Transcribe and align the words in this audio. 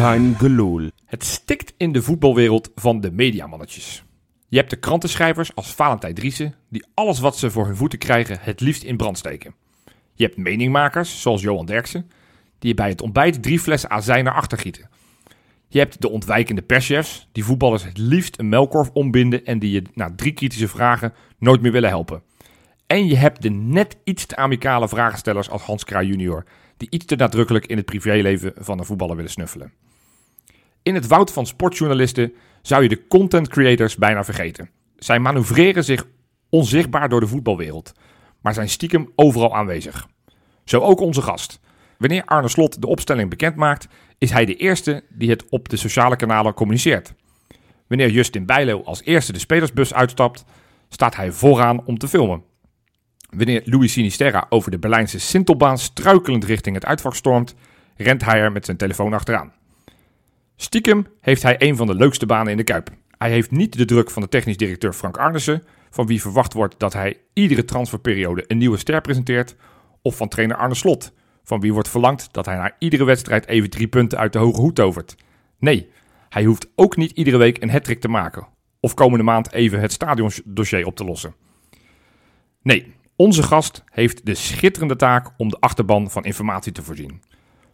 Gelul. 0.00 0.90
Het 1.04 1.24
stikt 1.24 1.74
in 1.76 1.92
de 1.92 2.02
voetbalwereld 2.02 2.70
van 2.74 3.00
de 3.00 3.10
mediamannetjes. 3.10 4.04
Je 4.48 4.56
hebt 4.56 4.70
de 4.70 4.76
krantenschrijvers 4.76 5.54
als 5.54 5.74
Valentijn 5.74 6.14
Driessen, 6.14 6.54
die 6.68 6.84
alles 6.94 7.18
wat 7.18 7.38
ze 7.38 7.50
voor 7.50 7.66
hun 7.66 7.76
voeten 7.76 7.98
krijgen 7.98 8.38
het 8.40 8.60
liefst 8.60 8.82
in 8.82 8.96
brand 8.96 9.18
steken. 9.18 9.54
Je 10.14 10.24
hebt 10.24 10.36
meningmakers, 10.36 11.20
zoals 11.20 11.42
Johan 11.42 11.66
Derksen, 11.66 12.10
die 12.58 12.74
bij 12.74 12.88
het 12.88 13.02
ontbijt 13.02 13.42
drie 13.42 13.60
flessen 13.60 13.90
azijn 13.90 14.24
naar 14.24 14.34
achter 14.34 14.58
gieten. 14.58 14.88
Je 15.68 15.78
hebt 15.78 16.00
de 16.00 16.10
ontwijkende 16.10 16.62
perschefs, 16.62 17.28
die 17.32 17.44
voetballers 17.44 17.84
het 17.84 17.98
liefst 17.98 18.38
een 18.38 18.48
melkkorf 18.48 18.90
ombinden 18.92 19.44
en 19.44 19.58
die 19.58 19.70
je 19.70 19.82
na 19.94 20.12
drie 20.16 20.32
kritische 20.32 20.68
vragen 20.68 21.12
nooit 21.38 21.60
meer 21.60 21.72
willen 21.72 21.88
helpen. 21.88 22.22
En 22.86 23.06
je 23.06 23.16
hebt 23.16 23.42
de 23.42 23.50
net 23.50 23.96
iets 24.04 24.26
te 24.26 24.36
amicale 24.36 24.88
vragenstellers 24.88 25.50
als 25.50 25.62
Hans 25.62 25.84
Kraaij 25.84 26.06
junior, 26.06 26.44
die 26.76 26.90
iets 26.90 27.04
te 27.04 27.16
nadrukkelijk 27.16 27.66
in 27.66 27.76
het 27.76 27.86
privéleven 27.86 28.52
van 28.56 28.78
een 28.78 28.84
voetballer 28.84 29.16
willen 29.16 29.30
snuffelen. 29.30 29.72
In 30.82 30.94
het 30.94 31.06
woud 31.06 31.32
van 31.32 31.46
sportjournalisten 31.46 32.32
zou 32.62 32.82
je 32.82 32.88
de 32.88 33.06
content 33.06 33.48
creators 33.48 33.96
bijna 33.96 34.24
vergeten. 34.24 34.70
Zij 34.96 35.18
manoeuvreren 35.18 35.84
zich 35.84 36.06
onzichtbaar 36.48 37.08
door 37.08 37.20
de 37.20 37.26
voetbalwereld, 37.26 37.92
maar 38.42 38.54
zijn 38.54 38.68
stiekem 38.68 39.12
overal 39.14 39.56
aanwezig. 39.56 40.08
Zo 40.64 40.80
ook 40.80 41.00
onze 41.00 41.22
gast. 41.22 41.60
Wanneer 41.98 42.24
Arne 42.24 42.48
Slot 42.48 42.80
de 42.80 42.86
opstelling 42.86 43.30
bekend 43.30 43.56
maakt, 43.56 43.88
is 44.18 44.30
hij 44.30 44.44
de 44.44 44.56
eerste 44.56 45.04
die 45.08 45.30
het 45.30 45.48
op 45.48 45.68
de 45.68 45.76
sociale 45.76 46.16
kanalen 46.16 46.54
communiceert. 46.54 47.14
Wanneer 47.86 48.10
Justin 48.10 48.46
Bijlo 48.46 48.82
als 48.82 49.02
eerste 49.04 49.32
de 49.32 49.38
spelersbus 49.38 49.94
uitstapt, 49.94 50.44
staat 50.88 51.16
hij 51.16 51.32
vooraan 51.32 51.84
om 51.84 51.98
te 51.98 52.08
filmen. 52.08 52.42
Wanneer 53.30 53.62
Louis 53.64 53.92
Sinisterra 53.92 54.46
over 54.48 54.70
de 54.70 54.78
Berlijnse 54.78 55.20
Sintelbaan 55.20 55.78
struikelend 55.78 56.44
richting 56.44 56.74
het 56.74 56.84
uitvak 56.84 57.14
stormt, 57.14 57.54
rent 57.96 58.24
hij 58.24 58.40
er 58.40 58.52
met 58.52 58.64
zijn 58.64 58.76
telefoon 58.76 59.12
achteraan. 59.12 59.52
Stiekem 60.62 61.06
heeft 61.20 61.42
hij 61.42 61.56
een 61.58 61.76
van 61.76 61.86
de 61.86 61.94
leukste 61.94 62.26
banen 62.26 62.50
in 62.50 62.56
de 62.56 62.64
Kuip. 62.64 62.90
Hij 63.18 63.30
heeft 63.30 63.50
niet 63.50 63.76
de 63.76 63.84
druk 63.84 64.10
van 64.10 64.22
de 64.22 64.28
technisch 64.28 64.56
directeur 64.56 64.92
Frank 64.92 65.16
Arnissen, 65.16 65.62
van 65.90 66.06
wie 66.06 66.20
verwacht 66.20 66.52
wordt 66.52 66.78
dat 66.78 66.92
hij 66.92 67.20
iedere 67.32 67.64
transferperiode 67.64 68.44
een 68.46 68.58
nieuwe 68.58 68.76
ster 68.76 69.00
presenteert, 69.00 69.56
of 70.02 70.16
van 70.16 70.28
trainer 70.28 70.56
Arne 70.56 70.74
Slot, 70.74 71.12
van 71.44 71.60
wie 71.60 71.72
wordt 71.72 71.88
verlangd 71.88 72.32
dat 72.32 72.46
hij 72.46 72.56
na 72.56 72.74
iedere 72.78 73.04
wedstrijd 73.04 73.46
even 73.46 73.70
drie 73.70 73.88
punten 73.88 74.18
uit 74.18 74.32
de 74.32 74.38
hoge 74.38 74.60
hoed 74.60 74.74
tovert. 74.74 75.16
Nee, 75.58 75.90
hij 76.28 76.44
hoeft 76.44 76.70
ook 76.74 76.96
niet 76.96 77.10
iedere 77.10 77.36
week 77.36 77.62
een 77.62 77.70
hattrick 77.70 78.00
te 78.00 78.08
maken, 78.08 78.46
of 78.80 78.94
komende 78.94 79.24
maand 79.24 79.52
even 79.52 79.80
het 79.80 79.92
stadiondossier 79.92 80.86
op 80.86 80.96
te 80.96 81.04
lossen. 81.04 81.34
Nee, 82.62 82.94
onze 83.16 83.42
gast 83.42 83.84
heeft 83.90 84.26
de 84.26 84.34
schitterende 84.34 84.96
taak 84.96 85.30
om 85.36 85.48
de 85.48 85.60
achterban 85.60 86.10
van 86.10 86.24
informatie 86.24 86.72
te 86.72 86.82
voorzien. 86.82 87.22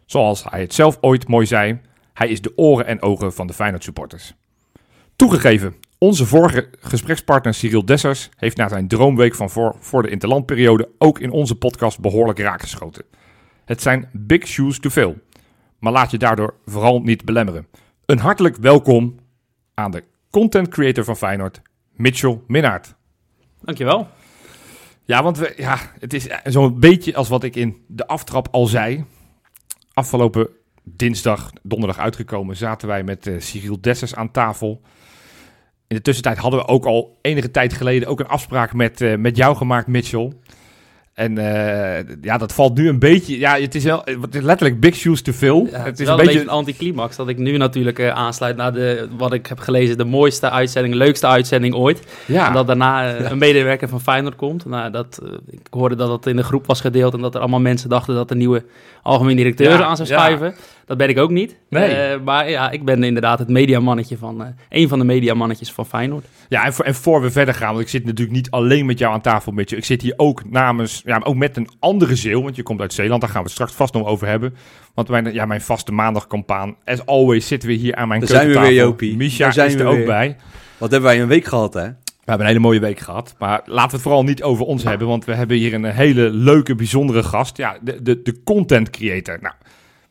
Zoals 0.05 0.45
hij 0.45 0.61
het 0.61 0.75
zelf 0.75 0.99
ooit 1.01 1.29
mooi 1.29 1.47
zei, 1.47 1.81
hij 2.17 2.29
is 2.29 2.41
de 2.41 2.53
oren 2.57 2.87
en 2.87 3.03
ogen 3.03 3.33
van 3.33 3.47
de 3.47 3.53
Feyenoord 3.53 3.85
supporters. 3.85 4.35
Toegegeven, 5.17 5.75
onze 5.99 6.27
vorige 6.27 6.69
gesprekspartner 6.81 7.55
Cyril 7.55 7.85
Dessers 7.85 8.29
heeft 8.37 8.57
na 8.57 8.69
zijn 8.69 8.89
droomweek 8.89 9.35
van 9.35 9.51
voor, 9.51 9.77
voor 9.81 10.03
de 10.03 10.11
interlandperiode 10.11 10.89
ook 10.99 11.19
in 11.19 11.31
onze 11.31 11.55
podcast 11.55 12.01
behoorlijk 12.01 12.39
raakgeschoten. 12.39 13.05
Het 13.65 13.83
zijn 13.83 14.09
big 14.13 14.47
shoes 14.47 14.81
to 14.81 14.91
fill, 14.91 15.15
maar 15.79 15.93
laat 15.93 16.11
je 16.11 16.19
daardoor 16.19 16.55
vooral 16.65 17.01
niet 17.01 17.25
belemmeren. 17.25 17.67
Een 18.07 18.19
hartelijk 18.19 18.57
welkom 18.57 19.19
aan 19.75 19.91
de 19.91 20.05
content 20.31 20.69
creator 20.69 21.05
van 21.05 21.17
Feyenoord, 21.17 21.63
Mitchell 21.93 22.41
Minnaert. 22.47 22.95
Dankjewel. 23.61 24.09
Ja, 25.05 25.23
want 25.23 25.39
we, 25.39 25.55
ja, 25.57 25.79
het 25.99 26.15
is 26.15 26.29
zo'n 26.45 26.81
beetje 26.81 27.17
als 27.17 27.29
wat 27.29 27.43
ik 27.43 27.57
in 27.57 27.85
de 27.87 28.07
aftrap 28.07 28.49
al 28.51 28.67
zei. 28.67 29.05
Afgelopen 29.93 30.49
dinsdag, 30.95 31.51
donderdag 31.63 31.99
uitgekomen, 31.99 32.57
zaten 32.57 32.89
wij 32.89 33.03
met 33.03 33.27
uh, 33.27 33.41
Cyril 33.41 33.81
Dessers 33.81 34.15
aan 34.15 34.31
tafel. 34.31 34.81
In 35.87 35.97
de 35.97 36.03
tussentijd 36.03 36.39
hadden 36.39 36.61
we 36.61 36.67
ook 36.67 36.85
al 36.85 37.19
enige 37.21 37.51
tijd 37.51 37.73
geleden 37.73 38.09
ook 38.09 38.21
een 38.21 38.29
afspraak 38.29 38.73
met, 38.73 39.01
uh, 39.01 39.17
met 39.17 39.37
jou 39.37 39.57
gemaakt, 39.57 39.87
Mitchell. 39.87 40.33
En 41.17 41.39
uh, 41.39 41.99
ja, 42.23 42.39
dat 42.39 42.53
valt 42.53 42.77
nu 42.77 42.89
een 42.89 42.99
beetje. 42.99 43.39
Ja, 43.39 43.59
het 43.59 43.75
is 43.75 43.85
wel 43.85 44.03
het 44.05 44.35
is 44.35 44.43
letterlijk 44.43 44.81
big 44.81 44.95
shoes 44.95 45.23
te 45.23 45.33
veel. 45.33 45.67
Ja, 45.67 45.77
het, 45.77 45.85
het 45.87 46.01
is, 46.01 46.07
wel 46.07 46.19
een 46.19 46.25
beetje 46.25 46.41
een 46.41 46.49
anticlimax 46.49 47.17
dat 47.17 47.29
ik 47.29 47.39
nu 47.39 47.57
natuurlijk 47.57 47.99
uh, 47.99 48.09
aansluit 48.09 48.57
naar 48.57 48.73
de, 48.73 49.09
wat 49.17 49.33
ik 49.33 49.47
heb 49.47 49.59
gelezen, 49.59 49.99
de 49.99 50.05
mooiste 50.05 50.51
uitzending, 50.51 50.95
leukste 50.95 51.27
uitzending 51.27 51.75
ooit. 51.75 52.03
Ja. 52.27 52.47
En 52.47 52.53
dat 52.53 52.67
daarna 52.67 53.15
uh, 53.15 53.21
ja. 53.21 53.31
een 53.31 53.39
medewerker 53.39 53.89
van 53.89 54.01
Feyenoord 54.01 54.37
komt. 54.37 54.65
Nou, 54.65 54.91
dat, 54.91 55.23
ik 55.51 55.67
hoorde 55.71 55.95
dat 55.95 56.09
dat 56.09 56.27
in 56.27 56.37
de 56.37 56.43
groep 56.43 56.67
was 56.67 56.81
gedeeld 56.81 57.15
en 57.15 57.21
dat 57.21 57.35
er 57.35 57.41
allemaal 57.41 57.61
mensen 57.61 57.89
dachten 57.89 58.15
dat 58.15 58.29
de 58.29 58.37
nieuwe 58.37 58.65
algemeen 59.03 59.37
directeur 59.37 59.83
aan 59.83 59.97
zou 59.97 60.09
schuiven. 60.09 60.55
Dat 60.87 60.97
ben 60.97 61.09
ik 61.09 61.19
ook 61.19 61.31
niet. 61.31 61.57
Nee. 61.71 62.19
maar 62.19 62.51
ja, 62.51 62.71
ik 62.71 62.85
ben 62.85 63.05
inderdaad 63.05 63.39
het 63.39 63.49
mediamannetje 63.49 64.17
van, 64.17 64.55
een 64.69 64.89
van 64.89 64.99
de 64.99 65.05
mediamannetjes 65.05 65.73
van 65.73 65.87
Feyenoord. 65.87 66.27
Ja, 66.49 66.65
en 66.65 66.73
voor, 66.73 66.85
en 66.85 66.95
voor 66.95 67.23
we 67.23 67.31
verder 67.31 67.55
gaan, 67.55 67.69
want 67.69 67.81
ik 67.81 67.89
zit 67.89 68.05
natuurlijk 68.05 68.37
niet 68.37 68.51
alleen 68.51 68.87
met 68.87 68.99
jou 68.99 69.15
aan 69.15 69.21
tafel, 69.21 69.53
met 69.53 69.71
je. 69.71 69.77
Ik 69.77 69.85
zit 69.85 70.03
hier 70.03 70.15
ook 70.17 70.51
namens, 70.51 71.03
ja, 71.05 71.21
ook 71.25 71.35
met 71.35 71.57
een 71.57 71.69
andere 71.79 72.15
Zeeuw, 72.17 72.43
want 72.43 72.57
je 72.57 72.63
komt 72.63 72.81
uit 72.81 72.93
Zeeland, 72.93 73.21
daar 73.21 73.31
gaan 73.31 73.39
we 73.39 73.45
het 73.45 73.55
straks 73.55 73.73
vast 73.73 73.95
nog 73.95 74.07
over 74.07 74.27
hebben. 74.27 74.55
Want 74.95 75.09
mijn, 75.09 75.33
ja, 75.33 75.47
mijn 75.47 75.61
vaste 75.61 75.93
maandagkompaan, 75.93 76.77
as 76.85 77.07
always, 77.07 77.47
zitten 77.47 77.69
we 77.69 77.75
hier 77.75 77.95
aan 77.95 78.09
mijn 78.09 78.21
Daar 78.21 78.29
zijn 78.29 78.49
we 78.49 78.61
weer, 78.61 78.73
Jopie. 78.73 79.17
Misha 79.17 79.51
zijn 79.51 79.69
is 79.69 79.75
er 79.75 79.85
we 79.85 79.91
ook 79.91 79.97
weer. 79.97 80.07
bij. 80.07 80.37
Wat 80.79 80.91
hebben 80.91 81.09
wij 81.11 81.21
een 81.21 81.29
week 81.29 81.45
gehad, 81.45 81.75
hè? 81.75 81.89
We 82.27 82.33
hebben 82.33 82.51
een 82.51 82.53
hele 82.53 82.67
mooie 82.69 82.81
week 82.81 82.99
gehad. 82.99 83.35
Maar 83.39 83.63
laten 83.65 83.89
we 83.89 83.95
het 83.95 84.03
vooral 84.03 84.25
niet 84.25 84.43
over 84.43 84.65
ons 84.65 84.85
hebben. 84.85 85.07
Want 85.09 85.25
we 85.25 85.35
hebben 85.35 85.57
hier 85.57 85.75
een 85.75 85.85
hele 85.85 86.31
leuke, 86.31 86.75
bijzondere 86.75 87.23
gast. 87.23 87.57
Ja, 87.57 87.79
de, 87.83 88.03
de, 88.03 88.23
de 88.23 88.43
content 88.43 88.91
creator. 88.91 89.39
Nou, 89.41 89.55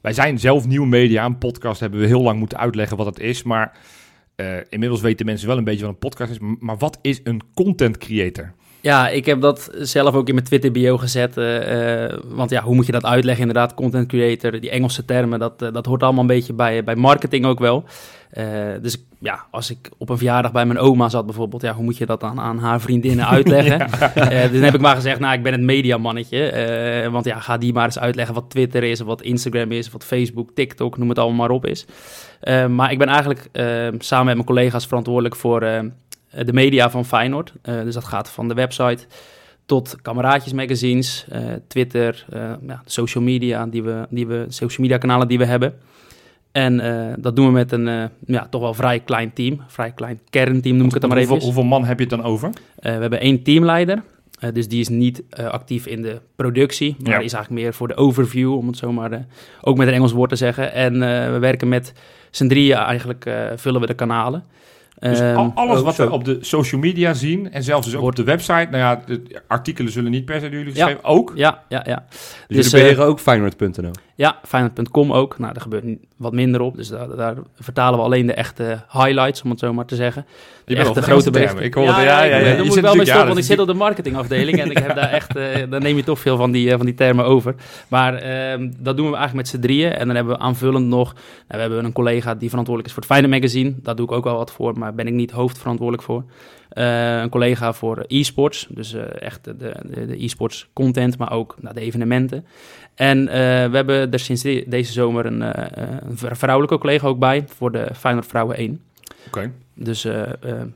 wij 0.06 0.14
zijn 0.14 0.40
zelf 0.40 0.68
nieuwe 0.68 0.88
media. 0.88 1.26
Een 1.26 1.38
podcast 1.38 1.80
hebben 1.80 2.00
we 2.00 2.06
heel 2.06 2.22
lang 2.22 2.40
moeten 2.40 2.58
uitleggen 2.58 2.98
wat 2.98 3.06
het 3.06 3.20
is. 3.20 3.44
Maar 3.44 3.78
uh, 4.36 4.58
inmiddels 4.70 5.02
weten 5.02 5.26
mensen 5.26 5.48
wel 5.48 5.58
een 5.58 5.64
beetje 5.64 5.82
wat 5.82 5.90
een 5.90 6.00
podcast 6.00 6.32
is. 6.32 6.38
Maar 6.60 6.78
wat 6.78 7.00
is 7.02 7.20
een 7.24 7.42
content 7.54 7.98
creator? 7.98 8.54
Ja, 8.86 9.10
ik 9.10 9.26
heb 9.26 9.42
dat 9.42 9.70
zelf 9.80 10.16
ook 10.16 10.28
in 10.28 10.34
mijn 10.34 10.46
Twitter 10.46 10.72
bio 10.72 10.98
gezet. 10.98 11.38
Uh, 11.38 12.04
uh, 12.04 12.18
want 12.26 12.50
ja, 12.50 12.62
hoe 12.62 12.76
moet 12.76 12.86
je 12.86 12.92
dat 12.92 13.06
uitleggen? 13.06 13.48
Inderdaad, 13.48 13.74
content 13.74 14.08
creator, 14.08 14.60
die 14.60 14.70
Engelse 14.70 15.06
termen, 15.06 15.40
dat, 15.40 15.62
uh, 15.62 15.74
dat 15.74 15.86
hoort 15.86 16.04
allemaal 16.04 16.22
een 16.22 16.28
beetje 16.28 16.54
bij, 16.54 16.84
bij 16.84 16.96
marketing 16.96 17.46
ook 17.46 17.60
wel. 17.60 17.84
dus 18.82 19.06
ja, 19.20 19.46
als 19.52 19.70
ik 19.70 19.90
op 19.98 20.10
een 20.10 20.18
verjaardag 20.18 20.52
bij 20.52 20.66
mijn 20.66 20.80
oma 20.80 21.10
zat 21.10 21.26
bijvoorbeeld, 21.26 21.62
ja, 21.62 21.74
hoe 21.74 21.84
moet 21.84 21.98
je 21.98 22.06
dat 22.06 22.20
dan 22.20 22.40
aan 22.40 22.60
haar 22.60 22.82
vriendinnen 22.82 23.28
uitleggen? 23.36 23.78
ja. 24.16 24.42
dus 24.42 24.52
dan 24.52 24.62
heb 24.62 24.74
ik 24.74 24.82
maar 24.82 24.96
gezegd, 24.96 25.20
nou, 25.20 25.34
ik 25.34 25.44
ben 25.44 25.52
het 25.52 25.62
mediamannetje. 25.62 27.10
want 27.12 27.26
ja, 27.26 27.40
ga 27.40 27.58
die 27.58 27.74
maar 27.74 27.86
eens 27.86 28.00
uitleggen 28.00 28.36
wat 28.36 28.50
Twitter 28.50 28.84
is, 28.84 29.00
wat 29.00 29.22
Instagram 29.22 29.72
is, 29.72 29.92
wat 29.92 30.04
Facebook, 30.04 30.52
TikTok, 30.54 30.98
noem 30.98 31.10
het 31.10 31.20
allemaal 31.20 31.48
maar 31.48 31.56
op 31.56 31.66
is. 31.66 31.86
maar 32.70 32.92
ik 32.92 32.98
ben 32.98 33.08
eigenlijk 33.08 33.50
samen 33.98 34.26
met 34.26 34.36
mijn 34.36 34.48
collega's 34.48 34.88
verantwoordelijk 34.88 35.36
voor 35.36 35.92
de 36.44 36.54
media 36.54 36.90
van 36.90 37.06
Feyenoord. 37.06 37.54
Uh, 37.64 37.82
dus 37.84 37.94
dat 37.94 38.04
gaat 38.04 38.30
van 38.30 38.48
de 38.48 38.54
website 38.54 39.06
tot 39.66 39.96
kameraadjes 40.02 40.54
magazines, 40.54 41.26
uh, 41.34 41.40
Twitter, 41.68 42.26
ja, 42.68 42.82
social 42.86 43.24
media, 43.24 43.66
die 43.66 43.84
we, 43.84 44.06
die 44.10 44.28
we, 44.28 44.46
social 44.48 44.82
media 44.82 44.98
kanalen 44.98 45.28
die 45.28 45.38
we 45.38 45.46
hebben. 45.46 45.74
En 46.52 46.78
dat 47.20 47.36
doen 47.36 47.46
we 47.46 47.52
met 47.52 47.72
een 47.72 48.10
ja, 48.26 48.48
toch 48.50 48.62
wel 48.62 48.74
vrij 48.74 49.00
klein 49.00 49.34
team, 49.34 49.62
vrij 49.68 49.92
klein 49.92 50.20
kernteam 50.30 50.76
noem 50.76 50.86
ik 50.86 50.92
het 50.92 51.02
dan 51.02 51.10
maar 51.10 51.20
even. 51.20 51.32
Hoeveel, 51.32 51.52
hoeveel 51.52 51.70
man 51.70 51.86
heb 51.86 51.98
je 51.98 52.06
het 52.06 52.14
dan 52.14 52.24
over? 52.24 52.50
we 52.76 52.90
hebben 52.90 53.20
één 53.20 53.44
teamleider, 53.44 54.04
dus 54.54 54.68
die 54.68 54.80
is 54.80 54.90
niet 54.90 55.24
actief 55.36 55.86
in 55.86 56.02
de 56.02 56.22
productie, 56.36 56.96
maar 57.00 57.12
ja. 57.12 57.20
is 57.20 57.34
eigenlijk 57.34 57.64
meer 57.64 57.74
voor 57.74 57.88
de 57.88 57.96
overview, 57.96 58.54
om 58.54 58.68
het 58.68 58.78
zo 58.78 58.92
maar 58.92 59.26
ook 59.62 59.78
met 59.78 59.88
een 59.88 59.94
Engels 59.94 60.12
woord 60.12 60.30
te 60.30 60.36
zeggen. 60.36 60.74
En 60.74 61.00
we 61.32 61.40
werken 61.40 61.68
met 61.68 61.94
z'n 62.32 62.48
drieën 62.48 62.78
eigenlijk, 62.78 63.30
vullen 63.56 63.82
we 63.82 63.88
de 63.88 63.94
kanalen. 63.94 64.44
Dus 65.00 65.20
um, 65.20 65.52
alles 65.56 65.82
wat 65.82 65.96
we 65.96 66.12
op 66.12 66.26
de 66.26 66.38
social 66.42 66.82
media 66.82 67.14
zien 67.14 67.52
en 67.52 67.64
zelfs 67.64 67.86
dus 67.86 67.96
ook 67.96 68.04
op 68.04 68.16
de 68.16 68.24
website. 68.24 68.68
Nou 68.72 68.78
ja, 68.78 69.02
de 69.06 69.42
artikelen 69.48 69.92
zullen 69.92 70.12
niet 70.12 70.26
per 70.26 70.40
se 70.40 70.50
door 70.50 70.58
jullie 70.58 70.72
geschreven. 70.74 71.00
Ja. 71.04 71.10
Ook? 71.10 71.32
Ja, 71.36 71.64
ja, 71.70 71.84
ja. 71.88 72.06
Dus, 72.08 72.18
dus 72.48 72.66
jullie 72.66 72.72
beheren 72.72 73.04
uh, 73.04 73.10
ook 73.10 73.20
Feyenoord.nl? 73.20 73.92
Ja, 74.18 74.40
Feyenoord.com 74.44 75.14
ook. 75.14 75.38
Nou, 75.38 75.54
daar 75.54 75.62
gebeurt 75.62 75.86
wat 76.18 76.34
minder 76.34 76.62
op. 76.62 76.76
Dus 76.76 76.88
daar, 76.88 77.16
daar 77.16 77.36
vertalen 77.60 78.00
we 78.00 78.06
alleen 78.06 78.26
de 78.26 78.34
echte 78.34 78.82
highlights, 78.92 79.42
om 79.42 79.50
het 79.50 79.60
zo 79.60 79.74
maar 79.74 79.86
te 79.86 79.96
zeggen. 79.96 80.26
Je 80.66 80.76
De 80.76 80.76
bent 80.76 80.88
echte 80.88 81.02
grote 81.02 81.32
berichten. 81.32 81.64
Ik 81.64 81.74
hoorde, 81.74 82.02
ja, 82.02 82.24
Je 82.24 82.64
moet 82.64 82.76
ik 82.76 82.82
wel 82.82 82.96
mee 82.96 83.06
stoppen, 83.06 83.28
want 83.28 83.40
ik 83.40 83.46
zit 83.46 83.60
op 83.60 83.68
de 83.68 83.74
marketingafdeling 83.74 84.60
en 84.60 84.72
ik 84.72 84.78
heb 84.78 84.96
daar 84.96 85.10
echt, 85.10 85.36
eh 85.36 85.70
dan 85.70 85.82
neem 85.82 85.96
je 85.96 86.04
toch 86.04 86.20
veel 86.20 86.38
van 86.38 86.52
die, 86.52 86.70
eh, 86.70 86.78
van 86.78 86.86
die 86.86 86.96
termen 86.96 87.26
over. 87.26 87.56
Maar 87.88 88.14
ehm, 88.16 88.72
dat 88.78 88.98
doen 88.98 89.10
we 89.10 89.16
eigenlijk 89.16 89.34
met 89.34 89.48
z'n 89.48 89.68
drieën. 89.68 89.92
En 89.92 90.08
dan 90.08 90.16
hebben 90.16 90.34
we 90.34 90.40
aanvullend 90.40 90.88
nog, 90.88 91.14
nou, 91.14 91.24
we 91.48 91.58
hebben 91.58 91.86
een 91.86 91.94
collega 91.94 92.36
die 92.36 92.50
verantwoordelijk 92.50 92.88
is 92.88 92.94
voor 92.94 93.04
het 93.04 93.12
Feyenoord 93.12 93.42
Magazine. 93.42 93.74
Daar 93.84 93.96
doe 93.96 94.06
ik 94.06 94.12
ook 94.12 94.24
wel 94.24 94.38
wat 94.38 94.52
voor, 94.52 94.78
maar 94.80 94.96
ben 94.96 95.08
ik 95.08 95.14
niet 95.14 95.32
hoofdverantwoordelijk 95.32 96.04
voor. 96.04 96.24
Eh, 96.70 97.20
een 97.22 97.30
collega 97.30 97.74
voor 97.74 98.04
e-sports, 98.08 98.68
dus 98.70 98.96
echt 99.20 99.44
de, 99.44 99.56
de, 99.58 100.06
de 100.06 100.24
e-sports 100.24 100.68
content, 100.74 101.18
maar 101.18 101.32
ook 101.32 101.56
nou, 101.62 101.76
de 101.76 101.82
evenementen. 101.82 102.46
En 102.96 103.26
we 103.26 103.76
hebben 103.76 104.05
er 104.12 104.20
sinds 104.20 104.42
de- 104.42 104.64
deze 104.68 104.92
zomer 104.92 105.26
een, 105.26 105.42
eh, 105.42 105.84
eh, 105.84 105.90
een 106.08 106.36
vrouwelijke 106.36 106.78
collega 106.78 107.08
ook 107.08 107.20
bij 107.20 107.44
voor 107.48 107.72
de 107.72 107.88
Feyenoord 107.94 108.28
Vrouwen 108.28 108.60
1. 108.60 108.82
Oké. 109.28 109.52
Dus 109.74 110.06
eh, 110.06 110.22
eh, 110.22 110.30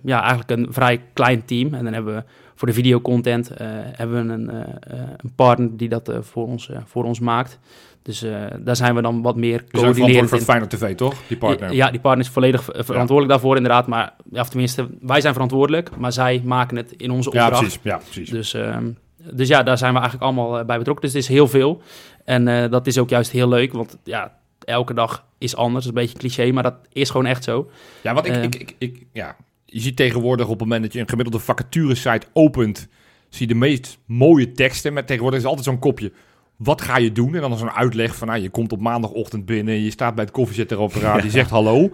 ja, 0.03 0.19
eigenlijk 0.23 0.49
een 0.51 0.67
vrij 0.69 1.01
klein 1.13 1.45
team. 1.45 1.73
En 1.73 1.83
dan 1.83 1.93
hebben 1.93 2.15
we 2.15 2.23
voor 2.55 2.67
de 2.67 2.73
videocontent 2.73 3.49
eh, 3.49 3.67
hebben 3.71 4.27
we 4.27 4.33
een, 4.33 4.49
eh, 4.49 4.59
eh, 4.59 4.99
een 5.17 5.31
partner 5.35 5.77
die 5.77 5.89
dat 5.89 6.09
eh, 6.09 6.17
voor, 6.21 6.45
ons, 6.47 6.69
eh, 6.69 6.77
voor 6.85 7.03
ons 7.03 7.19
maakt. 7.19 7.59
Dus 8.03 8.23
eh, 8.23 8.31
daar 8.59 8.75
zijn 8.75 8.95
we 8.95 9.01
dan 9.01 9.21
wat 9.21 9.35
meer 9.35 9.51
Je 9.51 9.57
bent 9.57 9.69
verantwoordelijk 9.69 9.97
coördinerend 10.19 10.29
voor. 10.29 10.39
Feyenoord 10.39 10.69
TV, 10.69 10.95
toch? 10.95 11.15
Die 11.27 11.37
partner. 11.37 11.73
Ja, 11.73 11.91
die 11.91 11.99
partner 11.99 12.25
is 12.25 12.31
volledig 12.31 12.69
eh, 12.69 12.83
verantwoordelijk 12.83 13.29
daarvoor 13.29 13.55
inderdaad. 13.55 13.87
Maar 13.87 14.13
ja, 14.31 14.41
of 14.41 14.49
tenminste, 14.49 14.87
wij 15.01 15.21
zijn 15.21 15.33
verantwoordelijk, 15.33 15.97
maar 15.97 16.11
zij 16.11 16.41
maken 16.45 16.77
het 16.77 16.91
in 16.97 17.11
onze 17.11 17.29
Ja, 17.33 17.43
opdracht. 17.43 17.61
precies. 17.63 17.79
Ja, 17.83 17.97
precies. 17.97 18.29
Dus, 18.29 18.53
ehm, 18.53 18.85
dus 19.33 19.47
ja, 19.47 19.63
daar 19.63 19.77
zijn 19.77 19.93
we 19.93 19.99
eigenlijk 19.99 20.25
allemaal 20.27 20.59
eh, 20.59 20.65
bij 20.65 20.77
betrokken. 20.77 21.05
Dus 21.05 21.13
het 21.13 21.23
is 21.23 21.29
heel 21.29 21.47
veel. 21.47 21.81
En 22.29 22.47
eh, 22.47 22.69
dat 22.71 22.87
is 22.87 22.97
ook 22.97 23.09
juist 23.09 23.31
heel 23.31 23.49
leuk, 23.49 23.73
want 23.73 23.97
ja, 24.03 24.37
elke 24.65 24.93
dag 24.93 25.25
is 25.37 25.55
anders. 25.55 25.85
Dat 25.85 25.93
is 25.95 25.99
een 26.01 26.05
beetje 26.07 26.19
cliché, 26.27 26.51
maar 26.51 26.63
dat 26.63 26.75
is 26.93 27.09
gewoon 27.09 27.25
echt 27.25 27.43
zo. 27.43 27.69
Ja, 28.03 28.13
want 28.13 28.25
ik, 28.25 28.33
Eh. 28.35 28.43
ik, 28.43 28.55
ik, 28.55 28.75
ik- 28.77 29.05
ja, 29.13 29.35
je 29.65 29.79
ziet 29.79 29.95
tegenwoordig 29.95 30.45
op 30.45 30.51
het 30.51 30.59
moment 30.61 30.81
dat 30.83 30.93
je 30.93 30.99
een 30.99 31.09
gemiddelde 31.09 31.39
vacature-site 31.39 32.27
opent, 32.33 32.87
zie 33.29 33.47
je 33.47 33.53
de 33.53 33.59
meest 33.59 33.97
mooie 34.05 34.51
teksten. 34.51 34.93
Met 34.93 35.07
tegenwoordig 35.07 35.39
is 35.39 35.45
altijd 35.45 35.65
zo'n 35.65 35.79
kopje. 35.79 36.11
Wat 36.57 36.81
ga 36.81 36.97
je 36.97 37.11
doen? 37.11 37.35
En 37.35 37.41
dan 37.41 37.53
is 37.53 37.61
een 37.61 37.71
uitleg 37.71 38.15
van, 38.15 38.27
nou, 38.27 38.39
je 38.41 38.49
komt 38.49 38.71
op 38.71 38.79
maandagochtend 38.81 39.45
binnen, 39.45 39.81
je 39.83 39.91
staat 39.91 40.15
bij 40.15 40.23
het 40.23 40.33
koffiezetapparaat, 40.33 41.23
je 41.29 41.29
zegt 41.29 41.49
hallo. 41.49 41.89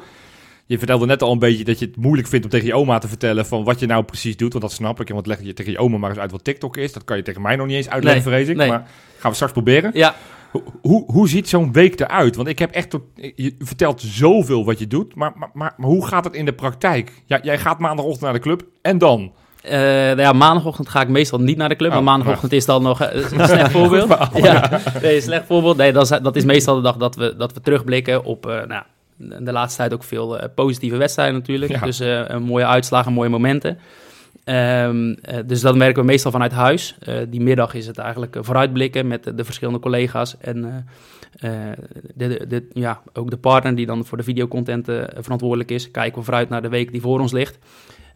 Je 0.68 0.78
vertelde 0.78 1.06
net 1.06 1.22
al 1.22 1.32
een 1.32 1.40
beetje 1.40 1.64
dat 1.64 1.80
je 1.80 1.86
het 1.86 1.96
moeilijk 1.98 2.28
vindt 2.28 2.46
om 2.46 2.52
tegen 2.52 2.68
je 2.68 2.74
oma 2.76 2.98
te 2.98 3.08
vertellen 3.08 3.46
van 3.46 3.64
wat 3.64 3.80
je 3.80 3.86
nou 3.86 4.04
precies 4.04 4.38
doet. 4.38 4.52
Want 4.52 4.64
dat 4.64 4.74
snap 4.74 5.00
ik. 5.02 5.10
En 5.10 5.16
wat 5.16 5.28
leg 5.28 5.42
je 5.42 5.54
tegen 5.54 5.72
je 5.72 5.78
oma 5.78 5.98
maar 5.98 6.10
eens 6.10 6.20
uit 6.20 6.32
wat 6.32 6.44
TikTok 6.44 6.78
is. 6.78 6.94
Dat 6.94 7.04
kan 7.04 7.18
je 7.18 7.24
tegen 7.24 7.42
mij 7.42 7.56
nog 7.56 7.68
niet 7.68 7.76
eens 7.76 7.90
uitleggen, 7.90 8.24
Nee, 8.24 8.34
vrees 8.34 8.48
ik. 8.50 8.56
nee. 8.58 8.68
Maar 8.70 8.88
gaan 9.18 9.30
we 9.30 9.36
straks 9.36 9.54
proberen. 9.54 9.92
Ja, 9.94 10.16
Hoe, 10.52 10.64
hoe, 10.82 11.04
hoe 11.12 11.30
ziet 11.30 11.50
zo'n 11.50 11.72
week 11.72 12.00
eruit? 12.00 12.36
Want 12.36 12.48
ik 12.48 12.60
heb 12.60 12.72
echt... 12.72 12.90
tot- 12.90 13.04
Je 13.36 13.56
vertelt 13.60 14.02
zoveel 14.02 14.66
wat 14.66 14.80
je 14.80 14.88
doet, 14.88 15.16
maar, 15.16 15.32
maar, 15.36 15.50
maar, 15.54 15.74
maar 15.78 15.90
hoe 15.90 16.08
gaat 16.08 16.24
het 16.24 16.34
in 16.36 16.46
de 16.46 16.54
praktijk? 16.54 17.12
Ja, 17.26 17.40
jij 17.44 17.58
gaat 17.58 17.80
maandagochtend 17.80 18.24
naar 18.24 18.34
de 18.34 18.40
club 18.40 18.64
en 18.82 18.98
dan? 18.98 19.32
Eh, 19.62 19.72
nou 19.80 20.20
ja, 20.22 20.34
maandagochtend 20.34 20.90
ga 20.90 21.02
ik 21.02 21.08
meestal 21.08 21.40
niet 21.40 21.58
naar 21.58 21.70
de 21.70 21.76
club. 21.76 21.90
Oh, 21.90 21.96
maar 21.96 22.04
maandagochtend 22.04 22.52
is 22.52 22.66
dan 22.66 22.84
nog 22.84 23.02
eh, 23.02 23.16
een 23.32 23.48
slecht 23.48 23.72
voorbeeld. 23.78 24.18
ja, 24.34 24.82
nee, 25.02 25.22
slecht 25.22 25.46
voorbeeld. 25.46 25.78
Nee, 25.78 25.92
dat 25.94 26.12
is, 26.12 26.20
dat 26.22 26.36
is 26.36 26.44
meestal 26.46 26.76
de 26.76 26.82
dag 26.82 26.98
dat 26.98 27.16
we, 27.16 27.36
dat 27.38 27.54
we 27.54 27.62
terugblikken 27.62 28.24
op 28.24 28.46
eh, 28.50 28.66
nou, 28.66 28.84
de 29.18 29.52
laatste 29.52 29.78
tijd 29.78 29.94
ook 29.94 30.04
veel 30.04 30.40
eh, 30.40 30.50
positieve 30.56 30.98
wedstrijden 30.98 31.36
natuurlijk. 31.36 31.72
Ja. 31.72 31.80
Dus 31.80 32.00
eh, 32.00 32.22
een 32.28 32.44
mooie 32.44 32.66
uitslagen, 32.66 33.14
mooie 33.14 33.30
momenten. 33.30 33.78
Ehm, 34.44 35.14
eh, 35.22 35.40
dus 35.46 35.62
dan 35.62 35.80
werken 35.80 36.02
we 36.02 36.08
meestal 36.08 36.32
vanuit 36.32 36.52
huis. 36.52 36.98
Die 37.30 37.42
middag 37.42 37.74
is 37.74 37.88
het 37.88 37.98
eigenlijk 37.98 38.38
vooruitblikken 38.40 39.08
met 39.08 39.24
de, 39.24 39.36
de 39.36 39.44
verschillende 39.44 39.80
collega's. 39.80 40.38
En 40.38 40.88
de, 42.16 42.46
de, 42.48 42.68
ja, 42.74 43.02
ook 43.14 43.30
de 43.30 43.38
partner 43.38 43.76
die 43.76 43.86
dan 43.86 44.06
voor 44.06 44.18
de 44.18 44.24
videocontent 44.24 44.86
verantwoordelijk 45.20 45.72
is. 45.72 45.92
Kijken 45.92 46.20
we 46.20 46.26
vooruit 46.26 46.50
naar 46.50 46.62
de 46.62 46.70
week 46.70 46.92
die 46.92 47.02
voor 47.02 47.20
ons 47.20 47.32
ligt. 47.32 47.60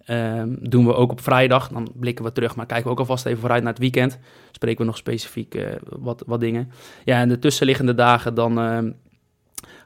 Ehm, 0.06 0.56
doen 0.60 0.86
we 0.86 0.94
ook 0.94 1.12
op 1.12 1.22
vrijdag. 1.22 1.68
Dan 1.68 1.92
blikken 1.96 2.26
we 2.26 2.32
terug, 2.32 2.56
maar 2.56 2.66
kijken 2.66 2.86
we 2.86 2.92
ook 2.92 3.00
alvast 3.00 3.26
even 3.26 3.40
vooruit 3.40 3.64
naar 3.64 3.72
het 3.72 3.82
weekend. 3.82 4.20
Spreken 4.52 4.80
we 4.80 4.86
nog 4.86 4.98
specifiek 4.98 5.58
wat, 5.84 6.24
wat 6.26 6.40
dingen. 6.40 6.72
Ja, 7.06 7.20
en 7.20 7.30
de 7.30 7.40
tussenliggende 7.40 7.96
dagen 7.96 8.34
dan 8.34 8.60
ehm, 8.60 8.92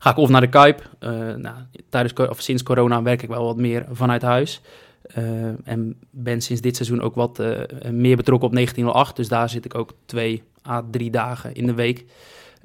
ga 0.03 0.09
ik 0.09 0.17
of 0.17 0.29
naar 0.29 0.41
de 0.41 0.49
Kuip. 0.49 0.89
Eh, 0.99 1.09
nou, 1.35 1.55
tijdens, 1.89 2.13
of 2.13 2.41
sinds 2.41 2.63
corona 2.63 3.01
werk 3.01 3.21
ik 3.21 3.29
wel 3.29 3.45
wat 3.45 3.57
meer 3.57 3.85
vanuit 3.91 4.21
huis. 4.21 4.61
Eh, 5.03 5.67
en 5.67 5.95
ben 6.09 6.41
sinds 6.41 6.61
dit 6.61 6.75
seizoen 6.75 7.01
ook 7.01 7.15
wat 7.15 7.39
eh, 7.39 7.91
meer 7.91 8.15
betrokken 8.15 8.47
op 8.47 8.53
1908. 8.53 9.15
Dus 9.15 9.27
daar 9.27 9.49
zit 9.49 9.65
ik 9.65 9.75
ook 9.75 9.93
twee 10.05 10.43
à 10.67 10.83
drie 10.91 11.11
dagen 11.11 11.53
in 11.53 11.65
de 11.65 11.73
week. 11.73 12.05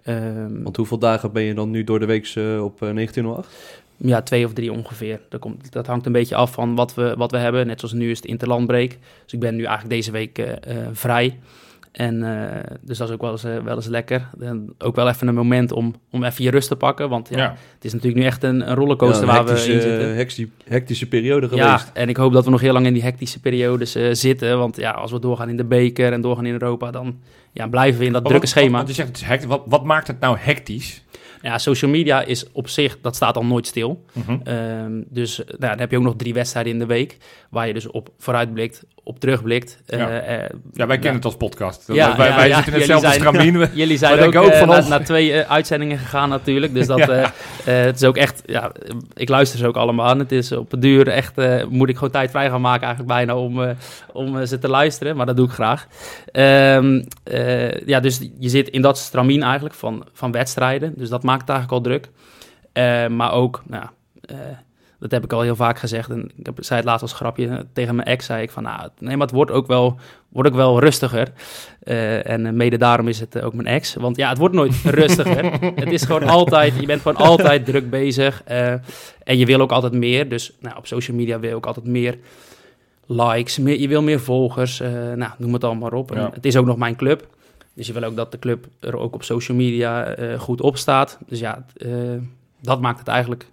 Ehm, 0.03 0.63
Want 0.63 0.77
hoeveel 0.77 0.99
dagen 0.99 1.33
ben 1.33 1.43
je 1.43 1.55
dan 1.55 1.71
nu 1.71 1.85
door 1.85 1.99
de 1.99 2.07
week 2.07 2.25
op 2.61 2.83
eh, 2.83 2.95
1908? 2.95 3.49
ja, 3.97 4.23
twee 4.23 4.45
of 4.45 4.53
drie 4.53 4.73
ongeveer. 4.73 5.21
Dat, 5.29 5.41
komt, 5.41 5.73
dat 5.73 5.87
hangt 5.87 6.07
een 6.07 6.13
beetje 6.13 6.35
af 6.35 6.53
van 6.53 6.75
wat 6.75 6.95
we, 6.95 7.15
wat 7.17 7.31
we 7.31 7.37
hebben. 7.37 7.67
Net 7.67 7.81
zoals 7.81 7.95
nu 7.95 8.11
is 8.11 8.17
het 8.17 8.27
interlandbreak. 8.27 8.91
Dus 9.25 9.33
ik 9.33 9.41
ben 9.41 9.57
nu 9.57 9.65
eigenlijk 9.65 9.95
deze 9.95 10.11
week 10.11 10.59
vrij. 10.93 11.39
En 11.99 12.23
eh, 12.23 12.61
dus 12.83 12.99
dat 12.99 13.09
is 13.09 13.15
ook 13.15 13.21
wel 13.21 13.31
eens, 13.31 13.45
eh, 13.45 13.57
wel 13.59 13.77
eens 13.77 13.87
lekker. 13.87 14.29
En 14.41 14.75
ook 14.79 14.97
wel 14.97 15.09
even 15.09 15.29
een 15.29 15.35
moment 15.35 15.73
om, 15.73 15.95
om 16.11 16.25
even 16.25 16.45
je 16.45 16.51
rust 16.51 16.69
te 16.69 16.77
pakken. 16.77 17.09
Want 17.09 17.29
ja, 17.29 17.37
Ja. 17.37 17.57
het 17.75 17.85
is 17.85 17.93
natuurlijk 17.93 18.21
nu 18.21 18.27
echt 18.27 18.43
een, 18.43 18.69
een 18.69 18.75
rollercoaster 18.75 19.27
Ja, 19.27 19.31
een 19.31 19.35
waar 19.37 19.45
we 19.45 19.51
hectische, 19.51 19.73
in 19.73 19.81
zitten. 19.81 20.15
hectische, 20.17 20.49
hectische 20.65 21.09
periode 21.09 21.49
Ja, 21.57 21.67
geweest. 21.77 21.91
en 21.95 22.09
ik 22.09 22.17
hoop 22.17 22.33
dat 22.33 22.45
we 22.45 22.51
nog 22.51 22.61
heel 22.61 22.73
lang 22.73 22.87
in 22.87 22.93
die 22.93 23.03
hectische 23.03 23.41
periodes 23.41 23.95
eh, 23.95 24.09
zitten. 24.13 24.59
Want 24.59 24.77
ja, 24.77 24.91
als 24.91 25.13
we 25.13 25.19
doorgaan 25.21 25.49
in 25.49 25.57
de 25.57 25.65
beker 25.65 26.13
en 26.13 26.21
doorgaan 26.21 26.47
in 26.47 26.53
Europa, 26.53 26.91
dan 26.91 27.19
ja, 27.53 27.67
blijven 27.67 28.01
we 28.01 28.07
in 28.07 28.13
dat 28.13 28.23
Maar 28.23 28.31
drukke 28.31 28.47
wat- 28.53 28.57
schema. 28.57 28.77
Want 28.77 28.89
je 28.89 28.95
zegt, 28.95 29.09
het 29.09 29.17
is 29.17 29.23
hect- 29.23 29.45
wat, 29.45 29.63
wat 29.67 29.85
maakt 29.85 30.07
het 30.07 30.21
nou 30.21 30.37
hectisch? 30.41 31.03
Ja, 31.43 31.59
social 31.59 31.91
media 31.91 32.23
is 32.23 32.53
op 32.53 32.69
zich, 32.69 32.99
dat 33.01 33.17
staat 33.17 33.37
al 33.37 33.45
nooit 33.45 33.67
stil. 33.67 34.05
Mhm. 34.13 34.39
Ehm, 34.45 35.03
dus 35.09 35.37
nou, 35.47 35.59
dan 35.59 35.79
heb 35.79 35.91
je 35.91 35.97
ook 35.97 36.03
nog 36.03 36.17
drie 36.17 36.35
wedstrijden 36.35 36.73
in 36.73 36.79
de 36.79 36.87
week, 36.87 37.17
waar 37.51 37.67
je 37.67 37.73
dus 37.75 37.87
op 37.91 38.09
vooruitblikt, 38.19 38.85
op 39.09 39.21
terugblikt. 39.21 39.83
Eh, 39.87 39.99
Ja. 39.99 40.21
eh, 40.21 40.49
Ja, 40.73 40.87
wij 40.87 40.97
kennen 40.97 41.15
het 41.15 41.25
als 41.25 41.37
podcast. 41.37 41.85
Ja, 41.93 42.17
wij 42.17 42.35
wij 42.35 42.53
zitten 42.55 42.73
in 42.73 42.79
hetzelfde 42.79 43.11
stramien. 43.13 43.69
Jullie 43.75 43.97
zijn 43.99 44.21
ook, 44.21 44.35
ook 44.35 44.51
eh, 44.51 44.59
van, 44.59 44.69
naar, 44.69 44.83
oh. 44.83 44.89
naar 44.89 45.05
twee 45.05 45.33
eh, 45.33 45.51
uitzendingen 45.51 45.99
gegaan 45.99 46.29
natuurlijk. 46.29 46.75
Dus 46.75 46.87
dat, 46.87 46.99
eh, 46.99 47.23
eh, 47.23 47.31
het 47.65 47.97
is 47.97 48.05
ook 48.05 48.17
echt, 48.17 48.43
ja, 48.47 48.73
ik 49.15 49.29
luister 49.29 49.59
ze 49.59 49.67
ook 49.67 49.77
allemaal 49.77 50.07
aan. 50.07 50.19
Het 50.19 50.33
is 50.33 50.53
op 50.53 50.71
het 50.71 50.83
duur 50.83 51.09
echt, 51.09 51.39
eh, 51.39 51.65
moet 51.69 51.89
ik 51.89 51.95
gewoon 51.95 52.11
tijd 52.11 52.31
vrij 52.31 52.51
gaan 52.51 52.61
maken 52.61 52.87
eigenlijk 52.87 53.15
bijna 53.17 53.37
om, 53.37 53.63
eh, 53.63 53.71
om 54.13 54.39
eh, 54.39 54.47
ze 54.47 54.59
te 54.59 54.69
luisteren. 54.69 55.17
Maar 55.17 55.27
dat 55.27 55.37
doe 55.37 55.47
ik 55.47 55.53
graag. 55.53 55.87
Ehm, 56.33 57.03
eh, 57.25 57.81
ja, 57.81 58.01
dus 58.01 58.21
je 58.39 58.49
zit 58.49 58.69
in 58.69 58.83
dat 58.83 58.99
stramien 58.99 59.43
eigenlijk 59.43 59.75
van, 59.75 60.05
van 60.13 60.33
wedstrijden. 60.33 60.93
Dus 60.97 61.09
dat 61.09 61.23
maakt 61.23 61.41
het 61.41 61.51
eigenlijk 61.51 61.79
al 61.79 61.91
druk. 61.93 62.09
Eh, 62.73 63.07
maar 63.07 63.33
ook, 63.33 63.63
nou, 63.67 63.85
eh, 64.21 64.37
dat 64.99 65.11
heb 65.11 65.25
ik 65.25 65.33
al 65.33 65.41
heel 65.41 65.57
vaak 65.57 65.79
gezegd. 65.79 66.11
En 66.11 66.31
ik 66.37 66.47
heb, 66.47 66.57
zei 66.61 66.79
het 66.81 66.89
laatst 66.89 67.03
als 67.03 67.13
grapje 67.13 67.67
tegen 67.73 67.95
mijn 67.95 68.09
ex. 68.09 68.27
Zei 68.27 68.43
ik 68.43 68.51
van, 68.51 68.63
nou, 68.63 68.89
nee, 68.99 69.17
maar 69.17 69.27
het 69.27 69.37
wordt 69.37 69.51
ook 69.51 69.67
wel, 69.67 69.97
wordt 70.29 70.49
ook 70.49 70.55
wel 70.57 70.81
rustiger. 70.81 71.29
Eh, 71.83 72.27
en 72.31 72.47
eh, 72.47 72.53
mede 72.53 72.77
daarom 72.77 73.09
is 73.09 73.21
het 73.21 73.35
eh, 73.37 73.45
ook 73.45 73.55
mijn 73.55 73.67
ex. 73.67 73.95
Want 73.95 74.17
ja, 74.17 74.29
het 74.29 74.39
wordt 74.39 74.55
nooit 74.55 74.75
rustiger. 75.03 75.53
het 75.75 75.93
is 75.93 76.03
gewoon 76.05 76.29
altijd, 76.29 76.75
je 76.81 76.87
bent 76.87 77.03
gewoon 77.03 77.17
altijd 77.27 77.65
druk 77.65 77.91
bezig. 77.91 78.43
eh, 78.45 78.73
en 79.25 79.39
je 79.39 79.47
wil 79.47 79.61
ook 79.61 79.73
altijd 79.73 79.93
meer. 79.93 80.29
Dus 80.29 80.53
nou, 80.61 80.77
op 80.77 80.87
social 80.87 81.17
media 81.17 81.39
wil 81.39 81.51
je 81.51 81.57
ook 81.57 81.67
altijd 81.67 81.87
meer 81.87 82.19
likes. 83.07 83.59
Meer, 83.59 83.81
je 83.81 83.89
wil 83.89 84.03
meer 84.03 84.21
volgers. 84.21 84.81
eh, 84.81 84.91
nou, 85.13 85.33
noem 85.39 85.53
het 85.53 85.65
allemaal 85.65 85.91
op. 85.91 86.15
Ja. 86.15 86.31
het 86.35 86.47
is 86.47 86.57
ook 86.57 86.67
nog 86.67 86.77
mijn 86.77 86.97
club. 86.97 87.27
Dus 87.75 87.87
je 87.87 87.93
wil 87.93 88.03
ook 88.03 88.17
dat 88.17 88.33
de 88.33 88.39
club 88.39 88.67
er 88.81 88.97
ook 88.97 89.15
op 89.15 89.23
social 89.23 89.57
media 89.57 90.05
eh, 90.05 90.39
goed 90.41 90.61
op 90.61 90.77
staat. 90.77 91.19
Dus 91.27 91.39
ja, 91.39 91.65
eh, 91.77 91.91
dat 92.61 92.81
maakt 92.81 92.99
het 92.99 93.09
eigenlijk 93.09 93.47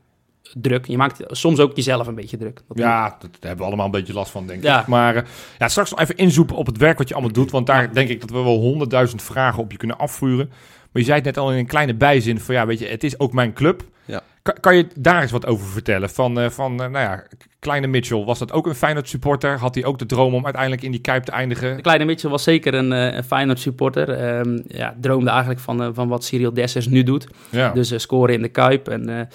druk. 0.53 0.85
Je 0.87 0.97
maakt 0.97 1.19
soms 1.27 1.59
ook 1.59 1.75
jezelf 1.75 2.07
een 2.07 2.15
beetje 2.15 2.37
druk. 2.37 2.61
Dat 2.67 2.77
Ja, 2.77 3.03
dat 3.09 3.19
daar 3.21 3.29
hebben 3.39 3.57
we 3.57 3.63
allemaal 3.65 3.85
een 3.85 3.91
beetje 3.91 4.13
last 4.13 4.31
van, 4.31 4.47
denk 4.47 4.63
Ja. 4.63 4.79
ik. 4.81 4.87
Maar 4.87 5.15
eh, 5.15 5.23
ja, 5.57 5.67
straks 5.67 5.89
nog 5.89 5.99
even 5.99 6.15
inzoeken 6.17 6.55
op 6.55 6.65
het 6.65 6.77
werk 6.77 6.97
wat 6.97 7.07
je 7.07 7.13
allemaal 7.13 7.33
doet. 7.33 7.51
Want 7.51 7.67
daar 7.67 7.93
denk 7.93 8.09
ik 8.09 8.21
dat 8.21 8.29
we 8.29 8.43
wel 8.43 8.57
honderdduizend 8.59 9.21
vragen 9.21 9.63
op 9.63 9.71
je 9.71 9.77
kunnen 9.77 9.97
afvuren. 9.97 10.47
Maar 10.91 11.01
je 11.03 11.03
zei 11.03 11.15
het 11.15 11.25
net 11.25 11.37
al 11.37 11.51
in 11.51 11.57
een 11.57 11.65
kleine 11.67 11.93
bijzin 11.95 12.39
van 12.39 12.55
ja, 12.55 12.65
weet 12.65 12.79
je, 12.79 12.87
het 12.87 13.03
is 13.03 13.19
ook 13.19 13.33
mijn 13.33 13.53
club. 13.53 13.83
Ja. 14.05 14.21
Kan, 14.41 14.55
kan 14.59 14.75
je 14.75 14.87
daar 14.95 15.21
eens 15.21 15.31
wat 15.31 15.45
over 15.45 15.67
vertellen? 15.67 16.09
Van, 16.09 16.39
eh, 16.39 16.49
van 16.49 16.71
eh, 16.71 16.89
nou 16.89 17.05
ja, 17.05 17.23
kleine 17.59 17.87
Mitchell, 17.87 18.23
was 18.23 18.39
dat 18.39 18.51
ook 18.51 18.65
een 18.67 18.75
Feyenoord 18.75 19.09
supporter? 19.09 19.59
Had 19.59 19.75
hij 19.75 19.85
ook 19.85 19.99
de 19.99 20.05
droom 20.05 20.33
om 20.33 20.43
uiteindelijk 20.43 20.81
in 20.83 20.91
die 20.91 20.99
Kuip 21.01 21.23
te 21.23 21.31
eindigen? 21.31 21.75
De 21.75 21.81
kleine 21.81 22.05
Mitchell 22.05 22.29
was 22.29 22.43
zeker 22.43 22.73
een, 22.73 22.93
eh, 22.93 23.13
een 23.15 23.23
Feyenoord 23.23 23.59
supporter. 23.59 24.09
Ehm, 24.09 24.59
ja, 24.67 24.95
droomde 25.01 25.29
eigenlijk 25.29 25.59
van, 25.59 25.83
eh, 25.83 25.89
van 25.93 26.07
wat 26.07 26.23
Cyril 26.23 26.53
Dessers 26.53 26.87
nu 26.87 27.03
doet. 27.03 27.27
Ja. 27.49 27.71
Dus 27.71 28.01
scoren 28.01 28.33
in 28.35 28.41
de 28.41 28.49
Kuip. 28.49 28.87
En 28.87 29.09
eh, 29.09 29.25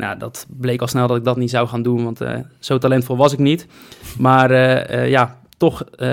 nou, 0.00 0.18
dat 0.18 0.46
bleek 0.48 0.80
al 0.80 0.86
snel 0.88 1.06
dat 1.06 1.16
ik 1.16 1.24
dat 1.24 1.36
niet 1.36 1.50
zou 1.50 1.68
gaan 1.68 1.82
doen, 1.82 2.04
want 2.04 2.20
eh, 2.20 2.34
zo 2.58 2.78
talentvol 2.78 3.16
was 3.16 3.32
ik 3.32 3.38
niet. 3.38 3.66
Maar 4.18 4.50
eh, 4.50 5.02
eh, 5.02 5.08
ja, 5.10 5.38
toch 5.56 5.82
ehm, 5.96 6.08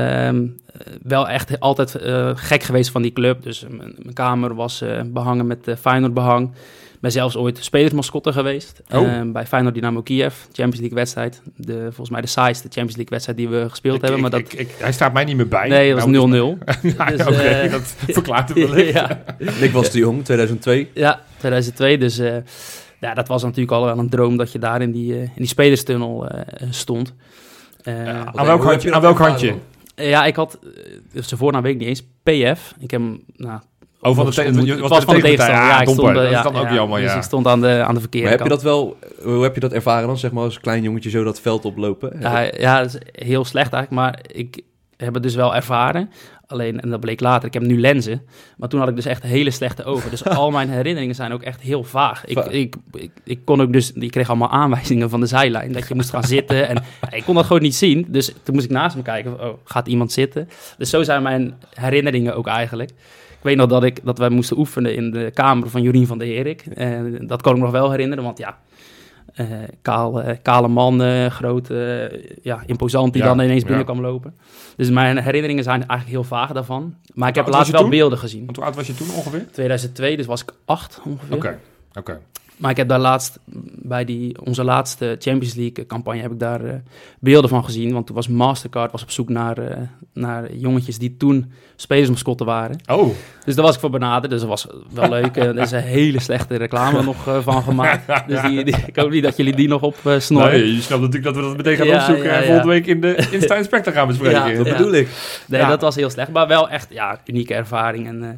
eh, 0.74 0.94
wel 1.04 1.30
echt 1.30 1.60
altijd 1.60 1.96
eh, 1.96 2.32
gek 2.36 2.64
geweest 2.64 2.92
van 2.92 3.02
die 3.02 3.14
club. 3.14 3.44
Dus 3.44 3.66
mijn 3.70 4.14
kamer 4.14 4.56
was 4.56 4.82
eh, 4.82 5.02
behangen 5.06 5.48
met 5.48 5.76
Feyenoord 5.80 6.14
behang. 6.14 6.52
ben 7.00 7.12
zelfs 7.12 7.36
ooit 7.38 7.58
spelersmascotte 7.64 8.32
geweest. 8.34 8.82
Oh. 8.94 9.14
eh, 9.18 9.22
bij 9.32 9.46
Feyenoord 9.46 9.76
Dynamo 9.76 10.02
Kiev, 10.02 10.34
Champions 10.46 10.78
League 10.80 10.98
wedstrijd. 10.98 11.42
De, 11.56 11.78
volgens 11.82 12.10
mij 12.10 12.22
de 12.22 12.28
saaiste 12.28 12.64
Champions 12.68 12.96
League 12.96 13.10
wedstrijd 13.12 13.38
die 13.38 13.50
we 13.50 13.70
gespeeld 13.70 13.96
Ik- 13.96 14.02
hebben. 14.02 14.20
ik- 14.26 14.32
Maar 14.32 14.40
dat, 14.42 14.54
ik- 14.54 14.60
ik- 14.60 14.76
hij 14.80 14.92
staat 14.92 15.14
mij 15.14 15.24
niet 15.24 15.36
meer 15.36 15.48
bij. 15.48 15.68
nee, 15.70 15.94
dat 15.94 16.04
was 16.04 16.12
Nou, 16.12 16.58
0-0. 16.58 16.58
Ja, 16.98 17.06
Dus, 17.06 17.22
oké, 17.22 17.32
eh, 17.42 17.72
dat 17.72 17.96
verklaart 18.08 18.50
het 18.50 18.58
ja, 18.94 19.24
Ik 19.60 19.72
was 19.72 19.90
te 19.92 19.98
jong, 19.98 20.24
2002. 20.24 20.90
ja, 20.94 21.22
2002. 21.38 21.98
Dus 21.98 22.18
eh, 22.20 22.36
ja, 23.00 23.14
dat 23.14 23.28
was 23.28 23.44
natuurlijk 23.44 23.72
al 23.72 23.86
wel 23.86 23.98
een 23.98 24.10
droom 24.10 24.38
dat 24.38 24.52
je 24.52 24.60
daar 24.60 24.82
in 24.82 24.92
die, 24.92 25.14
eh, 25.14 25.22
in 25.22 25.32
die 25.36 25.48
spelerstunnel 25.48 26.28
eh, 26.28 26.68
stond. 26.70 27.14
Eh, 27.84 28.06
Ja, 28.06 28.32
aan 28.36 28.46
welk 28.46 28.64
handje? 28.64 28.88
je 28.88 28.96
Aan 28.96 29.02
welk 29.02 29.18
handje? 29.18 29.56
ja, 29.96 30.26
ik 30.26 30.36
had, 30.36 30.60
uh, 30.64 31.22
zijn 31.24 31.40
voornaam 31.40 31.62
weet 31.62 31.74
ik 31.74 31.80
niet 31.80 31.88
eens, 31.88 32.04
PF. 32.24 32.74
Ik 32.80 32.92
heb 32.92 33.02
hem, 33.02 33.24
nou, 33.36 33.60
Oh, 34.02 34.16
van 34.16 34.26
de, 34.30 34.42
Het 34.42 34.80
was 34.80 34.90
was 34.90 35.04
van 35.04 35.16
de 35.16 35.22
tegenstander. 35.22 35.64
Ja, 35.64 35.82
ik 35.82 35.88
stond, 35.90 36.14
Dat 36.14 36.24
is 36.24 36.30
ja, 36.30 36.42
dan 36.42 36.56
ook 36.56 36.68
ja, 36.68 36.74
jammer, 36.74 37.02
Dus 37.02 37.12
ja. 37.12 37.18
ik 37.18 37.24
stond 37.24 37.48
aan 37.48 37.62
de, 37.62 37.84
aan 37.84 37.94
de 37.94 38.00
verkeerde 38.00 38.28
Maar 38.28 38.38
heb 38.38 38.48
je 38.48 38.54
dat 38.54 38.64
wel, 38.64 38.98
hoe 39.24 39.44
heb 39.44 39.54
je 39.54 39.60
dat 39.60 39.72
ervaren 39.74 40.08
dan, 40.08 40.18
zeg 40.18 40.32
maar, 40.32 40.44
als 40.44 40.60
klein 40.60 40.84
jongetje 40.84 41.10
zo 41.10 41.24
dat 41.24 41.42
veld 41.42 41.66
oplopen? 41.66 42.18
Ja, 42.20 42.42
ja, 42.42 42.82
dat 42.82 42.94
is 42.94 43.26
heel 43.26 43.46
slecht 43.46 43.74
eigenlijk, 43.74 44.04
maar 44.04 44.20
ik 44.32 44.62
heb 45.06 45.14
het 45.14 45.24
dus 45.24 45.36
wel 45.36 45.56
ervaren. 45.56 46.10
Alleen, 46.48 46.80
en 46.80 46.90
dat 46.90 47.00
bleek 47.00 47.20
later, 47.20 47.48
ik 47.48 47.54
heb 47.54 47.64
nu 47.64 47.80
lenzen. 47.80 48.22
Maar 48.58 48.70
toen 48.70 48.80
had 48.80 48.90
ik 48.90 48.96
dus 48.96 49.06
echt 49.06 49.24
hele 49.24 49.52
slechte 49.52 49.84
ogen. 49.84 50.10
Dus 50.10 50.24
al 50.44 50.52
mijn 50.52 50.70
herinneringen 50.70 51.16
zijn 51.16 51.34
ook 51.34 51.42
echt 51.42 51.62
heel 51.62 51.84
vaag. 51.84 52.26
Ik, 52.26 52.38
ik, 52.38 52.76
ik, 52.92 53.12
ik 53.24 53.40
kon 53.46 53.62
ook 53.62 53.74
dus, 53.74 53.92
ik 53.92 54.12
kreeg 54.12 54.30
allemaal 54.30 54.50
aanwijzingen 54.50 55.10
van 55.10 55.20
de 55.20 55.26
zijlijn. 55.26 55.72
Dat 55.72 55.88
je 55.88 55.96
moest 55.96 56.10
gaan 56.10 56.24
zitten. 56.24 56.68
En 56.68 56.84
ik 57.18 57.24
kon 57.24 57.36
dat 57.36 57.46
gewoon 57.46 57.62
niet 57.62 57.76
zien. 57.76 58.06
Dus 58.10 58.34
toen 58.44 58.54
moest 58.54 58.66
ik 58.66 58.72
naast 58.72 58.96
me 58.96 59.02
kijken, 59.02 59.42
oh, 59.42 59.54
gaat 59.64 59.88
iemand 59.88 60.12
zitten? 60.12 60.50
Dus 60.78 60.90
zo 60.90 61.04
zijn 61.04 61.24
mijn 61.24 61.54
herinneringen 61.74 62.36
ook 62.36 62.48
eigenlijk. 62.48 62.90
Ik 63.38 63.44
weet 63.44 63.58
nog 63.58 63.68
dat, 63.68 63.84
ik, 63.84 64.00
dat 64.04 64.18
wij 64.18 64.30
moesten 64.30 64.58
oefenen 64.58 64.96
in 64.96 65.12
de 65.12 65.32
kamer 65.34 65.70
van 65.70 65.82
Jorien 65.82 66.08
van 66.08 66.18
der 66.18 66.28
Herik. 66.28 66.66
En 66.66 67.28
dat 67.28 67.42
kan 67.42 67.52
ik 67.52 67.58
me 67.58 67.64
nog 67.64 67.74
wel 67.74 67.92
herinneren, 67.92 68.24
want 68.24 68.38
ja... 68.38 68.58
eh, 69.34 69.48
kaal, 69.82 70.22
eh, 70.22 70.38
kale 70.42 70.68
man, 70.68 71.02
groot, 71.30 71.70
eh, 71.70 72.44
ja, 72.44 72.64
imposant, 72.66 73.14
die 73.14 73.22
Ja, 73.22 73.28
dan 73.28 73.40
ineens 73.40 73.62
ja. 73.62 73.68
binnen 73.68 73.86
kwam 73.86 74.02
lopen. 74.02 74.36
Dus 74.76 74.90
mijn 74.90 75.18
herinneringen 75.18 75.64
zijn 75.64 75.80
eigenlijk 75.80 76.10
heel 76.10 76.24
vaag 76.24 76.52
daarvan. 76.52 76.96
Maar 77.14 77.30
ik 77.30 77.36
heb 77.36 77.48
laatst 77.48 77.72
wel 77.72 77.82
toen? 77.82 77.90
beelden 77.90 78.18
gezien. 78.18 78.46
Want 78.46 78.58
hoe 78.58 78.66
oud 78.66 78.76
was 78.76 78.88
je 78.88 78.94
toen 78.94 79.10
ongeveer? 79.16 79.46
2002, 79.52 80.16
dus 80.16 80.26
was 80.26 80.42
ik 80.42 80.54
acht 80.66 81.02
ongeveer. 81.06 81.36
Oké, 81.36 81.60
oké. 81.94 82.20
Maar 82.58 82.72
ik 82.72 82.78
heb 82.78 82.88
daar 82.88 83.00
laatst, 83.00 83.40
bij 83.82 84.06
die, 84.06 84.42
onze 84.46 84.64
laatste 84.64 85.16
Champions 85.20 85.54
League 85.56 85.86
campagne, 85.86 86.22
heb 86.22 86.32
ik 86.32 86.40
daar 86.40 86.64
eh, 86.66 86.74
beelden 87.20 87.50
van 87.50 87.64
gezien. 87.64 87.94
Want 87.94 88.06
toen 88.06 88.16
was 88.16 88.28
Mastercard 88.28 88.92
was 88.92 89.02
op 89.04 89.12
zoek 89.12 89.30
naar, 89.30 89.58
eh, 89.58 89.78
naar 90.14 90.54
jongetjes 90.54 90.98
die 90.98 91.18
toen 91.18 91.52
spelersmascotten 91.76 92.46
waren. 92.46 92.80
Oh, 92.92 93.08
Dus 93.46 93.56
daar 93.56 93.66
was 93.66 93.74
ik 93.74 93.80
voor 93.82 93.90
benaderd, 93.90 94.32
dus 94.32 94.40
dat 94.40 94.50
was 94.50 94.68
wel 94.94 95.10
leuk. 95.10 95.38
Eh, 95.38 95.44
er 95.44 95.58
is 95.58 95.72
een 95.72 95.82
hele 95.82 96.20
slechte 96.20 96.56
reclame 96.56 97.04
nog 97.04 97.16
van 97.44 97.64
gemaakt. 97.64 98.28
Dus 98.28 98.42
die, 98.42 98.64
die, 98.64 98.76
ik 98.86 98.96
hoop 98.96 99.10
niet 99.12 99.24
dat 99.24 99.38
jullie 99.38 99.56
die 99.56 99.68
nog 99.68 99.82
op 99.82 99.96
snorren. 100.18 100.52
nee, 100.52 100.76
je 100.76 100.82
snapt 100.82 101.02
natuurlijk 101.02 101.34
dat 101.34 101.44
we 101.44 101.50
dat 101.50 101.58
meteen 101.58 101.76
gaan 101.78 101.88
Ja, 101.88 101.96
opzoeken 101.98 102.24
ja, 102.26 102.32
en 102.32 102.44
volgende 102.46 102.70
week 102.72 102.86
in 102.86 103.02
de 103.02 103.28
Insta 103.32 103.56
Inspector 103.64 103.94
gaan 103.94 104.08
bespreken. 104.08 104.50
Ja, 104.52 104.58
Dat 104.58 104.66
ja. 104.68 104.78
bedoel 104.78 104.94
ik. 104.94 105.08
Nee, 105.48 105.62
Ja. 105.62 105.70
dat 105.70 105.82
was 105.82 105.96
heel 105.96 106.10
slecht. 106.10 106.32
Maar 106.32 106.48
wel 106.48 106.70
echt, 106.70 106.88
ja, 106.90 107.20
unieke 107.26 107.54
ervaring. 107.54 108.08
En 108.08 108.24
eh, 108.24 108.30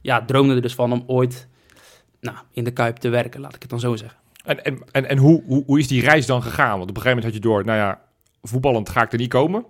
ja, 0.00 0.24
droomde 0.24 0.54
er 0.54 0.62
dus 0.62 0.74
van 0.74 0.92
om 0.92 1.02
ooit 1.06 1.48
nou, 2.20 2.36
in 2.52 2.64
de 2.64 2.70
Kuip 2.70 2.96
te 2.96 3.08
werken, 3.08 3.40
laat 3.40 3.54
ik 3.54 3.60
het 3.60 3.70
dan 3.70 3.80
zo 3.80 3.96
zeggen. 3.96 4.18
En, 4.44 4.64
en, 4.64 4.78
en, 4.92 5.08
en 5.08 5.18
hoe, 5.18 5.42
hoe, 5.46 5.62
hoe 5.66 5.78
is 5.78 5.88
die 5.88 6.02
reis 6.02 6.26
dan 6.26 6.42
gegaan? 6.42 6.78
Want 6.78 6.90
op 6.90 6.96
een 6.96 7.02
gegeven 7.02 7.16
moment 7.16 7.24
had 7.24 7.34
je 7.34 7.48
door, 7.48 7.64
nou 7.64 7.78
ja, 7.78 8.00
voetballend 8.42 8.88
ga 8.88 9.02
ik 9.02 9.12
er 9.12 9.18
niet 9.18 9.28
komen. 9.28 9.64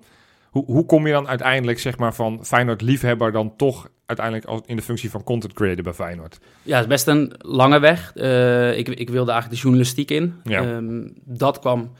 Hoe, 0.50 0.64
hoe 0.64 0.87
kom 0.87 1.07
je 1.07 1.12
dan 1.12 1.28
uiteindelijk, 1.28 1.78
zeg 1.78 1.99
maar, 1.99 2.14
van 2.14 2.45
Feyenoord 2.45 2.83
liefhebber 2.83 3.33
dan 3.33 3.57
toch 3.57 3.88
uiteindelijk 4.07 4.47
als 4.47 4.61
in 4.67 4.76
de 4.76 4.83
functie 4.83 5.11
van 5.11 5.25
content 5.25 5.52
creator 5.52 5.83
bij 5.83 5.93
Feyenoord? 5.93 6.38
Ja, 6.62 6.75
het 6.75 6.83
is 6.83 6.90
best 6.90 7.07
een 7.07 7.33
lange 7.38 7.78
weg. 7.78 8.12
Eh, 8.14 8.78
ik, 8.78 8.88
ik 8.88 9.11
wilde 9.11 9.31
eigenlijk 9.31 9.50
de 9.50 9.69
journalistiek 9.69 10.11
in. 10.11 10.35
Ja. 10.45 10.62
Ehm, 10.62 11.09
dat 11.25 11.59
kwam, 11.59 11.93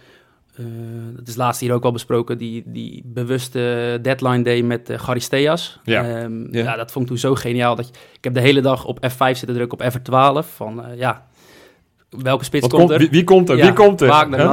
dat 1.17 1.29
is 1.29 1.37
laatst 1.37 1.61
hier 1.61 1.73
ook 1.73 1.85
al 1.85 1.93
besproken, 1.93 2.39
die, 2.39 2.63
die 2.67 3.03
bewuste 3.05 3.99
deadline 4.03 4.43
day 4.43 4.63
met 4.63 4.91
uh, 4.91 4.99
Charisteas. 4.99 5.81
Ja. 5.85 6.05
Ehm, 6.05 6.55
Ja. 6.55 6.63
ja. 6.63 6.77
dat 6.77 6.93
vond 6.93 7.05
ik 7.05 7.11
toen 7.11 7.21
zo 7.21 7.35
geniaal. 7.35 7.75
Dat 7.75 7.87
je, 7.87 7.93
ik 7.93 8.25
heb 8.25 8.35
de 8.35 8.41
hele 8.41 8.61
dag 8.61 8.85
op 8.85 8.99
F5 9.07 9.17
zitten 9.17 9.55
drukken 9.55 9.79
op 9.79 9.93
F12. 9.93 10.47
Van 10.55 10.85
eh, 10.85 10.99
ja, 10.99 11.27
welke 12.11 12.45
spits 12.45 12.63
Wat 12.63 12.71
komt 12.71 12.83
komt, 12.83 12.95
er? 12.95 12.99
wie, 12.99 13.11
wie 13.11 13.25
komt 13.25 13.49
er? 13.49 13.57
Ja, 13.57 13.65
wie 13.65 13.73
komt 13.73 14.01
er? 14.01 14.09
Wagner 14.09 14.39
hè? 14.39 14.45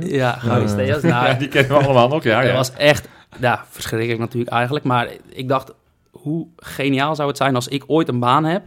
Ja, 0.00 0.32
Charisteas. 0.32 1.02
Nou, 1.12 1.26
ja, 1.26 1.34
die 1.34 1.48
kennen 1.48 1.78
we 1.78 1.84
allemaal 1.84 2.08
nog, 2.08 2.22
ja. 2.22 2.40
Dat 2.40 2.50
ja. 2.50 2.56
was 2.56 2.72
echt, 2.72 3.08
ja, 3.40 3.64
verschrikkelijk 3.68 4.20
natuurlijk 4.20 4.52
eigenlijk. 4.52 4.84
Maar 4.84 5.08
ik 5.28 5.48
dacht, 5.48 5.72
hoe 6.10 6.46
geniaal 6.56 7.14
zou 7.14 7.28
het 7.28 7.36
zijn 7.36 7.54
als 7.54 7.68
ik 7.68 7.84
ooit 7.86 8.08
een 8.08 8.20
baan 8.20 8.44
heb, 8.44 8.62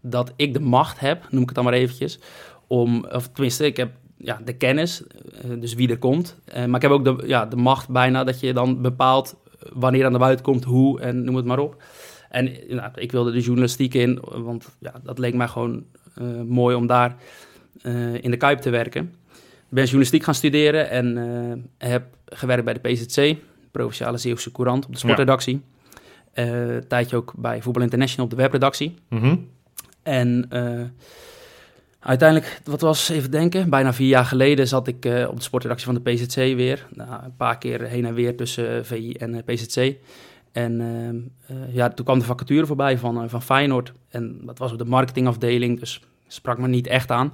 dat 0.00 0.32
ik 0.36 0.52
de 0.52 0.60
macht 0.60 1.00
heb, 1.00 1.26
noem 1.30 1.40
ik 1.40 1.46
het 1.46 1.54
dan 1.54 1.64
maar 1.64 1.72
eventjes, 1.72 2.18
om, 2.66 3.06
of 3.12 3.28
tenminste, 3.28 3.66
ik 3.66 3.76
heb 3.76 3.90
ja, 4.22 4.40
de 4.44 4.52
kennis, 4.52 5.02
eh, 5.42 5.50
dus 5.60 5.74
wie 5.74 5.88
er 5.88 5.98
komt. 5.98 6.36
Eh, 6.44 6.64
maar 6.64 6.76
ik 6.76 6.82
heb 6.82 6.90
ook 6.90 7.04
de, 7.04 7.26
ja, 7.26 7.46
de 7.46 7.56
macht 7.56 7.88
bijna 7.88 8.24
dat 8.24 8.40
je 8.40 8.52
dan 8.52 8.82
bepaalt 8.82 9.36
wanneer 9.72 10.04
aan 10.04 10.12
de 10.12 10.18
buiten 10.18 10.44
komt, 10.44 10.64
hoe 10.64 11.00
en 11.00 11.24
noem 11.24 11.34
het 11.36 11.44
maar 11.44 11.58
op. 11.58 11.82
En 12.28 12.52
nou, 12.68 12.90
ik 12.94 13.12
wilde 13.12 13.32
de 13.32 13.40
journalistiek 13.40 13.94
in, 13.94 14.18
want 14.22 14.76
ja, 14.78 14.92
dat 15.02 15.18
leek 15.18 15.34
mij 15.34 15.48
gewoon 15.48 15.84
eh, 16.14 16.26
mooi 16.46 16.76
om 16.76 16.86
daar 16.86 17.16
in 18.20 18.30
de 18.30 18.36
Kuip 18.36 18.58
te 18.58 18.70
werken. 18.70 19.02
Ik 19.32 19.76
ben 19.76 19.84
journalistiek 19.84 20.22
gaan 20.22 20.34
studeren 20.34 20.90
en 20.90 21.70
heb 21.78 22.04
gewerkt 22.24 22.64
bij 22.64 22.74
de 22.74 22.80
PZC, 22.80 23.36
Provinciale 23.70 24.18
Zeeuwse 24.18 24.52
Courant, 24.52 24.86
op 24.86 24.92
de 24.92 24.98
sportredactie. 24.98 25.62
Een 26.32 26.84
tijdje 26.88 27.16
ook 27.16 27.34
bij 27.36 27.62
Voetbal 27.62 27.82
International 27.82 28.24
op 28.24 28.30
de 28.30 28.42
webredactie. 28.42 28.94
Mhm. 29.08 29.36
En 30.02 30.48
uiteindelijk, 32.00 32.60
wat 32.64 32.80
was, 32.80 33.08
even 33.08 33.30
denken, 33.30 33.70
bijna 33.70 33.92
vier 33.92 34.08
jaar 34.08 34.24
geleden 34.24 34.68
zat 34.68 34.86
ik 34.86 35.04
eh, 35.04 35.28
op 35.28 35.36
de 35.36 35.42
sportredactie 35.42 35.86
van 35.86 36.02
de 36.02 36.10
PZC 36.10 36.34
weer. 36.34 36.86
Nou, 36.94 37.24
een 37.24 37.36
paar 37.36 37.58
keer 37.58 37.82
heen 37.82 38.06
en 38.06 38.14
weer 38.14 38.36
tussen 38.36 38.76
eh, 38.76 38.84
VI 38.84 39.12
en 39.12 39.34
eh, 39.34 39.54
PZC. 39.54 39.96
En 40.52 40.80
eh, 40.80 41.56
eh, 41.56 41.74
ja, 41.74 41.88
toen 41.88 42.04
kwam 42.04 42.18
de 42.18 42.24
vacature 42.24 42.66
voorbij 42.66 42.98
van, 42.98 43.30
van 43.30 43.42
Feyenoord. 43.42 43.92
En 44.08 44.40
dat 44.42 44.58
was 44.58 44.72
op 44.72 44.78
de 44.78 44.84
marketingafdeling, 44.84 45.80
dus 45.80 46.00
sprak 46.26 46.58
me 46.58 46.68
niet 46.68 46.86
echt 46.86 47.10
aan. 47.10 47.32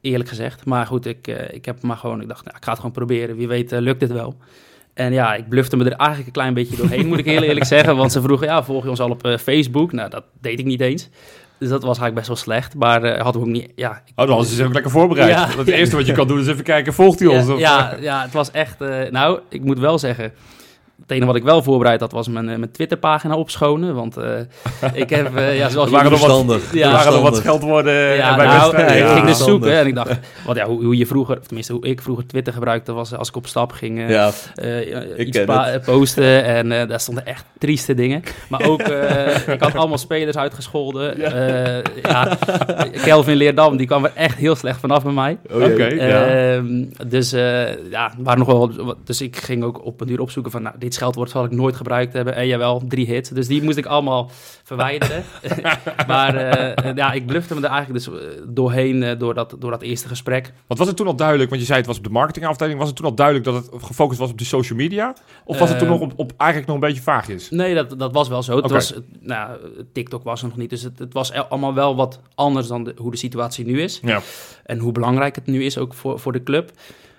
Eerlijk 0.00 0.28
gezegd. 0.28 0.64
Maar 0.64 0.86
goed, 0.86 1.06
ik, 1.06 1.26
ik 1.50 1.64
heb 1.64 1.82
maar 1.82 1.96
gewoon, 1.96 2.20
ik 2.20 2.28
dacht, 2.28 2.44
nou, 2.44 2.56
ik 2.56 2.64
ga 2.64 2.70
het 2.70 2.80
gewoon 2.80 2.94
proberen. 2.94 3.36
Wie 3.36 3.48
weet 3.48 3.70
lukt 3.70 4.00
het 4.00 4.12
wel. 4.12 4.36
En 4.94 5.12
ja, 5.12 5.34
ik 5.34 5.48
blufte 5.48 5.76
me 5.76 5.84
er 5.84 5.92
eigenlijk 5.92 6.26
een 6.26 6.32
klein 6.32 6.54
beetje 6.54 6.76
doorheen, 6.76 7.06
moet 7.06 7.18
ik 7.18 7.24
heel 7.24 7.42
eerlijk 7.42 7.66
zeggen. 7.66 7.96
Want 7.96 8.12
ze 8.12 8.22
vroegen, 8.22 8.46
ja, 8.46 8.64
volg 8.64 8.82
je 8.82 8.90
ons 8.90 9.00
al 9.00 9.10
op 9.10 9.26
Facebook? 9.40 9.92
Nou, 9.92 10.10
dat 10.10 10.24
deed 10.40 10.58
ik 10.58 10.64
niet 10.64 10.80
eens. 10.80 11.08
Dus 11.62 11.70
dat 11.70 11.82
was 11.82 11.98
eigenlijk 11.98 12.14
best 12.14 12.26
wel 12.26 12.36
slecht. 12.36 12.74
Maar 12.74 13.02
eh 13.02 13.22
hadden 13.22 13.42
we 13.42 13.48
ook 13.48 13.52
niet, 13.54 13.72
ja... 13.76 14.02
Oh, 14.16 14.26
dan 14.26 14.40
is 14.40 14.56
ze 14.56 14.64
ook 14.64 14.72
lekker 14.72 14.90
voorbereid. 14.90 15.30
Ja. 15.30 15.48
Het 15.56 15.68
eerste 15.68 15.96
wat 15.96 16.06
je 16.06 16.12
kan 16.12 16.26
doen 16.26 16.40
is 16.40 16.46
even 16.46 16.64
kijken, 16.64 16.92
volgt 16.94 17.18
hij 17.18 17.28
ons? 17.36 17.46
ja, 17.46 17.52
Of, 17.54 17.60
ja, 17.60 17.96
ja, 18.00 18.22
het 18.22 18.32
was 18.32 18.50
echt... 18.50 18.80
eh, 18.80 19.10
nou, 19.10 19.40
ik 19.48 19.64
moet 19.64 19.78
wel 19.78 19.98
zeggen... 19.98 20.32
Het 21.02 21.10
enige 21.10 21.26
wat 21.26 21.36
ik 21.36 21.42
wel 21.42 21.62
voorbereid 21.62 22.00
had, 22.00 22.12
was 22.12 22.28
mijn, 22.28 22.48
eh, 22.48 22.56
mijn 22.56 22.70
Twitterpagina 22.70 23.36
opschonen. 23.36 23.94
Want 23.94 24.16
eh, 24.16 24.30
ik 24.92 25.10
heb, 25.10 25.36
eh, 25.36 25.56
ja, 25.56 25.68
zoals 25.68 25.86
Er 25.90 25.92
waren 25.94 26.10
jullie- 26.10 26.26
nog 26.26 26.46
wat-. 26.46 26.62
Ja, 26.72 26.86
er 26.86 26.92
waren 26.92 27.12
nog 27.12 27.22
wat 27.22 27.36
scheldwoorden 27.36 27.94
Ja, 27.94 28.30
eh, 28.30 28.36
bij 28.36 28.46
nou, 28.46 28.58
wedstrijden. 28.58 28.96
ik 28.96 29.02
Ja. 29.02 29.14
ging 29.14 29.26
dus 29.26 29.44
zoeken 29.44 29.72
en 29.78 29.86
ik 29.86 29.94
dacht, 29.94 30.18
want 30.46 30.56
ja, 30.58 30.66
hoe, 30.66 30.84
hoe 30.84 30.96
je 30.96 31.06
vroeger, 31.06 31.38
of 31.38 31.44
tenminste 31.46 31.72
hoe 31.72 31.86
ik 31.86 32.02
vroeger 32.02 32.26
Twitter 32.26 32.52
gebruikte, 32.52 32.92
was 32.92 33.14
als 33.14 33.28
ik 33.28 33.36
op 33.36 33.46
stap 33.46 33.72
ging 33.72 33.98
eh, 34.00 34.10
Ja, 34.10 34.30
Ik 35.16 35.26
iets 35.26 35.40
posten 35.84 36.44
en 36.44 36.72
eh, 36.72 36.88
daar 36.88 37.00
stonden 37.00 37.26
echt 37.26 37.44
trieste 37.58 37.94
dingen. 37.94 38.22
Maar 38.48 38.62
ook, 38.66 38.80
eh, 38.80 39.48
ik 39.54 39.60
had 39.60 39.74
allemaal 39.74 39.98
spelers 39.98 40.36
uitgescholden. 40.36 41.18
Ja. 41.20 41.82
ja, 42.02 42.36
Kelvin 43.04 43.36
Leerdam, 43.36 43.76
die 43.76 43.86
kwam 43.86 44.04
er 44.04 44.12
echt 44.14 44.36
heel 44.38 44.54
slecht 44.56 44.80
vanaf 44.80 45.02
bij 45.02 45.12
mij. 45.12 45.38
oh. 45.50 45.62
Oké. 45.62 45.84
Ja. 45.86 46.26
Ehm, 46.26 46.84
dus 47.06 47.32
uh, 47.32 47.90
ja, 47.90 48.12
waren 48.18 48.38
nog 48.38 48.46
wel 48.48 48.72
wat, 48.84 48.96
dus 49.04 49.20
ik 49.20 49.36
ging 49.36 49.64
ook 49.64 49.84
op 49.84 50.00
een 50.00 50.06
duur 50.06 50.20
opzoeken 50.20 50.52
van, 50.52 50.62
nou, 50.62 50.74
dit 50.78 50.91
scheldwoord 50.94 51.30
zal 51.30 51.44
ik 51.44 51.50
nooit 51.50 51.76
gebruikt 51.76 52.12
hebben. 52.12 52.34
En 52.34 52.46
jawel, 52.46 52.82
drie 52.88 53.06
hits. 53.06 53.30
Dus 53.30 53.46
die 53.46 53.62
moest 53.62 53.76
ik 53.76 53.86
allemaal 53.86 54.30
verwijderen. 54.62 55.24
maar 56.06 56.34
uh, 56.34 56.94
ja, 56.94 57.12
ik 57.12 57.26
blufte 57.26 57.54
me 57.54 57.60
er 57.60 57.70
eigenlijk 57.70 58.04
dus 58.04 58.14
doorheen 58.48 59.02
uh, 59.02 59.18
door, 59.18 59.34
dat, 59.34 59.56
door 59.58 59.70
dat 59.70 59.82
eerste 59.82 60.08
gesprek. 60.08 60.52
Want 60.66 60.78
was 60.78 60.88
het 60.88 60.96
toen 60.96 61.06
al 61.06 61.16
duidelijk, 61.16 61.50
want 61.50 61.60
je 61.60 61.66
zei 61.66 61.78
het 61.78 61.86
was 61.86 61.98
op 61.98 62.04
de 62.04 62.10
marketingafdeling, 62.10 62.78
was 62.78 62.88
het 62.88 62.96
toen 62.96 63.06
al 63.06 63.14
duidelijk 63.14 63.46
dat 63.46 63.54
het 63.54 63.82
gefocust 63.82 64.20
was 64.20 64.30
op 64.30 64.38
die 64.38 64.46
social 64.46 64.78
media? 64.78 65.14
Of 65.44 65.58
was 65.58 65.68
het 65.68 65.78
toen 65.78 65.90
Ehm, 65.92 66.00
nog 66.00 66.10
op, 66.10 66.18
op 66.18 66.32
eigenlijk 66.36 66.70
nog 66.70 66.80
een 66.80 66.88
beetje 66.88 67.02
vaagjes? 67.02 67.50
Nee, 67.50 67.74
dat, 67.74 67.98
dat 67.98 68.12
was 68.12 68.28
wel 68.28 68.42
zo. 68.42 68.56
Het 68.56 68.70
was, 68.70 68.94
nou, 69.20 69.58
TikTok 69.92 70.24
was 70.24 70.42
er 70.42 70.48
nog 70.48 70.56
niet, 70.56 70.70
dus 70.70 70.82
het, 70.82 70.98
het 70.98 71.12
was 71.12 71.32
allemaal 71.32 71.74
wel 71.74 71.96
wat 71.96 72.20
anders 72.34 72.66
dan 72.66 72.84
de, 72.84 72.94
hoe 72.96 73.10
de 73.10 73.16
situatie 73.16 73.64
nu 73.64 73.80
is. 73.80 74.00
Ja. 74.02 74.20
En 74.64 74.78
hoe 74.78 74.92
belangrijk 74.92 75.34
het 75.34 75.46
nu 75.46 75.64
is 75.64 75.78
ook 75.78 75.94
voor, 75.94 76.18
voor 76.18 76.32
de 76.32 76.42
club. 76.42 76.70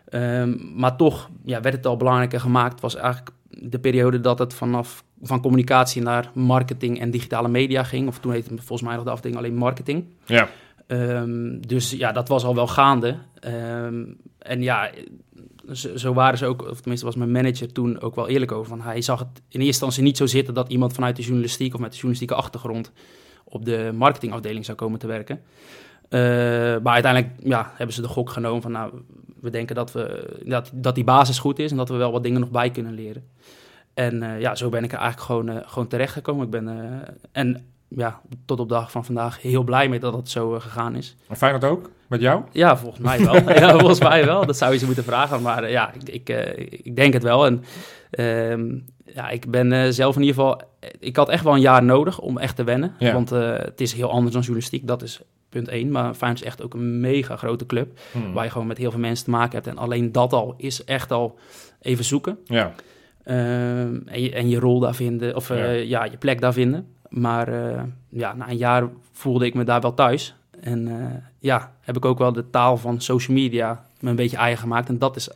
Um, 0.09 0.71
maar 0.75 0.95
toch 0.95 1.29
ja, 1.45 1.61
werd 1.61 1.75
het 1.75 1.85
al 1.85 1.97
belangrijker 1.97 2.39
gemaakt. 2.39 2.81
was 2.81 2.95
eigenlijk 2.95 3.29
de 3.59 3.79
periode 3.79 4.19
dat 4.19 4.39
het 4.39 4.53
vanaf 4.53 5.03
van 5.21 5.41
communicatie 5.41 6.01
naar 6.01 6.31
marketing 6.33 6.99
en 6.99 7.11
digitale 7.11 7.47
media 7.47 7.83
ging. 7.83 8.07
Of 8.07 8.19
toen 8.19 8.31
heette 8.31 8.49
het 8.49 8.63
volgens 8.63 8.81
mij 8.81 8.95
nog 8.95 9.03
de 9.05 9.11
afdeling 9.11 9.39
alleen 9.39 9.55
marketing. 9.55 10.05
Ja. 10.25 10.49
Um, 10.87 11.67
dus 11.67 11.91
ja, 11.91 12.11
dat 12.11 12.27
was 12.27 12.43
al 12.43 12.55
wel 12.55 12.67
gaande. 12.67 13.17
Um, 13.47 14.17
en 14.39 14.61
ja, 14.61 14.91
zo, 15.71 15.97
zo, 15.97 16.13
waren 16.13 16.37
ze 16.37 16.45
ook, 16.45 16.69
of 16.69 16.79
tenminste 16.79 17.05
was 17.05 17.15
mijn 17.15 17.31
manager 17.31 17.71
toen 17.71 18.01
ook 18.01 18.15
wel 18.15 18.27
eerlijk 18.27 18.51
over. 18.51 18.69
Van 18.69 18.81
hij 18.81 19.01
zag 19.01 19.19
het 19.19 19.27
in 19.37 19.41
eerste 19.43 19.65
instantie 19.65 20.03
niet 20.03 20.17
zo 20.17 20.25
zitten 20.25 20.53
dat 20.53 20.69
iemand 20.69 20.93
vanuit 20.93 21.15
de 21.15 21.21
journalistiek 21.21 21.73
of 21.73 21.79
met 21.79 21.89
de 21.89 21.95
journalistieke 21.95 22.35
achtergrond 22.35 22.91
op 23.43 23.65
de 23.65 23.91
marketingafdeling 23.95 24.65
zou 24.65 24.77
komen 24.77 24.99
te 24.99 25.07
werken. 25.07 25.41
Eh, 26.09 26.19
maar 26.83 26.93
uiteindelijk 26.93 27.31
ja, 27.39 27.71
hebben 27.75 27.95
ze 27.95 28.01
de 28.01 28.07
gok 28.07 28.29
genomen 28.29 28.61
van 28.61 28.71
nou, 28.71 28.91
we 29.41 29.49
denken 29.49 29.75
dat, 29.75 29.91
we, 29.91 30.35
dat, 30.45 30.71
dat 30.73 30.95
die 30.95 31.03
basis 31.03 31.39
goed 31.39 31.59
is 31.59 31.71
en 31.71 31.77
dat 31.77 31.89
we 31.89 31.95
wel 31.95 32.11
wat 32.11 32.23
dingen 32.23 32.39
nog 32.39 32.51
bij 32.51 32.69
kunnen 32.69 32.93
leren. 32.93 33.23
En 33.93 34.23
eh, 34.23 34.39
ja, 34.39 34.55
zo 34.55 34.69
ben 34.69 34.83
ik 34.83 34.91
er 34.91 34.97
eigenlijk 34.97 35.27
gewoon, 35.27 35.49
uh, 35.49 35.55
gewoon 35.65 35.87
terechtgekomen. 35.87 36.45
Ik 36.45 36.51
ben, 36.51 36.67
en 37.31 37.65
ja, 37.87 38.21
tot 38.45 38.59
op 38.59 38.69
de 38.69 38.73
dag 38.73 38.91
van 38.91 39.05
vandaag 39.05 39.41
heel 39.41 39.63
blij 39.63 39.89
mee 39.89 39.99
dat 39.99 40.13
het 40.13 40.29
zo 40.29 40.59
gegaan 40.59 40.95
is. 40.95 41.15
En 41.27 41.35
fijn 41.35 41.59
dat 41.59 41.69
ook? 41.69 41.89
Met 42.07 42.21
jou? 42.21 42.43
Ja, 42.51 42.77
volgens 42.77 43.01
mij 43.01 43.19
wel. 43.25 43.35
ja, 43.61 43.77
volgens 43.77 43.99
mij 43.99 44.25
wel. 44.25 44.45
Dat 44.45 44.57
zou 44.57 44.73
je 44.73 44.79
ze 44.79 44.85
moeten 44.85 45.03
vragen. 45.03 45.41
Maar 45.41 45.69
ja, 45.69 45.93
ik, 45.93 46.09
ik, 46.09 46.29
ik, 46.83 46.95
denk 46.95 47.13
het 47.13 47.23
wel. 47.23 47.45
En 47.45 47.63
ehm, 48.09 48.79
ja, 49.05 49.29
ik 49.29 49.51
ben 49.51 49.93
zelf 49.93 50.15
in 50.15 50.21
ieder 50.21 50.35
geval... 50.35 50.61
Ik 50.99 51.15
had 51.15 51.29
echt 51.29 51.43
wel 51.43 51.53
een 51.53 51.61
jaar 51.61 51.83
nodig 51.83 52.19
om 52.19 52.37
echt 52.37 52.55
te 52.55 52.63
wennen. 52.63 52.93
Ja. 52.99 53.13
Want 53.13 53.29
het 53.29 53.81
is 53.81 53.93
heel 53.93 54.09
anders 54.09 54.33
dan 54.33 54.41
journalistiek. 54.41 54.87
Dat 54.87 55.01
is 55.01 55.21
punt 55.53 55.67
één. 55.67 55.91
Maar 55.91 56.13
Feyenoord 56.13 56.41
is 56.41 56.47
echt 56.47 56.63
ook 56.63 56.73
een 56.73 56.99
mega 56.99 57.35
grote 57.35 57.65
club. 57.65 57.99
Hmm. 58.11 58.33
Waar 58.33 58.43
je 58.43 58.49
gewoon 58.49 58.67
met 58.67 58.77
heel 58.77 58.91
veel 58.91 58.99
mensen 58.99 59.25
te 59.25 59.31
maken 59.31 59.51
hebt. 59.51 59.67
En 59.67 59.77
alleen 59.77 60.11
dat 60.11 60.33
al 60.33 60.53
is 60.57 60.83
echt 60.83 61.11
al 61.11 61.37
even 61.81 62.05
zoeken. 62.05 62.37
Ja. 62.45 62.73
Ehm, 63.23 63.97
en, 64.05 64.21
je, 64.21 64.31
en 64.31 64.49
je 64.49 64.59
rol 64.59 64.79
daar 64.79 64.95
vinden. 64.95 65.35
Of 65.35 65.49
eh, 65.49 65.83
ja. 65.83 66.03
je 66.03 66.17
plek 66.17 66.41
daar 66.41 66.53
vinden. 66.53 66.87
Maar 67.09 67.47
eh, 67.47 67.81
ja, 68.09 68.33
na 68.33 68.49
een 68.49 68.57
jaar 68.57 68.87
voelde 69.11 69.45
ik 69.45 69.53
me 69.53 69.63
daar 69.63 69.81
wel 69.81 69.93
thuis. 69.93 70.35
En 70.59 70.87
eh, 70.87 71.17
ja, 71.39 71.71
heb 71.79 71.95
ik 71.95 72.05
ook 72.05 72.17
wel 72.17 72.33
de 72.33 72.49
taal 72.49 72.77
van 72.77 73.01
social 73.01 73.37
media 73.37 73.85
me 73.99 74.09
een 74.09 74.15
beetje 74.15 74.37
eigen 74.37 74.59
gemaakt. 74.59 74.89
En 74.89 74.99
dat 74.99 75.15
is 75.15 75.29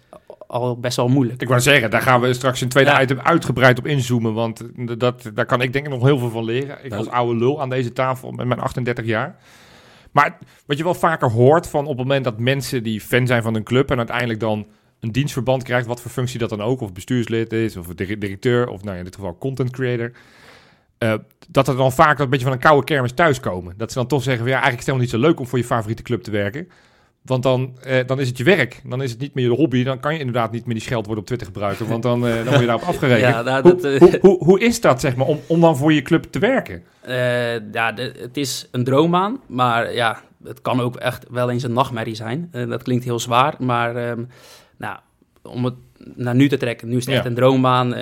al 0.47 0.79
best 0.79 0.95
wel 0.95 1.07
moeilijk. 1.07 1.41
Ik 1.41 1.47
wou 1.47 1.61
zeggen, 1.61 1.89
daar 1.89 2.01
gaan 2.01 2.21
we 2.21 2.33
straks 2.33 2.61
in 2.61 2.69
tweede 2.69 3.01
item 3.01 3.19
uitgebreid 3.19 3.79
op 3.79 3.85
inzoomen. 3.85 4.33
Want 4.33 4.61
dat, 4.99 5.31
daar 5.33 5.45
kan 5.45 5.61
ik 5.61 5.73
denk 5.73 5.85
ik 5.85 5.91
nog 5.91 6.03
heel 6.03 6.17
veel 6.17 6.29
van 6.29 6.43
leren. 6.43 6.77
Ik 6.85 6.93
als 6.93 7.09
oude 7.09 7.39
lul 7.39 7.61
aan 7.61 7.69
deze 7.69 7.93
tafel 7.93 8.31
met 8.31 8.47
mijn 8.47 8.59
38 8.59 9.05
jaar. 9.05 9.35
Maar 10.17 10.37
wat 10.65 10.77
je 10.77 10.83
wel 10.83 10.93
vaker 10.93 11.31
hoort 11.31 11.67
van 11.67 11.81
op 11.81 11.87
het 11.87 11.97
moment 11.97 12.23
dat 12.23 12.39
mensen 12.39 12.83
die 12.83 13.01
fan 13.01 13.27
zijn 13.27 13.41
van 13.43 13.55
een 13.55 13.63
club 13.63 13.91
en 13.91 13.97
uiteindelijk 13.97 14.39
dan 14.39 14.67
een 14.99 15.11
dienstverband 15.11 15.63
krijgt, 15.63 15.87
wat 15.87 16.01
voor 16.01 16.11
functie 16.11 16.39
dat 16.39 16.49
dan 16.49 16.61
ook, 16.61 16.81
of 16.81 16.93
bestuurslid 16.93 17.53
is, 17.53 17.77
of 17.77 17.87
directeur, 17.87 18.67
of 18.67 18.83
nou 18.83 18.97
in 18.97 19.03
dit 19.03 19.15
geval 19.15 19.37
content 19.37 19.71
creator. 19.71 20.11
Uh, 20.99 21.13
dat 21.47 21.67
er 21.67 21.75
dan 21.75 21.91
vaak 21.91 22.19
een 22.19 22.29
beetje 22.29 22.45
van 22.45 22.53
een 22.53 22.59
koude 22.59 22.85
kermis 22.85 23.11
thuiskomen. 23.11 23.73
Dat 23.77 23.91
ze 23.91 23.97
dan 23.97 24.07
toch 24.07 24.23
zeggen: 24.23 24.43
van, 24.43 24.51
ja, 24.51 24.61
eigenlijk 24.61 24.81
is 24.81 24.85
het 24.85 24.95
helemaal 24.95 25.21
niet 25.21 25.23
zo 25.23 25.29
leuk 25.29 25.39
om 25.39 25.47
voor 25.47 25.59
je 25.59 25.73
favoriete 25.75 26.03
club 26.03 26.23
te 26.23 26.31
werken. 26.31 26.69
Want 27.27 27.43
dan, 27.43 27.77
eh, 27.83 28.07
dan 28.07 28.19
is 28.19 28.27
het 28.27 28.37
je 28.37 28.43
werk. 28.43 28.81
Dan 28.83 29.01
is 29.01 29.11
het 29.11 29.19
niet 29.19 29.33
meer 29.33 29.45
je 29.45 29.55
hobby. 29.55 29.83
Dan 29.83 29.99
kan 29.99 30.13
je 30.13 30.19
inderdaad 30.19 30.51
niet 30.51 30.65
meer 30.65 30.73
die 30.73 30.83
scheldwoorden 30.83 31.19
op 31.19 31.25
Twitter 31.25 31.47
gebruiken. 31.47 31.87
Want 31.87 32.03
dan, 32.03 32.27
eh, 32.27 32.35
dan 32.35 32.45
word 32.45 32.59
je 32.59 32.65
daarop 32.65 32.87
afgerekend. 32.93 33.33
ja, 33.33 33.41
nou, 33.41 33.63
dat, 33.63 33.81
hoe, 33.81 33.97
hoe, 33.99 34.17
hoe, 34.21 34.43
hoe, 34.43 34.59
is 34.59 34.81
dat, 34.81 35.01
zeg 35.01 35.15
maar, 35.15 35.27
om, 35.27 35.39
om 35.47 35.61
dan 35.61 35.77
voor 35.77 35.93
je 35.93 36.01
club 36.01 36.23
te 36.23 36.39
werken? 36.39 36.83
Uh, 37.07 37.71
ja, 37.71 37.91
de, 37.91 38.13
het 38.19 38.37
is 38.37 38.67
een 38.71 38.83
droombaan. 38.83 39.39
Maar 39.47 39.93
ja, 39.93 40.21
het 40.43 40.61
kan 40.61 40.79
ook 40.79 40.95
echt 40.95 41.25
wel 41.29 41.49
eens 41.49 41.63
een 41.63 41.73
nachtmerrie 41.73 42.15
zijn. 42.15 42.49
dat 42.51 42.83
klinkt 42.83 43.03
heel 43.03 43.19
zwaar. 43.19 43.55
Maar 43.59 44.09
um, 44.09 44.27
nou, 44.77 44.97
om 45.41 45.65
het 45.65 45.75
naar 46.15 46.35
nu 46.35 46.49
te 46.49 46.57
trekken. 46.57 46.87
Nu 46.87 46.97
is 46.97 47.05
het 47.05 47.15
echt 47.15 47.25
een 47.25 47.35
droombaan. 47.35 47.95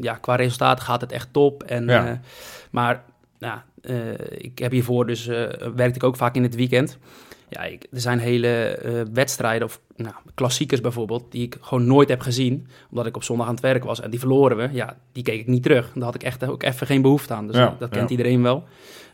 ja, 0.00 0.14
qua 0.14 0.34
resultaat 0.34 0.80
gaat 0.80 1.00
het 1.00 1.12
echt 1.12 1.28
top. 1.32 1.62
En, 1.62 1.86
ja. 1.86 2.20
maar 2.70 3.02
ik 4.28 4.58
heb 4.58 4.72
hiervoor 4.72 5.06
dus... 5.06 5.26
werkte 5.74 5.94
ik 5.94 6.04
ook 6.04 6.16
vaak 6.16 6.34
in 6.34 6.42
het 6.42 6.54
weekend 6.54 6.98
ja, 7.54 7.64
ik, 7.64 7.86
er 7.92 8.00
zijn 8.00 8.18
hele 8.18 8.78
uh, 8.84 9.00
wedstrijden, 9.12 9.66
of 9.66 9.80
nou, 9.96 10.14
klassiekers 10.34 10.80
bijvoorbeeld, 10.80 11.32
die 11.32 11.42
ik 11.42 11.56
gewoon 11.60 11.86
nooit 11.86 12.08
heb 12.08 12.20
gezien, 12.20 12.66
omdat 12.90 13.06
ik 13.06 13.16
op 13.16 13.22
zondag 13.22 13.46
aan 13.46 13.52
het 13.52 13.62
werk 13.62 13.84
was. 13.84 14.00
En 14.00 14.10
die 14.10 14.18
verloren 14.18 14.56
we, 14.56 14.68
ja, 14.72 14.96
die 15.12 15.22
keek 15.22 15.40
ik 15.40 15.46
niet 15.46 15.62
terug. 15.62 15.90
Daar 15.94 16.04
had 16.04 16.14
ik 16.14 16.22
echt 16.22 16.44
ook 16.44 16.62
even 16.62 16.86
geen 16.86 17.02
behoefte 17.02 17.34
aan. 17.34 17.46
Dus 17.46 17.56
ja, 17.56 17.76
dat 17.78 17.90
kent 17.90 18.08
ja. 18.08 18.16
iedereen 18.16 18.42
wel. 18.42 18.64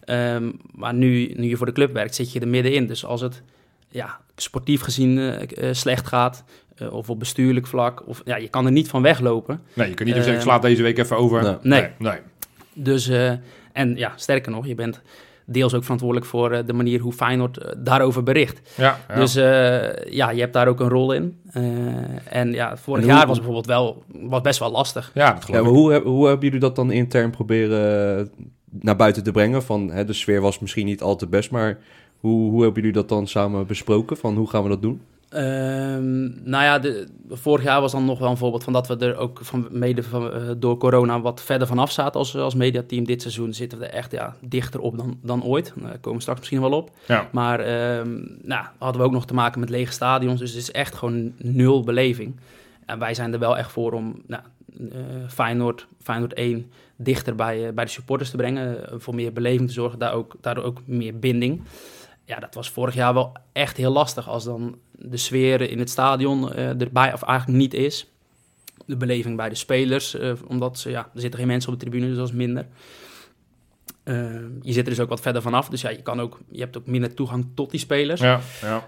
Um, 0.06 0.60
maar 0.74 0.94
nu, 0.94 1.32
nu 1.36 1.48
je 1.48 1.56
voor 1.56 1.66
de 1.66 1.72
club 1.72 1.92
werkt, 1.92 2.14
zit 2.14 2.32
je 2.32 2.40
er 2.40 2.48
middenin. 2.48 2.86
Dus 2.86 3.04
als 3.04 3.20
het 3.20 3.42
ja, 3.88 4.20
sportief 4.36 4.80
gezien 4.80 5.16
uh, 5.16 5.40
uh, 5.40 5.68
slecht 5.72 6.06
gaat, 6.06 6.44
of 6.90 7.10
op 7.10 7.18
bestuurlijk 7.18 7.66
vlak, 7.66 8.06
of, 8.06 8.22
ja, 8.24 8.36
je 8.36 8.48
kan 8.48 8.66
er 8.66 8.72
niet 8.72 8.88
van 8.88 9.02
weglopen. 9.02 9.60
Nee, 9.72 9.88
je 9.88 9.94
kan 9.94 10.06
niet 10.06 10.14
zeggen, 10.14 10.34
ik 10.34 10.40
slaap 10.40 10.62
deze 10.62 10.82
week 10.82 10.98
even 10.98 11.16
over. 11.16 11.42
Nee. 11.42 11.56
nee. 11.62 11.90
nee. 11.98 12.18
Dus, 12.72 13.10
en 13.72 13.96
ja, 13.96 14.12
sterker 14.16 14.52
nog, 14.52 14.66
je 14.66 14.74
bent 14.74 15.00
deels 15.52 15.74
ook 15.74 15.82
verantwoordelijk 15.82 16.26
voor 16.26 16.52
uh, 16.52 16.58
de 16.66 16.72
manier 16.72 17.00
hoe 17.00 17.12
Feyenoord 17.12 17.58
uh, 17.58 17.70
daarover 17.76 18.22
bericht. 18.22 18.74
Ja, 18.76 18.98
ja. 19.08 19.14
Dus 19.14 19.36
uh, 19.36 20.12
ja, 20.14 20.30
je 20.30 20.40
hebt 20.40 20.52
daar 20.52 20.68
ook 20.68 20.80
een 20.80 20.88
rol 20.88 21.12
in. 21.12 21.40
en 22.24 22.52
ja, 22.52 22.76
vorig 22.76 23.02
En 23.02 23.08
jaar 23.08 23.26
was 23.26 23.36
bijvoorbeeld 23.36 23.66
wel 23.66 24.04
was 24.28 24.40
best 24.40 24.58
wel 24.58 24.70
lastig. 24.70 25.10
Ja, 25.14 25.32
dat 25.32 25.46
Ja, 25.46 25.62
maar 25.62 25.70
hoe, 25.70 26.00
hoe 26.00 26.26
hebben 26.26 26.44
jullie 26.44 26.60
dat 26.60 26.76
dan 26.76 26.90
intern 26.90 27.30
proberen 27.30 28.18
eh, 28.18 28.24
naar 28.70 28.96
buiten 28.96 29.22
te 29.22 29.32
brengen? 29.32 29.62
Van, 29.62 29.90
hè, 29.90 30.04
de 30.04 30.12
sfeer 30.12 30.40
was 30.40 30.58
misschien 30.58 30.86
niet 30.86 31.02
al 31.02 31.16
te 31.16 31.26
best, 31.26 31.50
maar 31.50 31.78
hoe, 32.18 32.50
hoe 32.50 32.62
hebben 32.62 32.82
jullie 32.82 32.96
dat 32.96 33.08
dan 33.08 33.26
samen 33.26 33.66
besproken? 33.66 34.16
Van 34.16 34.36
hoe 34.36 34.48
gaan 34.48 34.62
we 34.62 34.68
dat 34.68 34.82
doen? 34.82 35.00
Ehm, 35.30 36.22
nou 36.50 36.64
ja, 36.64 36.78
de, 36.78 37.06
vorig 37.28 37.64
jaar 37.64 37.80
was 37.80 37.92
dan 37.92 38.04
nog 38.04 38.18
wel 38.18 38.30
een 38.30 38.36
voorbeeld 38.36 38.64
van 38.64 38.72
dat 38.72 38.86
we 38.86 38.96
er 38.96 39.16
ook 39.16 39.38
van, 39.42 39.68
mede 39.70 40.02
van, 40.02 40.32
eh, 40.32 40.42
door 40.56 40.76
corona 40.76 41.20
wat 41.20 41.42
verder 41.42 41.66
vanaf 41.66 41.92
zaten 41.92 42.20
als, 42.20 42.36
als 42.36 42.54
mediateam. 42.54 43.04
Dit 43.04 43.22
seizoen 43.22 43.54
zitten 43.54 43.78
we 43.78 43.86
er 43.86 43.92
echt 43.92 44.12
ja, 44.12 44.36
dichter 44.40 44.80
op 44.80 44.96
dan, 44.96 45.18
dan 45.22 45.44
ooit. 45.44 45.72
Daar 45.76 45.98
komen 45.98 46.14
we 46.14 46.20
straks 46.20 46.38
misschien 46.38 46.60
wel 46.60 46.72
op. 46.72 46.90
Ja. 47.06 47.28
Maar 47.32 47.60
ehm, 47.60 48.18
nou, 48.42 48.64
hadden 48.78 49.00
we 49.00 49.06
ook 49.06 49.12
nog 49.12 49.26
te 49.26 49.34
maken 49.34 49.60
met 49.60 49.70
lege 49.70 49.92
stadions. 49.92 50.40
Dus 50.40 50.50
het 50.50 50.60
is 50.62 50.70
echt 50.70 50.94
gewoon 50.94 51.32
nul 51.36 51.84
beleving. 51.84 52.36
En 52.86 52.98
wij 52.98 53.14
zijn 53.14 53.32
er 53.32 53.38
wel 53.38 53.58
echt 53.58 53.70
voor 53.72 53.92
om 53.92 54.22
nou, 54.26 54.42
eh, 54.78 54.98
Feyenoord, 55.28 55.86
Feyenoord 56.02 56.34
1 56.34 56.70
dichter 56.96 57.34
bij, 57.34 57.66
eh, 57.66 57.72
bij 57.72 57.84
de 57.84 57.90
supporters 57.90 58.30
te 58.30 58.36
brengen. 58.36 58.90
eh, 58.90 58.94
voor 58.98 59.14
meer 59.14 59.32
beleving 59.32 59.68
te 59.68 59.74
zorgen, 59.74 59.98
daar 59.98 60.12
ook, 60.12 60.34
daardoor 60.40 60.64
ook 60.64 60.80
meer 60.84 61.18
binding. 61.18 61.62
Ja, 62.30 62.38
dat 62.38 62.54
was 62.54 62.70
vorig 62.70 62.94
jaar 62.94 63.14
wel 63.14 63.32
echt 63.52 63.76
heel 63.76 63.92
lastig 63.92 64.28
als 64.28 64.44
dan 64.44 64.78
de 64.92 65.16
sfeer 65.16 65.60
in 65.60 65.78
het 65.78 65.90
stadion 65.90 66.52
eh, 66.52 66.80
erbij 66.80 67.12
of 67.12 67.22
eigenlijk 67.22 67.58
niet 67.58 67.74
is. 67.74 68.06
De 68.86 68.96
beleving 68.96 69.36
bij 69.36 69.48
de 69.48 69.54
spelers, 69.54 70.14
eh, 70.14 70.32
omdat 70.46 70.78
ze, 70.78 70.90
ja, 70.90 71.10
er 71.14 71.20
zitten 71.20 71.38
geen 71.38 71.48
mensen 71.48 71.72
op 71.72 71.78
de 71.78 71.84
tribune, 71.84 72.08
dus 72.08 72.16
dat 72.16 72.28
is 72.28 72.34
minder. 72.34 72.66
Eh, 74.02 74.14
je 74.62 74.72
zit 74.72 74.84
er 74.84 74.90
dus 74.90 75.00
ook 75.00 75.08
wat 75.08 75.20
verder 75.20 75.42
vanaf, 75.42 75.68
dus 75.68 75.80
ja, 75.80 75.88
je, 75.88 76.02
kan 76.02 76.20
ook, 76.20 76.40
je 76.50 76.60
hebt 76.60 76.76
ook 76.76 76.86
minder 76.86 77.14
toegang 77.14 77.46
tot 77.54 77.70
die 77.70 77.80
spelers. 77.80 78.20
Ja, 78.20 78.40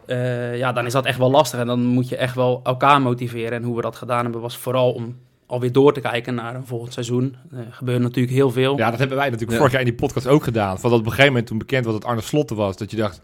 ja. 0.07 0.55
Ja, 0.55 0.73
dan 0.73 0.87
is 0.87 0.93
dat 0.93 1.05
echt 1.05 1.19
wel 1.19 1.31
lastig. 1.31 1.61
En 1.61 1.67
dan 1.67 1.85
moet 1.85 2.09
je 2.09 2.17
echt 2.17 2.35
wel 2.35 2.61
elkaar 2.65 3.03
motiveren. 3.03 3.53
En 3.53 3.63
hoe 3.63 3.77
we 3.77 3.83
dat 3.83 3.97
gedaan 3.97 4.23
hebben, 4.23 4.41
was 4.41 4.57
vooral 4.57 4.93
om 4.93 5.19
alweer 5.53 5.73
door 5.73 5.93
te 5.93 6.01
kijken 6.01 6.35
naar 6.35 6.55
een 6.55 6.67
volgend 6.67 6.93
seizoen. 6.93 7.37
Er 7.53 7.67
gebeurt 7.71 8.01
natuurlijk 8.01 8.35
heel 8.35 8.51
veel. 8.51 8.77
ja, 8.79 8.91
dat 8.91 8.99
hebben 8.99 9.17
wij 9.17 9.27
natuurlijk 9.27 9.53
Ja. 9.53 9.57
vorig 9.57 9.73
jaar 9.73 9.81
in 9.83 9.87
die 9.89 9.97
podcast 9.97 10.27
ook 10.27 10.45
gedaan. 10.45 10.79
Van 10.81 10.91
dat 10.91 10.99
op 10.99 11.05
een 11.05 11.11
gegeven 11.11 11.31
moment 11.33 11.47
toen 11.49 11.59
bekend 11.59 11.85
was 11.85 11.95
dat 11.95 12.05
Arne 12.05 12.21
Slotten 12.21 12.57
was, 12.57 12.77
dat 12.77 12.91
je 12.91 12.97
dacht... 12.97 13.21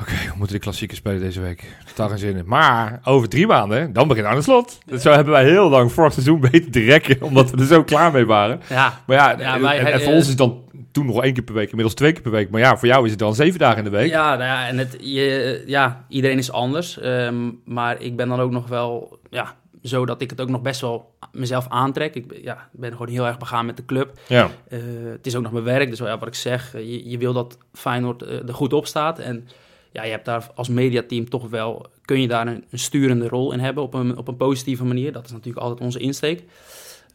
Oké, 0.00 0.12
we 0.12 0.32
moeten 0.36 0.54
de 0.56 0.62
klassieken 0.62 0.96
spelen 0.96 1.20
deze 1.20 1.40
week. 1.40 1.76
Totaal 1.86 2.08
geen 2.08 2.18
zin 2.18 2.36
in. 2.36 2.46
Maar 2.46 3.00
over 3.04 3.28
drie 3.28 3.46
maanden, 3.46 3.92
dan 3.92 4.08
begint 4.08 4.26
Arne 4.26 4.42
Slot. 4.42 4.78
Dus 4.86 5.02
zo 5.02 5.10
hebben 5.10 5.32
wij 5.32 5.44
heel 5.44 5.68
lang 5.68 5.92
vorig 5.92 6.12
seizoen 6.12 6.40
weten 6.50 6.70
te 6.70 6.80
rekken, 6.80 7.22
omdat 7.22 7.50
we 7.50 7.56
er 7.58 7.66
zo 7.66 7.84
klaar 7.84 8.12
mee 8.12 8.26
waren. 8.26 8.60
Ja, 8.68 9.00
Maar 9.06 9.16
ja, 9.16 9.38
Ja, 9.38 9.54
en, 9.54 9.62
wij- 9.62 9.78
en- 9.78 9.86
en 9.92 10.00
voor 10.00 10.08
eh, 10.08 10.14
ons 10.14 10.22
is 10.22 10.28
het 10.28 10.38
dan 10.38 10.64
toen 10.92 11.06
nog 11.06 11.22
één 11.22 11.32
keer 11.32 11.42
per 11.42 11.54
week, 11.54 11.68
inmiddels 11.68 11.94
twee 11.94 12.12
keer 12.12 12.22
per 12.22 12.30
week. 12.30 12.50
Maar 12.50 12.60
ja, 12.60 12.76
voor 12.76 12.88
jou 12.88 13.04
is 13.04 13.10
het 13.10 13.18
dan 13.18 13.34
zeven 13.34 13.58
dagen 13.58 13.78
in 13.78 13.84
de 13.84 13.90
week. 13.90 14.10
ja, 14.10 14.28
nou 14.30 14.42
ja, 14.42 14.68
en 14.68 14.78
het, 14.78 14.96
je, 15.00 15.62
ja, 15.66 16.04
iedereen 16.08 16.38
is 16.38 16.52
anders. 16.52 16.98
Ehm, 16.98 17.50
maar 17.64 18.00
ik 18.00 18.16
ben 18.16 18.28
dan 18.28 18.40
ook 18.40 18.50
nog 18.50 18.68
wel 18.68 19.18
ja, 19.30 19.54
zo 19.86 20.06
dat 20.06 20.20
ik 20.20 20.30
het 20.30 20.40
ook 20.40 20.48
nog 20.48 20.62
best 20.62 20.80
wel 20.80 21.14
mezelf 21.32 21.66
aantrek. 21.68 22.14
Ik 22.14 22.26
ben- 22.28 22.42
ja, 22.42 22.68
ben 22.72 22.92
gewoon 22.92 23.08
heel 23.08 23.26
erg 23.26 23.38
begaan 23.38 23.66
met 23.66 23.76
de 23.76 23.84
club. 23.84 24.18
Ja, 24.28 24.50
Eh, 24.68 24.78
het 25.10 25.26
is 25.26 25.36
ook 25.36 25.42
nog 25.42 25.52
mijn 25.52 25.64
werk, 25.64 25.90
dus 25.90 25.98
ja, 25.98 26.18
wat 26.18 26.28
ik 26.28 26.34
zeg, 26.34 26.74
eh, 26.74 26.80
je, 26.80 27.08
je 27.08 27.18
wil 27.18 27.32
dat 27.32 27.58
Feyenoord 27.72 28.22
eh, 28.22 28.48
er 28.48 28.54
goed 28.54 28.72
op 28.72 28.86
staat. 28.86 29.18
En 29.18 29.48
ja, 29.92 30.04
je 30.04 30.10
hebt 30.10 30.24
daar 30.24 30.50
als 30.54 30.68
mediateam 30.68 31.28
toch 31.28 31.48
wel, 31.48 31.86
kun 32.04 32.20
je 32.20 32.28
daar 32.28 32.46
een, 32.46 32.64
een 32.70 32.78
sturende 32.78 33.28
rol 33.28 33.52
in 33.52 33.60
hebben 33.60 33.82
op 33.82 33.94
een, 33.94 34.16
op 34.16 34.28
een 34.28 34.36
positieve 34.36 34.84
manier. 34.84 35.12
Dat 35.12 35.24
is 35.24 35.30
natuurlijk 35.32 35.58
altijd 35.64 35.80
onze 35.80 35.98
insteek. 35.98 36.44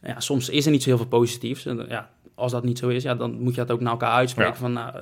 Ja, 0.02 0.20
soms 0.20 0.48
is 0.48 0.64
er 0.64 0.70
niet 0.70 0.82
zo 0.82 0.88
heel 0.88 0.98
veel 0.98 1.06
positiefs. 1.06 1.66
En, 1.66 1.84
ja, 1.88 2.10
als 2.34 2.52
dat 2.52 2.64
niet 2.64 2.78
zo 2.78 2.88
is, 2.88 3.02
ja, 3.02 3.14
dan 3.14 3.40
moet 3.40 3.54
je 3.54 3.60
dat 3.60 3.70
ook 3.70 3.80
naar 3.80 3.92
elkaar 3.92 4.10
uitspreken. 4.12 4.52
Ja. 4.52 4.58
Van, 4.58 4.72
nou, 4.72 4.92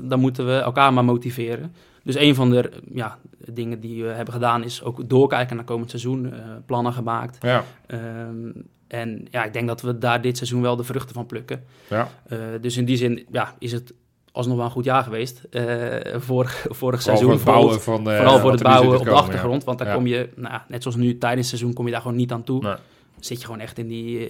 dan 0.00 0.20
moeten 0.20 0.46
we 0.46 0.52
elkaar 0.52 0.92
maar 0.92 1.04
motiveren. 1.04 1.74
Dus 2.02 2.16
een 2.16 2.34
van 2.34 2.50
de 2.50 2.70
ja, 2.94 3.18
dingen 3.52 3.80
die 3.80 4.02
we 4.02 4.08
hebben 4.08 4.34
gedaan 4.34 4.64
is 4.64 4.82
ook 4.82 5.08
doorkijken 5.08 5.56
naar 5.56 5.64
komend 5.64 5.90
seizoen. 5.90 6.32
eh, 6.32 6.38
plannen 6.66 6.92
gemaakt. 6.92 7.38
ja, 7.40 7.64
Ehm, 7.86 8.50
en 8.88 9.26
ja, 9.30 9.44
ik 9.44 9.52
denk 9.52 9.68
dat 9.68 9.80
we 9.82 9.98
daar 9.98 10.20
dit 10.22 10.36
seizoen 10.36 10.62
wel 10.62 10.76
de 10.76 10.84
vruchten 10.84 11.14
van 11.14 11.26
plukken. 11.26 11.64
ja. 11.88 12.08
Uh, 12.32 12.38
dus 12.60 12.76
in 12.76 12.84
die 12.84 12.96
zin 12.96 13.26
ja, 13.32 13.54
is 13.58 13.72
het 13.72 13.92
alsnog 14.32 14.56
wel 14.56 14.64
een 14.64 14.70
goed 14.70 14.84
jaar 14.84 15.02
geweest. 15.02 15.42
Uh, 15.50 15.62
vorig, 16.16 16.66
vorig 16.68 16.76
Vooral 16.76 17.00
seizoen. 17.00 17.26
voor 17.26 17.32
het 17.32 17.44
bouwen 17.44 17.80
van... 17.80 18.04
Vooral 18.04 18.38
voor 18.38 18.50
het 18.52 18.62
bouwen 18.62 18.98
op 18.98 19.04
de 19.04 19.10
achtergrond. 19.10 19.60
ja. 19.60 19.66
Want 19.66 19.78
daar 19.78 19.94
kom 19.94 20.06
je, 20.06 20.28
nou, 20.36 20.60
net 20.68 20.82
zoals 20.82 20.96
nu 20.96 21.18
tijdens 21.18 21.50
het 21.50 21.58
seizoen, 21.58 21.72
kom 21.72 21.86
je 21.86 21.92
daar 21.92 22.00
gewoon 22.00 22.16
niet 22.16 22.32
aan 22.32 22.44
toe. 22.44 22.62
Nee. 22.62 22.74
Zit 23.20 23.38
je 23.38 23.44
gewoon 23.44 23.60
echt 23.60 23.78
in 23.78 23.88
die, 23.88 24.28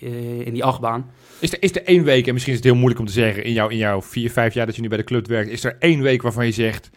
uh, 0.00 0.46
in 0.46 0.52
die 0.52 0.64
achtbaan. 0.64 1.10
Is 1.38 1.52
er, 1.52 1.62
is 1.62 1.76
er 1.76 1.84
één 1.84 2.04
week, 2.04 2.26
en 2.26 2.32
misschien 2.32 2.52
is 2.54 2.58
het 2.58 2.68
heel 2.68 2.76
moeilijk 2.78 3.00
om 3.00 3.06
te 3.06 3.12
zeggen... 3.12 3.44
in, 3.44 3.52
jou, 3.52 3.70
in 3.70 3.76
jouw 3.76 4.02
vier, 4.02 4.30
vijf 4.30 4.54
jaar 4.54 4.66
dat 4.66 4.76
je 4.76 4.82
nu 4.82 4.88
bij 4.88 4.98
de 4.98 5.04
club 5.04 5.26
werkt... 5.26 5.50
is 5.50 5.64
er 5.64 5.76
één 5.78 6.00
week 6.02 6.22
waarvan 6.22 6.46
je 6.46 6.52
zegt... 6.52 6.90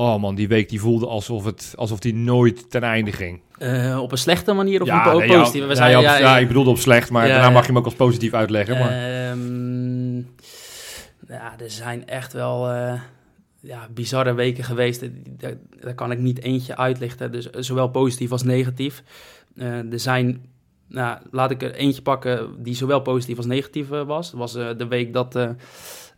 oh 0.00 0.20
man, 0.20 0.34
die 0.34 0.48
week 0.48 0.68
die 0.68 0.80
voelde 0.80 1.06
alsof, 1.06 1.44
het, 1.44 1.74
alsof 1.76 1.98
die 1.98 2.14
nooit 2.14 2.70
ten 2.70 2.82
einde 2.82 3.12
ging. 3.12 3.40
Uh, 3.58 3.98
op 4.02 4.12
een 4.12 4.18
slechte 4.18 4.52
manier 4.52 4.80
of 4.82 4.86
ja, 4.86 5.06
op 5.06 5.20
een 5.20 5.28
nee, 5.28 5.38
positieve? 5.38 5.74
Ja, 5.74 5.86
ja, 5.86 6.00
ja, 6.00 6.18
ja, 6.18 6.38
ik 6.38 6.46
bedoelde 6.46 6.70
op 6.70 6.78
slecht, 6.78 7.10
maar 7.10 7.28
daarna 7.28 7.50
mag 7.50 7.60
je 7.60 7.66
hem 7.66 7.78
ook 7.78 7.84
als 7.84 7.94
positief 7.94 8.32
uitleggen. 8.32 8.78
Maar... 8.78 8.90
Ehm, 8.90 10.16
Ja, 11.28 11.54
er 11.58 11.70
zijn 11.70 12.06
echt 12.06 12.32
wel 12.32 12.70
eh, 12.70 13.00
ja, 13.60 13.88
bizarre 13.94 14.34
weken 14.34 14.64
geweest. 14.64 15.04
Daar, 15.38 15.54
daar 15.80 15.94
kan 15.94 16.10
ik 16.10 16.18
niet 16.18 16.42
eentje 16.42 16.76
uitlichten. 16.76 17.32
Dus 17.32 17.50
zowel 17.50 17.88
positief 17.88 18.32
als 18.32 18.42
negatief. 18.42 19.02
Eh, 19.56 19.92
er 19.92 20.00
zijn, 20.00 20.44
nou, 20.86 21.18
laat 21.30 21.50
ik 21.50 21.62
er 21.62 21.74
eentje 21.74 22.02
pakken 22.02 22.62
die 22.62 22.74
zowel 22.74 23.00
positief 23.00 23.36
als 23.36 23.46
negatief 23.46 23.90
eh, 23.90 24.02
was. 24.02 24.30
Dat 24.30 24.40
was 24.40 24.54
eh, 24.54 24.68
de 24.76 24.86
week 24.86 25.12
dat 25.12 25.38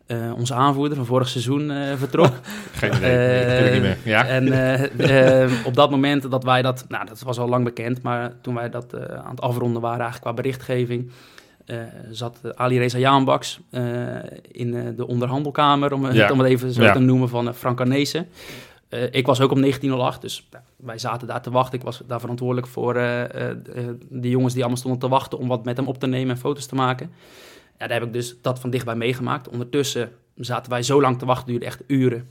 eh, 0.05 0.27
eh, 0.29 0.37
onze 0.37 0.53
aanvoerder 0.53 0.97
van 0.97 1.05
vorig 1.05 1.27
seizoen 1.29 1.71
eh, 1.71 1.95
vertrok. 1.97 2.31
Geen 2.73 2.95
idee, 2.95 3.15
nee, 3.17 3.65
ik 3.65 3.73
niet 3.73 3.81
meer. 3.81 3.97
Ja? 4.03 4.25
En 4.25 4.51
eh, 4.51 5.43
eh, 5.43 5.51
op 5.65 5.73
dat 5.73 5.89
moment 5.89 6.31
dat 6.31 6.43
wij 6.43 6.61
dat, 6.61 6.85
nou 6.87 7.05
dat 7.05 7.21
was 7.21 7.39
al 7.39 7.47
lang 7.49 7.63
bekend, 7.63 8.01
maar 8.01 8.31
toen 8.41 8.53
wij 8.55 8.69
dat 8.69 8.93
eh, 8.93 9.15
aan 9.15 9.29
het 9.31 9.41
afronden 9.41 9.81
waren 9.81 9.99
eigenlijk 10.01 10.23
qua 10.35 10.41
berichtgeving, 10.43 11.11
eh, 11.65 11.77
zat 12.11 12.39
eh, 12.43 12.51
Ali 12.55 12.77
Reza 12.79 12.97
Jaanbaks 12.97 13.59
eh, 13.69 13.83
in 14.51 14.75
eh, 14.75 14.83
de 14.95 15.07
onderhandelkamer, 15.07 15.93
om, 15.93 16.11
Ja. 16.11 16.31
om 16.31 16.39
het 16.39 16.47
even 16.47 16.71
zo 16.71 16.81
Ja. 16.83 16.91
te 16.93 16.99
noemen, 16.99 17.29
van 17.29 17.47
uh, 17.47 17.53
Frank 17.53 17.79
Arnezen. 17.79 18.27
Eh, 18.89 19.03
ik 19.11 19.25
was 19.25 19.41
ook 19.41 19.51
op 19.51 19.57
1908, 19.57 20.21
dus 20.21 20.49
wij 20.75 20.97
zaten 20.97 21.27
daar 21.27 21.41
te 21.41 21.51
wachten. 21.51 21.79
Ik 21.79 21.85
was 21.85 22.01
daar 22.07 22.19
verantwoordelijk 22.19 22.67
voor 22.67 22.95
eh, 22.95 23.23
eh, 23.23 23.49
eh, 23.49 23.55
de 24.09 24.29
jongens 24.29 24.51
die 24.53 24.61
allemaal 24.61 24.79
stonden 24.79 24.99
te 25.01 25.07
wachten 25.07 25.37
om 25.39 25.47
wat 25.47 25.63
met 25.65 25.77
hem 25.77 25.87
op 25.87 25.99
te 25.99 26.07
nemen 26.07 26.29
en 26.35 26.41
foto's 26.41 26.65
te 26.65 26.75
maken. 26.75 27.11
Ja, 27.79 27.87
daar 27.87 27.99
heb 27.99 28.03
ik 28.07 28.13
dus 28.13 28.35
dat 28.41 28.59
van 28.59 28.69
dichtbij 28.69 28.95
meegemaakt. 28.95 29.49
Ondertussen 29.49 30.11
zaten 30.35 30.71
wij 30.71 30.83
zo 30.83 31.01
lang 31.01 31.19
te 31.19 31.25
wachten, 31.25 31.47
duurde 31.47 31.65
echt 31.65 31.81
uren. 31.87 32.27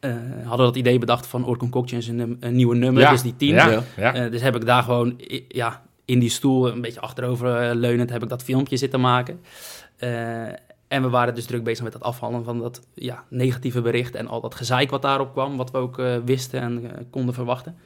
Eh, 0.00 0.14
hadden 0.44 0.66
dat 0.66 0.76
idee 0.76 0.98
bedacht 0.98 1.26
van 1.26 1.44
Orkun 1.44 1.70
Kokjens 1.70 2.06
een, 2.06 2.16
num- 2.16 2.36
een 2.40 2.54
nieuwe 2.56 2.74
nummer, 2.76 3.02
Ja. 3.02 3.10
dus 3.10 3.22
die 3.22 3.36
10. 3.36 3.54
Ja, 3.54 3.82
Ja. 3.96 4.14
Eh, 4.14 4.30
dus 4.30 4.40
heb 4.40 4.56
ik 4.56 4.66
daar 4.66 4.82
gewoon 4.82 5.20
ja, 5.48 5.82
in 6.04 6.18
die 6.18 6.30
stoel, 6.30 6.68
een 6.72 6.80
beetje 6.80 7.00
achterover 7.00 7.56
eh, 7.56 7.74
leunend, 7.74 8.10
heb 8.10 8.22
ik 8.22 8.28
dat 8.28 8.42
filmpje 8.42 8.76
zitten 8.76 9.00
maken. 9.00 9.40
Eh, 9.96 10.42
en 10.88 11.02
we 11.02 11.08
waren 11.08 11.34
dus 11.34 11.44
druk 11.46 11.64
bezig 11.64 11.84
met 11.84 11.92
het 11.92 12.02
afvallen 12.02 12.44
van 12.44 12.58
dat 12.58 12.86
ja, 12.94 13.24
negatieve 13.30 13.80
bericht 13.80 14.14
en 14.14 14.26
al 14.26 14.40
dat 14.40 14.54
gezeik 14.54 14.90
wat 14.90 15.02
daarop 15.02 15.32
kwam, 15.32 15.56
wat 15.56 15.70
we 15.70 15.78
ook 15.78 15.98
eh, 15.98 16.16
wisten 16.24 16.60
en 16.60 17.06
konden 17.10 17.34
verwachten. 17.34 17.76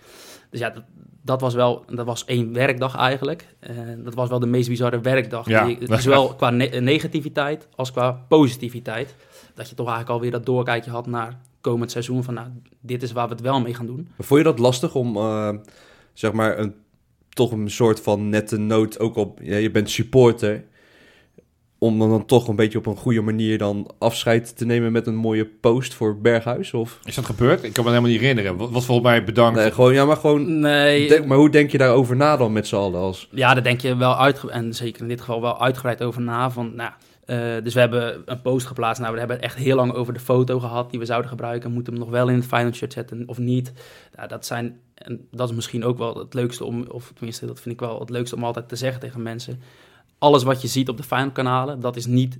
Dus 0.50 0.60
ja, 0.60 0.70
dat, 0.70 0.82
dat 1.22 1.40
was 1.40 1.54
wel, 1.54 1.84
dat 1.92 2.06
was 2.06 2.24
één 2.24 2.52
werkdag 2.52 2.96
eigenlijk. 2.96 3.46
Eh, 3.60 3.76
dat 3.98 4.14
was 4.14 4.28
wel 4.28 4.38
de 4.38 4.46
meest 4.46 4.68
bizarre 4.68 5.00
werkdag. 5.00 5.48
Ja. 5.48 5.64
Die, 5.64 5.78
zowel 5.98 6.34
qua 6.34 6.50
ne- 6.50 6.80
negativiteit 6.80 7.68
als 7.76 7.92
qua 7.92 8.12
positiviteit. 8.28 9.14
Dat 9.54 9.68
je 9.68 9.74
toch 9.74 9.88
eigenlijk 9.88 10.16
alweer 10.16 10.30
dat 10.30 10.46
doorkijkje 10.46 10.90
had 10.90 11.06
naar 11.06 11.40
komend 11.60 11.90
seizoen 11.90 12.24
van 12.24 12.34
nou, 12.34 12.48
dit 12.80 13.02
is 13.02 13.12
waar 13.12 13.28
we 13.28 13.32
het 13.32 13.42
wel 13.42 13.60
mee 13.60 13.74
gaan 13.74 13.86
doen. 13.86 14.08
Maar 14.16 14.26
Vond 14.26 14.40
je 14.40 14.46
dat 14.46 14.58
lastig 14.58 14.94
om, 14.94 15.16
eh, 15.16 15.54
zeg 16.12 16.32
maar, 16.32 16.58
een, 16.58 16.74
toch 17.28 17.52
een 17.52 17.70
soort 17.70 18.00
van 18.00 18.28
nette 18.28 18.56
noot 18.56 18.98
ook 18.98 19.16
op... 19.16 19.38
Ja, 19.42 19.56
je 19.56 19.70
bent 19.70 19.90
supporter. 19.90 20.64
Om 21.82 21.98
dan, 21.98 22.08
dan 22.08 22.26
toch 22.26 22.48
een 22.48 22.56
beetje 22.56 22.78
op 22.78 22.86
een 22.86 22.96
goede 22.96 23.20
manier 23.20 23.58
dan 23.58 23.90
afscheid 23.98 24.56
te 24.56 24.64
nemen 24.64 24.92
met 24.92 25.06
een 25.06 25.14
mooie 25.14 25.46
post 25.46 25.94
voor 25.94 26.20
Berghuis? 26.20 26.74
Of... 26.74 26.98
Is 27.04 27.14
dat 27.14 27.24
gebeurd? 27.24 27.64
Ik 27.64 27.72
kan 27.72 27.84
me 27.84 27.90
helemaal 27.90 28.10
niet 28.10 28.20
herinneren. 28.20 28.56
Wat 28.56 28.70
was 28.70 28.84
volgens 28.84 29.06
mij 29.06 29.24
bedankt. 29.24 29.58
Nee, 29.58 29.70
gewoon, 29.70 29.94
ja, 29.94 30.04
maar 30.04 30.16
gewoon... 30.16 30.60
Nee, 30.60 31.08
Denk, 31.08 31.26
maar 31.26 31.36
hoe 31.36 31.50
denk 31.50 31.70
je 31.70 31.78
daarover 31.78 32.16
na 32.16 32.36
dan 32.36 32.52
met 32.52 32.66
z'n 32.66 32.76
allen? 32.76 33.00
Als... 33.00 33.28
Ja, 33.30 33.54
daar 33.54 33.62
denk 33.62 33.80
je 33.80 33.96
wel 33.96 34.18
uitge 34.18 34.50
en 34.50 34.74
zeker 34.74 35.02
in 35.02 35.08
dit 35.08 35.20
geval 35.20 35.40
wel 35.40 35.60
uitgebreid 35.60 36.02
over 36.02 36.22
na. 36.22 36.50
Van, 36.50 36.74
nou, 36.74 36.90
eh, 37.30 37.62
dus 37.62 37.74
we 37.74 37.80
hebben 37.80 38.22
een 38.24 38.40
post 38.40 38.66
geplaatst. 38.66 39.00
Nou, 39.00 39.12
we 39.12 39.18
hebben 39.18 39.40
echt 39.40 39.56
heel 39.56 39.76
lang 39.76 39.92
over 39.92 40.12
de 40.12 40.20
foto 40.20 40.60
gehad 40.60 40.90
die 40.90 40.98
we 40.98 41.06
zouden 41.06 41.30
gebruiken. 41.30 41.72
Moeten 41.72 41.92
we 41.92 41.98
hem 41.98 42.08
nog 42.08 42.18
wel 42.18 42.28
in 42.28 42.34
het 42.34 42.46
Feyenoord 42.46 42.76
shirt 42.76 42.92
zetten 42.92 43.22
of 43.26 43.38
niet? 43.38 43.72
Nou, 44.16 44.28
dat, 44.28 44.46
zijn, 44.46 44.80
en 44.94 45.26
dat 45.30 45.48
is 45.48 45.54
misschien 45.54 45.84
ook 45.84 45.98
wel 45.98 46.18
het 46.18 46.34
leukste 46.34 46.64
om, 46.64 46.84
of 46.88 47.12
tenminste, 47.14 47.46
dat 47.46 47.60
vind 47.60 47.74
ik 47.74 47.80
wel 47.80 48.00
het 48.00 48.10
leukste 48.10 48.36
om 48.36 48.44
altijd 48.44 48.68
te 48.68 48.76
zeggen 48.76 49.00
tegen 49.00 49.22
mensen. 49.22 49.60
Alles 50.20 50.42
wat 50.42 50.62
je 50.62 50.68
ziet 50.68 50.88
op 50.88 50.96
de 50.96 51.02
Feyenoord 51.02 51.34
kanalen, 51.34 51.80
dat 51.80 51.96
is 51.96 52.06
niet 52.06 52.38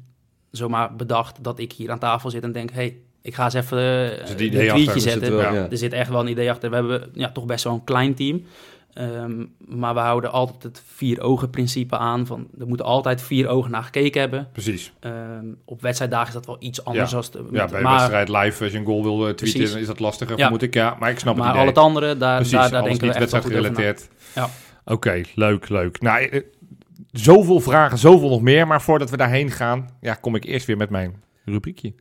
zomaar 0.50 0.96
bedacht 0.96 1.44
dat 1.44 1.58
ik 1.58 1.72
hier 1.72 1.90
aan 1.90 1.98
tafel 1.98 2.30
zit 2.30 2.42
en 2.42 2.52
denk, 2.52 2.70
hey, 2.70 2.96
ik 3.22 3.34
ga 3.34 3.44
eens 3.44 3.54
even 3.54 3.78
het 3.78 4.40
een 4.40 4.50
tweetje 4.50 4.84
zit 5.00 5.02
zetten. 5.02 5.30
wel, 5.36 5.40
Ja. 5.40 5.52
ja. 5.52 5.70
Er 5.70 5.76
zit 5.76 5.92
echt 5.92 6.10
wel 6.10 6.20
een 6.20 6.28
idee 6.28 6.50
achter. 6.50 6.68
We 6.70 6.74
hebben 6.76 7.10
ja, 7.12 7.30
toch 7.32 7.44
best 7.44 7.64
wel 7.64 7.72
een 7.72 7.84
klein 7.84 8.14
team. 8.14 8.44
Ehm, 8.92 9.44
maar 9.58 9.94
we 9.94 10.00
houden 10.00 10.30
altijd 10.32 10.62
het 10.62 10.82
vier 10.86 11.20
ogen 11.20 11.50
principe 11.50 11.96
aan. 11.98 12.26
Van, 12.26 12.48
er 12.58 12.66
moeten 12.66 12.86
altijd 12.86 13.22
vier 13.22 13.48
ogen 13.48 13.70
naar 13.70 13.82
gekeken 13.82 14.20
hebben. 14.20 14.48
Precies. 14.52 14.92
Ehm, 15.00 15.44
op 15.64 15.82
wedstrijddagen 15.82 16.26
is 16.28 16.32
dat 16.34 16.46
wel 16.46 16.56
iets 16.58 16.84
anders. 16.84 17.10
Ja. 17.10 17.16
Als 17.16 17.30
de, 17.30 17.44
Ja, 17.52 17.66
bij 17.66 17.82
maar 17.82 17.92
wedstrijd 17.92 18.28
live, 18.28 18.62
als 18.64 18.72
je 18.72 18.78
een 18.78 18.84
goal 18.84 19.02
wil 19.02 19.28
eh, 19.28 19.34
tweeten, 19.34 19.58
Precies. 19.60 19.80
is 19.80 19.86
dat 19.86 20.00
lastiger, 20.00 20.36
Ja. 20.36 20.42
vermoed 20.42 20.62
ik. 20.62 20.74
Ja, 20.74 20.96
maar 20.98 21.10
ik 21.10 21.18
snap 21.18 21.34
het 21.36 21.44
maar 21.44 21.54
al 21.56 21.66
het 21.66 21.78
andere, 21.78 22.16
daar, 22.16 22.34
Precies, 22.36 22.52
daar, 22.52 22.70
daar 22.70 22.82
denken 22.82 23.00
we 23.00 23.06
niet 23.06 23.16
echt 23.16 23.30
wel 23.32 23.40
goed 23.40 23.50
over 23.50 23.62
na. 23.62 23.68
wedstrijdgerelateerd. 23.68 24.54
Ja. 24.84 24.92
Oké, 24.94 25.20
leuk, 25.34 25.68
leuk. 25.68 26.00
Nou, 26.00 26.22
eh, 26.24 26.42
zoveel 27.12 27.60
vragen, 27.60 27.98
zoveel 27.98 28.28
nog 28.28 28.40
meer. 28.40 28.66
Maar 28.66 28.82
voordat 28.82 29.10
we 29.10 29.16
daarheen 29.16 29.50
gaan, 29.50 29.88
ja, 30.00 30.14
kom 30.14 30.34
ik 30.34 30.44
eerst 30.44 30.66
weer 30.66 30.76
met 30.76 30.90
mijn 30.90 31.14
rubriekje. 31.44 31.92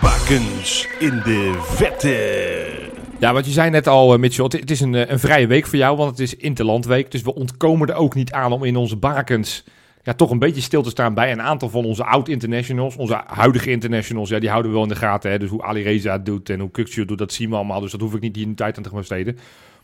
Bakens 0.00 0.88
in 0.98 1.20
de 1.24 1.58
vette. 1.60 2.88
Ja, 3.18 3.32
want 3.32 3.46
je 3.46 3.52
zei 3.52 3.70
net 3.70 3.86
al, 3.86 4.12
eh, 4.12 4.18
Mitchell, 4.18 4.44
het, 4.44 4.70
is 4.70 4.80
een, 4.80 4.94
eh, 4.94 5.10
een 5.10 5.18
vrije 5.18 5.46
week 5.46 5.66
voor 5.66 5.78
jou, 5.78 5.96
want 5.96 6.10
het 6.10 6.20
is 6.20 6.36
Interlandweek. 6.36 7.10
Dus 7.10 7.22
we 7.22 7.34
ontkomen 7.34 7.88
er 7.88 7.94
ook 7.94 8.14
niet 8.14 8.32
aan 8.32 8.52
om 8.52 8.64
in 8.64 8.76
onze 8.76 8.96
bakens 8.96 9.64
ja, 10.02 10.14
toch 10.14 10.30
een 10.30 10.38
beetje 10.38 10.60
stil 10.60 10.82
te 10.82 10.90
staan 10.90 11.14
bij 11.14 11.32
een 11.32 11.42
aantal 11.42 11.68
van 11.68 11.84
onze 11.84 12.04
oud-internationals. 12.04 12.96
Onze 12.96 13.22
huidige 13.26 13.70
internationals, 13.70 14.28
ja, 14.28 14.38
die 14.38 14.48
houden 14.48 14.70
we 14.70 14.76
wel 14.76 14.86
in 14.86 14.92
de 14.92 15.00
gaten. 15.00 15.30
Hè? 15.30 15.38
Dus 15.38 15.50
hoe 15.50 15.62
Ali 15.62 15.82
Reza 15.82 16.12
het 16.12 16.26
doet 16.26 16.50
en 16.50 16.60
hoe 16.60 16.70
Kukçu 16.70 17.04
doet, 17.04 17.18
dat 17.18 17.32
zien 17.32 17.50
we 17.50 17.56
allemaal. 17.56 17.80
Dus 17.80 17.90
dat 17.90 18.00
hoef 18.00 18.14
ik 18.14 18.20
niet 18.20 18.36
hier 18.36 18.46
een 18.46 18.54
tijd 18.54 18.76
aan 18.76 18.82
te 18.82 18.90
besteden. 18.94 19.38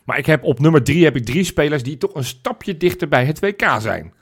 Maar 0.07 0.19
ik 0.19 0.27
heb 0.27 0.45
op 0.45 0.61
nummer 0.61 0.83
drie 0.83 1.05
heb 1.05 1.16
ik 1.16 1.25
drie 1.25 1.45
spelers 1.45 1.83
die 1.83 1.99
toch 1.99 2.14
een 2.14 2.25
stapje 2.25 2.77
dichter 2.77 3.09
bij 3.09 3.25
het 3.25 3.40
WK 3.40 3.77
zijn. 3.79 4.12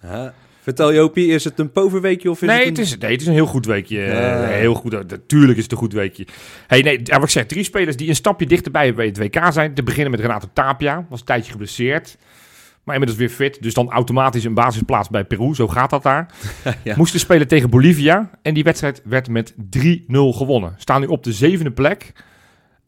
Vertel 0.61 0.93
Jopie, 0.93 1.27
is 1.27 1.45
het 1.45 1.59
een 1.59 1.73
poverweekje 1.73 2.31
of 2.31 2.43
is 2.43 2.49
Nee 2.49 2.59
het 2.59 2.67
het, 2.67 2.79
een... 2.79 2.85
is, 2.85 2.99
nee, 2.99 3.13
het 3.13 3.21
is 3.21 3.27
een 3.27 3.33
heel 3.33 3.47
goed 3.47 3.67
weekje. 3.67 4.01
Ja. 4.01 4.43
Eh, 4.43 4.49
heel 4.49 4.75
goed, 4.75 4.95
eh, 4.95 5.01
natuurlijk 5.09 5.57
is 5.57 5.63
het 5.63 5.73
een 5.73 5.79
goed 5.79 5.93
weekje. 5.93 6.27
Hey, 6.67 6.81
nee, 6.83 7.01
ja, 7.03 7.15
wat 7.15 7.25
ik 7.25 7.31
zeg, 7.31 7.47
drie 7.47 7.65
spelers 7.65 7.97
die 7.97 8.09
een 8.09 8.15
stapje 8.15 8.47
dichterbij 8.47 8.95
bij 8.95 9.07
het 9.07 9.19
WK 9.19 9.53
zijn. 9.53 9.75
Te 9.75 9.83
beginnen 9.83 10.11
met 10.11 10.21
Renato 10.21 10.49
Tapia, 10.53 11.07
was 11.09 11.21
een 11.21 11.27
tijdje 11.27 11.51
geblesseerd. 11.51 12.17
Maar 12.85 12.95
inmiddels 12.95 13.21
weer 13.21 13.29
fit, 13.37 13.63
dus 13.63 13.75
dan 13.75 13.91
automatisch 13.91 14.45
een 14.45 14.55
basisplaats 14.55 15.09
bij 15.09 15.25
Peru. 15.25 15.55
Zo 15.55 15.69
gaat 15.69 15.91
dat 15.91 16.03
daar. 16.03 16.27
Ja. 16.83 16.95
Moesten 16.97 17.21
spelen 17.21 17.49
tegen 17.49 17.71
Bolivia 17.71 18.31
en 18.43 18.55
die 18.55 18.65
wedstrijd 18.65 19.03
werd 19.05 19.29
met 19.29 19.53
3-0 19.53 19.57
gewonnen. 20.09 20.75
Staan 20.79 21.01
nu 21.01 21.07
op 21.07 21.23
de 21.23 21.33
zevende 21.33 21.71
plek 21.71 22.13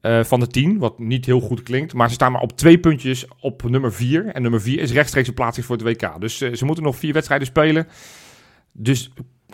eh, 0.06 0.24
van 0.24 0.40
de 0.40 0.46
tien, 0.46 0.78
wat 0.78 0.98
niet 0.98 1.26
heel 1.26 1.40
goed 1.40 1.62
klinkt. 1.62 1.94
Maar 1.94 2.08
ze 2.08 2.14
staan 2.14 2.32
maar 2.32 2.40
op 2.40 2.56
twee 2.56 2.78
puntjes 2.78 3.26
op 3.40 3.62
nummer 3.68 3.92
vier. 3.92 4.26
En 4.26 4.42
nummer 4.42 4.60
vier 4.60 4.80
is 4.80 4.92
rechtstreeks 4.92 5.28
een 5.28 5.34
plaatsing 5.34 5.66
voor 5.66 5.76
het 5.76 5.84
WK. 5.84 6.20
Dus 6.20 6.40
eh, 6.40 6.54
ze 6.54 6.64
moeten 6.64 6.84
nog 6.84 6.96
vier 6.96 7.12
wedstrijden 7.12 7.46
spelen. 7.46 7.86
Dus 8.72 9.10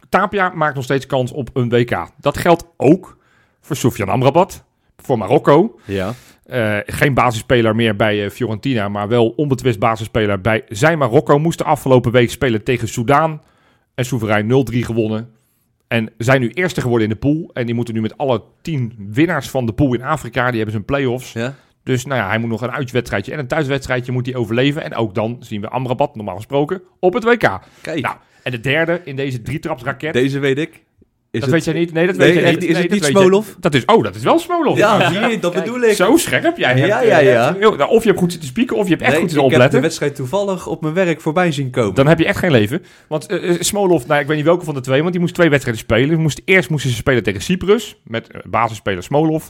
Tapia 0.09 0.53
maakt 0.55 0.75
nog 0.75 0.85
steeds 0.85 1.07
kans 1.07 1.33
op 1.33 1.51
een 1.53 1.69
WK. 1.69 2.09
Dat 2.21 2.37
geldt 2.37 2.65
ook 2.77 3.19
voor 3.61 3.77
Sofian 3.77 4.09
Amrabat, 4.09 4.65
voor 4.97 5.19
Marokko. 5.19 5.79
Ja. 5.85 6.15
Eh, 6.45 6.79
geen 6.87 7.15
basisspeler 7.15 7.75
meer 7.75 7.97
bij 7.97 8.31
Fiorentina, 8.31 8.89
maar 8.89 9.09
wel 9.09 9.29
onbetwist 9.29 9.79
basisspeler 9.79 10.41
bij 10.41 10.65
zijn 10.69 10.99
Marokko. 10.99 11.39
Moest 11.39 11.59
de 11.59 11.65
afgelopen 11.65 12.13
week 12.13 12.31
spelen 12.31 12.65
tegen 12.65 12.89
Soudaan. 12.89 13.43
En 13.95 14.05
soeverein 14.05 14.47
0-3 14.47 14.85
gewonnen. 14.85 15.31
En 15.93 16.11
zijn 16.19 16.41
nu 16.41 16.51
eerste 16.51 16.81
geworden 16.81 17.09
in 17.09 17.13
de 17.13 17.19
pool. 17.19 17.51
En 17.53 17.67
die 17.67 17.75
moeten 17.75 17.95
nu 17.95 18.01
met 18.01 18.19
alle 18.19 18.43
tien 18.63 18.95
winnaars 19.11 19.51
van 19.51 19.67
de 19.67 19.73
pool 19.73 19.95
in 19.95 20.03
Afrika. 20.03 20.45
Die 20.47 20.55
hebben 20.55 20.73
zijn 20.73 20.85
play-offs. 20.85 21.33
ja. 21.33 21.55
Dus 21.85 22.05
nou 22.05 22.21
ja, 22.21 22.29
hij 22.29 22.39
moet 22.39 22.51
nog 22.51 22.61
een 22.63 22.71
uitwedstrijdje 22.71 23.33
en 23.33 23.39
een 23.39 23.47
thuiswedstrijdje 23.47 24.13
moet 24.13 24.27
hij 24.27 24.35
overleven. 24.35 24.83
En 24.83 24.95
ook 24.95 25.15
dan 25.15 25.37
zien 25.41 25.61
we 25.61 25.69
Amrabat, 25.69 26.17
normaal 26.17 26.37
gesproken, 26.37 26.83
op 27.01 27.15
het 27.15 27.25
WK. 27.25 27.61
Kijk, 27.81 28.01
Nou, 28.01 28.17
en 28.43 28.51
de 28.51 28.61
derde 28.61 29.01
in 29.05 29.17
deze 29.17 29.43
drietrapsraket. 29.43 30.13
deze 30.13 30.39
weet 30.39 30.59
ik. 30.59 30.83
Is 31.33 31.41
dat 31.41 31.51
het... 31.51 31.51
weet 31.65 31.65
jij 31.75 31.83
niet? 31.85 31.93
Nee, 31.93 32.07
dat 32.07 32.17
Nee, 32.17 32.27
weet 32.27 32.37
jij 32.37 32.45
echt, 32.45 32.55
niet. 32.61 32.69
is 32.69 32.73
Nee, 32.75 32.83
het 32.83 32.91
niet 32.93 33.01
jij- 33.03 33.11
Smolov? 33.11 33.47
Dat 33.61 33.75
is, 33.75 33.85
oh, 33.85 34.03
dat 34.03 34.15
is 34.15 34.23
wel 34.23 34.39
Smolov. 34.39 34.77
Ja, 34.79 35.11
zie 35.11 35.21
je, 35.21 35.39
dat 35.39 35.55
bedoel 35.55 35.81
ik. 35.83 35.95
Zo 35.95 36.17
scherp. 36.17 36.57
Jij 36.57 36.69
hebt, 36.75 36.87
Ja, 36.87 37.01
eh, 37.03 37.09
ja, 37.09 37.19
ja. 37.19 37.55
heel- 37.59 37.77
nou, 37.77 37.91
Of 37.91 38.03
je 38.03 38.09
hebt 38.09 38.21
goed 38.21 38.31
zitten 38.31 38.49
spieken, 38.51 38.77
of 38.77 38.85
je 38.85 38.91
hebt 38.91 39.03
echt 39.03 39.13
Nee, 39.13 39.21
goed 39.21 39.31
zitten 39.31 39.47
ik 39.47 39.51
heb 39.53 39.61
de 39.61 39.67
opletten. 39.67 39.81
wedstrijd 39.81 40.15
toevallig 40.15 40.67
op 40.67 40.83
mijn 40.83 40.95
werk 40.95 41.21
voorbij 41.21 41.53
zien 41.53 41.71
komen. 41.71 41.95
Dan 41.95 42.07
heb 42.07 42.19
je 42.19 42.27
echt 42.27 42.39
geen 42.39 42.51
leven. 42.51 42.83
Want 43.09 43.27
eh, 43.27 43.51
eh, 43.51 43.61
Smolov, 43.61 44.05
nou, 44.07 44.21
ik 44.21 44.27
weet 44.27 44.37
niet 44.37 44.45
welke 44.47 44.65
van 44.65 44.75
de 44.75 44.81
twee, 44.81 45.01
want 45.01 45.13
die 45.13 45.21
moest 45.21 45.35
twee 45.35 45.49
wedstrijden 45.51 45.83
spelen. 45.85 46.21
Moest, 46.21 46.41
eerst 46.45 46.71
moesten 46.71 46.91
ze 46.91 46.97
spelen 46.97 47.23
tegen 47.23 47.41
Cyprus, 47.43 47.97
met 48.05 48.31
eh, 48.31 48.41
basisspeler 48.45 49.03
Smolov. 49.03 49.47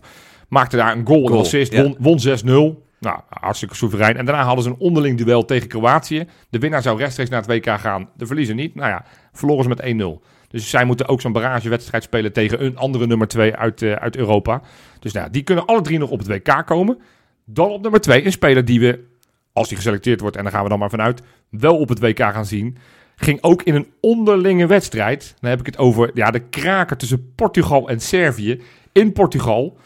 Maakte 0.48 0.76
daar 0.76 0.96
een 0.96 1.06
goal, 1.06 1.30
en 1.30 1.38
assist, 1.38 1.72
ja. 1.72 1.82
won, 1.82 1.96
won 1.98 2.18
6-0. 2.20 2.82
Nou, 3.00 3.18
hartstikke 3.28 3.74
soeverein. 3.74 4.16
En 4.16 4.24
daarna 4.24 4.42
hadden 4.44 4.64
ze 4.64 4.70
een 4.70 4.76
onderling 4.78 5.18
duel 5.18 5.44
tegen 5.44 5.68
Kroatië. 5.68 6.24
De 6.50 6.58
winnaar 6.58 6.82
zou 6.82 6.98
rechtstreeks 6.98 7.30
naar 7.30 7.42
het 7.42 7.50
WK 7.50 7.80
gaan. 7.80 8.08
De 8.16 8.26
verliezer 8.26 8.54
niet. 8.54 8.74
Nou 8.74 8.88
ja, 8.88 9.04
verloren 9.32 9.62
ze 9.62 9.68
met 9.68 9.80
1-0. 9.82 10.22
Dus 10.52 10.70
zij 10.70 10.84
moeten 10.84 11.08
ook 11.08 11.20
zo'n 11.20 11.32
barragewedstrijd 11.32 12.02
spelen 12.02 12.32
tegen 12.32 12.64
een 12.64 12.76
andere 12.76 13.06
nummer 13.06 13.28
2 13.28 13.54
uit, 13.56 13.82
eh, 13.82 13.92
uit 13.92 14.16
Europa. 14.16 14.62
Dus 14.98 15.12
nou, 15.12 15.30
die 15.30 15.42
kunnen 15.42 15.66
alle 15.66 15.80
drie 15.80 15.98
nog 15.98 16.10
op 16.10 16.18
het 16.18 16.28
WK 16.28 16.66
komen. 16.66 16.98
Dan 17.44 17.70
op 17.70 17.82
nummer 17.82 18.00
2 18.00 18.24
een 18.24 18.32
speler 18.32 18.64
die 18.64 18.80
we, 18.80 19.04
als 19.52 19.68
die 19.68 19.76
geselecteerd 19.76 20.20
wordt, 20.20 20.36
en 20.36 20.42
daar 20.42 20.52
gaan 20.52 20.62
we 20.62 20.68
dan 20.68 20.78
maar 20.78 20.90
vanuit, 20.90 21.22
wel 21.50 21.78
op 21.78 21.88
het 21.88 22.00
WK 22.00 22.18
gaan 22.18 22.46
zien. 22.46 22.76
Ging 23.16 23.42
ook 23.42 23.62
in 23.62 23.74
een 23.74 23.92
onderlinge 24.00 24.66
wedstrijd. 24.66 25.34
Dan 25.40 25.50
heb 25.50 25.60
ik 25.60 25.66
het 25.66 25.78
over 25.78 26.10
ja, 26.14 26.30
de 26.30 26.40
kraker 26.40 26.96
tussen 26.96 27.32
Portugal 27.34 27.88
en 27.88 28.00
Servië. 28.00 28.60
In 28.92 29.12
Portugal. 29.12 29.76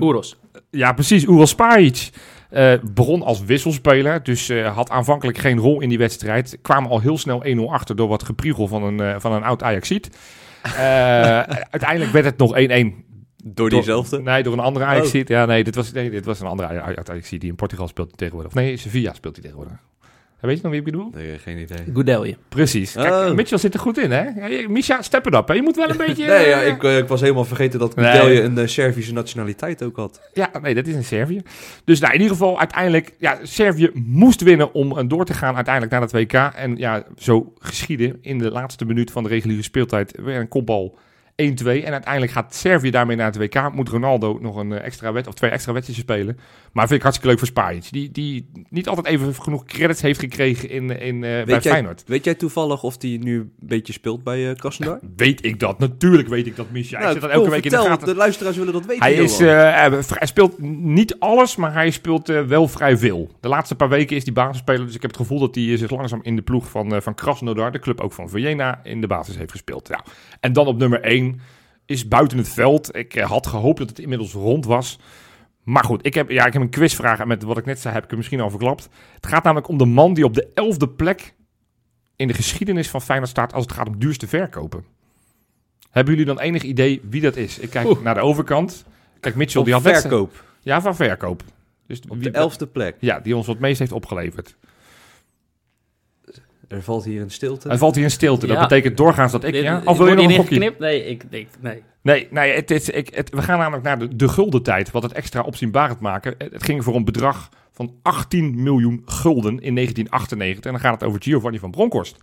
Oeros. 0.00 0.38
ja, 0.70 0.92
precies. 0.92 1.24
Ural 1.24 1.46
Spajic 1.46 2.10
eh, 2.50 2.72
begon 2.92 3.22
als 3.22 3.44
wisselspeler. 3.44 4.22
Dus 4.22 4.48
eh, 4.48 4.74
had 4.74 4.90
aanvankelijk 4.90 5.38
geen 5.38 5.58
rol 5.58 5.80
in 5.80 5.88
die 5.88 5.98
wedstrijd. 5.98 6.58
Kwamen 6.62 6.90
al 6.90 7.00
heel 7.00 7.18
snel 7.18 7.44
1-0 7.44 7.60
achter 7.70 7.96
door 7.96 8.08
wat 8.08 8.22
gepriegel 8.22 8.66
van 8.66 8.82
een, 8.82 9.00
eh, 9.00 9.14
van 9.18 9.32
een 9.32 9.42
oud 9.42 9.62
Ajaxiet. 9.62 10.10
Uiteindelijk 11.70 12.10
werd 12.10 12.24
het 12.24 12.38
nog 12.38 12.56
1-1. 12.56 13.08
Door 13.44 13.70
diezelfde? 13.70 14.20
Nee, 14.20 14.42
door 14.42 14.52
een 14.52 14.58
andere 14.58 14.84
ajax 14.84 15.14
Oh. 15.14 15.22
Ja, 15.24 15.46
nee 15.46 15.64
dit, 15.64 15.74
was, 15.74 15.92
nee, 15.92 16.10
dit 16.10 16.24
was 16.24 16.40
een 16.40 16.46
andere 16.46 16.80
ajax 16.80 17.28
die 17.28 17.40
in 17.40 17.54
Portugal 17.54 17.88
speelt 17.88 18.16
tegenwoordig. 18.16 18.52
Of 18.52 18.58
nee, 18.58 18.76
Sevilla 18.76 19.12
speelt 19.12 19.34
hij 19.34 19.44
tegenwoordig. 19.44 19.78
Weet 20.40 20.56
je 20.56 20.62
nog 20.62 20.70
wie 20.70 20.80
ik 20.80 20.86
bedoel? 20.86 21.10
Nee, 21.14 21.38
geen 21.38 21.58
idee. 21.58 21.78
Goedelje. 21.94 22.36
Precies. 22.48 22.92
Kijk, 22.92 23.08
Oh. 23.12 23.34
Mitchell 23.34 23.58
zit 23.58 23.74
er 23.74 23.80
goed 23.80 23.98
in, 23.98 24.10
hè? 24.10 24.24
Misha, 24.68 25.02
step 25.02 25.26
it 25.26 25.34
up. 25.34 25.48
Hè? 25.48 25.54
Je 25.54 25.62
moet 25.62 25.76
wel 25.76 25.90
een 25.90 25.96
beetje... 26.06 26.26
Nee, 26.26 26.48
ja, 26.48 26.60
eh, 26.62 26.68
ik, 26.68 26.84
eh, 26.84 26.98
ik 26.98 27.08
was 27.08 27.20
helemaal 27.20 27.44
vergeten 27.44 27.78
dat 27.78 27.96
Nee. 27.96 28.10
Kudelje 28.10 28.42
een 28.42 28.58
eh, 28.58 28.66
Servische 28.66 29.12
nationaliteit 29.12 29.82
ook 29.82 29.96
had. 29.96 30.20
Ja, 30.32 30.50
nee, 30.62 30.74
dat 30.74 30.86
is 30.86 30.94
in 30.94 31.04
Servië. 31.04 31.42
Dus 31.84 32.00
nou, 32.00 32.12
in 32.14 32.20
ieder 32.20 32.36
geval, 32.36 32.58
uiteindelijk, 32.58 33.14
ja, 33.18 33.38
Servië 33.42 33.90
moest 33.94 34.40
winnen 34.42 34.74
om 34.74 35.08
door 35.08 35.24
te 35.24 35.34
gaan 35.34 35.54
uiteindelijk 35.54 35.92
naar 35.92 36.02
het 36.02 36.12
WK. 36.12 36.32
En 36.56 36.76
ja, 36.76 37.04
zo 37.16 37.52
geschieden 37.58 38.18
in 38.20 38.38
de 38.38 38.50
laatste 38.50 38.84
minuut 38.84 39.10
van 39.10 39.22
de 39.22 39.28
reguliere 39.28 39.62
speeltijd 39.62 40.14
weer 40.22 40.40
een 40.40 40.48
kopbal 40.48 40.98
1-2. 41.40 41.84
En 41.84 41.92
uiteindelijk 41.92 42.32
gaat 42.32 42.54
Servië 42.54 42.90
daarmee 42.90 43.16
naar 43.16 43.26
het 43.26 43.36
WK. 43.36 43.72
Moet 43.74 43.88
Ronaldo 43.88 44.38
nog 44.40 44.56
een 44.56 44.72
eh, 44.72 44.84
extra 44.84 45.12
wet 45.12 45.26
of 45.26 45.34
twee 45.34 45.50
extra 45.50 45.72
wedstrijden 45.72 46.04
spelen. 46.04 46.38
Maar 46.72 46.86
vind 46.86 46.96
ik 46.96 47.02
hartstikke 47.02 47.30
leuk 47.30 47.38
voor 47.38 47.48
Spajic. 47.48 47.86
Die, 47.90 48.10
die 48.10 48.50
niet 48.68 48.88
altijd 48.88 49.06
even 49.06 49.34
genoeg 49.34 49.64
credits 49.64 50.00
heeft 50.00 50.20
gekregen 50.20 50.70
in, 50.70 51.00
in, 51.00 51.14
eh, 51.14 51.20
bij 51.20 51.44
jij, 51.46 51.60
Feyenoord. 51.60 52.02
weet 52.06 52.24
jij 52.24 52.34
toevallig 52.34 52.82
of 52.82 52.96
die 52.96 53.18
nu 53.18 53.38
een 53.38 53.52
beetje 53.58 53.92
speelt 53.92 54.24
bij 54.24 54.48
eh 54.48 54.56
Krasnodar? 54.56 54.98
Weet 55.16 55.44
ik 55.44 55.60
dat? 55.60 55.78
Natuurlijk 55.78 56.28
weet 56.28 56.46
ik 56.46 56.56
dat, 56.56 56.70
Misha. 56.70 56.98
ik 56.98 57.12
zit 57.12 57.20
dat 57.20 57.30
elke 57.30 57.50
week 57.50 57.64
in 57.64 57.70
de 57.70 57.76
gaten. 57.76 58.06
de 58.06 58.14
luisteraars 58.14 58.56
willen 58.56 58.72
dat 58.72 58.86
weten. 58.86 59.02
Hij, 59.02 59.14
is, 59.14 59.38
hij 59.38 60.26
speelt 60.26 60.58
niet 60.78 61.18
alles, 61.18 61.56
maar 61.56 61.72
hij 61.72 61.90
speelt 61.90 62.26
wel 62.26 62.68
vrij 62.68 62.96
veel. 62.96 63.30
De 63.40 63.48
laatste 63.48 63.74
paar 63.74 63.88
weken 63.88 64.16
is 64.16 64.24
hij 64.24 64.32
basisspeler, 64.32 64.86
dus 64.86 64.94
ik 64.94 65.02
heb 65.02 65.10
het 65.10 65.20
gevoel 65.20 65.38
dat 65.38 65.54
hij 65.54 65.76
zich 65.76 65.90
langzaam 65.90 66.20
in 66.22 66.36
de 66.36 66.42
ploeg 66.42 66.68
van, 66.68 67.02
van 67.02 67.14
Krasnodar, 67.14 67.72
de 67.72 67.78
club 67.78 68.00
ook 68.00 68.12
van 68.12 68.28
Vienna, 68.28 68.80
in 68.82 69.00
de 69.00 69.06
basis 69.06 69.36
heeft 69.36 69.50
gespeeld. 69.50 69.88
Ja. 69.88 70.04
En 70.40 70.52
dan 70.52 70.66
op 70.66 70.78
nummer 70.78 71.00
1 71.00 71.29
is 71.86 72.08
buiten 72.08 72.38
het 72.38 72.48
veld. 72.48 72.96
Ik 72.96 73.14
eh, 73.14 73.28
had 73.30 73.46
gehoopt 73.46 73.78
dat 73.78 73.88
het 73.88 73.98
inmiddels 73.98 74.32
rond 74.32 74.64
was. 74.64 74.98
Maar 75.62 75.84
goed, 75.84 76.06
ik 76.06 76.14
heb, 76.14 76.30
ja, 76.30 76.46
ik 76.46 76.52
heb 76.52 76.62
een 76.62 76.70
quizvraag 76.70 77.18
en 77.20 77.28
met 77.28 77.42
wat 77.42 77.58
ik 77.58 77.64
net 77.64 77.80
zei 77.80 77.94
heb 77.94 78.02
ik 78.02 78.08
hem 78.08 78.18
misschien 78.18 78.40
al 78.40 78.50
verklapt. 78.50 78.88
Het 79.14 79.26
gaat 79.26 79.44
namelijk 79.44 79.68
om 79.68 79.78
de 79.78 79.84
man 79.84 80.14
die 80.14 80.24
op 80.24 80.34
de 80.34 80.48
elfde 80.54 80.88
plek 80.88 81.34
in 82.16 82.28
de 82.28 82.34
geschiedenis 82.34 82.88
van 82.90 83.02
Feyenoord 83.02 83.30
staat 83.30 83.52
als 83.52 83.64
het 83.64 83.72
gaat 83.72 83.88
om 83.88 83.98
duurste 83.98 84.26
verkopen. 84.28 84.84
Hebben 85.90 86.12
jullie 86.14 86.28
dan 86.34 86.40
enig 86.40 86.62
idee 86.62 87.00
wie 87.10 87.20
dat 87.20 87.36
is? 87.36 87.58
Ik 87.58 87.70
kijk 87.70 87.86
Oeh. 87.86 88.02
naar 88.02 88.14
de 88.14 88.20
overkant. 88.20 88.84
Kijk, 89.20 89.34
Mitchell, 89.34 89.60
Op 89.60 89.66
die 89.66 89.74
had 89.74 89.82
verkoop. 89.82 90.44
Ja, 90.60 90.80
van 90.80 90.96
verkoop. 90.96 91.42
Dus 91.86 92.00
Op 92.08 92.16
wie- 92.18 92.30
de 92.30 92.38
elfde 92.38 92.66
plek. 92.66 92.96
Ja, 93.00 93.20
die 93.20 93.36
ons 93.36 93.46
wat 93.46 93.58
meest 93.58 93.78
heeft 93.78 93.92
opgeleverd. 93.92 94.56
Er 96.70 96.82
valt 96.82 97.04
hier 97.04 97.20
een 97.22 97.30
stilte. 97.30 97.68
Hij 97.68 97.78
valt 97.78 97.94
hier 97.94 98.04
in 98.04 98.10
stilte. 98.10 98.46
Dat 98.46 98.56
Ja. 98.56 98.62
betekent 98.62 98.96
doorgaans 98.96 99.32
dat 99.32 99.44
ik... 99.44 99.52
Dit- 99.52 99.62
Ja? 99.62 99.82
Of 99.84 99.96
wil 99.98 100.06
je 100.06 100.14
nog 100.14 100.24
een 100.24 100.34
gokje? 100.36 100.74
Nee, 100.78 101.04
ik 101.06 101.30
denk, 101.30 101.48
nee. 101.60 101.82
Nee, 102.02 102.26
nee 102.30 102.52
het 102.54 102.70
is, 102.70 102.88
ik, 102.88 103.14
het, 103.14 103.30
we 103.30 103.42
gaan 103.42 103.58
namelijk 103.58 103.82
naar 103.84 103.98
de, 103.98 104.16
de 104.16 104.28
gulden 104.28 104.62
tijd. 104.62 104.90
Wat 104.90 105.02
het 105.02 105.12
extra 105.12 105.40
opzienbarend 105.40 106.00
maken. 106.00 106.34
Het, 106.38 106.62
ging 106.64 106.84
voor 106.84 106.94
een 106.94 107.04
bedrag 107.04 107.48
van 107.72 107.92
18 108.02 108.62
miljoen 108.62 109.02
gulden 109.04 109.60
in 109.60 109.74
1998. 109.74 110.64
En 110.64 110.70
dan 110.70 110.80
gaat 110.80 111.00
het 111.00 111.08
over 111.08 111.22
Giovanni 111.22 111.58
van 111.58 111.70
Bronckhorst. 111.70 112.16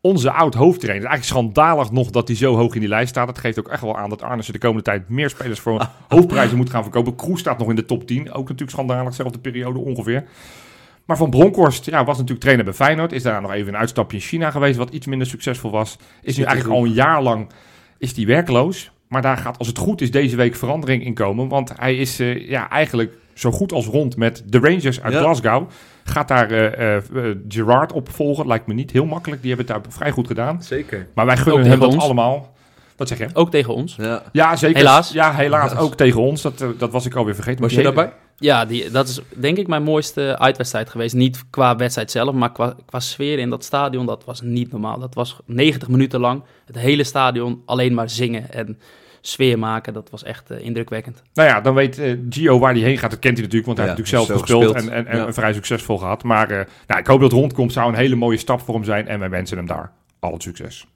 Onze 0.00 0.30
oud-hoofdtrainer. 0.30 1.08
Het 1.10 1.12
is 1.20 1.26
eigenlijk 1.32 1.54
schandalig 1.54 1.90
nog 1.90 2.10
dat 2.10 2.28
hij 2.28 2.36
zo 2.36 2.56
hoog 2.56 2.74
in 2.74 2.80
die 2.80 2.88
lijst 2.88 3.08
staat. 3.08 3.28
Het 3.28 3.38
geeft 3.38 3.58
ook 3.58 3.68
echt 3.68 3.82
wel 3.82 3.96
aan 3.96 4.08
dat 4.10 4.22
Arnissen 4.22 4.54
de 4.54 4.60
komende 4.60 4.82
tijd 4.82 5.08
meer 5.08 5.30
spelers 5.30 5.60
voor 5.60 5.88
hoofdprijzen 6.08 6.56
moet 6.56 6.70
gaan 6.70 6.82
verkopen. 6.82 7.14
Kroes 7.16 7.40
staat 7.40 7.58
nog 7.58 7.68
in 7.68 7.76
de 7.76 7.84
top 7.84 8.06
10. 8.06 8.20
Ook 8.32 8.42
natuurlijk 8.42 8.70
schandalig, 8.70 9.08
dezelfde 9.08 9.38
periode 9.38 9.78
ongeveer. 9.78 10.24
Maar 11.06 11.16
Van 11.16 11.30
Bronckhorst 11.30 11.86
ja, 11.86 12.04
was 12.04 12.14
natuurlijk 12.14 12.40
trainer 12.40 12.64
bij 12.64 12.74
Feyenoord. 12.74 13.12
Is 13.12 13.22
daar 13.22 13.42
nog 13.42 13.52
even 13.52 13.72
een 13.74 13.80
uitstapje 13.80 14.16
in 14.16 14.22
China 14.22 14.50
geweest, 14.50 14.76
wat 14.76 14.90
iets 14.90 15.06
minder 15.06 15.26
succesvol 15.26 15.70
was. 15.70 15.96
Is 16.22 16.36
nu 16.36 16.44
eigenlijk 16.44 16.78
al 16.78 16.84
een 16.84 16.92
jaar 16.92 17.22
lang 17.22 17.46
is 17.98 18.14
die 18.14 18.26
werkloos. 18.26 18.90
Maar 19.08 19.22
daar 19.22 19.36
gaat, 19.36 19.58
als 19.58 19.66
het 19.68 19.78
goed 19.78 20.00
is, 20.00 20.10
deze 20.10 20.36
week 20.36 20.54
verandering 20.54 21.04
in 21.04 21.14
komen. 21.14 21.48
Want 21.48 21.72
hij 21.76 21.96
is 21.96 22.20
eh, 22.20 22.48
ja, 22.48 22.70
eigenlijk 22.70 23.12
zo 23.34 23.50
goed 23.50 23.72
als 23.72 23.86
rond 23.86 24.16
met 24.16 24.42
de 24.46 24.58
Rangers 24.58 25.00
uit 25.00 25.12
Ja. 25.12 25.20
Glasgow. 25.20 25.68
Gaat 26.04 26.28
daar 26.28 26.50
eh, 26.50 26.96
eh, 26.96 27.02
Gerard 27.48 27.92
opvolgen. 27.92 28.46
Lijkt 28.46 28.66
me 28.66 28.74
niet 28.74 28.90
heel 28.90 29.06
makkelijk. 29.06 29.42
Die 29.42 29.54
hebben 29.54 29.74
het 29.74 29.84
daar 29.84 29.92
vrij 29.92 30.10
goed 30.10 30.26
gedaan. 30.26 30.62
Zeker. 30.62 31.06
Maar 31.14 31.26
wij 31.26 31.36
gunnen 31.36 31.66
hem 31.66 31.80
dat 31.80 31.92
ons. 31.92 32.02
allemaal. 32.02 32.52
Wat 32.96 33.08
zeg 33.08 33.18
je? 33.18 33.28
Ook 33.32 33.50
tegen 33.50 33.74
ons. 33.74 33.96
Ja. 33.96 34.22
Ja, 34.32 34.56
zeker. 34.56 34.76
Helaas. 34.76 35.12
Ja, 35.12 35.32
helaas. 35.32 35.70
Helaas. 35.70 35.84
Ook 35.84 35.94
tegen 35.94 36.20
ons. 36.20 36.42
Dat, 36.42 36.64
dat 36.78 36.90
was 36.92 37.06
ik 37.06 37.14
alweer 37.14 37.34
vergeten. 37.34 37.62
Was 37.62 37.72
je 37.72 37.82
daarbij? 37.82 38.12
Ja, 38.42 38.64
die, 38.64 38.90
dat 38.90 39.08
is 39.08 39.20
denk 39.36 39.56
ik 39.58 39.66
mijn 39.66 39.82
mooiste 39.82 40.38
uitwedstrijd 40.38 40.90
geweest. 40.90 41.14
Niet 41.14 41.42
qua 41.50 41.76
wedstrijd 41.76 42.10
zelf, 42.10 42.34
maar 42.34 42.52
qua, 42.52 42.74
qua 42.86 43.00
sfeer 43.00 43.38
in 43.38 43.50
dat 43.50 43.64
stadion. 43.64 44.06
Dat 44.06 44.24
was 44.24 44.40
niet 44.40 44.70
normaal. 44.72 44.98
Dat 44.98 45.14
was 45.14 45.36
90 45.46 45.88
minuten 45.88 46.20
lang. 46.20 46.42
Het 46.66 46.78
hele 46.78 47.04
stadion 47.04 47.62
alleen 47.66 47.94
maar 47.94 48.10
zingen 48.10 48.52
en 48.52 48.78
sfeer 49.20 49.58
maken. 49.58 49.92
Dat 49.92 50.10
was 50.10 50.22
echt 50.24 50.50
eh, 50.50 50.64
indrukwekkend. 50.64 51.22
Nou 51.34 51.48
ja, 51.48 51.60
dan 51.60 51.74
weet 51.74 51.98
eh, 51.98 52.16
Gio 52.30 52.58
waar 52.58 52.72
hij 52.72 52.82
heen 52.82 52.98
gaat. 52.98 53.10
Dat 53.10 53.18
kent 53.18 53.34
hij 53.38 53.42
natuurlijk, 53.46 53.66
want 53.66 53.78
hij 53.78 53.86
Ja, 53.86 53.94
heeft 53.94 54.10
natuurlijk 54.12 54.30
zelf 54.30 54.40
gespeeld, 54.40 54.72
gespeeld. 54.76 54.94
en, 55.06 55.06
en, 55.06 55.18
en 55.20 55.26
Ja. 55.26 55.32
vrij 55.32 55.52
succesvol 55.52 55.98
gehad. 55.98 56.22
Maar 56.22 56.50
eh, 56.50 56.66
nou, 56.86 57.00
ik 57.00 57.06
hoop 57.06 57.20
dat 57.20 57.30
het 57.30 57.40
rondkomt. 57.40 57.72
Zou 57.72 57.88
een 57.88 57.94
hele 57.98 58.14
mooie 58.16 58.36
stap 58.38 58.60
voor 58.60 58.74
hem 58.74 58.84
zijn. 58.84 59.08
En 59.08 59.18
wij 59.18 59.30
wensen 59.30 59.56
hem 59.56 59.66
daar 59.66 59.92
al 60.20 60.32
het 60.32 60.42
succes. 60.42 60.86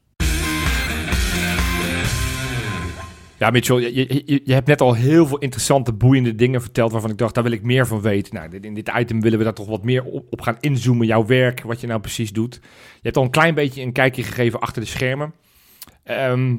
Ja, 3.38 3.51
Mitchell, 3.51 3.77
je, 3.77 4.40
je, 4.44 4.53
hebt 4.53 4.66
net 4.66 4.81
al 4.81 4.94
heel 4.94 5.27
veel 5.27 5.38
interessante, 5.38 5.92
boeiende 5.92 6.35
dingen 6.35 6.61
verteld 6.61 6.92
waarvan 6.92 7.11
ik 7.11 7.18
dacht, 7.18 7.35
daar 7.35 7.42
wil 7.42 7.53
ik 7.53 7.62
meer 7.62 7.87
van 7.87 8.01
weten. 8.01 8.35
Nou, 8.35 8.59
in 8.61 8.75
dit 8.75 8.90
item 8.99 9.20
willen 9.20 9.38
we 9.38 9.44
daar 9.44 9.55
toch 9.55 9.68
wat 9.68 9.85
meer 9.85 10.05
op, 10.05 10.27
op 10.31 10.40
gaan 10.40 10.57
inzoomen. 10.61 11.07
Jouw 11.07 11.27
werk, 11.27 11.62
wat 11.62 11.81
je 11.81 11.87
nou 11.87 12.01
precies 12.01 12.33
doet. 12.33 12.55
Je 12.94 13.01
hebt 13.03 13.16
al 13.16 13.22
een 13.22 13.31
klein 13.31 13.55
beetje 13.55 13.83
een 13.83 13.92
kijkje 13.92 14.22
gegeven 14.22 14.61
achter 14.61 14.83
de 14.83 14.88
schermen. 14.88 15.33
Ehm, 16.03 16.57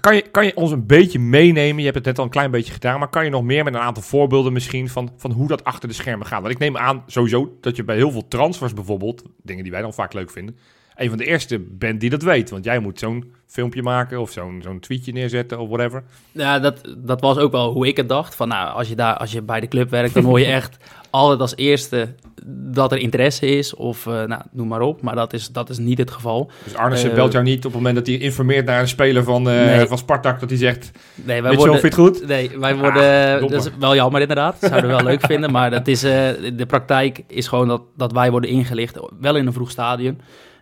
kan, 0.00 0.14
je, 0.14 0.22
kan 0.22 0.44
je 0.44 0.56
ons 0.56 0.70
een 0.70 0.86
beetje 0.86 1.18
meenemen? 1.18 1.78
Je 1.78 1.84
hebt 1.84 1.94
het 1.96 2.04
net 2.04 2.18
al 2.18 2.24
een 2.24 2.30
klein 2.30 2.50
beetje 2.50 2.72
gedaan, 2.72 2.98
maar 2.98 3.08
kan 3.08 3.24
je 3.24 3.30
nog 3.30 3.42
meer 3.42 3.64
met 3.64 3.74
een 3.74 3.80
aantal 3.80 4.02
voorbeelden 4.02 4.52
misschien 4.52 4.88
van, 4.88 5.12
van 5.16 5.30
hoe 5.30 5.48
dat 5.48 5.64
achter 5.64 5.88
de 5.88 5.94
schermen 5.94 6.26
gaat? 6.26 6.40
Want 6.40 6.54
ik 6.54 6.60
neem 6.60 6.76
aan 6.76 7.02
sowieso 7.06 7.56
dat 7.60 7.76
je 7.76 7.84
bij 7.84 7.96
heel 7.96 8.10
veel 8.10 8.28
transfers 8.28 8.74
bijvoorbeeld, 8.74 9.22
dingen 9.42 9.62
die 9.62 9.72
wij 9.72 9.82
dan 9.82 9.94
vaak 9.94 10.12
leuk 10.12 10.30
vinden, 10.30 10.56
een 10.96 11.08
van 11.08 11.18
de 11.18 11.24
eerste 11.24 11.58
bent 11.70 12.00
die 12.00 12.10
dat 12.10 12.22
weet. 12.22 12.50
Want 12.50 12.64
jij 12.64 12.78
moet 12.78 12.98
zo'n 12.98 13.32
filmpje 13.46 13.82
maken 13.82 14.20
of 14.20 14.30
zo'n 14.30 14.60
zo'n 14.62 14.80
tweetje 14.80 15.12
neerzetten 15.12 15.58
of 15.58 15.68
whatever. 15.68 16.02
Ja, 16.32 16.58
dat, 16.58 16.80
dat 16.98 17.20
was 17.20 17.36
ook 17.38 17.52
wel 17.52 17.72
hoe 17.72 17.86
ik 17.86 17.96
het 17.96 18.08
dacht. 18.08 18.34
Van 18.34 18.48
nou, 18.48 18.74
als 18.76 18.88
je, 18.88 18.94
daar, 18.94 19.16
als 19.16 19.32
je 19.32 19.42
bij 19.42 19.60
de 19.60 19.68
club 19.68 19.90
werkt, 19.90 20.14
dan 20.14 20.24
hoor 20.24 20.38
je 20.40 20.46
echt 20.46 20.76
altijd 21.10 21.40
als 21.40 21.56
eerste 21.56 22.14
dat 22.46 22.92
er 22.92 22.98
interesse 22.98 23.46
is. 23.46 23.74
Of 23.74 24.06
eh, 24.06 24.12
nou, 24.24 24.42
noem 24.52 24.68
maar 24.68 24.80
op. 24.80 25.02
Maar 25.02 25.14
dat 25.14 25.32
is, 25.32 25.48
dat 25.48 25.70
is 25.70 25.78
niet 25.78 25.98
het 25.98 26.10
geval. 26.10 26.50
Dus 26.64 26.74
Arnissen 26.74 27.10
Eh, 27.10 27.16
belt 27.16 27.32
jou 27.32 27.44
niet 27.44 27.56
op 27.56 27.62
het 27.64 27.74
moment 27.74 27.94
dat 27.94 28.06
hij 28.06 28.16
informeert 28.16 28.66
naar 28.66 28.80
een 28.80 28.88
speler 28.88 29.24
van, 29.24 29.48
eh, 29.48 29.54
Nee. 29.54 29.86
van 29.86 29.98
Spartak, 29.98 30.40
dat 30.40 30.48
hij 30.48 30.58
zegt, 30.58 30.90
Nee, 31.14 31.42
wij 31.42 31.54
worden, 31.54 31.80
vind 31.80 31.94
je 31.94 32.02
het 32.02 32.10
goed? 32.18 32.26
Nee, 32.26 32.50
wij 32.58 32.76
worden. 32.76 33.40
dom, 33.40 33.50
dat 33.50 33.66
is 33.66 33.72
wel 33.78 33.94
jammer, 33.94 34.20
inderdaad. 34.20 34.56
Zouden 34.60 34.90
we 34.90 34.96
wel 34.96 35.04
leuk 35.04 35.20
vinden. 35.32 35.50
Maar 35.52 35.70
dat 35.70 35.86
is, 35.88 36.00
de 36.00 36.64
praktijk 36.66 37.22
is 37.28 37.48
gewoon 37.48 37.68
dat, 37.68 37.82
dat 37.96 38.12
wij 38.12 38.30
worden 38.30 38.50
ingelicht. 38.50 38.98
Wel 39.20 39.36
in 39.36 39.46
een 39.46 39.52
vroeg 39.52 39.70
stadium. 39.70 40.16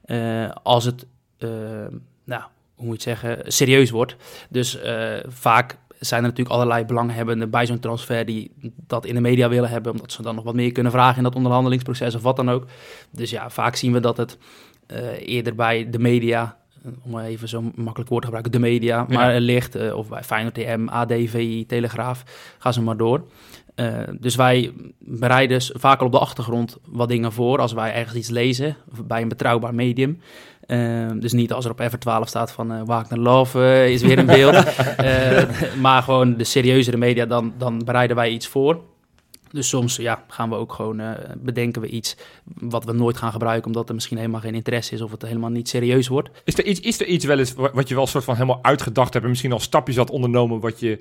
Eh, 0.05 0.51
als 0.63 0.85
het, 0.85 1.07
eh, 1.39 1.49
nou, 2.25 2.43
hoe 2.75 2.87
moet 2.87 3.03
je 3.03 3.11
het 3.11 3.21
zeggen, 3.21 3.53
serieus 3.53 3.91
wordt. 3.91 4.17
Dus 4.51 4.81
eh, 4.81 5.17
vaak 5.29 5.79
zijn 5.99 6.23
er 6.23 6.29
natuurlijk 6.29 6.55
allerlei 6.55 6.85
belanghebbenden 6.85 7.51
bij 7.51 7.67
zo'n 7.67 7.79
transfer 7.79 8.25
die 8.25 8.51
dat 8.87 9.07
in 9.07 9.15
de 9.15 9.21
media 9.21 9.49
willen 9.49 9.71
hebben, 9.71 9.93
omdat 9.93 10.13
ze 10.13 10.23
dan 10.23 10.35
nog 10.35 10.45
wat 10.45 10.55
meer 10.55 10.73
kunnen 10.73 10.93
vragen 10.93 11.17
in 11.17 11.23
dat 11.23 11.35
onderhandelingsproces 11.35 12.15
of 12.15 12.23
wat 12.23 12.37
dan 12.37 12.51
ook. 12.51 12.67
Dus 13.11 13.31
ja, 13.31 13.51
vaak 13.51 13.77
zien 13.77 13.93
we 13.93 14.01
dat 14.01 14.17
het 14.17 14.39
eerder 15.19 15.55
bij 15.55 15.91
de 15.91 15.99
media, 15.99 16.57
om 17.03 17.19
even 17.19 17.49
zo'n 17.49 17.73
makkelijk 17.75 18.11
woord 18.11 18.23
te 18.23 18.29
gebruiken, 18.29 18.53
de 18.53 18.69
media, 18.69 19.07
Ja. 19.09 19.19
maar 19.19 19.41
ligt, 19.41 19.93
of 19.93 20.09
bij 20.09 20.23
Feyenoord 20.25 20.55
TM, 20.55 20.89
AD, 20.89 21.13
VI, 21.25 21.67
Telegraaf, 21.67 22.23
gaan 22.59 22.73
ze 22.73 22.83
maar 22.83 22.97
door. 22.97 23.25
Eh, 23.83 24.15
dus 24.21 24.35
wij 24.35 24.73
bereiden 24.99 25.63
vaak 25.63 26.01
al 26.01 26.07
op 26.07 26.13
de 26.13 26.19
achtergrond 26.19 26.77
wat 26.85 27.09
dingen 27.09 27.33
voor 27.33 27.59
als 27.59 27.73
wij 27.73 27.95
ergens 27.95 28.17
iets 28.17 28.29
lezen 28.29 28.77
bij 29.05 29.23
een 29.23 29.29
betrouwbaar 29.29 29.75
medium. 29.75 30.21
Eh, 30.67 31.07
dus 31.19 31.33
niet 31.33 31.53
als 31.53 31.65
er 31.65 31.71
op 31.71 31.81
Ever 31.81 31.99
12 31.99 32.29
staat 32.29 32.53
van 32.53 32.73
eh 32.73 32.81
Wagner 32.85 33.19
Love 33.19 33.91
is 33.93 34.03
weer 34.03 34.19
in 34.19 34.27
beeld. 34.27 34.65
Maar 35.81 36.03
gewoon 36.03 36.37
de 36.37 36.45
serieuzere 36.45 36.97
media, 36.97 37.27
dan, 37.27 37.53
dan 37.59 37.79
bereiden 37.85 38.17
wij 38.17 38.31
iets 38.31 38.47
voor. 38.47 38.81
Dus 39.51 39.69
soms 39.69 39.97
ja, 39.97 40.25
gaan 40.29 40.49
we 40.49 40.55
ook 40.55 40.73
gewoon 40.73 41.01
bedenken 41.39 41.83
we 41.83 41.89
iets 41.89 42.17
wat 42.45 42.85
we 42.85 42.93
nooit 42.93 43.17
gaan 43.17 43.33
gebruiken, 43.33 43.67
omdat 43.67 43.89
er 43.89 43.95
misschien 43.95 44.17
helemaal 44.17 44.41
geen 44.41 44.55
interesse 44.55 44.95
is 44.95 45.01
of 45.01 45.11
het 45.11 45.23
helemaal 45.23 45.51
niet 45.51 45.69
serieus 45.69 46.09
wordt. 46.09 46.31
Is 46.45 46.59
er 46.59 46.65
iets, 46.65 46.81
is 46.81 47.01
er 47.01 47.07
iets 47.07 47.25
wel 47.25 47.39
eens 47.39 47.55
wa- 47.55 47.71
wat 47.73 47.89
je 47.89 47.95
wel 47.95 48.07
soort 48.07 48.25
van 48.25 48.35
helemaal 48.35 48.59
uitgedacht 48.63 49.13
hebt 49.13 49.25
en 49.25 49.31
misschien 49.31 49.53
al 49.53 49.61
stapjes 49.61 49.97
had 49.97 50.11
ondernomen 50.11 50.61
wat 50.61 50.81
je, 50.81 50.99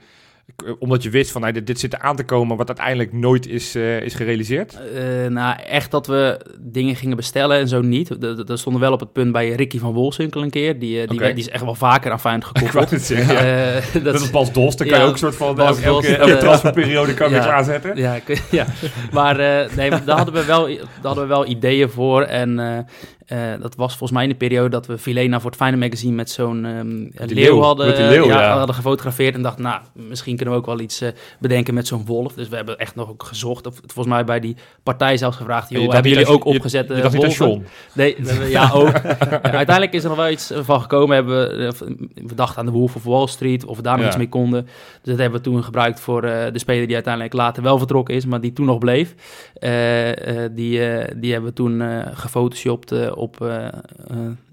omdat 0.79 1.03
je 1.03 1.09
wist 1.09 1.31
van 1.31 1.41
nou, 1.41 1.53
dit, 1.53 1.67
dit 1.67 1.79
zit 1.79 1.93
er 1.93 1.99
aan 1.99 2.15
te 2.15 2.23
komen, 2.23 2.57
wat 2.57 2.67
uiteindelijk 2.67 3.13
nooit 3.13 3.47
is, 3.47 3.75
eh, 3.75 4.01
is 4.01 4.13
gerealiseerd? 4.13 4.73
Eh, 4.95 5.27
nou, 5.29 5.59
echt 5.59 5.91
dat 5.91 6.07
we 6.07 6.39
dingen 6.59 6.95
gingen 6.95 7.15
bestellen 7.15 7.57
en 7.59 7.67
zo 7.67 7.81
niet. 7.81 8.09
We 8.19 8.57
stonden 8.57 8.81
wel 8.81 8.91
op 8.91 8.99
het 8.99 9.11
punt 9.13 9.31
bij 9.31 9.49
Ricky 9.49 9.79
van 9.79 9.93
Wolfswinkel 9.93 10.41
een 10.41 10.49
keer. 10.49 10.79
Die, 10.79 11.01
eh, 11.01 11.07
die, 11.09 11.19
die 11.19 11.33
is 11.33 11.49
echt 11.49 11.63
wel 11.63 11.75
vaker 11.75 12.11
aan 12.11 12.19
Feyenoord 12.19 12.57
Ik 12.61 12.71
wou 12.71 12.85
gekoppeld. 12.87 12.89
het 12.91 13.01
zeggen, 13.03 13.33
ja. 13.33 13.39
Eh, 13.81 13.93
Dat, 13.93 14.03
dat 14.03 14.21
is 14.21 14.29
Bas 14.29 14.51
Dost, 14.53 14.77
dan 14.77 14.87
kan 14.87 14.99
je 14.99 15.05
ook 15.05 15.11
een 15.11 15.17
soort 15.17 15.35
van 15.35 15.55
Bas 15.55 15.81
elke, 15.81 15.85
elke, 15.87 16.07
Dost, 16.07 16.17
elke 16.19 16.31
eh, 16.33 16.39
transferperiode 16.39 17.13
kan 17.13 17.29
je 17.29 17.35
ja. 17.41 17.41
klaarzetten. 17.43 17.97
Ja, 17.97 18.15
ik- 18.25 18.41
ja. 18.51 18.65
maar 19.11 19.39
eh, 19.39 19.75
nee, 19.75 19.89
daar 19.89 20.17
hadden 20.17 20.33
we 20.33 20.45
wel, 20.45 20.67
daar 20.67 20.77
hadden 21.01 21.23
we 21.23 21.29
wel 21.29 21.45
ideeën 21.47 21.89
voor. 21.89 22.21
En 22.23 22.85
eh, 23.25 23.53
Eh, 23.53 23.61
dat 23.61 23.75
was 23.75 23.89
volgens 23.89 24.11
mij 24.11 24.23
in 24.23 24.29
de 24.29 24.35
periode 24.35 24.69
dat 24.69 24.85
we 24.87 24.97
Vilena 24.97 25.39
voor 25.39 25.49
het 25.49 25.59
Feyenoord 25.59 25.83
Magazine 25.83 26.15
met 26.15 26.29
zo'n 26.29 26.65
ehm, 26.65 26.87
leeuw, 27.27 27.35
leeuw, 27.35 27.61
hadden, 27.61 27.85
met 27.87 27.95
die 27.95 28.05
leeuw, 28.05 28.25
ja, 28.25 28.41
ja. 28.41 28.57
hadden 28.57 28.75
gefotografeerd. 28.75 29.35
En 29.35 29.41
dacht, 29.41 29.57
nou, 29.57 29.81
misschien 29.93 30.35
kunnen 30.35 30.53
we 30.53 30.59
ook 30.59 30.65
wel 30.65 30.79
iets 30.79 31.01
eh, 31.01 31.09
bedenken 31.39 31.73
met 31.73 31.87
zo'n 31.87 32.05
wolf. 32.05 32.33
Dus 32.33 32.47
we 32.49 32.55
hebben 32.55 32.77
echt 32.77 32.95
nog 32.95 33.09
ook 33.09 33.23
gezocht. 33.23 33.67
Of, 33.67 33.75
volgens 33.85 34.15
mij 34.15 34.23
bij 34.23 34.39
die 34.39 34.55
partij 34.83 35.17
zelfs 35.17 35.37
gevraagd, 35.37 35.69
Je 35.69 35.81
joh, 35.81 35.93
hebben 35.93 36.11
jullie 36.11 36.27
ook 36.27 36.43
je- 36.43 36.49
opgezette 36.49 36.95
Je 36.95 37.01
dacht 37.01 37.15
wolven? 37.15 37.47
John. 37.47 37.65
Nee, 37.93 38.15
ja, 38.49 38.71
ook. 38.73 38.91
Uiteindelijk 39.41 39.93
is 39.93 40.03
er 40.03 40.09
nog 40.09 40.17
wel 40.17 40.29
iets 40.29 40.51
van 40.55 40.81
gekomen. 40.81 41.15
Hebben 41.15 41.47
we, 41.57 41.65
eh, 41.65 41.87
we 42.27 42.35
dachten 42.35 42.59
aan 42.59 42.65
de 42.65 42.71
Wolf 42.71 42.95
of 42.95 43.03
Wall 43.03 43.27
Street, 43.27 43.65
of 43.65 43.77
we 43.77 43.83
daar 43.83 43.93
nog 43.93 44.01
Ja. 44.01 44.07
iets 44.07 44.17
mee 44.17 44.29
konden. 44.29 44.63
Dus 44.63 44.71
dat 45.03 45.17
hebben 45.17 45.37
we 45.39 45.45
toen 45.49 45.63
gebruikt 45.63 45.99
voor 45.99 46.23
eh, 46.23 46.51
de 46.53 46.59
speler 46.59 46.85
die 46.85 46.95
uiteindelijk 46.95 47.33
later 47.33 47.63
wel 47.63 47.77
vertrokken 47.77 48.15
is, 48.15 48.25
maar 48.25 48.41
die 48.41 48.53
toen 48.53 48.65
nog 48.65 48.77
bleef. 48.77 49.15
Eh, 49.53 50.43
eh, 50.45 50.51
die, 50.55 50.85
eh, 50.85 51.15
die 51.17 51.31
hebben 51.31 51.49
we 51.49 51.55
toen 51.55 51.81
eh 51.81 52.07
gefotoshopt 52.13 52.91
eh, 53.11 53.17
op 53.17 53.41
eh, 53.41 53.65
eh, 53.67 53.71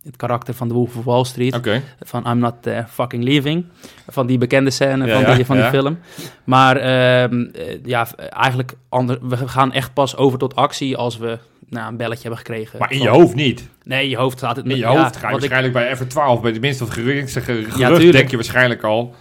het 0.04 0.16
karakter 0.16 0.54
van 0.54 0.68
de 0.68 0.74
Wolf 0.74 0.96
of 0.96 1.04
Wall 1.04 1.24
Street. 1.24 1.54
Van 2.00 2.26
I'm 2.26 2.38
not 2.38 2.54
fucking 2.88 3.24
leaving. 3.24 3.64
Van 4.08 4.26
die 4.26 4.38
bekende 4.38 4.70
scène 4.70 5.06
Ja, 5.06 5.12
van, 5.14 5.22
ja, 5.30 5.34
die, 5.34 5.44
van 5.46 5.56
die 5.56 5.64
ja. 5.64 5.70
film. 5.70 5.98
Maar 6.44 6.76
ehm, 6.76 7.42
eh, 7.42 7.78
ja, 7.84 8.06
eigenlijk 8.16 8.72
ander, 8.88 9.18
we 9.28 9.48
gaan 9.48 9.72
echt 9.72 9.92
pas 9.92 10.16
over 10.16 10.38
tot 10.38 10.56
actie 10.56 10.96
als 10.96 11.18
we 11.18 11.38
nou, 11.68 11.88
een 11.88 11.96
belletje 11.96 12.20
hebben 12.22 12.38
gekregen. 12.38 12.78
Maar 12.78 12.90
in 12.92 12.98
van- 12.98 13.06
je 13.06 13.12
hoofd 13.12 13.34
niet. 13.34 13.68
Nee, 13.84 14.08
je 14.08 14.16
hoofd 14.16 14.38
staat 14.38 14.56
het 14.56 14.66
In 14.66 14.76
je 14.76 14.86
hoofd 14.86 15.16
ga 15.16 15.28
je 15.28 15.34
ik- 15.34 15.40
waarschijnlijk 15.40 15.72
bij 15.72 15.90
Ever 15.90 16.08
12, 16.08 16.40
bij 16.40 16.52
de 16.52 16.60
minste 16.60 16.84
wat 16.84 16.92
gerucht, 16.92 17.32
gerucht 17.32 18.12
denk 18.12 18.30
je 18.30 18.36
waarschijnlijk 18.36 18.82
al. 18.82 19.14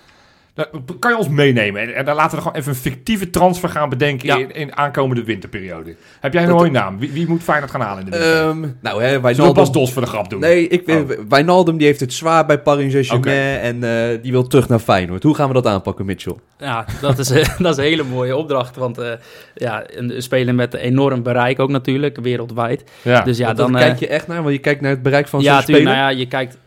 Kan 0.99 1.11
je 1.11 1.17
ons 1.17 1.27
meenemen? 1.29 1.81
En, 1.81 1.95
en 1.95 2.05
dan 2.05 2.15
laten 2.15 2.35
we 2.37 2.41
gewoon 2.43 2.57
even 2.57 2.69
een 2.71 2.77
fictieve 2.77 3.29
transfer 3.29 3.69
gaan 3.69 3.89
bedenken 3.89 4.27
Ja. 4.27 4.37
in, 4.37 4.51
in 4.51 4.75
aankomende 4.75 5.23
winterperiode. 5.23 5.95
Heb 6.19 6.33
jij 6.33 6.41
een 6.41 6.47
Dat- 6.47 6.57
mooie 6.57 6.71
naam? 6.71 6.99
Wie, 6.99 7.11
wie 7.11 7.27
moet 7.27 7.43
Feyenoord 7.43 7.71
gaan 7.71 7.81
halen 7.81 8.05
in 8.05 8.11
de 8.11 8.17
winter? 8.17 8.41
Ehm, 8.47 8.59
nou, 8.81 9.01
hè, 9.01 9.07
Zullen 9.07 9.13
we 9.15 9.21
Wijnaldum... 9.21 9.53
pas 9.53 9.71
Dos 9.71 9.93
voor 9.93 10.01
de 10.01 10.07
grap 10.07 10.29
doen? 10.29 10.39
Nee, 10.39 10.67
ik, 10.67 10.89
Oh. 10.89 11.09
Wijnaldum 11.29 11.77
die 11.77 11.87
heeft 11.87 11.99
het 11.99 12.13
zwaar 12.13 12.45
bij 12.45 12.59
Paris 12.59 12.91
Saint-Germain 12.91 13.59
en 13.59 13.83
eh, 14.11 14.21
die 14.21 14.31
wil 14.31 14.47
terug 14.47 14.69
naar 14.69 14.79
Feyenoord. 14.79 15.23
Hoe 15.23 15.35
gaan 15.35 15.47
we 15.47 15.53
dat 15.53 15.65
aanpakken, 15.65 16.05
Mitchell? 16.05 16.35
Ja, 16.57 16.85
dat 17.01 17.19
is, 17.19 17.27
dat 17.57 17.71
is 17.71 17.77
een 17.77 17.83
hele 17.83 18.03
mooie 18.03 18.35
opdracht. 18.37 18.75
Want 18.75 18.97
eh, 18.97 19.11
ja, 19.55 19.83
een 19.87 20.15
een 20.15 20.21
speler 20.21 20.55
met 20.55 20.73
een 20.73 20.79
enorm 20.79 21.23
bereik 21.23 21.59
ook 21.59 21.69
natuurlijk, 21.69 22.17
wereldwijd. 22.21 22.83
Ja. 23.01 23.21
Dus 23.21 23.37
ja, 23.37 23.53
dan... 23.53 23.71
daar 23.71 23.81
eh, 23.81 23.87
kijk 23.87 23.99
je 23.99 24.07
echt 24.07 24.27
naar, 24.27 24.41
want 24.41 24.53
je 24.53 24.59
kijkt 24.61 24.81
naar 24.81 24.91
het 24.91 25.01
bereik 25.03 25.27
van 25.27 25.41
ja, 25.41 25.55
zo'n 25.55 25.65
tuurlijk. 25.65 25.85
speler. 25.87 26.01
Nou 26.01 26.13
ja, 26.13 26.19
je 26.19 26.27
kijkt... 26.27 26.57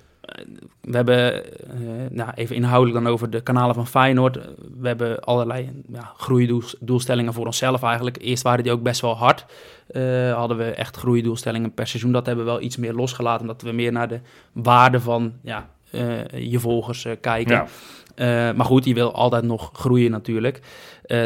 We 0.81 0.97
hebben, 0.97 1.45
eh, 1.45 1.81
nou, 2.11 2.31
even 2.35 2.57
inhoudelijk 2.57 3.05
dan 3.05 3.13
over 3.13 3.31
de 3.31 3.41
kanalen 3.41 3.75
van 3.75 3.87
Feyenoord. 3.87 4.37
Eh, 4.37 4.45
We 4.81 4.87
hebben 4.87 5.21
allerlei 5.21 5.83
ja, 5.93 6.13
groeidoelstellingen 6.17 7.33
voor 7.33 7.47
onszelf 7.47 7.83
eigenlijk. 7.83 8.19
Eerst 8.21 8.43
waren 8.43 8.63
die 8.65 8.73
ook 8.73 8.83
best 8.83 9.01
wel 9.01 9.17
hard. 9.17 9.47
Eh, 9.87 10.35
hadden 10.35 10.57
we 10.57 10.65
echt 10.65 10.97
groeidoelstellingen 10.97 11.75
per 11.75 11.87
seizoen. 11.87 12.13
Dat 12.13 12.27
hebben 12.27 12.45
we 12.45 12.51
wel 12.51 12.61
iets 12.61 12.77
meer 12.77 12.93
losgelaten, 12.93 13.41
omdat 13.41 13.63
we 13.63 13.73
meer 13.73 13.93
naar 13.93 14.09
de 14.09 14.21
waarde 14.53 15.01
van 15.01 15.33
ja, 15.43 15.69
je 16.35 16.59
volgers 16.59 17.07
kijken. 17.21 17.67
Ja. 18.17 18.53
Maar 18.53 18.67
goed, 18.67 18.85
die 18.85 18.95
wil 18.95 19.15
altijd 19.15 19.45
nog 19.45 19.71
groeien 19.73 20.11
natuurlijk. 20.11 20.61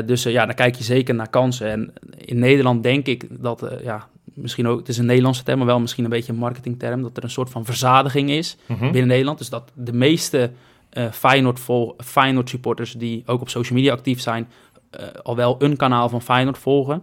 Dus 0.05 0.23
ja, 0.23 0.47
dan 0.47 0.55
kijk 0.55 0.75
je 0.75 0.85
zeker 0.85 1.15
naar 1.15 1.29
kansen. 1.29 1.71
En 1.71 1.93
in 2.17 2.39
Nederland 2.39 2.83
denk 2.83 3.07
ik 3.07 3.27
dat, 3.31 3.71
ja, 3.83 4.09
misschien 4.35 4.69
ook, 4.69 4.79
het 4.79 4.89
is 4.89 4.99
een 4.99 5.07
Nederlandse 5.07 5.43
term, 5.43 5.59
maar 5.59 5.67
wel 5.67 5.81
misschien 5.81 6.05
een 6.05 6.11
beetje 6.11 6.33
een 6.33 6.39
marketingterm, 6.39 7.03
dat 7.03 7.17
er 7.17 7.25
een 7.25 7.31
soort 7.31 7.51
van 7.51 7.65
verzadiging 7.65 8.31
is 8.31 8.57
Mhm. 8.67 8.81
binnen 8.83 9.07
Nederland. 9.07 9.39
Dus 9.39 9.49
dat 9.49 9.71
de 9.75 9.93
meeste 9.93 10.51
eh 10.91 11.05
Feyenoord, 11.11 11.61
vol, 11.61 11.95
Feyenoord 12.05 12.49
supporters 12.49 12.93
die 12.93 13.23
ook 13.27 13.41
op 13.41 13.49
social 13.49 13.79
media 13.79 13.93
actief 13.93 14.21
zijn, 14.21 14.49
eh, 14.91 15.03
al 15.23 15.37
wel 15.37 15.57
een 15.59 15.77
kanaal 15.77 16.09
van 16.09 16.23
Feyenoord 16.23 16.59
volgen. 16.59 17.03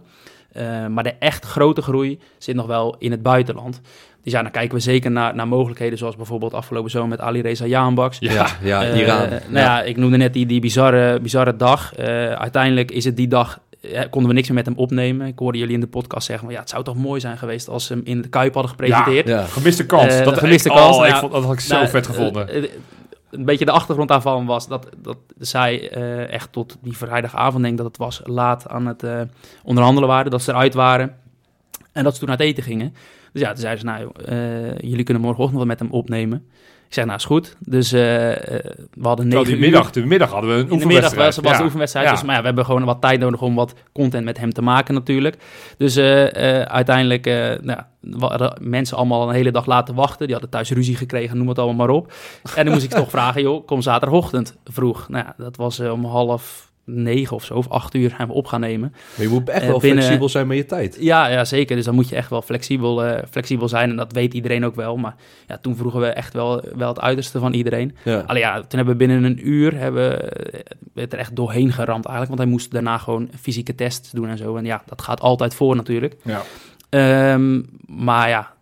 Eh, 0.52 0.86
maar 0.86 1.04
de 1.04 1.14
echt 1.18 1.44
grote 1.44 1.82
groei 1.82 2.18
zit 2.38 2.54
nog 2.54 2.66
wel 2.66 2.96
in 2.98 3.10
het 3.10 3.22
buitenland. 3.22 3.80
Dus 4.22 4.32
ja, 4.32 4.42
dan 4.42 4.50
kijken 4.50 4.74
we 4.74 4.80
zeker 4.80 5.10
naar, 5.10 5.34
naar 5.34 5.48
mogelijkheden, 5.48 5.98
zoals 5.98 6.16
bijvoorbeeld 6.16 6.54
afgelopen 6.54 6.90
zomer 6.90 7.08
met 7.08 7.20
Ali 7.20 7.40
Reza 7.40 7.64
Jahanbaks. 7.66 8.16
Ja, 8.20 8.46
ja, 8.62 8.94
Iran. 8.94 9.28
nou 9.28 9.40
ja. 9.52 9.82
ik 9.82 9.96
noemde 9.96 10.16
net 10.16 10.32
die, 10.32 10.46
die 10.46 10.60
bizarre, 10.60 11.20
bizarre 11.20 11.56
dag. 11.56 11.96
Uiteindelijk 11.96 12.90
is 12.90 13.04
het 13.04 13.16
die 13.16 13.28
dag, 13.28 13.60
eh, 13.82 14.00
konden 14.10 14.28
we 14.30 14.34
niks 14.36 14.48
meer 14.48 14.56
met 14.56 14.66
hem 14.66 14.76
opnemen. 14.76 15.26
Ik 15.26 15.38
hoorde 15.38 15.58
jullie 15.58 15.74
in 15.74 15.80
de 15.80 15.86
podcast 15.86 16.26
zeggen, 16.26 16.44
van, 16.44 16.54
ja, 16.54 16.60
het 16.60 16.70
zou 16.70 16.84
toch 16.84 16.96
mooi 16.96 17.20
zijn 17.20 17.38
geweest 17.38 17.68
als 17.68 17.86
ze 17.86 17.92
hem 17.92 18.02
in 18.04 18.22
de 18.22 18.28
Kuip 18.28 18.52
hadden 18.52 18.70
gepresenteerd. 18.70 19.28
Ja. 19.28 19.44
Gemiste 19.44 19.86
kans. 19.86 20.14
Eh, 20.14 20.24
dat 20.24 20.38
gemiste 20.38 20.68
ik, 20.68 20.74
kans, 20.74 20.90
Oh, 20.90 20.96
nou 20.96 21.06
ik 21.06 21.12
ja, 21.14 21.20
vond, 21.20 21.32
dat 21.32 21.42
had 21.44 21.52
ik 21.52 21.60
zo 21.60 21.74
Nou, 21.74 21.88
vet 21.88 22.06
gevonden. 22.06 22.48
eh, 22.48 22.62
eh, 22.64 22.70
een 23.30 23.44
beetje 23.44 23.64
de 23.64 23.70
achtergrond 23.70 24.08
daarvan 24.08 24.46
was 24.46 24.68
dat, 24.68 24.88
dat 25.02 25.16
zij 25.38 25.90
eh, 25.90 26.30
echt 26.32 26.52
tot 26.52 26.78
die 26.82 26.96
vrijdagavond, 26.96 27.62
denk 27.62 27.72
ik 27.72 27.76
dat 27.76 27.86
het 27.86 27.96
was, 27.96 28.20
laat 28.24 28.68
aan 28.68 28.86
het 28.86 29.02
eh, 29.02 29.20
onderhandelen 29.64 30.08
waren. 30.08 30.30
Dat 30.30 30.42
ze 30.42 30.50
eruit 30.50 30.74
waren 30.74 31.16
en 31.92 32.04
dat 32.04 32.14
ze 32.14 32.20
toen 32.20 32.30
uit 32.30 32.40
eten 32.40 32.62
gingen. 32.62 32.94
Dus 33.32 33.42
ja, 33.42 33.48
toen 33.48 33.60
zeiden 33.60 33.80
ze, 33.80 33.86
nou, 33.86 34.10
eh, 34.24 34.78
jullie 34.78 35.04
kunnen 35.04 35.22
morgenochtend 35.22 35.58
wel 35.58 35.68
met 35.68 35.78
hem 35.78 35.90
opnemen. 35.90 36.46
Ik 36.92 36.98
zeg, 36.98 37.06
nou 37.06 37.18
is 37.18 37.24
goed. 37.24 37.56
Dus 37.58 37.92
eh, 37.92 38.30
eh, 38.54 38.64
we 38.92 39.06
hadden 39.08 39.28
negen 39.28 39.52
uur. 39.52 39.58
middag, 39.58 39.90
de 39.90 40.06
middag 40.06 40.30
hadden 40.30 40.50
we 40.50 40.56
een 40.56 40.70
In 40.70 40.78
de 40.78 40.86
middag 40.86 41.02
was, 41.02 41.10
oefenwedstrijd. 41.12 41.34
was 41.44 41.52
de 41.52 41.58
Ja. 41.58 41.64
oefenwedstrijd. 41.64 42.06
Ja. 42.06 42.12
Dus, 42.12 42.22
maar 42.22 42.34
ja, 42.34 42.40
we 42.40 42.46
hebben 42.46 42.64
gewoon 42.64 42.84
wat 42.84 43.00
tijd 43.00 43.20
nodig 43.20 43.42
om 43.42 43.54
wat 43.54 43.74
content 43.92 44.24
met 44.24 44.38
hem 44.38 44.52
te 44.52 44.62
maken 44.62 44.94
natuurlijk. 44.94 45.36
Dus 45.76 45.96
eh, 45.96 46.24
uiteindelijk, 46.62 47.24
nou, 47.62 47.80
mensen 48.60 48.96
allemaal 48.96 49.28
een 49.28 49.34
hele 49.34 49.50
dag 49.50 49.66
laten 49.66 49.94
wachten. 49.94 50.24
Die 50.24 50.32
hadden 50.32 50.50
thuis 50.50 50.70
ruzie 50.70 50.96
gekregen, 50.96 51.36
noem 51.38 51.48
het 51.48 51.58
allemaal 51.58 51.86
maar 51.86 51.94
op. 51.96 52.12
En 52.56 52.64
dan 52.64 52.74
moest 52.74 52.84
ik 52.84 52.90
toch 52.90 53.10
vragen, 53.18 53.42
joh, 53.42 53.66
kom 53.66 53.82
zaterdagochtend 53.82 54.56
vroeg. 54.64 55.08
Nou 55.08 55.24
ja, 55.24 55.34
dat 55.44 55.56
was 55.56 55.80
om 55.80 56.04
half 56.04 56.71
negen 56.84 57.36
of 57.36 57.44
zo, 57.44 57.54
of 57.54 57.68
acht 57.68 57.94
uur 57.94 58.10
gaan 58.10 58.26
we 58.28 58.32
op 58.34 58.46
gaan 58.46 58.60
nemen. 58.60 58.90
Maar 59.16 59.26
je 59.26 59.32
moet 59.32 59.48
echt 59.48 59.62
Eh, 59.62 59.68
wel 59.68 59.78
binnen- 59.78 59.98
flexibel 60.02 60.28
zijn 60.28 60.46
met 60.46 60.56
je 60.56 60.66
tijd. 60.66 60.96
Ja, 61.00 61.26
ja, 61.26 61.44
zeker. 61.44 61.76
Dus 61.76 61.84
dan 61.84 61.94
moet 61.94 62.08
je 62.08 62.16
echt 62.16 62.30
wel 62.30 62.42
flexibel, 62.42 63.04
eh, 63.04 63.22
flexibel 63.30 63.68
zijn. 63.68 63.90
En 63.90 63.96
dat 63.96 64.12
weet 64.12 64.34
iedereen 64.34 64.64
ook 64.64 64.74
wel. 64.74 64.96
Maar 64.96 65.14
ja, 65.48 65.58
toen 65.58 65.76
vroegen 65.76 66.00
we 66.00 66.06
echt 66.06 66.32
wel, 66.34 66.62
wel 66.76 66.88
het 66.88 67.00
uiterste 67.00 67.38
van 67.38 67.52
iedereen. 67.54 67.96
Ja. 68.04 68.24
Alleen 68.26 68.42
ja, 68.42 68.54
toen 68.54 68.66
hebben 68.78 68.86
we 68.98 69.06
binnen 69.06 69.24
een 69.24 69.48
uur 69.48 69.76
hebben, 69.78 70.10
we 70.94 71.00
het 71.00 71.12
er 71.12 71.18
echt 71.18 71.36
doorheen 71.36 71.72
geramd 71.72 72.04
eigenlijk. 72.06 72.28
Want 72.28 72.38
hij 72.40 72.48
moest 72.50 72.70
daarna 72.70 72.98
gewoon 72.98 73.28
fysieke 73.40 73.74
tests 73.74 74.10
doen 74.10 74.28
en 74.28 74.38
zo. 74.38 74.56
En 74.56 74.64
ja, 74.64 74.82
dat 74.86 75.02
gaat 75.02 75.20
altijd 75.20 75.54
voor 75.54 75.76
natuurlijk. 75.76 76.16
Ja. 76.24 76.42
Ehm, 76.88 77.62
maar 77.86 78.28
ja, 78.28 78.52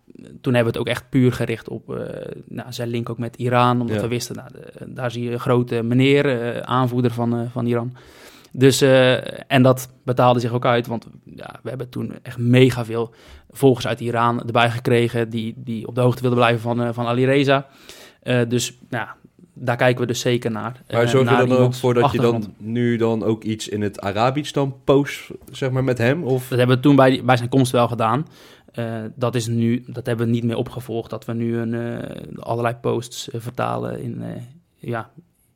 toen 0.41 0.55
hebben 0.55 0.73
we 0.73 0.79
het 0.79 0.89
ook 0.89 0.95
echt 0.95 1.09
puur 1.11 1.33
gericht 1.33 1.69
op 1.69 1.95
eh, 1.97 2.05
nou, 2.49 2.73
zijn 2.73 2.89
link 2.89 3.11
ook 3.11 3.19
met 3.19 3.37
Iran. 3.37 3.81
Omdat 3.81 3.97
Ja. 3.97 4.03
we 4.03 4.09
wisten, 4.09 4.37
nou, 4.37 4.49
de- 4.53 4.93
daar 4.93 5.11
zie 5.11 5.25
je 5.25 5.31
een 5.31 5.41
grote 5.41 5.83
meneer, 5.83 6.41
eh, 6.55 6.61
aanvoerder 6.61 7.11
van, 7.11 7.35
eh, 7.39 7.41
van 7.53 7.67
Iran. 7.67 7.97
Dus, 8.53 8.83
en 9.47 9.63
dat 9.63 9.89
betaalde 10.05 10.41
zich 10.41 10.53
ook 10.53 10.65
uit, 10.65 10.87
want 10.87 11.07
ja, 11.37 11.59
we 11.63 11.69
hebben 11.69 11.89
toen 11.89 12.13
echt 12.23 12.39
mega 12.39 12.85
veel 12.85 13.15
volgers 13.51 13.87
uit 13.87 14.01
Iran 14.01 14.43
erbij 14.47 14.71
gekregen, 14.71 15.31
die, 15.31 15.55
die 15.57 15.87
op 15.87 15.95
de 15.95 16.01
hoogte 16.01 16.21
wilden 16.21 16.39
blijven 16.39 16.61
van, 16.61 16.95
van 16.95 17.07
Ali 17.07 17.25
Reza. 17.27 17.67
Dus 18.49 18.79
nou, 18.89 19.07
daar 19.55 19.77
kijken 19.77 20.01
we 20.01 20.07
dus 20.07 20.21
zeker 20.21 20.51
naar. 20.51 20.83
Maar 20.91 21.09
zorg 21.09 21.29
je 21.29 21.35
naar 21.35 21.47
dan 21.47 21.57
ook 21.57 21.75
voor 21.75 21.95
dat 21.95 22.13
je 22.13 22.21
dan 22.21 22.55
nu 22.59 22.97
dan 22.97 23.23
ook 23.25 23.45
iets 23.45 23.69
in 23.69 23.83
het 23.83 24.01
Arabisch 24.01 24.53
dan 24.53 24.75
post, 24.85 25.31
zeg 25.51 25.71
maar, 25.71 25.85
met 25.85 25.99
hem? 25.99 26.23
Of... 26.25 26.49
Dat 26.49 26.59
hebben 26.59 26.77
we 26.77 26.83
toen 26.83 26.97
bij, 26.97 27.23
bij 27.25 27.37
zijn 27.37 27.49
komst 27.49 27.73
wel 27.73 27.89
gedaan. 27.89 28.27
Eh, 28.73 28.95
dat 29.15 29.35
is 29.35 29.47
nu, 29.47 29.85
dat 29.87 30.07
hebben 30.07 30.27
we 30.27 30.33
niet 30.33 30.45
meer 30.45 30.57
opgevolgd. 30.57 31.11
Dat 31.11 31.25
we 31.25 31.33
nu 31.33 31.57
een, 31.59 31.75
eh, 31.75 32.39
allerlei 32.39 32.75
posts 32.75 33.31
eh, 33.31 33.41
vertalen 33.41 34.03
in, 34.03 34.23
eh, 34.23 34.43
ja, 34.79 35.11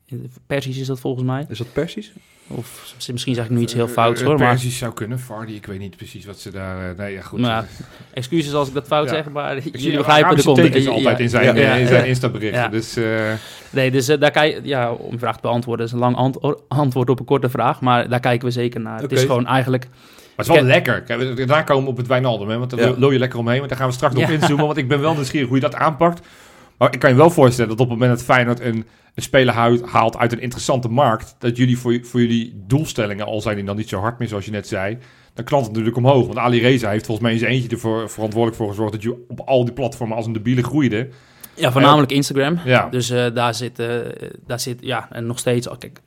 in 0.07 0.31
Persisch 0.47 0.79
is 0.79 0.87
dat 0.87 1.01
volgens 1.01 1.25
mij. 1.25 1.47
Is 1.49 1.59
dat 1.59 1.73
Persisch? 1.73 2.13
Of 2.49 2.95
misschien 3.13 3.35
zeg 3.35 3.45
ik 3.45 3.51
nu 3.51 3.61
iets 3.61 3.73
heel 3.75 3.89
fouts 3.89 4.23
hoor, 4.23 4.39
maar 4.39 4.49
Persisch 4.49 4.79
zou 4.79 4.93
kunnen, 4.93 5.19
Vardy, 5.21 5.53
ik 5.53 5.67
weet 5.67 5.79
niet 5.79 5.97
precies 5.97 6.25
wat 6.25 6.39
ze 6.39 6.51
daar... 6.51 6.91
eh, 6.91 6.99
nee, 6.99 7.13
ja, 7.13 7.21
goed. 7.23 7.39
Nou 7.41 7.65
excuses 8.13 8.53
als 8.53 8.69
ik 8.69 8.75
dat 8.75 8.87
fout 8.87 9.09
Ja. 9.09 9.15
zeg, 9.15 9.29
maar 9.31 9.57
Ik 9.57 9.63
zie 9.63 9.73
jullie 9.81 9.97
begrijpen 9.97 10.37
de 10.37 10.43
context. 10.43 10.73
tekens 10.73 10.95
altijd 10.95 11.21
in 11.21 11.29
zijn, 11.29 11.45
Ja, 11.45 11.55
ja, 11.63 11.75
in 11.75 11.87
zijn. 11.87 12.07
Insta-berichten. 12.07 12.61
Ja. 12.61 12.69
Dus 12.69 12.97
eh, 12.97 13.33
Nee, 13.71 13.91
dus 13.91 14.07
daar 14.07 14.31
kijk, 14.31 14.61
ja, 14.65 14.93
om 14.93 15.13
je 15.13 15.19
vraag 15.19 15.35
te 15.35 15.41
beantwoorden, 15.43 15.87
is 15.87 15.93
een 15.93 15.99
lang 15.99 16.17
ant- 16.17 16.39
antwoord 16.69 17.11
op 17.11 17.19
een 17.19 17.25
korte 17.25 17.49
vraag, 17.49 17.81
maar 17.81 18.09
daar 18.09 18.21
kijken 18.21 18.47
we 18.47 18.53
zeker 18.53 18.81
naar. 18.81 19.01
Het 19.01 19.13
is 19.13 19.21
gewoon 19.21 19.47
eigenlijk, 19.47 19.89
het 20.37 20.47
is 20.47 20.47
wel 20.47 20.57
Kijk- 20.57 20.69
lekker. 20.69 21.03
Kijk, 21.03 21.37
Daarna 21.37 21.63
komen 21.63 21.85
we 21.85 21.91
op 21.91 21.97
het 21.97 22.07
Wijnaldum, 22.07 22.49
hè, 22.49 22.59
want 22.59 22.71
daar 22.71 22.99
Ja. 23.01 23.11
je 23.13 23.19
lekker 23.19 23.39
omheen. 23.39 23.57
Want 23.59 23.69
daar 23.69 23.79
gaan 23.79 23.89
we 23.89 23.95
straks 23.95 24.15
nog 24.15 24.31
inzoomen, 24.31 24.67
want 24.67 24.77
ik 24.79 24.89
ben 24.89 25.01
wel 25.01 25.15
nieuwsgierig 25.15 25.47
hoe 25.49 25.57
je 25.57 25.63
dat 25.63 25.75
aanpakt. 25.75 26.27
Maar 26.79 26.93
ik 26.93 26.99
kan 26.99 27.11
je 27.11 27.17
wel 27.17 27.31
voorstellen 27.31 27.71
dat 27.71 27.81
op 27.81 27.89
het 27.91 27.99
moment 27.99 28.17
dat 28.19 28.27
Feyenoord 28.27 28.61
een, 28.61 28.87
een 29.15 29.23
speler 29.23 29.55
haalt 29.85 30.17
uit 30.17 30.33
een 30.33 30.41
interessante 30.41 30.89
markt, 30.89 31.37
dat 31.39 31.57
jullie 31.57 31.79
voor, 31.79 31.99
voor 32.03 32.21
jullie 32.21 32.63
doelstellingen, 32.67 33.27
al 33.27 33.41
zijn 33.41 33.57
die 33.57 33.65
dan 33.65 33.77
niet 33.77 33.89
zo 33.89 34.01
hard 34.01 34.19
meer 34.19 34.29
zoals 34.29 34.45
je 34.45 34.51
net 34.51 34.69
zei, 34.69 34.99
dan 35.35 35.45
knalt 35.45 35.63
het 35.63 35.71
natuurlijk 35.71 35.97
omhoog. 35.97 36.27
Want 36.27 36.39
Ali 36.39 36.61
Reza 36.61 36.91
heeft 36.91 37.07
volgens 37.07 37.27
mij 37.27 37.35
in 37.35 37.41
zijn 37.43 37.53
eentje 37.53 37.69
ervoor 37.69 38.11
verantwoordelijk 38.11 38.57
voor 38.61 38.69
gezorgd 38.69 38.93
dat 38.93 39.03
je 39.03 39.25
op 39.29 39.41
al 39.41 39.65
die 39.65 39.75
platformen 39.75 40.17
als 40.17 40.27
een 40.27 40.33
debiele 40.33 40.63
groeide. 40.63 41.09
ja, 41.55 41.73
voornamelijk 41.73 42.13
Instagram. 42.13 42.59
Ja, 42.65 42.89
Dus 42.89 43.11
eh, 43.11 43.27
daar, 43.35 43.55
zit, 43.55 43.79
eh, 43.79 43.89
daar 44.47 44.61
zit, 44.61 44.79
ja, 44.81 45.09
en 45.11 45.27
nog 45.27 45.39
steeds, 45.39 45.69
oh, 45.69 45.79
kijk, 45.79 46.01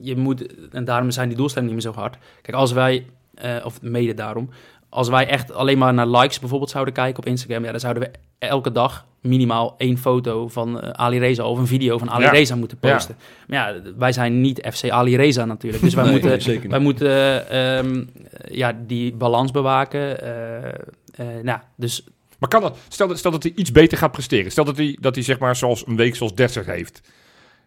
je 0.00 0.16
moet, 0.16 0.46
en 0.72 0.84
daarom 0.84 1.10
zijn 1.10 1.28
die 1.28 1.36
doelstellingen 1.36 1.74
niet 1.74 1.84
meer 1.84 1.92
zo 1.94 2.00
hard. 2.00 2.16
Kijk, 2.42 2.56
als 2.56 2.72
wij, 2.72 3.06
eh, 3.40 3.64
of 3.64 3.82
mede 3.82 4.14
daarom, 4.14 4.50
als 4.88 5.08
wij 5.08 5.26
echt 5.28 5.52
alleen 5.52 5.78
maar 5.78 5.94
naar 5.94 6.06
likes 6.08 6.38
bijvoorbeeld 6.38 6.70
zouden 6.70 6.94
kijken 6.94 7.18
op 7.18 7.26
Instagram, 7.26 7.64
ja, 7.64 7.70
dan 7.70 7.80
zouden 7.80 8.02
we 8.02 8.10
elke 8.46 8.72
dag 8.72 9.06
minimaal 9.20 9.74
één 9.78 9.98
foto 9.98 10.48
van 10.48 10.80
eh, 10.80 10.90
Ali 10.90 11.18
Reza 11.18 11.44
of 11.44 11.58
een 11.58 11.66
video 11.66 11.98
van 11.98 12.10
Ali 12.10 12.24
Ja. 12.24 12.30
Reza 12.30 12.54
moeten 12.56 12.78
Ja. 12.80 12.92
posten. 12.92 13.16
Maar 13.48 13.58
ja, 13.74 13.80
wij 13.96 14.12
zijn 14.12 14.40
niet 14.40 14.68
FC 14.72 14.88
Ali 14.90 15.16
Reza 15.16 15.44
natuurlijk, 15.44 15.82
dus 15.82 15.94
wij 15.94 16.04
Nee, 16.04 16.12
moeten, 16.12 16.70
wij 16.70 16.78
moeten 16.78 17.48
ehm, 17.50 18.04
ja, 18.50 18.72
die 18.86 19.14
balans 19.14 19.50
bewaken. 19.50 20.22
eh, 20.22 21.24
nou, 21.42 21.58
dus 21.76 22.04
Maar 22.38 22.48
kan 22.48 22.60
dat, 22.62 22.76
stel, 22.88 23.08
dat- 23.08 23.18
stel 23.18 23.30
dat 23.30 23.42
hij 23.42 23.52
iets 23.56 23.72
beter 23.72 23.98
gaat 23.98 24.12
presteren. 24.12 24.50
Stel 24.50 24.64
dat 24.64 24.76
hij, 24.76 24.96
dat 25.00 25.14
hij 25.14 25.24
zeg 25.24 25.38
maar 25.38 25.56
zoals 25.56 25.86
een 25.86 25.96
week 25.96 26.16
zoals 26.16 26.34
Dessers 26.34 26.66
heeft. 26.66 27.00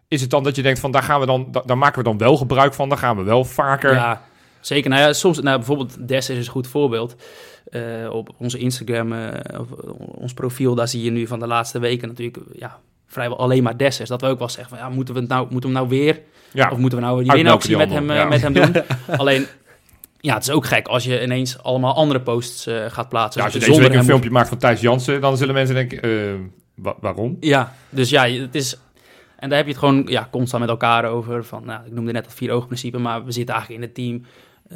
Is 0.08 0.20
het 0.20 0.30
dan 0.30 0.42
dat 0.42 0.56
je 0.56 0.62
denkt 0.62 0.80
van 0.80 0.90
daar 0.90 1.02
gaan 1.02 1.20
we 1.20 1.26
dan, 1.26 1.46
da- 1.50 1.62
daar 1.66 1.78
maken 1.78 1.98
we 1.98 2.04
dan 2.04 2.18
wel 2.18 2.36
gebruik 2.36 2.74
van. 2.74 2.88
Dan 2.88 2.98
gaan 2.98 3.16
we 3.16 3.22
wel 3.22 3.44
vaker. 3.44 3.92
Ja, 3.94 4.22
zeker. 4.62 4.90
Nou 4.90 5.02
ja, 5.02 5.12
soms, 5.12 5.40
nou, 5.40 5.56
bijvoorbeeld 5.56 6.08
Des 6.08 6.30
is 6.30 6.46
een 6.46 6.52
goed 6.52 6.66
voorbeeld. 6.66 7.16
Eh, 7.70 7.82
op 8.10 8.28
onze 8.38 8.58
Instagram, 8.58 9.12
eh, 9.12 9.28
eh, 9.28 9.60
ons 9.98 10.34
profiel, 10.34 10.74
daar 10.74 10.88
zie 10.88 11.02
je 11.02 11.10
nu 11.10 11.26
van 11.26 11.38
de 11.38 11.46
laatste 11.46 11.78
weken 11.78 12.08
natuurlijk 12.08 12.38
ja, 12.52 12.78
vrijwel 13.06 13.38
alleen 13.38 13.62
maar 13.62 13.76
Dessers. 13.76 14.08
Dat 14.08 14.20
we 14.20 14.26
ook 14.26 14.38
wel 14.38 14.48
zeggen 14.48 14.76
van, 14.76 14.86
ja, 14.86 14.94
moeten 14.94 15.14
we, 15.14 15.20
het 15.20 15.28
nou, 15.28 15.46
moeten 15.50 15.70
we 15.70 15.76
hem 15.76 15.86
nou 15.88 16.00
weer? 16.00 16.20
Ja. 16.52 16.70
Of 16.70 16.78
moeten 16.78 16.98
we 16.98 17.04
nou 17.04 17.22
die 17.22 17.32
winactie 17.32 17.76
met 17.76 17.90
hem, 17.90 18.12
ja. 18.12 18.24
met 18.24 18.42
hem 18.42 18.52
doen? 18.52 18.72
Alleen, 19.20 19.46
ja, 20.20 20.34
het 20.34 20.42
is 20.42 20.50
ook 20.50 20.66
gek 20.66 20.88
als 20.88 21.04
je 21.04 21.22
ineens 21.22 21.62
allemaal 21.62 21.94
andere 21.94 22.20
posts 22.20 22.66
gaat 22.88 23.08
plaatsen. 23.08 23.40
Ja, 23.40 23.46
als 23.46 23.54
je 23.54 23.60
Dus 23.60 23.68
deze 23.68 23.80
week 23.80 23.90
een 23.90 23.96
hem- 23.96 24.06
filmpje 24.06 24.30
maakt 24.30 24.48
van 24.48 24.58
Thijs 24.58 24.80
Jansen, 24.80 25.20
dan 25.20 25.36
zullen 25.36 25.54
mensen 25.54 25.74
denken, 25.74 26.52
wa- 26.74 26.96
waarom? 27.00 27.36
Ja, 27.40 27.74
dus 27.90 28.10
ja, 28.10 28.28
het 28.28 28.54
is... 28.54 28.76
En 29.36 29.48
daar 29.48 29.58
heb 29.58 29.66
je 29.66 29.72
het 29.72 29.82
gewoon 29.82 30.04
ja, 30.06 30.28
constant 30.30 30.62
met 30.62 30.70
elkaar 30.70 31.04
over. 31.04 31.44
Van, 31.44 31.64
nou, 31.64 31.86
ik 31.86 31.92
noemde 31.92 32.12
net 32.12 32.24
het 32.24 32.34
vier-oog-principe, 32.34 32.98
maar 32.98 33.24
we 33.24 33.32
zitten 33.32 33.54
eigenlijk 33.54 33.82
in 33.84 33.88
het 33.88 33.96
team. 33.96 34.24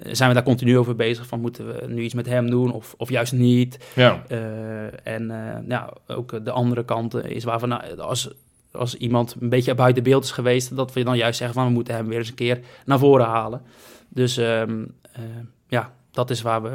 Zijn 0.02 0.28
we 0.28 0.34
daar 0.34 0.44
continu 0.44 0.78
over 0.78 0.96
bezig 0.96 1.26
van 1.26 1.40
moeten 1.40 1.66
we 1.66 1.86
nu 1.86 2.02
iets 2.02 2.14
met 2.14 2.26
hem 2.26 2.50
doen 2.50 2.72
of, 2.72 2.94
of 2.96 3.08
juist 3.08 3.32
niet. 3.32 3.78
Ja. 3.94 4.22
Eh, 4.28 5.06
en 5.06 5.30
eh, 5.30 5.68
ja, 5.68 5.90
ook 6.06 6.44
de 6.44 6.50
andere 6.50 6.84
kant 6.84 7.14
is 7.14 7.44
waarvan 7.44 7.68
nou, 7.68 7.98
als, 8.00 8.30
als 8.72 8.94
iemand 8.94 9.36
een 9.40 9.48
beetje 9.48 9.74
buiten 9.74 10.02
beeld 10.02 10.24
is 10.24 10.30
geweest, 10.30 10.76
dat 10.76 10.92
we 10.92 11.04
dan 11.04 11.16
juist 11.16 11.38
zeggen 11.38 11.56
van 11.56 11.66
we 11.66 11.72
moeten 11.72 11.94
hem 11.94 12.08
weer 12.08 12.18
eens 12.18 12.28
een 12.28 12.34
keer 12.34 12.60
naar 12.84 12.98
voren 12.98 13.26
halen. 13.26 13.62
Dus 14.08 14.36
ehm, 14.36 14.84
eh, 15.12 15.22
ja, 15.68 15.92
dat 16.10 16.30
is 16.30 16.42
waar 16.42 16.62
we, 16.62 16.68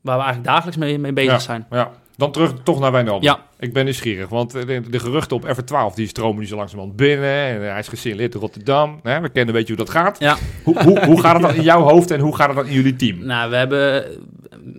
waar 0.00 0.16
we 0.16 0.22
eigenlijk 0.24 0.44
dagelijks 0.44 0.76
mee, 0.76 0.98
mee 0.98 1.12
bezig 1.12 1.32
Ja. 1.32 1.38
zijn. 1.38 1.66
ja. 1.70 1.90
Dan 2.20 2.32
terug 2.32 2.52
toch 2.62 2.80
naar 2.80 2.92
Wijnaldum. 2.92 3.22
Ja. 3.22 3.46
Ik 3.58 3.72
ben 3.72 3.84
nieuwsgierig, 3.84 4.28
want 4.28 4.54
eh, 4.54 4.66
de, 4.66 4.80
de 4.90 4.98
geruchten 4.98 5.36
op 5.36 5.46
F12 5.46 5.94
die 5.94 6.06
stromen 6.06 6.40
nu 6.40 6.46
zo 6.46 6.56
langzamerhand 6.56 6.96
binnen. 6.96 7.34
En 7.34 7.60
hij 7.70 7.78
is 7.78 7.88
gesignaleerd 7.88 8.34
in 8.34 8.40
Rotterdam. 8.40 9.00
Hè, 9.02 9.20
we 9.20 9.28
kennen 9.28 9.54
een 9.54 9.60
beetje 9.60 9.74
hoe 9.74 9.84
dat 9.84 9.94
gaat. 9.94 10.18
Ja. 10.18 10.36
Hoe, 10.64 10.82
hoe, 10.82 11.04
hoe 11.04 11.20
gaat 11.20 11.32
het 11.32 11.42
dan 11.42 11.54
in 11.60 11.62
jouw 11.62 11.82
hoofd 11.82 12.10
en 12.10 12.20
hoe 12.20 12.36
gaat 12.36 12.46
het 12.46 12.56
dan 12.56 12.66
in 12.66 12.72
jullie 12.72 12.96
team? 12.96 13.24
Nou, 13.24 13.50
we 13.50 13.56
hebben. 13.56 14.04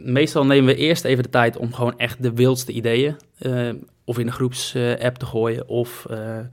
Meestal 0.04 0.46
nemen 0.46 0.66
we 0.66 0.76
eerst 0.76 1.04
even 1.04 1.24
de 1.24 1.30
tijd 1.30 1.58
om 1.58 1.74
gewoon 1.74 1.98
echt 1.98 2.24
de 2.24 2.34
wildste 2.34 2.72
ideeën. 2.72 3.16
eh, 3.38 3.70
of 4.06 4.20
in 4.20 4.28
een 4.28 4.34
groepsapp 4.34 5.16
te 5.18 5.26
gooien. 5.26 5.68
Of 5.68 6.06
eh, 6.10 6.38
eh, 6.38 6.46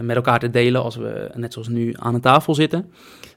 met 0.00 0.16
elkaar 0.16 0.38
te 0.38 0.50
delen 0.50 0.82
als 0.82 0.96
we 0.96 1.30
net 1.34 1.52
zoals 1.52 1.68
nu 1.68 1.94
aan 1.98 2.14
een 2.14 2.20
tafel 2.20 2.54
zitten. 2.54 2.92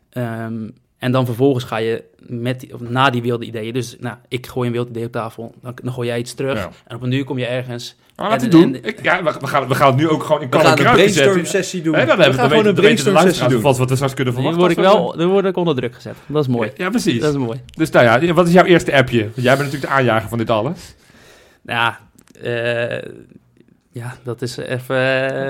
Ehm, 0.09 0.69
en 0.97 1.11
dan 1.11 1.25
vervolgens 1.25 1.63
ga 1.63 1.77
je 1.77 2.03
met 2.27 2.59
die, 2.59 2.73
of 2.73 2.79
na 2.81 3.09
die 3.09 3.21
wilde 3.21 3.45
ideeën. 3.45 3.73
Dus 3.73 3.95
nou, 3.99 4.15
ik 4.27 4.47
gooi 4.47 4.67
een 4.67 4.73
wild 4.73 4.89
idee 4.89 5.05
op 5.05 5.11
tafel. 5.11 5.53
Dan, 5.61 5.73
dan 5.83 5.93
gooi 5.93 6.07
jij 6.07 6.19
iets 6.19 6.33
terug. 6.33 6.57
Ja. 6.57 6.69
En 6.87 6.95
op 6.95 7.01
een 7.01 7.09
duur 7.09 7.23
kom 7.23 7.37
je 7.37 7.45
ergens. 7.45 7.95
Oh, 8.17 8.27
laat 8.29 8.35
En- 8.37 8.41
het 8.41 8.51
doen. 8.51 8.75
en- 8.75 8.83
Ik, 8.83 9.03
ja, 9.03 9.23
we, 9.23 9.35
we 9.39 9.47
gaan, 9.47 9.67
we 9.67 9.75
gaan 9.75 9.87
het 9.87 9.95
nu 9.95 10.09
ook 10.09 10.23
gewoon 10.23 10.41
in 10.41 10.49
We 10.49 10.59
gaan 10.59 10.77
een 10.79 10.83
brainstorm 10.93 11.45
sessie 11.45 11.81
doen. 11.81 11.93
Dan 11.93 12.01
we 12.01 12.07
hebben 12.07 12.25
we 12.25 12.31
gaan 12.33 12.41
dan 12.41 12.49
gewoon 12.49 12.65
een 12.65 12.73
dan 12.75 12.83
brainstorm 12.83 13.17
sessie 13.17 13.47
doen. 13.47 13.61
wat 13.61 13.77
we 13.77 13.95
straks 13.95 14.13
kunnen 14.13 14.33
verwachten. 14.33 14.59
word 14.59 14.71
ik 14.71 14.77
wel 14.77 15.13
nu 15.17 15.25
word 15.25 15.45
ik 15.45 15.57
onder 15.57 15.75
druk 15.75 15.95
gezet. 15.95 16.15
Dat 16.27 16.41
is 16.41 16.47
mooi. 16.49 16.71
Ja, 16.75 16.89
precies. 16.89 17.19
Dat 17.21 17.33
is 17.33 17.39
mooi. 17.39 17.61
Dus 17.77 17.89
nou 17.89 18.05
ja, 18.25 18.33
wat 18.33 18.47
is 18.47 18.53
jouw 18.53 18.63
eerste 18.65 18.93
appje? 18.93 19.21
Want 19.21 19.35
Jij 19.35 19.57
bent 19.57 19.57
natuurlijk 19.65 19.91
de 19.91 19.97
aanjager 19.99 20.29
van 20.29 20.37
dit 20.37 20.49
alles. 20.49 20.95
Ja, 21.65 21.99
eh, 22.41 23.01
ja 23.91 24.17
dat 24.23 24.41
is 24.41 24.57
even. 24.57 24.97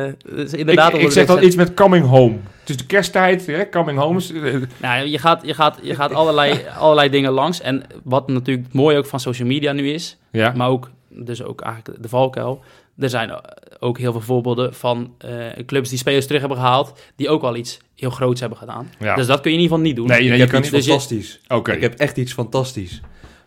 eh, 0.05 0.13
dat 0.35 0.45
is 0.45 0.53
inderdaad 0.53 0.93
ik, 0.93 1.01
ik 1.01 1.11
zeg 1.11 1.25
dan 1.25 1.43
iets 1.43 1.55
met 1.55 1.73
coming 1.73 2.05
home. 2.05 2.37
Is 2.69 2.77
de 2.77 2.85
kersttijd, 2.85 3.45
hè? 3.45 3.69
coming 3.69 3.99
home. 3.99 4.17
is, 4.17 4.31
eh, 4.31 4.55
Nou, 4.81 5.07
je 5.07 5.17
gaat, 5.17 5.45
je 5.45 5.53
gaat, 5.53 5.79
je 5.83 5.95
gaat 5.95 6.13
allerlei, 6.13 6.59
allerlei 6.79 7.09
dingen 7.09 7.31
langs. 7.31 7.61
En 7.61 7.83
wat 8.03 8.27
natuurlijk 8.27 8.73
mooi 8.73 8.97
ook 8.97 9.05
van 9.05 9.19
social 9.19 9.47
media 9.47 9.71
nu 9.71 9.89
is, 9.91 10.17
Ja, 10.31 10.53
maar 10.55 10.69
ook, 10.69 10.89
dus 11.09 11.43
ook 11.43 11.61
eigenlijk 11.61 12.01
de 12.03 12.09
valkuil. 12.09 12.63
Er 12.99 13.09
zijn 13.09 13.31
ook 13.79 13.97
heel 13.97 14.11
veel 14.11 14.21
voorbeelden 14.21 14.73
van 14.73 15.13
eh, 15.17 15.29
clubs 15.65 15.89
die 15.89 15.97
spelers 15.97 16.25
terug 16.25 16.39
hebben 16.41 16.57
gehaald, 16.59 16.99
die 17.15 17.29
ook 17.29 17.43
al 17.43 17.55
iets 17.55 17.79
heel 17.95 18.09
groots 18.09 18.39
hebben 18.39 18.57
gedaan. 18.57 18.89
ja. 18.99 19.15
Dus 19.15 19.27
dat 19.27 19.41
kun 19.41 19.51
je 19.51 19.57
in 19.57 19.63
ieder 19.63 19.77
geval 19.77 19.91
niet 19.91 19.95
doen. 19.95 20.07
Nee, 20.07 20.17
nee, 20.19 20.27
Ik 20.27 20.33
je 20.33 20.39
heb 20.39 20.49
kan 20.49 20.59
iets 20.59 20.69
niet. 20.71 20.77
dus 20.77 20.85
je- 20.85 20.91
fantastisch. 20.91 21.41
Oké. 21.47 21.71
Ik 21.71 21.81
heb 21.81 21.93
echt 21.93 22.17
iets 22.17 22.33
fantastisch. 22.33 23.01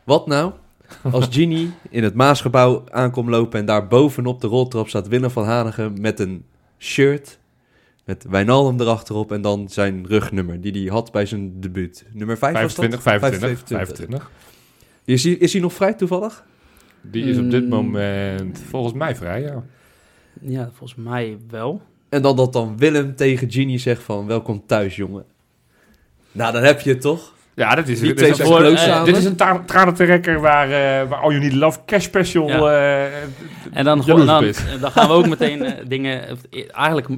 Wat 0.04 0.26
nou 0.26 0.52
als 1.12 1.26
Genie 1.30 1.70
in 1.90 2.02
het 2.02 2.14
Maasgebouw 2.14 2.84
aankomt 2.90 3.28
lopen 3.28 3.58
en 3.60 3.66
daar 3.66 3.86
bovenop 3.88 4.40
de 4.40 4.46
roltrap 4.46 4.88
staat 4.88 5.08
Willem 5.08 5.30
van 5.30 5.44
Hanegem 5.44 6.00
met 6.00 6.20
een 6.20 6.44
shirt 6.78 7.38
met 8.08 8.24
Wijnaldum 8.28 8.80
erachterop 8.80 9.32
en 9.32 9.40
dan 9.42 9.68
zijn 9.68 10.06
rugnummer 10.06 10.60
die 10.60 10.72
hij 10.82 10.92
had 10.92 11.12
bij 11.12 11.26
zijn 11.26 11.60
debuut. 11.60 12.04
Nummer 12.12 12.38
5 12.38 12.52
25, 12.52 13.02
25, 13.02 13.62
25. 13.66 14.30
Is 15.04 15.24
hij, 15.24 15.32
is 15.32 15.52
hij 15.52 15.62
nog 15.62 15.72
vrij 15.72 15.94
toevallig? 15.94 16.44
Die 17.00 17.24
is 17.24 17.38
op 17.38 17.50
dit 17.50 17.62
Mm. 17.62 17.68
moment 17.68 18.62
volgens 18.68 18.94
mij 18.94 19.16
vrij, 19.16 19.40
ja. 19.40 19.62
Ja, 20.40 20.70
volgens 20.74 20.98
mij 21.04 21.36
wel. 21.50 21.82
En 22.08 22.22
dan 22.22 22.36
dat 22.36 22.52
dan 22.52 22.76
Willem 22.78 23.16
tegen 23.16 23.50
Genie 23.50 23.78
zegt 23.78 24.02
van 24.02 24.26
welkom 24.26 24.62
thuis 24.66 24.96
jongen. 24.96 25.24
Nou, 26.32 26.52
dan 26.52 26.62
heb 26.62 26.80
je 26.80 26.90
het 26.90 27.00
toch? 27.00 27.34
Ja, 27.54 27.74
dat 27.74 27.88
is, 27.88 27.98
Die 27.98 28.08
dit 28.08 28.16
twee 28.16 28.30
is, 28.30 28.36
zijn 28.36 28.48
voor- 28.48 28.58
close 28.58 28.76
samen. 28.76 29.04
dit 29.04 29.16
is 29.16 29.24
een 29.24 29.36
tra- 29.36 29.62
tranentrekker 29.66 30.40
waar, 30.40 30.64
eh 30.70 31.08
waar 31.08 31.18
All 31.20 31.30
You 31.30 31.40
Need 31.42 31.52
Love 31.52 31.78
Cash 31.86 32.04
Special... 32.04 32.48
Ja. 32.48 33.06
eh, 33.06 33.22
En 33.72 33.84
dan, 33.84 34.02
dan, 34.06 34.26
dan 34.80 34.90
gaan 34.90 35.08
we 35.08 35.12
ook 35.14 35.28
meteen 35.28 35.62
eh, 35.62 35.72
dingen, 35.88 36.38
eigenlijk 36.70 37.08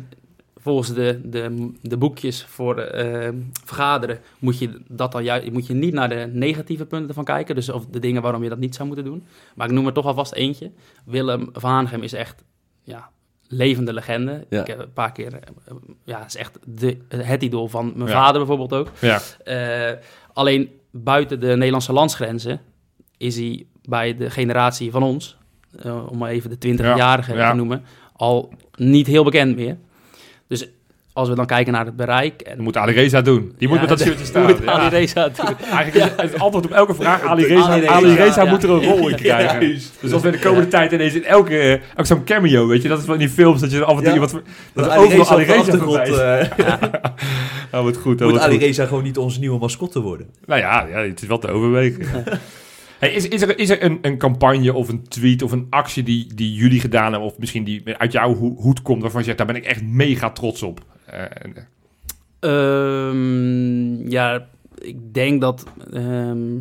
volgens 0.60 0.94
de, 0.94 1.20
de, 1.24 1.70
de 1.82 1.96
boekjes 1.96 2.44
voor 2.44 2.78
eh, 2.78 3.28
vergaderen, 3.64 4.18
moet 4.38 4.58
je, 4.58 4.80
dat 4.88 5.12
dan 5.12 5.24
juist, 5.24 5.50
moet 5.50 5.66
je 5.66 5.74
niet 5.74 5.92
naar 5.94 6.08
de 6.08 6.28
negatieve 6.32 6.86
punten 6.86 7.08
ervan 7.08 7.24
kijken. 7.24 7.54
Dus 7.54 7.68
of 7.68 7.86
de 7.86 7.98
dingen 7.98 8.22
waarom 8.22 8.42
je 8.42 8.48
dat 8.48 8.58
niet 8.58 8.74
zou 8.74 8.86
moeten 8.86 9.04
doen. 9.06 9.22
Maar 9.54 9.66
ik 9.66 9.72
noem 9.72 9.86
er 9.86 9.92
toch 9.92 10.06
alvast 10.06 10.32
eentje. 10.32 10.70
Willem 11.04 11.48
van 11.52 11.70
Hanegem 11.70 12.02
is 12.02 12.12
echt 12.12 12.44
ja, 12.82 13.10
levende 13.48 13.92
legende. 13.92 14.46
Ja. 14.48 14.60
Ik 14.60 14.66
heb 14.66 14.78
een 14.78 14.92
paar 14.92 15.12
keer, 15.12 15.34
eh, 15.34 15.74
ja, 16.04 16.24
is 16.26 16.36
echt 16.36 16.58
de, 16.66 16.96
het 17.08 17.42
idool 17.42 17.68
van 17.68 17.92
mijn 17.96 18.08
Ja. 18.10 18.14
vader 18.24 18.38
bijvoorbeeld 18.46 18.72
ook. 18.72 18.88
ja. 19.00 19.20
Eh, 19.44 19.96
alleen 20.32 20.70
buiten 20.90 21.40
de 21.40 21.46
Nederlandse 21.56 21.92
landsgrenzen 21.92 22.60
is 23.16 23.36
hij 23.36 23.66
bij 23.82 24.16
de 24.16 24.30
generatie 24.30 24.90
van 24.90 25.02
ons, 25.02 25.36
om 26.08 26.18
maar 26.18 26.30
even 26.30 26.50
de 26.50 26.56
20-jarigen 26.58 27.34
Ja, 27.34 27.40
ja. 27.40 27.50
te 27.50 27.56
noemen, 27.56 27.84
al 28.12 28.52
niet 28.74 29.06
heel 29.06 29.24
bekend 29.24 29.56
meer. 29.56 29.76
Als 31.12 31.28
we 31.28 31.34
dan 31.34 31.46
kijken 31.46 31.72
naar 31.72 31.84
het 31.84 31.96
bereik... 31.96 32.40
En, 32.40 32.54
Dat 32.54 32.64
moet 32.64 32.76
Ali 32.76 32.92
Reza 32.92 33.20
doen. 33.22 33.52
Die 33.58 33.68
moet 33.68 33.76
Ja, 33.76 33.82
met 33.82 33.98
dat 33.98 34.00
shirtje 34.06 34.24
staan. 34.24 34.42
moet 34.46 34.58
Ja. 34.64 34.72
Ali 34.72 34.88
Reza 34.96 35.28
doen. 35.28 35.56
Eigenlijk 35.78 36.12
is 36.22 36.30
het 36.30 36.38
antwoord 36.40 36.64
op 36.64 36.70
elke 36.72 36.94
vraag 36.94 37.22
Ali 37.30 37.44
Reza. 37.46 37.64
Ali 37.68 37.86
Ali 37.86 38.08
Reza, 38.08 38.24
Reza, 38.24 38.42
ja. 38.44 38.50
moet 38.50 38.62
er 38.62 38.70
een 38.70 38.82
rol 38.84 39.08
in 39.08 39.16
krijgen. 39.16 39.60
Dus 40.00 40.12
als 40.12 40.22
we 40.22 40.28
in 40.28 40.34
de 40.34 40.40
komende 40.40 40.68
tijd 40.68 40.92
ineens 40.92 41.14
in 41.14 41.24
elke, 41.24 41.58
eh, 41.58 41.80
ook 41.96 42.06
zo'n 42.06 42.24
cameo, 42.24 42.66
weet 42.66 42.82
je, 42.82 42.88
dat 42.88 42.98
is 42.98 43.04
van 43.04 43.18
die 43.18 43.28
films 43.28 43.60
dat 43.60 43.70
je 43.70 43.84
af 43.84 43.90
en 43.90 43.96
toe 43.96 44.06
Ja. 44.06 44.12
iemand, 44.12 44.30
dat, 44.32 44.42
Dat 44.72 44.88
Ali 44.88 45.04
overal 45.04 45.38
Reza 45.40 45.52
Ali 45.72 45.78
voorbij 45.78 46.50
eh, 46.50 47.82
wat 47.82 47.96
goed. 47.96 48.20
Oh, 48.20 48.26
moet 48.26 48.36
wat 48.36 48.42
Ali 48.44 48.52
goed. 48.54 48.62
Reza 48.62 48.86
gewoon 48.86 49.02
niet 49.02 49.18
onze 49.18 49.38
nieuwe 49.40 49.58
mascotte 49.58 50.00
worden? 50.00 50.26
Nou 50.46 50.60
ja, 50.60 50.86
ja, 50.86 50.98
het 50.98 51.22
is 51.22 51.28
wel 51.28 51.38
te 51.38 51.48
overwegen. 51.48 52.04
Hey, 52.98 53.10
is, 53.12 53.28
is 53.28 53.42
er, 53.42 53.58
is 53.58 53.70
er 53.70 53.82
een, 53.84 53.98
een 54.02 54.18
campagne 54.18 54.72
of 54.74 54.88
een 54.88 55.08
tweet 55.08 55.42
of 55.42 55.52
een 55.52 55.66
actie 55.70 56.02
die, 56.02 56.34
die 56.34 56.54
jullie 56.54 56.80
gedaan 56.80 57.10
hebben, 57.10 57.28
of 57.30 57.38
misschien 57.38 57.64
die 57.64 57.82
uit 57.98 58.12
jouw 58.12 58.34
ho- 58.34 58.54
hoed 58.58 58.82
komt, 58.82 59.02
waarvan 59.02 59.20
je 59.20 59.26
zegt, 59.26 59.38
daar 59.38 59.46
ben 59.46 59.56
ik 59.56 59.64
echt 59.64 59.82
mega 59.82 60.30
trots 60.30 60.62
op? 60.62 60.80
Eh, 61.10 61.62
Ehm, 62.40 64.08
ja, 64.10 64.46
ik 64.78 65.14
denk 65.14 65.40
dat 65.40 65.64
ehm, 65.92 66.58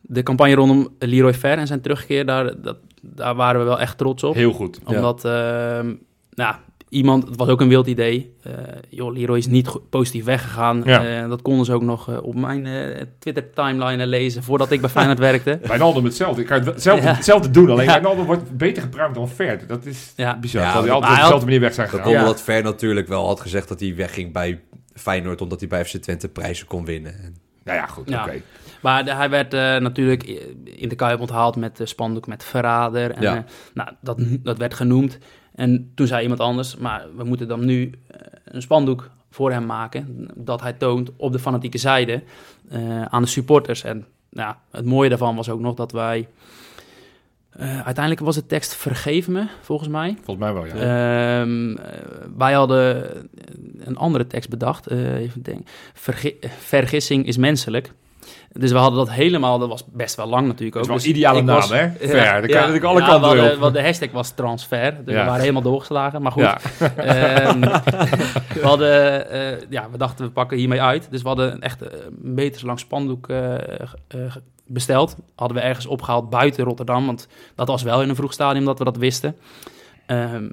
de 0.00 0.22
campagne 0.22 0.54
rondom 0.54 0.88
Leroy 0.98 1.34
Fer 1.34 1.58
en 1.58 1.66
zijn 1.66 1.80
terugkeer, 1.80 2.26
daar, 2.26 2.60
dat, 2.62 2.76
daar 3.00 3.34
waren 3.34 3.60
we 3.60 3.66
wel 3.66 3.80
echt 3.80 3.98
trots 3.98 4.22
op. 4.22 4.34
heel 4.34 4.52
goed. 4.52 4.80
Omdat, 4.84 5.24
ehm, 5.24 5.94
nou, 6.34 6.54
iemand, 6.90 7.28
het 7.28 7.36
was 7.36 7.48
ook 7.48 7.60
een 7.60 7.68
wild 7.68 7.86
idee. 7.86 8.34
Eh 8.42 8.52
joh, 8.88 9.12
Leroy 9.12 9.38
is 9.38 9.46
niet 9.46 9.70
positief 9.90 10.24
weggegaan. 10.24 10.82
Ja. 10.84 11.22
Eh, 11.22 11.28
dat 11.28 11.42
konden 11.42 11.64
ze 11.64 11.72
ook 11.72 11.82
nog 11.82 12.08
eh, 12.08 12.22
op 12.22 12.34
mijn 12.34 12.66
eh, 12.66 13.02
Twitter-timeline 13.18 14.06
lezen 14.06 14.42
voordat 14.42 14.70
ik 14.70 14.80
bij 14.80 14.90
Feyenoord 14.90 15.18
werkte. 15.18 15.58
Wijnaldum 15.66 16.04
hetzelfde. 16.04 16.40
Ik 16.40 16.46
kan 16.46 16.62
hetzelfde, 16.64 17.06
Ja. 17.06 17.14
hetzelfde 17.14 17.50
doen, 17.50 17.70
alleen 17.70 17.84
Ja. 17.86 17.92
Wijnaldum 17.92 18.24
wordt 18.24 18.56
beter 18.56 18.82
gebruikt 18.82 19.14
dan 19.14 19.28
Vert. 19.28 19.68
Dat 19.68 19.86
is 19.86 20.12
Ja. 20.16 20.38
bizar. 20.38 20.62
Die 20.62 20.70
maar 20.72 20.80
altijd 20.90 20.96
op 20.96 21.02
hij 21.08 21.14
dezelfde 21.22 21.44
manier 21.44 21.60
weg 21.60 21.74
zijn 21.74 21.86
Dat 21.90 21.96
gegaan. 21.96 22.12
Ja. 22.12 22.20
omdat 22.20 22.40
Ver 22.42 22.62
natuurlijk 22.62 23.08
wel 23.08 23.26
had 23.26 23.40
gezegd 23.40 23.68
dat 23.68 23.80
hij 23.80 23.94
wegging 23.96 24.32
bij 24.32 24.60
Feyenoord... 24.94 25.40
omdat 25.40 25.60
hij 25.60 25.68
bij 25.68 25.84
FC 25.84 25.96
Twente 25.96 26.28
prijzen 26.28 26.66
kon 26.66 26.84
winnen. 26.84 27.12
En 27.14 27.36
Nou 27.64 27.78
ja, 27.78 27.86
goed, 27.86 28.08
Ja. 28.08 28.24
oké. 28.24 28.40
Maar 28.82 29.04
de- 29.04 29.14
hij 29.14 29.30
werd 29.30 29.54
eh, 29.54 29.76
natuurlijk 29.76 30.22
in 30.64 30.88
de 30.88 30.94
Kuip 30.94 31.20
onthaald 31.20 31.56
met 31.56 31.76
de 31.76 31.86
spandoek 31.86 32.26
met 32.26 32.44
verrader. 32.44 33.10
En, 33.10 33.22
Ja. 33.22 33.36
eh, 33.36 33.42
nou, 33.74 33.88
dat, 34.00 34.18
dat 34.42 34.58
werd 34.58 34.74
genoemd. 34.74 35.18
En 35.60 35.90
toen 35.94 36.06
zei 36.06 36.22
iemand 36.22 36.40
anders, 36.40 36.76
maar 36.76 37.06
we 37.16 37.24
moeten 37.24 37.48
dan 37.48 37.64
nu 37.64 37.90
eh, 38.06 38.20
een 38.44 38.62
spandoek 38.62 39.10
voor 39.30 39.52
hem 39.52 39.66
maken. 39.66 40.28
Dat 40.34 40.60
hij 40.60 40.72
toont 40.72 41.10
op 41.16 41.32
de 41.32 41.38
fanatieke 41.38 41.78
zijde 41.78 42.22
eh, 42.68 43.02
aan 43.02 43.22
de 43.22 43.28
supporters. 43.28 43.84
En 43.84 44.06
nou, 44.30 44.54
het 44.70 44.84
mooie 44.84 45.08
daarvan 45.08 45.36
was 45.36 45.48
ook 45.48 45.60
nog 45.60 45.74
dat 45.74 45.92
wij... 45.92 46.28
eh, 47.50 47.80
uiteindelijk 47.80 48.24
was 48.24 48.34
de 48.34 48.46
tekst 48.46 48.74
Vergeef 48.74 49.28
me, 49.28 49.46
volgens 49.60 49.88
mij. 49.88 50.16
Volgens 50.22 50.46
mij 50.46 50.52
wel, 50.54 50.66
ja. 50.66 50.72
Ehm, 51.40 51.76
eh, 51.76 52.00
wij 52.36 52.52
hadden 52.52 53.06
een 53.78 53.96
andere 53.96 54.26
tekst 54.26 54.48
bedacht. 54.50 54.90
even 54.90 55.42
denken. 55.42 55.64
Vergi- 55.94 56.38
vergissing 56.58 57.26
is 57.26 57.36
menselijk. 57.36 57.92
Dus 58.52 58.72
we 58.72 58.78
hadden 58.78 58.98
dat 58.98 59.10
helemaal, 59.10 59.58
dat 59.58 59.68
was 59.68 59.84
best 59.92 60.16
wel 60.16 60.26
lang 60.26 60.46
natuurlijk 60.46 60.76
ook. 60.76 60.82
Is 60.82 60.88
wel 60.88 60.96
Dus 60.96 61.06
ideale 61.06 61.42
naam, 61.42 61.56
was- 61.56 61.68
hè? 61.70 61.90
Ver. 61.90 61.98
Dan 61.98 62.40
kan 62.40 62.48
je 62.48 62.54
natuurlijk 62.54 62.84
alle 62.84 63.00
kanten 63.00 63.20
we 63.20 63.26
weer 63.26 63.36
hadden- 63.36 63.52
op. 63.54 63.58
want 63.60 63.74
de 63.74 63.82
hashtag 63.82 64.10
was 64.10 64.30
transfer, 64.30 65.04
dus 65.04 65.14
we 65.14 65.24
waren 65.24 65.40
helemaal 65.40 65.62
doorgeslagen. 65.62 66.22
Maar 66.22 66.32
goed. 66.32 66.42
Ehm, 66.96 67.60
we 68.54 68.60
hadden, 68.62 69.30
eh, 69.30 69.66
ja, 69.68 69.88
we 69.90 69.98
dachten 69.98 70.24
we 70.24 70.30
pakken 70.30 70.56
hiermee 70.58 70.82
uit. 70.82 71.10
Dus 71.10 71.22
we 71.22 71.28
hadden 71.28 71.52
een 71.52 71.62
echt 71.62 71.82
eh, 71.82 71.98
een 72.06 72.34
meter 72.34 72.66
lang 72.66 72.78
spandoek 72.78 73.28
eh, 73.28 73.54
eh, 73.54 74.34
besteld. 74.66 75.16
Hadden 75.36 75.56
we 75.56 75.62
ergens 75.62 75.86
opgehaald 75.86 76.30
buiten 76.30 76.64
Rotterdam, 76.64 77.06
want 77.06 77.28
dat 77.54 77.68
was 77.68 77.82
wel 77.82 78.02
in 78.02 78.08
een 78.08 78.16
vroeg 78.16 78.32
stadium 78.32 78.64
dat 78.64 78.78
we 78.78 78.84
dat 78.84 78.96
wisten. 78.96 79.36
Ehm, 80.06 80.48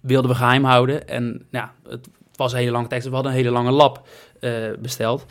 wilden 0.00 0.30
we 0.30 0.36
geheim 0.36 0.64
houden 0.64 1.08
en 1.08 1.46
ja, 1.50 1.72
het 1.88 2.08
was 2.36 2.52
een 2.52 2.58
hele 2.58 2.70
lange 2.70 2.86
tekst. 2.86 3.08
We 3.08 3.14
hadden 3.14 3.32
een 3.32 3.38
hele 3.38 3.50
lange 3.50 3.70
lab 3.70 4.06
eh, 4.40 4.52
besteld. 4.78 5.24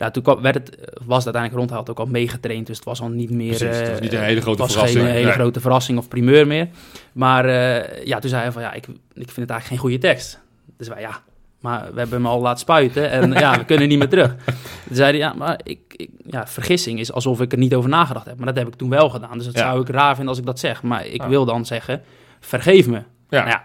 Nou, 0.00 0.12
toen 0.12 0.22
kwam, 0.22 0.40
werd 0.42 0.54
het, 0.54 0.68
was 1.04 1.24
het 1.24 1.34
uiteindelijk 1.34 1.54
rond, 1.54 1.68
hij 1.68 1.78
had 1.78 1.90
ook 1.90 1.98
al 1.98 2.06
meegetraind, 2.06 2.66
dus 2.66 2.76
het 2.76 2.84
was 2.84 3.00
al 3.00 3.08
niet 3.08 3.30
meer... 3.30 3.56
Precies, 3.56 3.76
het 3.78 3.88
was 3.88 3.96
eh, 3.96 4.00
niet 4.02 4.12
een 4.12 4.22
hele 4.22 4.40
grote 4.40 4.62
was 4.62 4.72
verrassing. 4.72 5.02
geen 5.04 5.12
hele 5.12 5.24
Nee. 5.24 5.32
grote 5.34 5.60
verrassing 5.60 5.98
of 5.98 6.08
primeur 6.08 6.46
meer. 6.46 6.68
Maar 7.12 7.44
eh, 7.44 8.04
ja, 8.06 8.18
toen 8.18 8.30
zei 8.30 8.42
hij 8.42 8.52
van 8.52 8.62
ja, 8.62 8.72
ik, 8.72 8.86
ik 8.86 8.94
vind 9.14 9.36
het 9.36 9.50
eigenlijk 9.50 9.66
geen 9.66 9.78
goede 9.78 9.98
tekst. 9.98 10.40
Dus 10.76 10.88
wij 10.88 11.00
ja, 11.00 11.20
maar 11.60 11.80
we 11.92 11.98
hebben 11.98 12.16
hem 12.22 12.26
al 12.26 12.40
laten 12.40 12.58
spuiten 12.60 13.10
en 13.10 13.32
ja, 13.32 13.58
we 13.58 13.64
kunnen 13.64 13.88
niet 13.88 13.98
meer 13.98 14.08
terug. 14.08 14.34
Toen 14.86 14.96
zei 14.96 15.10
hij 15.10 15.18
ja, 15.18 15.32
maar 15.32 15.60
ik, 15.62 15.78
ik, 15.96 16.10
ja, 16.26 16.46
vergissing 16.46 16.98
is 17.00 17.12
alsof 17.12 17.40
ik 17.40 17.52
er 17.52 17.58
niet 17.58 17.74
over 17.74 17.90
nagedacht 17.90 18.26
heb. 18.26 18.36
Maar 18.36 18.46
dat 18.46 18.56
heb 18.56 18.66
ik 18.66 18.74
toen 18.74 18.90
wel 18.90 19.08
gedaan. 19.10 19.36
Dus 19.36 19.46
dat 19.46 19.54
Ja. 19.54 19.60
zou 19.70 19.80
ik 19.80 19.88
raar 19.88 20.10
vinden 20.14 20.28
als 20.28 20.38
ik 20.38 20.46
dat 20.46 20.58
zeg. 20.58 20.82
Maar 20.82 21.06
ik 21.06 21.20
Ja. 21.22 21.28
wil 21.28 21.44
dan 21.44 21.66
zeggen, 21.66 22.02
vergeef 22.40 22.86
me. 22.86 22.96
Ja. 22.96 23.04
Nou 23.38 23.48
ja, 23.48 23.64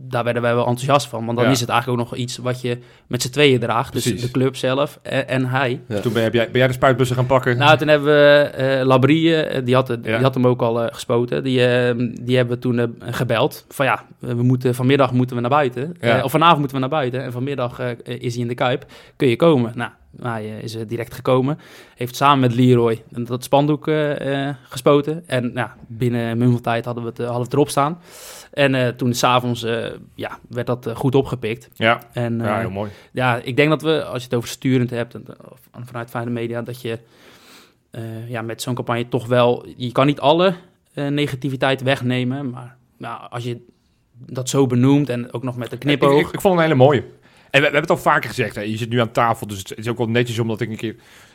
daar 0.00 0.24
werden 0.24 0.42
wij 0.42 0.54
wel 0.54 0.66
enthousiast 0.66 1.06
van. 1.06 1.24
Want 1.24 1.36
dan 1.36 1.46
Ja. 1.46 1.52
is 1.52 1.60
het 1.60 1.68
eigenlijk 1.68 2.00
ook 2.00 2.08
nog 2.10 2.18
iets 2.18 2.36
wat 2.36 2.60
je 2.60 2.78
met 3.06 3.22
z'n 3.22 3.30
tweeën 3.30 3.60
draagt. 3.60 3.92
Dus 3.92 4.04
de 4.04 4.30
club 4.30 4.56
zelf 4.56 4.98
en, 5.02 5.28
en 5.28 5.46
hij. 5.46 5.80
Ja. 5.88 6.00
Toen 6.00 6.12
ben, 6.12 6.22
heb 6.22 6.34
jij, 6.34 6.44
ben 6.50 6.58
jij 6.58 6.66
de 6.66 6.72
spuitbussen 6.72 7.16
gaan 7.16 7.26
pakken? 7.26 7.56
Nou, 7.56 7.78
toen 7.78 7.88
hebben 7.88 8.08
we 8.08 8.40
eh 8.40 8.86
Labrie, 8.86 9.36
eh, 9.36 9.64
die, 9.64 9.74
had 9.74 9.88
Ja. 9.88 9.96
die 9.96 10.12
had 10.14 10.34
hem 10.34 10.46
ook 10.46 10.62
al 10.62 10.82
eh, 10.82 10.94
gespoten. 10.94 11.42
Die, 11.42 11.66
eh, 11.66 11.94
die 12.20 12.36
hebben 12.36 12.54
we 12.54 12.60
toen 12.60 12.96
gebeld. 13.00 13.64
Van 13.68 13.86
ja, 13.86 14.04
we 14.18 14.42
moeten, 14.42 14.74
vanmiddag 14.74 15.12
moeten 15.12 15.36
we 15.36 15.42
naar 15.42 15.50
buiten. 15.50 15.96
Ja. 16.00 16.22
Of 16.22 16.30
vanavond 16.30 16.58
moeten 16.58 16.76
we 16.76 16.82
naar 16.82 16.98
buiten. 16.98 17.22
En 17.22 17.32
vanmiddag 17.32 17.80
is 18.04 18.32
hij 18.32 18.42
in 18.42 18.48
de 18.48 18.54
Kuip. 18.54 18.84
Kun 19.16 19.28
je 19.28 19.36
komen? 19.36 19.72
Nou, 19.74 19.90
hij 20.22 20.44
eh, 20.44 20.62
is 20.62 20.74
eh, 20.74 20.82
direct 20.86 21.14
gekomen. 21.14 21.58
Heeft 21.94 22.16
samen 22.16 22.40
met 22.40 22.54
Leroy 22.54 23.02
dat 23.08 23.44
spandoek 23.44 23.88
eh, 23.88 24.48
gespoten. 24.62 25.28
En 25.28 25.70
binnen 25.86 26.40
een 26.40 26.60
tijd 26.60 26.84
hadden 26.84 27.02
we 27.02 27.08
het, 27.08 27.18
hadden 27.18 27.36
we 27.36 27.44
het 27.44 27.52
erop 27.52 27.68
staan. 27.68 28.00
En 28.52 28.96
toen 28.96 29.14
s'avonds 29.14 29.62
uh, 29.62 29.86
ja, 30.14 30.38
werd 30.48 30.66
dat 30.66 30.90
goed 30.94 31.14
opgepikt. 31.14 31.68
ja, 31.74 32.00
En, 32.12 32.38
ja, 32.38 32.58
heel 32.58 32.70
mooi. 32.70 32.90
ja, 33.12 33.40
ik 33.42 33.56
denk 33.56 33.68
dat 33.68 33.82
we, 33.82 34.04
als 34.04 34.18
je 34.18 34.24
het 34.28 34.34
over 34.34 34.48
sturend 34.48 34.90
hebt, 34.90 35.14
en, 35.14 35.24
of 35.50 35.60
vanuit 35.84 36.10
Fijne 36.10 36.30
Media, 36.30 36.62
dat 36.62 36.80
je 36.80 36.98
ja, 38.28 38.42
met 38.42 38.62
zo'n 38.62 38.74
campagne 38.74 39.08
toch 39.08 39.26
wel... 39.26 39.66
Je 39.76 39.92
kan 39.92 40.06
niet 40.06 40.20
alle 40.20 40.54
negativiteit 40.94 41.82
wegnemen, 41.82 42.50
maar 42.50 42.76
nou, 42.96 43.30
als 43.30 43.44
je 43.44 43.60
dat 44.26 44.48
zo 44.48 44.66
benoemt 44.66 45.08
en 45.08 45.32
ook 45.32 45.42
nog 45.42 45.56
met 45.56 45.72
een 45.72 45.78
knipoog... 45.78 46.20
ik, 46.20 46.32
ik 46.32 46.40
vond 46.40 46.42
het 46.42 46.52
een 46.52 46.70
hele 46.70 46.84
mooie. 46.84 47.04
En 47.50 47.60
we, 47.62 47.66
we 47.68 47.72
hebben 47.72 47.80
het 47.80 47.90
al 47.90 47.96
vaker 47.96 48.28
gezegd. 48.28 48.54
Hè. 48.54 48.60
Je 48.62 48.76
zit 48.76 48.88
nu 48.88 49.00
aan 49.00 49.12
tafel, 49.12 49.46
dus 49.46 49.58
het 49.58 49.72
is 49.78 49.88
ook 49.88 49.98
wel 49.98 50.08
netjes 50.08 50.38
omdat 50.38 50.60
ik 50.60 50.70
een 50.70 50.76
keer... 50.76 50.94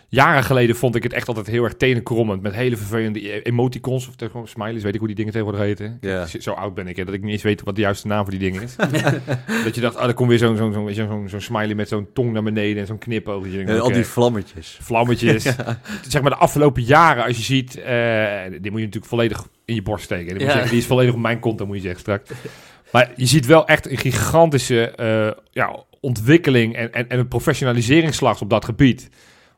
Jaren 0.09 0.43
geleden 0.43 0.75
vond 0.75 0.95
ik 0.95 1.03
het 1.03 1.13
echt 1.13 1.27
altijd 1.27 1.47
heel 1.47 1.63
erg 1.63 1.73
tenenkrommend. 1.73 2.41
Met 2.41 2.53
hele 2.53 2.77
vervelende 2.77 3.33
e- 3.33 3.39
emoticons 3.41 4.07
of 4.07 4.13
gewoon 4.17 4.47
smileys. 4.47 4.83
Weet 4.83 4.93
ik 4.93 4.99
hoe 4.99 5.07
die 5.07 5.15
dingen 5.15 5.31
tegenwoordig 5.31 5.65
heten. 5.65 5.97
Ja. 6.01 6.25
Zo 6.25 6.51
oud 6.51 6.73
ben 6.73 6.87
ik, 6.87 6.95
hè, 6.95 7.05
dat 7.05 7.13
ik 7.13 7.21
niet 7.21 7.31
eens 7.31 7.41
weet 7.41 7.63
wat 7.63 7.75
de 7.75 7.81
juiste 7.81 8.07
naam 8.07 8.21
voor 8.21 8.31
die 8.31 8.39
dingen 8.39 8.61
is. 8.61 8.75
dat 9.65 9.75
je 9.75 9.81
dacht, 9.81 9.95
ah, 9.95 10.07
er 10.07 10.13
komt 10.13 10.29
weer 10.29 10.37
zo'n 10.37 10.57
zo'n 10.57 10.73
zo'n 10.73 10.93
zo'n 10.93 11.29
zo'n 11.29 11.41
smiley 11.41 11.75
met 11.75 11.87
zo'n 11.87 12.07
tong 12.13 12.31
naar 12.33 12.43
beneden 12.43 12.81
en 12.81 12.87
zo'n 12.87 12.97
knipoog. 12.97 13.43
Denkt, 13.51 13.69
En 13.69 13.79
al 13.81 13.91
die 13.91 14.05
vlammetjes. 14.05 14.77
vlammetjes. 14.81 15.43
Zeg 16.09 16.21
maar 16.21 16.31
de 16.31 16.37
afgelopen 16.37 16.83
jaren, 16.83 17.23
als 17.23 17.37
je 17.37 17.43
ziet, 17.43 17.77
eh, 17.81 18.41
die 18.61 18.71
moet 18.71 18.79
je 18.79 18.85
natuurlijk 18.85 19.05
volledig 19.05 19.47
in 19.65 19.75
je 19.75 19.81
borst 19.81 20.03
steken. 20.05 20.37
Die, 20.37 20.47
Ja. 20.47 20.51
zeggen, 20.51 20.69
die 20.69 20.79
is 20.79 20.85
volledig 20.85 21.13
op 21.13 21.19
mijn 21.19 21.39
konto, 21.39 21.65
moet 21.65 21.75
je 21.75 21.81
zeggen 21.81 21.99
straks. 21.99 22.29
Maar 22.93 23.11
je 23.15 23.25
ziet 23.25 23.45
wel 23.45 23.67
echt 23.67 23.91
een 23.91 23.97
gigantische 23.97 24.91
eh, 24.91 25.41
ja, 25.51 25.75
ontwikkeling 25.99 26.75
en, 26.75 26.93
en, 26.93 27.09
en 27.09 27.19
een 27.19 27.27
professionaliseringsslag 27.27 28.41
op 28.41 28.49
dat 28.49 28.65
gebied. 28.65 29.09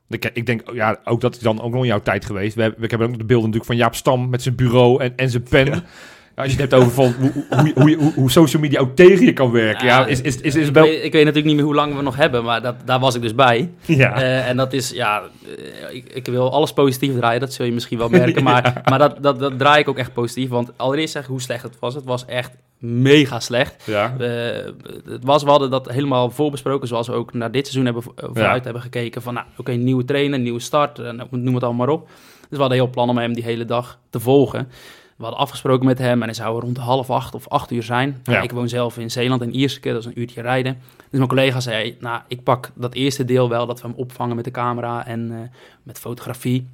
Ik, 0.09 0.29
ik 0.33 0.45
denk, 0.45 0.61
ja, 0.73 0.99
ook 1.03 1.21
dat 1.21 1.36
is 1.36 1.41
dan 1.41 1.61
ook 1.61 1.71
nog 1.71 1.81
in 1.81 1.88
jouw 1.88 2.01
tijd 2.01 2.25
geweest. 2.25 2.55
We 2.55 2.61
hebben, 2.61 2.83
ik 2.83 2.91
heb 2.91 3.01
ook 3.01 3.17
de 3.17 3.25
beelden 3.25 3.49
natuurlijk 3.49 3.65
van 3.65 3.75
Jaap 3.75 3.95
Stam 3.95 4.29
met 4.29 4.41
zijn 4.41 4.55
bureau 4.55 5.03
en, 5.03 5.13
en 5.15 5.29
zijn 5.29 5.43
pen. 5.43 5.65
Ja, 5.65 5.83
als 6.36 6.53
je 6.53 6.61
het 6.61 6.71
hebt 6.71 6.73
over 6.73 6.91
van 6.91 7.13
hoe, 7.19 7.45
hoe, 7.49 7.95
hoe, 7.97 8.13
hoe, 8.13 8.31
social 8.31 8.61
media 8.61 8.79
ook 8.79 8.95
tegen 8.95 9.25
je 9.25 9.33
kan 9.33 9.51
werken. 9.51 9.86
Ja, 9.86 9.99
Ja, 9.99 10.05
is, 10.05 10.21
is, 10.21 10.41
is, 10.41 10.55
is 10.55 10.67
ik, 10.67 10.73
wel... 10.73 10.83
weet, 10.83 11.03
ik 11.03 11.11
weet 11.11 11.25
natuurlijk 11.25 11.45
niet 11.45 11.55
meer 11.55 11.65
hoe 11.65 11.75
lang 11.75 11.95
we 11.95 12.01
nog 12.01 12.15
hebben, 12.15 12.43
maar 12.43 12.61
dat, 12.61 12.75
daar 12.86 12.99
was 12.99 13.15
ik 13.15 13.21
dus 13.21 13.36
bij. 13.36 13.69
Ja. 13.86 14.21
Eh, 14.21 14.49
en 14.49 14.57
dat 14.57 14.73
is, 14.73 14.89
ja, 14.89 15.23
eh, 15.89 15.95
ik, 15.95 16.13
ik 16.13 16.25
wil 16.25 16.51
alles 16.51 16.73
positief 16.73 17.15
draaien, 17.15 17.39
dat 17.39 17.53
zul 17.53 17.65
je 17.65 17.71
misschien 17.71 17.97
wel 17.97 18.09
merken. 18.09 18.43
Maar, 18.51 18.81
maar 18.89 18.99
dat, 18.99 19.23
dat, 19.23 19.39
dat 19.39 19.59
draai 19.59 19.79
ik 19.79 19.88
ook 19.88 19.97
echt 19.97 20.13
positief. 20.13 20.49
Want 20.49 20.71
allereerst 20.75 21.11
zeggen 21.11 21.31
hoe 21.31 21.41
slecht 21.41 21.63
het 21.63 21.79
was. 21.79 21.93
Het 21.93 22.05
was 22.05 22.25
echt 22.25 22.51
mega 22.78 23.39
slecht. 23.39 23.84
ja. 23.86 24.15
Eh, 24.19 24.71
het 25.05 25.23
was, 25.23 25.43
we 25.43 25.49
hadden 25.49 25.69
dat 25.69 25.89
helemaal 25.91 26.30
voorbesproken, 26.30 26.88
zoals 26.88 27.07
we 27.07 27.13
ook 27.13 27.34
naar 27.34 27.51
dit 27.51 27.61
seizoen 27.67 27.86
hebben, 27.86 28.03
vo- 28.03 28.13
vooruit 28.15 28.63
hebben 28.63 28.82
gekeken. 28.82 29.21
Van, 29.21 29.34
nou, 29.34 29.45
oké, 29.57 29.71
nieuwe 29.71 30.05
trainer, 30.05 30.39
nieuwe 30.39 30.59
start, 30.59 30.99
eh, 30.99 31.11
nou, 31.11 31.28
noem 31.32 31.53
het 31.53 31.63
allemaal 31.63 31.86
maar 31.86 31.95
op. 31.95 32.07
Dus 32.39 32.47
we 32.49 32.57
hadden 32.57 32.78
heel 32.78 32.89
plan 32.89 33.09
om 33.09 33.17
hem 33.17 33.34
die 33.34 33.43
hele 33.43 33.65
dag 33.65 33.99
te 34.09 34.19
volgen. 34.19 34.67
We 35.17 35.23
hadden 35.23 35.39
afgesproken 35.41 35.86
met 35.86 35.97
hem 35.97 36.19
en 36.19 36.26
hij 36.28 36.34
zou 36.34 36.59
rond 36.61 36.78
half 36.78 37.09
acht 37.09 37.36
of 37.36 37.47
acht 37.47 37.71
uur 37.71 37.84
zijn. 37.84 38.19
Ja. 38.23 38.41
Ik 38.41 38.51
woon 38.51 38.69
zelf 38.69 38.97
in 38.97 39.11
Zeeland, 39.11 39.41
in 39.41 39.55
Ierseke, 39.55 39.89
dat 39.91 39.99
is 39.99 40.05
een 40.05 40.19
uurtje 40.19 40.41
rijden. 40.41 40.78
Dus 40.97 41.05
mijn 41.17 41.28
collega 41.28 41.59
zei, 41.59 41.97
nou, 41.99 42.21
ik 42.28 42.43
pak 42.43 42.71
dat 42.76 42.93
eerste 42.93 43.26
deel 43.26 43.49
wel, 43.49 43.65
dat 43.65 43.82
we 43.82 43.88
hem 43.88 43.95
opvangen 43.97 44.36
met 44.36 44.45
de 44.45 44.51
camera 44.51 45.05
en 45.05 45.32
eh, 45.32 45.38
met 45.84 45.99
fotografie. 45.99 46.67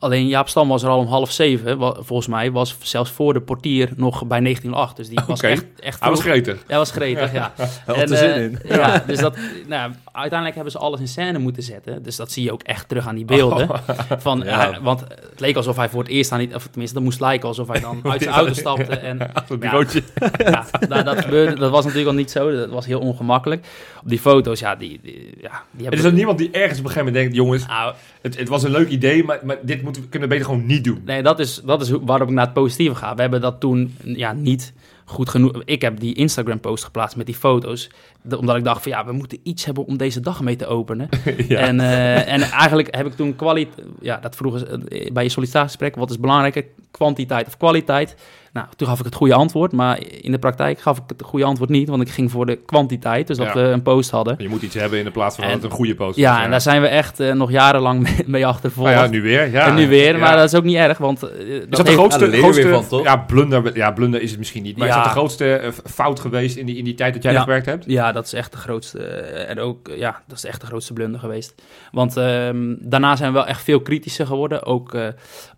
Alleen 0.00 0.26
Jaap 0.26 0.48
Stam 0.48 0.68
was 0.68 0.82
er 0.82 0.88
al 0.88 0.98
om 0.98 1.06
half 1.06 1.30
zeven, 1.32 1.78
volgens 2.04 2.26
mij, 2.26 2.50
was 2.52 2.76
zelfs 2.82 3.10
voor 3.10 3.32
de 3.32 3.40
portier 3.40 3.90
nog 3.96 4.26
bij 4.26 4.40
1908. 4.40 4.96
Dus 4.96 5.08
die 5.08 5.20
was 5.26 5.40
echt, 5.40 5.64
echt 5.80 6.00
Hij 6.00 6.10
was 6.10 6.20
gretig. 6.20 6.64
Hij 6.66 6.76
was 6.76 6.90
gretig, 6.90 7.32
ja. 7.32 7.52
Hij 7.56 7.68
had 7.98 8.10
er 8.10 8.16
zin 8.16 8.30
eh, 8.30 8.42
in. 8.42 8.58
Ja, 8.64 9.02
dus 9.06 9.18
dat, 9.18 9.36
nou, 9.66 9.92
uiteindelijk 10.12 10.54
hebben 10.54 10.72
ze 10.72 10.78
alles 10.78 11.00
in 11.00 11.08
scène 11.08 11.38
moeten 11.38 11.62
zetten. 11.62 12.02
Dus 12.02 12.16
dat 12.16 12.32
zie 12.32 12.44
je 12.44 12.52
ook 12.52 12.62
echt 12.62 12.88
terug 12.88 13.06
aan 13.06 13.14
die 13.14 13.24
beelden. 13.24 13.68
Van, 14.18 14.42
Ja. 14.44 14.58
hij- 14.70 14.78
want 14.82 15.00
het 15.00 15.40
leek 15.40 15.56
alsof 15.56 15.76
hij 15.76 15.88
voor 15.88 16.02
het 16.02 16.10
eerst 16.10 16.32
aan 16.32 16.38
die, 16.38 16.54
of 16.54 16.66
tenminste, 16.66 16.94
dat 16.96 17.04
moest 17.04 17.20
lijken 17.20 17.48
alsof 17.48 17.68
hij 17.68 17.80
dan 17.80 18.00
uit 18.12 18.22
zijn 18.22 18.34
auto 18.34 18.52
stapte. 18.52 18.96
En 18.96 19.20
het 19.20 19.30
Ja. 19.48 19.56
bureautje. 19.56 20.02
ja, 20.38 20.66
nou, 20.88 21.02
dat, 21.04 21.20
gebeurde, 21.20 21.54
dat 21.58 21.70
was 21.70 21.84
natuurlijk 21.84 22.10
al 22.10 22.16
niet 22.16 22.30
zo. 22.30 22.50
Dat 22.56 22.70
was 22.70 22.86
heel 22.86 23.00
ongemakkelijk. 23.00 23.66
Op 24.02 24.08
die 24.08 24.18
foto's, 24.18 24.60
ja, 24.60 24.74
die, 24.76 25.00
die, 25.02 25.14
ja, 25.40 25.62
die 25.70 25.76
Er 25.76 25.82
hebben... 25.82 25.98
is 25.98 26.04
ook 26.06 26.12
niemand 26.12 26.38
die 26.38 26.50
ergens 26.50 26.78
op 26.78 26.84
een 26.84 26.90
gegeven 26.90 27.04
moment 27.12 27.14
denkt... 27.14 27.34
jongens, 27.34 27.66
Nou, 27.66 27.94
het, 28.22 28.38
het 28.38 28.48
was 28.48 28.62
een 28.62 28.70
leuk 28.70 28.88
idee... 28.88 29.24
maar, 29.24 29.38
maar 29.42 29.56
dit 29.62 29.82
we, 29.96 30.08
kunnen 30.08 30.28
we 30.28 30.34
beter 30.34 30.50
gewoon 30.50 30.66
niet 30.66 30.84
doen. 30.84 31.02
Nee, 31.04 31.22
dat 31.22 31.38
is, 31.38 31.60
dat 31.64 31.80
is 31.82 31.90
waarom 31.90 32.28
ik 32.28 32.34
naar 32.34 32.44
het 32.44 32.54
positieve 32.54 32.94
ga. 32.94 33.14
We 33.14 33.20
hebben 33.20 33.40
dat 33.40 33.60
toen 33.60 33.94
ja, 34.04 34.32
niet 34.32 34.72
goed 35.08 35.28
genoeg... 35.28 35.62
Ik 35.64 35.82
heb 35.82 36.00
die 36.00 36.14
Instagram-post 36.14 36.84
geplaatst 36.84 37.16
met 37.16 37.26
die 37.26 37.34
foto's. 37.34 37.90
omdat 38.38 38.56
ik 38.56 38.64
dacht 38.64 38.82
van 38.82 38.92
ja, 38.92 39.04
we 39.06 39.12
moeten 39.12 39.38
iets 39.42 39.64
hebben 39.64 39.84
om 39.86 39.96
deze 39.96 40.20
dag 40.20 40.40
mee 40.40 40.56
te 40.56 40.66
openen. 40.66 41.08
ja. 41.48 41.58
En, 41.58 41.80
eh, 41.80 42.32
en 42.32 42.40
eigenlijk 42.40 42.94
heb 42.96 43.06
ik 43.06 43.12
toen 43.16 43.36
kwaliteit... 43.36 43.86
Ja, 44.00 44.16
dat 44.16 44.36
vroegen 44.36 44.60
ze 44.60 44.66
eh, 44.88 45.12
bij 45.12 45.22
je 45.22 45.28
sollicitatiegesprek. 45.28 45.96
Wat 45.96 46.10
is 46.10 46.20
belangrijker, 46.20 46.64
kwantiteit 46.90 47.46
of 47.46 47.56
kwaliteit? 47.56 48.16
Nou, 48.52 48.66
toen 48.76 48.88
gaf 48.88 48.98
ik 48.98 49.04
het 49.04 49.14
goede 49.14 49.34
antwoord. 49.34 49.72
Maar 49.72 49.98
in 50.20 50.32
de 50.32 50.38
praktijk 50.38 50.80
gaf 50.80 50.96
ik 50.96 51.02
het 51.06 51.22
goede 51.22 51.44
antwoord 51.44 51.70
niet. 51.70 51.88
Want 51.88 52.02
ik 52.02 52.08
ging 52.08 52.30
voor 52.30 52.46
de 52.46 52.56
kwantiteit. 52.56 53.26
Dus 53.26 53.36
dat 53.36 53.46
Ja. 53.46 53.52
we 53.54 53.60
een 53.60 53.82
post 53.82 54.10
hadden. 54.10 54.34
Je 54.38 54.48
moet 54.48 54.62
iets 54.62 54.74
hebben 54.74 54.98
in 54.98 55.04
de 55.04 55.10
plaats 55.10 55.34
van 55.36 55.44
dat 55.44 55.52
het 55.54 55.62
een 55.64 55.70
goede 55.70 55.94
post 55.94 56.16
is. 56.16 56.22
Ja, 56.22 56.42
en 56.44 56.50
daar 56.50 56.60
zijn 56.60 56.80
we 56.82 56.86
echt 56.88 57.20
eh, 57.20 57.32
nog 57.32 57.50
jarenlang 57.50 58.00
mee, 58.02 58.16
mee 58.26 58.46
achtervolgd. 58.46 58.90
Nou 58.92 59.04
ja, 59.04 59.10
nu 59.10 59.22
weer. 59.22 59.50
Ja. 59.50 59.66
en 59.66 59.74
nu 59.74 59.88
weer, 59.88 60.12
Ja. 60.14 60.18
maar 60.20 60.36
dat 60.36 60.52
is 60.52 60.54
ook 60.58 60.64
niet 60.64 60.76
erg, 60.76 60.98
want... 60.98 61.22
eh, 61.22 61.38
Is 61.48 61.60
dat 61.68 61.86
de 61.86 61.92
grootste, 61.92 62.24
Ja, 62.24 62.30
weer 62.30 62.40
grootste 62.40 62.68
van, 62.68 62.86
toch? 62.88 63.02
ja, 63.02 63.16
blunder, 63.16 63.76
ja, 63.76 63.90
blunder 63.90 64.22
is 64.22 64.28
het 64.30 64.38
misschien 64.38 64.62
niet, 64.62 64.76
maar 64.76 64.86
Ja. 64.88 64.97
Dat 65.04 65.12
de 65.12 65.18
grootste 65.18 65.54
eh, 65.56 65.72
fout 65.84 66.20
geweest 66.20 66.56
in 66.56 66.66
die, 66.66 66.76
in 66.76 66.84
die 66.84 66.94
tijd 66.94 67.14
dat 67.14 67.22
jij 67.22 67.32
Ja. 67.32 67.38
er 67.38 67.44
gewerkt 67.44 67.66
hebt? 67.66 67.84
Ja, 67.86 68.12
dat 68.12 68.24
is 68.26 68.32
echt 68.32 68.52
de 68.52 68.58
grootste. 68.58 68.98
eh, 69.06 69.50
En 69.50 69.58
ook, 69.60 69.88
ja, 69.96 70.22
dat 70.26 70.36
is 70.36 70.44
echt 70.44 70.60
de 70.60 70.66
grootste 70.66 70.92
blunder 70.92 71.20
geweest. 71.20 71.62
Want 71.92 72.16
ehm, 72.16 72.74
daarna 72.80 73.16
zijn 73.16 73.32
we 73.32 73.38
wel 73.38 73.46
echt 73.46 73.62
veel 73.62 73.80
kritischer 73.80 74.26
geworden. 74.26 74.64
Ook, 74.64 74.94
eh, 74.94 75.06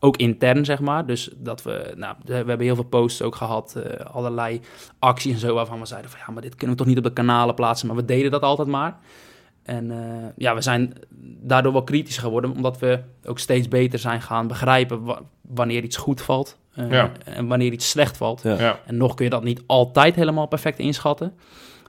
ook 0.01 0.17
intern, 0.17 0.65
zeg 0.65 0.81
maar. 0.81 1.07
Dus 1.07 1.31
dat 1.37 1.63
we, 1.63 1.93
nou, 1.97 2.17
we 2.25 2.35
hebben 2.35 2.61
heel 2.61 2.75
veel 2.75 2.85
posts 2.85 3.23
ook 3.23 3.35
gehad. 3.37 3.75
eh, 3.77 4.07
allerlei 4.07 4.61
acties 4.99 5.33
en 5.33 5.39
zo 5.39 5.55
waarvan 5.55 5.81
we 5.81 5.87
zeiden 5.87 6.11
van 6.11 6.21
ja, 6.27 6.33
maar 6.33 6.43
dit 6.43 6.55
kunnen 6.55 6.77
we 6.77 6.83
toch 6.83 6.91
niet 6.95 6.99
op 6.99 7.05
de 7.05 7.13
kanalen 7.13 7.55
plaatsen. 7.55 7.87
Maar 7.87 7.97
we 7.97 8.05
deden 8.05 8.31
dat 8.31 8.43
altijd 8.43 8.69
maar. 8.69 8.97
En 9.63 9.93
ja, 10.37 10.55
we 10.55 10.61
zijn 10.61 10.93
daardoor 11.43 11.73
wel 11.73 11.85
kritisch 11.85 12.19
geworden, 12.19 12.51
omdat 12.51 12.79
we 12.79 13.01
ook 13.25 13.39
steeds 13.39 13.69
beter 13.69 13.99
zijn 13.99 14.23
gaan 14.23 14.47
begrijpen 14.47 15.05
wanneer 15.55 15.83
iets 15.83 15.97
goed 15.97 16.21
valt 16.21 16.59
eh, 16.75 16.91
Ja. 16.91 17.13
en 17.25 17.47
wanneer 17.47 17.73
iets 17.73 17.89
slecht 17.91 18.17
valt. 18.17 18.43
Ja. 18.43 18.61
Ja. 18.61 18.79
En 18.87 18.97
nog 18.97 19.15
kun 19.15 19.25
je 19.25 19.31
dat 19.31 19.45
niet 19.45 19.63
altijd 19.67 20.15
helemaal 20.15 20.47
perfect 20.47 20.79
inschatten. 20.79 21.33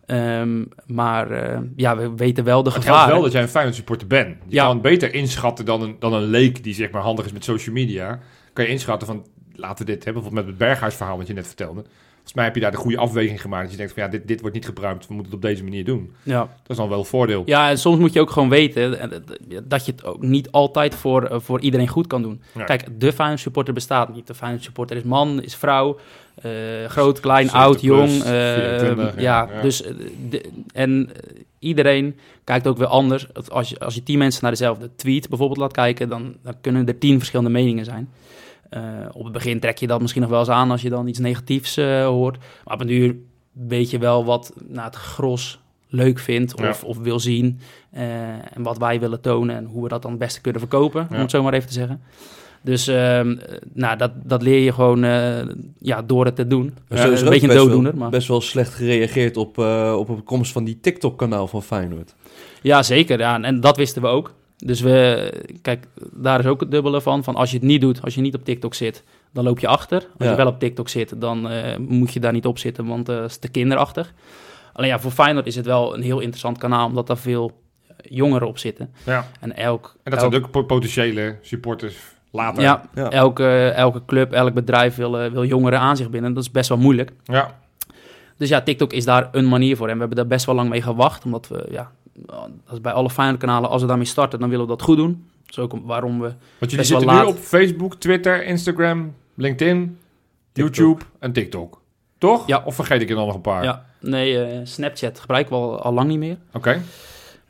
Ehm, 0.05 0.63
maar 0.85 1.31
eh, 1.31 1.59
ja, 1.75 1.97
we 1.97 2.11
weten 2.15 2.43
wel 2.43 2.63
de 2.63 2.69
Het 2.71 2.83
gevaren. 2.83 3.13
wel 3.13 3.21
dat 3.23 3.31
jij 3.31 3.41
een 3.41 3.47
Feyenoord 3.47 3.75
supporter 3.75 4.07
bent. 4.07 4.37
Je 4.47 4.55
Ja. 4.55 4.63
kan 4.63 4.73
het 4.73 4.81
beter 4.81 5.13
inschatten 5.13 5.65
dan 5.65 5.81
een, 5.81 5.95
dan 5.99 6.13
een 6.13 6.23
leek 6.23 6.63
die 6.63 6.73
zeg 6.73 6.91
maar 6.91 7.01
handig 7.01 7.25
is 7.25 7.31
met 7.31 7.43
social 7.43 7.75
media. 7.75 8.19
Kan 8.53 8.65
je 8.65 8.71
inschatten 8.71 9.07
van, 9.07 9.25
laten 9.53 9.85
we 9.85 9.91
dit 9.91 10.03
hebben, 10.03 10.21
bijvoorbeeld 10.23 10.45
met 10.45 10.59
het 10.59 10.67
Berghuis 10.67 10.95
verhaal 10.95 11.17
wat 11.17 11.27
je 11.27 11.33
net 11.33 11.47
vertelde. 11.47 11.83
Volgens 12.23 12.33
mij 12.33 12.45
heb 12.45 12.55
je 12.55 12.61
daar 12.61 12.71
de 12.71 12.77
goede 12.77 12.97
afweging 12.97 13.41
gemaakt. 13.41 13.61
Dat 13.63 13.71
je 13.71 13.77
denkt 13.77 13.93
van 13.93 14.03
ja, 14.03 14.09
dit, 14.09 14.27
dit 14.27 14.39
wordt 14.41 14.55
niet 14.55 14.65
gebruikt, 14.65 15.07
we 15.07 15.13
moeten 15.13 15.33
het 15.33 15.43
op 15.43 15.49
deze 15.49 15.63
manier 15.63 15.85
doen. 15.85 16.11
Ja. 16.23 16.39
Dat 16.39 16.49
is 16.67 16.75
dan 16.77 16.89
wel 16.89 16.99
een 16.99 17.05
voordeel. 17.05 17.43
Ja, 17.45 17.69
en 17.69 17.77
soms 17.77 17.99
moet 17.99 18.13
je 18.13 18.19
ook 18.19 18.29
gewoon 18.29 18.49
weten 18.49 18.99
eh, 18.99 19.19
dat 19.63 19.85
je 19.85 19.91
het 19.91 20.03
ook 20.05 20.21
niet 20.21 20.51
altijd 20.51 20.95
voor, 20.95 21.23
eh, 21.23 21.39
voor 21.39 21.59
iedereen 21.61 21.87
goed 21.87 22.07
kan 22.07 22.21
doen. 22.21 22.41
Ja. 22.55 22.63
Kijk, 22.63 22.85
de 22.99 23.13
Feyenoord 23.13 23.39
supporter 23.39 23.73
bestaat 23.73 24.13
niet. 24.15 24.27
De 24.27 24.33
Feyenoord 24.33 24.63
supporter 24.63 24.97
is 24.97 25.03
man, 25.03 25.41
is 25.41 25.55
vrouw, 25.55 25.97
eh, 26.41 26.51
groot, 26.87 27.19
klein, 27.19 27.49
70 27.49 27.61
oud, 27.61 27.81
jong. 27.81 28.09
eh, 28.09 28.53
24, 28.53 29.15
ja, 29.15 29.21
ja, 29.21 29.49
ja. 29.55 29.61
dus 29.61 29.83
de- 30.29 30.49
en 30.73 31.09
iedereen 31.59 32.15
kijkt 32.43 32.67
ook 32.67 32.77
weer 32.77 32.87
anders. 32.87 33.27
Als 33.49 33.69
je, 33.69 33.79
als 33.79 33.95
je 33.95 34.03
tien 34.03 34.17
mensen 34.17 34.41
naar 34.41 34.51
dezelfde 34.51 34.89
tweet 34.95 35.29
bijvoorbeeld 35.29 35.59
laat 35.59 35.71
kijken, 35.73 36.09
dan, 36.09 36.35
dan 36.43 36.53
kunnen 36.61 36.87
er 36.87 36.97
tien 36.97 37.17
verschillende 37.17 37.51
meningen 37.51 37.85
zijn. 37.85 38.09
Eh, 38.71 38.81
op 39.11 39.23
het 39.23 39.33
begin 39.33 39.59
trek 39.59 39.77
je 39.77 39.87
dat 39.87 40.01
misschien 40.01 40.21
nog 40.21 40.29
wel 40.31 40.39
eens 40.39 40.49
aan 40.49 40.71
als 40.71 40.81
je 40.81 40.89
dan 40.89 41.07
iets 41.07 41.19
negatiefs 41.19 41.77
eh, 41.77 42.05
hoort. 42.05 42.37
Maar 42.65 42.73
op 42.73 42.81
een 42.81 42.87
duur 42.87 43.15
weet 43.51 43.89
je 43.89 43.97
wel 43.97 44.25
wat 44.25 44.53
nou, 44.67 44.85
het 44.85 44.95
gros 44.95 45.59
leuk 45.87 46.19
vindt 46.19 46.53
of, 46.55 46.61
Ja. 46.81 46.87
of 46.87 46.97
wil 46.97 47.19
zien. 47.19 47.59
eh, 47.91 48.29
en 48.55 48.63
wat 48.63 48.77
wij 48.77 48.99
willen 48.99 49.21
tonen 49.21 49.55
en 49.55 49.65
hoe 49.65 49.83
we 49.83 49.89
dat 49.89 50.01
dan 50.01 50.11
het 50.11 50.19
beste 50.19 50.41
kunnen 50.41 50.61
verkopen, 50.61 51.01
om 51.09 51.15
Ja. 51.15 51.21
het 51.21 51.31
zo 51.31 51.43
maar 51.43 51.53
even 51.53 51.67
te 51.67 51.73
zeggen. 51.73 52.01
Dus 52.61 52.87
ehm, 52.87 53.31
eh, 53.31 53.57
nou, 53.73 53.97
dat, 53.97 54.11
dat 54.23 54.41
leer 54.41 54.59
je 54.63 54.73
gewoon 54.73 55.03
eh, 55.03 55.41
ja, 55.79 56.01
door 56.01 56.25
het 56.25 56.35
te 56.35 56.47
doen. 56.47 56.73
Maar 56.89 56.97
zo 56.97 57.11
is 57.11 57.19
er 57.19 57.25
een 57.25 57.31
beetje 57.33 57.47
een 57.47 57.53
best 57.53 57.65
dooddoener, 57.65 57.91
wel, 57.91 58.01
maar... 58.01 58.09
best 58.09 58.27
wel 58.27 58.41
slecht 58.41 58.73
gereageerd 58.73 59.37
op, 59.37 59.57
eh, 59.57 59.95
op 59.97 60.07
de 60.07 60.21
komst 60.21 60.51
van 60.51 60.63
die 60.63 60.79
TikTok-kanaal 60.81 61.47
van 61.47 61.63
Feyenoord. 61.63 62.15
Ja, 62.61 62.83
zeker. 62.83 63.19
Ja. 63.19 63.41
En 63.41 63.59
dat 63.59 63.77
wisten 63.77 64.01
we 64.01 64.07
ook. 64.07 64.33
Dus 64.65 64.81
we, 64.81 65.33
kijk, 65.61 65.87
daar 66.11 66.39
is 66.39 66.45
ook 66.45 66.59
het 66.59 66.71
dubbele 66.71 67.01
van. 67.01 67.23
Van 67.23 67.35
als 67.35 67.49
je 67.51 67.57
het 67.57 67.65
niet 67.65 67.81
doet, 67.81 68.01
als 68.01 68.15
je 68.15 68.21
niet 68.21 68.35
op 68.35 68.43
TikTok 68.45 68.73
zit, 68.73 69.03
dan 69.33 69.43
loop 69.43 69.59
je 69.59 69.67
achter. 69.67 69.97
Als 69.97 70.05
Ja. 70.17 70.29
je 70.29 70.35
wel 70.35 70.47
op 70.47 70.59
TikTok 70.59 70.89
zit, 70.89 71.21
dan 71.21 71.49
eh, 71.49 71.77
moet 71.77 72.13
je 72.13 72.19
daar 72.19 72.31
niet 72.33 72.45
op 72.45 72.57
zitten, 72.57 72.85
want 72.85 73.09
eh 73.09 73.23
is 73.23 73.37
te 73.37 73.47
kinderachtig. 73.49 74.13
Alleen 74.73 74.89
ja, 74.89 74.99
voor 74.99 75.11
Feyenoord 75.11 75.47
is 75.47 75.55
het 75.55 75.65
wel 75.65 75.95
een 75.95 76.01
heel 76.01 76.19
interessant 76.19 76.57
kanaal, 76.57 76.87
omdat 76.87 77.07
daar 77.07 77.17
veel 77.17 77.51
eh, 77.87 77.95
jongeren 78.09 78.47
op 78.47 78.57
zitten. 78.57 78.93
Ja. 79.05 79.27
En 79.39 79.55
elk, 79.57 79.95
En 80.03 80.11
dat 80.11 80.21
elk, 80.21 80.31
zijn 80.31 80.43
ook 80.43 80.51
po- 80.51 80.63
potentiële 80.63 81.37
supporters 81.41 81.95
later. 82.31 82.61
ja, 82.63 82.89
Ja. 82.95 83.09
Elke, 83.09 83.67
elke 83.75 84.01
club, 84.05 84.31
elk 84.33 84.53
bedrijf 84.53 84.95
wil, 84.95 85.11
wil 85.11 85.45
jongeren 85.45 85.79
aan 85.79 85.97
zich 85.97 86.09
binden. 86.09 86.33
Dat 86.33 86.43
is 86.43 86.51
best 86.51 86.69
wel 86.69 86.77
moeilijk. 86.77 87.11
ja. 87.23 87.59
Dus 88.37 88.49
ja, 88.49 88.61
TikTok 88.61 88.93
is 88.93 89.05
daar 89.05 89.29
een 89.31 89.47
manier 89.47 89.77
voor. 89.77 89.87
En 89.87 89.93
we 89.93 89.99
hebben 89.99 90.17
daar 90.17 90.27
best 90.27 90.45
wel 90.45 90.55
lang 90.55 90.69
mee 90.69 90.81
gewacht. 90.81 91.25
Omdat 91.25 91.47
we, 91.47 91.67
ja, 91.71 91.91
dat 92.13 92.49
is 92.71 92.81
bij 92.81 92.91
alle 92.91 93.09
Feyenoord 93.09 93.39
kanalen, 93.39 93.69
als 93.69 93.81
we 93.81 93.87
daarmee 93.87 94.05
starten, 94.05 94.39
dan 94.39 94.49
willen 94.49 94.65
we 94.65 94.71
dat 94.71 94.81
goed 94.81 94.97
doen. 94.97 95.25
Dat 95.45 95.57
is 95.57 95.59
ook 95.59 95.73
waarom 95.83 96.19
we... 96.19 96.27
Want 96.27 96.71
jullie 96.71 96.77
Best 96.77 96.89
wel 96.89 96.99
zitten 96.99 97.17
nu 97.17 97.25
op 97.25 97.37
Facebook, 97.37 97.95
Twitter, 97.95 98.45
Instagram, 98.45 99.15
LinkedIn, 99.35 99.97
TikTok. 100.51 100.75
YouTube 100.75 101.03
en 101.19 101.31
TikTok. 101.31 101.81
Toch? 102.17 102.47
Ja. 102.47 102.61
Of 102.65 102.75
vergeet 102.75 103.01
ik 103.01 103.09
er 103.09 103.15
dan 103.15 103.25
nog 103.25 103.35
een 103.35 103.41
paar? 103.41 103.63
Ja, 103.63 103.85
nee, 103.99 104.43
eh, 104.43 104.59
Snapchat 104.63 105.19
gebruiken 105.19 105.55
we 105.55 105.61
al, 105.61 105.81
al 105.81 105.93
lang 105.93 106.07
niet 106.07 106.19
meer. 106.19 106.37
Oké. 106.53 106.81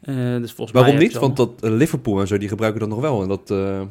Eh, 0.02 0.16
dus 0.16 0.52
volgens 0.52 0.72
Waarom 0.72 0.96
mij 0.96 1.04
niet? 1.04 1.14
Want 1.14 1.38
dat 1.38 1.50
eh, 1.62 1.72
Liverpool 1.72 2.20
en 2.20 2.28
zo, 2.28 2.38
die 2.38 2.50
gebruiken 2.50 2.80
dat 2.80 2.90
nog 2.90 3.00
wel. 3.00 3.22
En 3.22 3.28
dat 3.28 3.52
eh, 3.52 3.82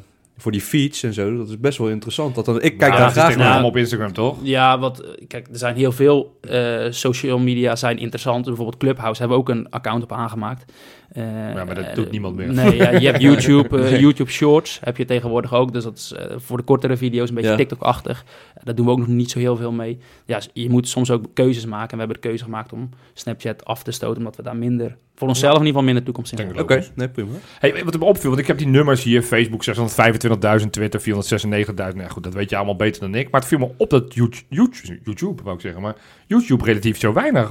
voor 0.41 0.51
die 0.51 0.61
feeds 0.61 1.03
en 1.03 1.13
zo, 1.13 1.37
dat 1.37 1.49
is 1.49 1.59
best 1.59 1.77
wel 1.77 1.89
interessant. 1.89 2.35
Dat 2.35 2.45
dan, 2.45 2.61
ik 2.61 2.77
kijk 2.77 2.97
daar 2.97 3.11
graag 3.11 3.35
naar. 3.35 3.63
op 3.63 3.77
Instagram, 3.77 4.13
toch? 4.13 4.37
Ja, 4.41 4.79
wat, 4.79 5.03
kijk, 5.27 5.47
er 5.51 5.57
zijn 5.57 5.75
heel 5.75 5.91
veel 5.91 6.37
eh, 6.41 6.85
social 6.89 7.39
media 7.39 7.75
zijn 7.75 7.97
interessant. 7.97 8.45
Bijvoorbeeld 8.45 8.77
Clubhouse 8.77 9.19
hebben 9.19 9.37
we 9.37 9.43
ook 9.43 9.49
een 9.49 9.69
account 9.69 10.03
op 10.03 10.11
aangemaakt. 10.11 10.71
Eh, 11.11 11.23
Ja, 11.53 11.63
maar 11.65 11.75
dat 11.75 11.85
eh, 11.85 11.95
doet 11.95 12.11
niemand 12.11 12.35
meer. 12.35 12.53
Nee, 12.53 12.75
ja, 12.75 12.89
je 12.89 13.07
hebt 13.07 13.21
YouTube, 13.27 13.77
eh, 13.77 13.89
Nee. 13.91 13.99
YouTube 13.99 14.31
Shorts 14.31 14.79
heb 14.83 14.97
je 14.97 15.05
tegenwoordig 15.05 15.53
ook. 15.53 15.73
Dus 15.73 15.83
dat 15.83 15.97
is 15.97 16.11
eh, 16.13 16.25
voor 16.37 16.57
de 16.57 16.63
kortere 16.63 16.97
video's 16.97 17.29
een 17.29 17.35
beetje 17.35 17.49
Ja. 17.49 17.55
TikTok-achtig. 17.55 18.25
Eh, 18.55 18.63
daar 18.63 18.75
doen 18.75 18.85
we 18.85 18.91
ook 18.91 18.97
nog 18.97 19.07
niet 19.07 19.31
zo 19.31 19.39
heel 19.39 19.55
veel 19.55 19.71
mee. 19.71 19.97
Ja, 20.25 20.39
je 20.53 20.69
moet 20.69 20.87
soms 20.87 21.11
ook 21.11 21.25
keuzes 21.33 21.65
maken. 21.65 21.89
En 21.89 21.93
we 21.93 22.03
hebben 22.03 22.21
de 22.21 22.27
keuze 22.27 22.43
gemaakt 22.43 22.73
om 22.73 22.89
Snapchat 23.13 23.65
af 23.65 23.83
te 23.83 23.91
stoten, 23.91 24.17
omdat 24.17 24.35
we 24.35 24.43
daar 24.43 24.55
minder, 24.55 24.97
voor 25.15 25.27
onszelf 25.27 25.51
in 25.53 25.59
ieder 25.59 25.71
geval 25.73 25.85
minder 25.85 26.03
toekomst 26.03 26.31
in 26.31 26.37
hebben. 26.37 26.55
ik 26.57 26.61
Oké, 26.71 26.83
nee, 26.95 27.09
prima. 27.09 27.29
Hey, 27.59 27.83
wat 27.83 27.99
me 27.99 28.05
opviel, 28.05 28.29
want 28.29 28.41
ik 28.41 28.47
heb 28.47 28.57
die 28.57 28.67
nummers 28.67 29.03
hier. 29.03 29.21
Facebook 29.21 29.63
625.000, 30.61 30.69
Twitter 30.69 31.01
496.000. 31.01 31.75
Nou 31.75 32.09
goed, 32.09 32.23
dat 32.23 32.33
weet 32.33 32.49
je 32.49 32.55
allemaal 32.55 32.75
beter 32.75 33.01
dan 33.01 33.15
ik. 33.15 33.31
Maar 33.31 33.39
het 33.39 33.49
viel 33.49 33.59
me 33.59 33.69
op 33.77 33.89
dat 33.89 34.13
YouTube, 34.13 34.43
YouTube, 34.49 34.99
YouTube 35.03 35.43
wou 35.43 35.55
ik 35.55 35.61
zeggen, 35.61 35.81
maar 35.81 35.95
YouTube 36.27 36.63
relatief 36.63 36.97
zo 36.99 37.13
weinig, 37.13 37.49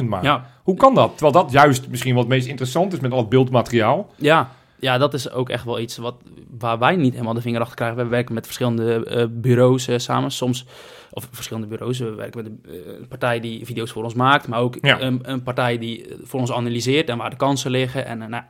140.000 0.00 0.04
maar. 0.04 0.22
Ja, 0.24 0.50
Hoe 0.62 0.76
kan 0.76 0.94
dat? 0.94 1.10
Terwijl 1.10 1.32
dat 1.44 1.52
juist 1.52 1.88
misschien 1.88 2.14
wat 2.14 2.22
het 2.24 2.32
meest 2.32 2.46
interessant 2.72 2.92
is 2.92 3.00
met 3.00 3.12
al 3.12 3.18
het 3.18 3.28
beeldmateriaal. 3.28 4.10
Ja, 4.16 4.50
ja, 4.78 4.98
dat 4.98 5.14
is 5.14 5.30
ook 5.30 5.48
echt 5.48 5.64
wel 5.64 5.80
iets 5.80 5.96
wat, 5.96 6.14
waar 6.58 6.78
wij 6.78 6.96
niet 6.96 7.12
helemaal 7.12 7.34
de 7.34 7.40
vinger 7.40 7.60
achter 7.60 7.76
krijgen. 7.76 7.96
We 7.98 8.06
werken 8.06 8.34
met 8.34 8.44
verschillende 8.44 9.04
eh, 9.04 9.26
bureaus 9.30 9.88
eh, 9.88 9.98
samen. 9.98 10.30
Soms, 10.30 10.66
of 11.10 11.28
verschillende 11.30 11.68
bureaus. 11.68 11.98
We 11.98 12.14
werken 12.14 12.42
met 12.42 12.52
een 12.52 12.74
eh, 13.00 13.08
partij 13.08 13.40
die 13.40 13.66
video's 13.66 13.90
voor 13.90 14.04
ons 14.04 14.14
maakt. 14.14 14.48
Maar 14.48 14.60
ook 14.60 14.76
Ja. 14.80 15.00
een, 15.00 15.18
een 15.22 15.42
partij 15.42 15.78
die 15.78 16.06
voor 16.22 16.40
ons 16.40 16.52
analyseert 16.52 17.08
en 17.08 17.18
waar 17.18 17.30
de 17.30 17.36
kansen 17.36 17.70
liggen. 17.70 18.06
En 18.06 18.18
nou, 18.18 18.42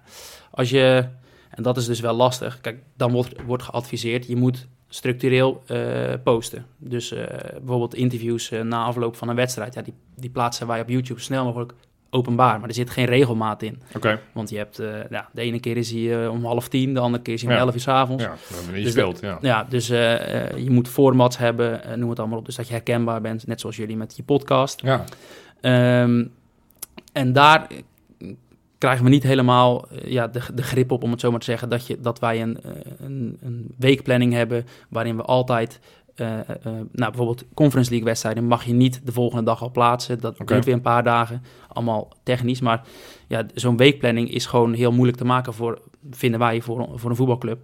als 0.51 0.70
je, 0.70 1.07
en 1.51 1.62
dat 1.62 1.77
is 1.77 1.87
dus 1.87 2.01
wel 2.01 2.14
lastig. 2.14 2.61
Kijk, 2.61 2.83
dan 2.97 3.12
wordt, 3.12 3.35
wordt 3.47 3.62
geadviseerd, 3.62 4.27
je 4.27 4.37
moet 4.37 4.66
structureel 4.89 5.62
posten. 6.25 6.66
Dus 6.79 7.14
bijvoorbeeld 7.59 7.95
interviews 7.95 8.51
na 8.62 8.85
afloop 8.85 9.16
van 9.16 9.29
een 9.29 9.37
wedstrijd. 9.37 9.75
Ja, 9.75 9.83
die, 9.83 9.95
die 10.16 10.31
plaatsen 10.31 10.66
wij 10.66 10.81
op 10.81 10.89
YouTube 10.89 11.20
snel 11.20 11.45
mogelijk 11.45 11.73
openbaar. 12.15 12.59
Maar 12.61 12.69
er 12.69 12.75
zit 12.75 12.91
geen 12.91 13.05
regelmaat 13.05 13.63
in. 13.63 13.83
Oké, 13.97 14.21
Want 14.33 14.51
je 14.51 14.57
hebt, 14.57 14.79
eh, 14.79 14.89
ja, 15.11 15.29
de 15.33 15.41
ene 15.41 15.61
keer 15.61 15.77
is 15.77 15.91
hij 15.91 16.23
eh, 16.25 16.31
om 16.31 16.45
half 16.45 16.69
tien, 16.69 16.95
de 16.95 17.01
andere 17.01 17.23
keer 17.23 17.35
is 17.35 17.43
hij 17.43 17.51
om 17.51 17.57
Ja. 17.57 17.63
elf 17.63 17.75
uur 17.75 17.81
's 17.81 17.89
avonds. 17.89 18.25
ja, 18.25 18.31
niet 18.67 18.75
Dus 18.75 18.83
gespeeld. 18.85 19.21
Ja. 19.21 19.39
Ja, 19.41 19.67
dus 19.69 19.89
eh, 19.91 20.57
je 20.57 20.71
moet 20.71 20.89
formats 20.89 21.39
hebben, 21.39 21.81
noem 22.01 22.09
het 22.11 22.19
allemaal 22.19 22.39
op. 22.39 22.45
Dus 22.47 22.57
dat 22.57 22.67
je 22.67 22.73
herkenbaar 22.73 23.21
bent, 23.21 23.47
net 23.47 23.61
zoals 23.61 23.77
jullie 23.77 23.97
met 23.97 24.17
je 24.17 24.23
podcast. 24.23 24.81
ja. 24.81 25.05
Ehm, 25.61 26.25
en 27.13 27.33
daar 27.33 27.67
krijgen 28.79 29.05
we 29.05 29.11
niet 29.11 29.23
helemaal 29.23 29.85
ja, 30.05 30.29
de, 30.29 30.41
de 30.55 30.63
grip 30.63 30.91
op, 30.91 31.03
om 31.03 31.11
het 31.11 31.21
zo 31.21 31.31
maar 31.31 31.39
te 31.41 31.45
zeggen, 31.45 31.69
dat, 31.69 31.87
je, 31.87 32.01
dat 32.01 32.19
wij 32.19 32.43
een, 32.43 32.59
een, 32.99 33.39
een 33.43 33.75
weekplanning 33.79 34.33
hebben 34.33 34.67
waarin 34.89 35.17
we 35.17 35.23
altijd... 35.23 35.81
eh, 36.15 36.39
eh, 36.39 36.47
nou, 36.65 36.87
bijvoorbeeld 36.93 37.45
Conference 37.55 37.91
League 37.91 38.09
wedstrijden 38.09 38.45
mag 38.45 38.65
je 38.65 38.73
niet 38.73 39.01
de 39.05 39.13
volgende 39.13 39.45
dag 39.45 39.63
al 39.63 39.71
plaatsen. 39.71 40.21
Dat 40.21 40.33
Oké. 40.41 40.45
duurt 40.53 40.65
weer 40.65 40.75
een 40.75 40.81
paar 40.81 41.05
dagen. 41.05 41.43
Allemaal 41.69 42.13
technisch. 42.23 42.61
Maar 42.61 42.83
ja, 43.27 43.47
zo'n 43.55 43.77
weekplanning 43.77 44.31
is 44.31 44.47
gewoon 44.47 44.73
heel 44.73 44.93
moeilijk 44.93 45.19
te 45.19 45.25
maken 45.25 45.55
voor, 45.55 45.81
vinden 46.11 46.41
wij, 46.41 46.61
voor, 46.61 46.89
voor 46.95 47.11
een 47.11 47.17
voetbalclub. 47.17 47.61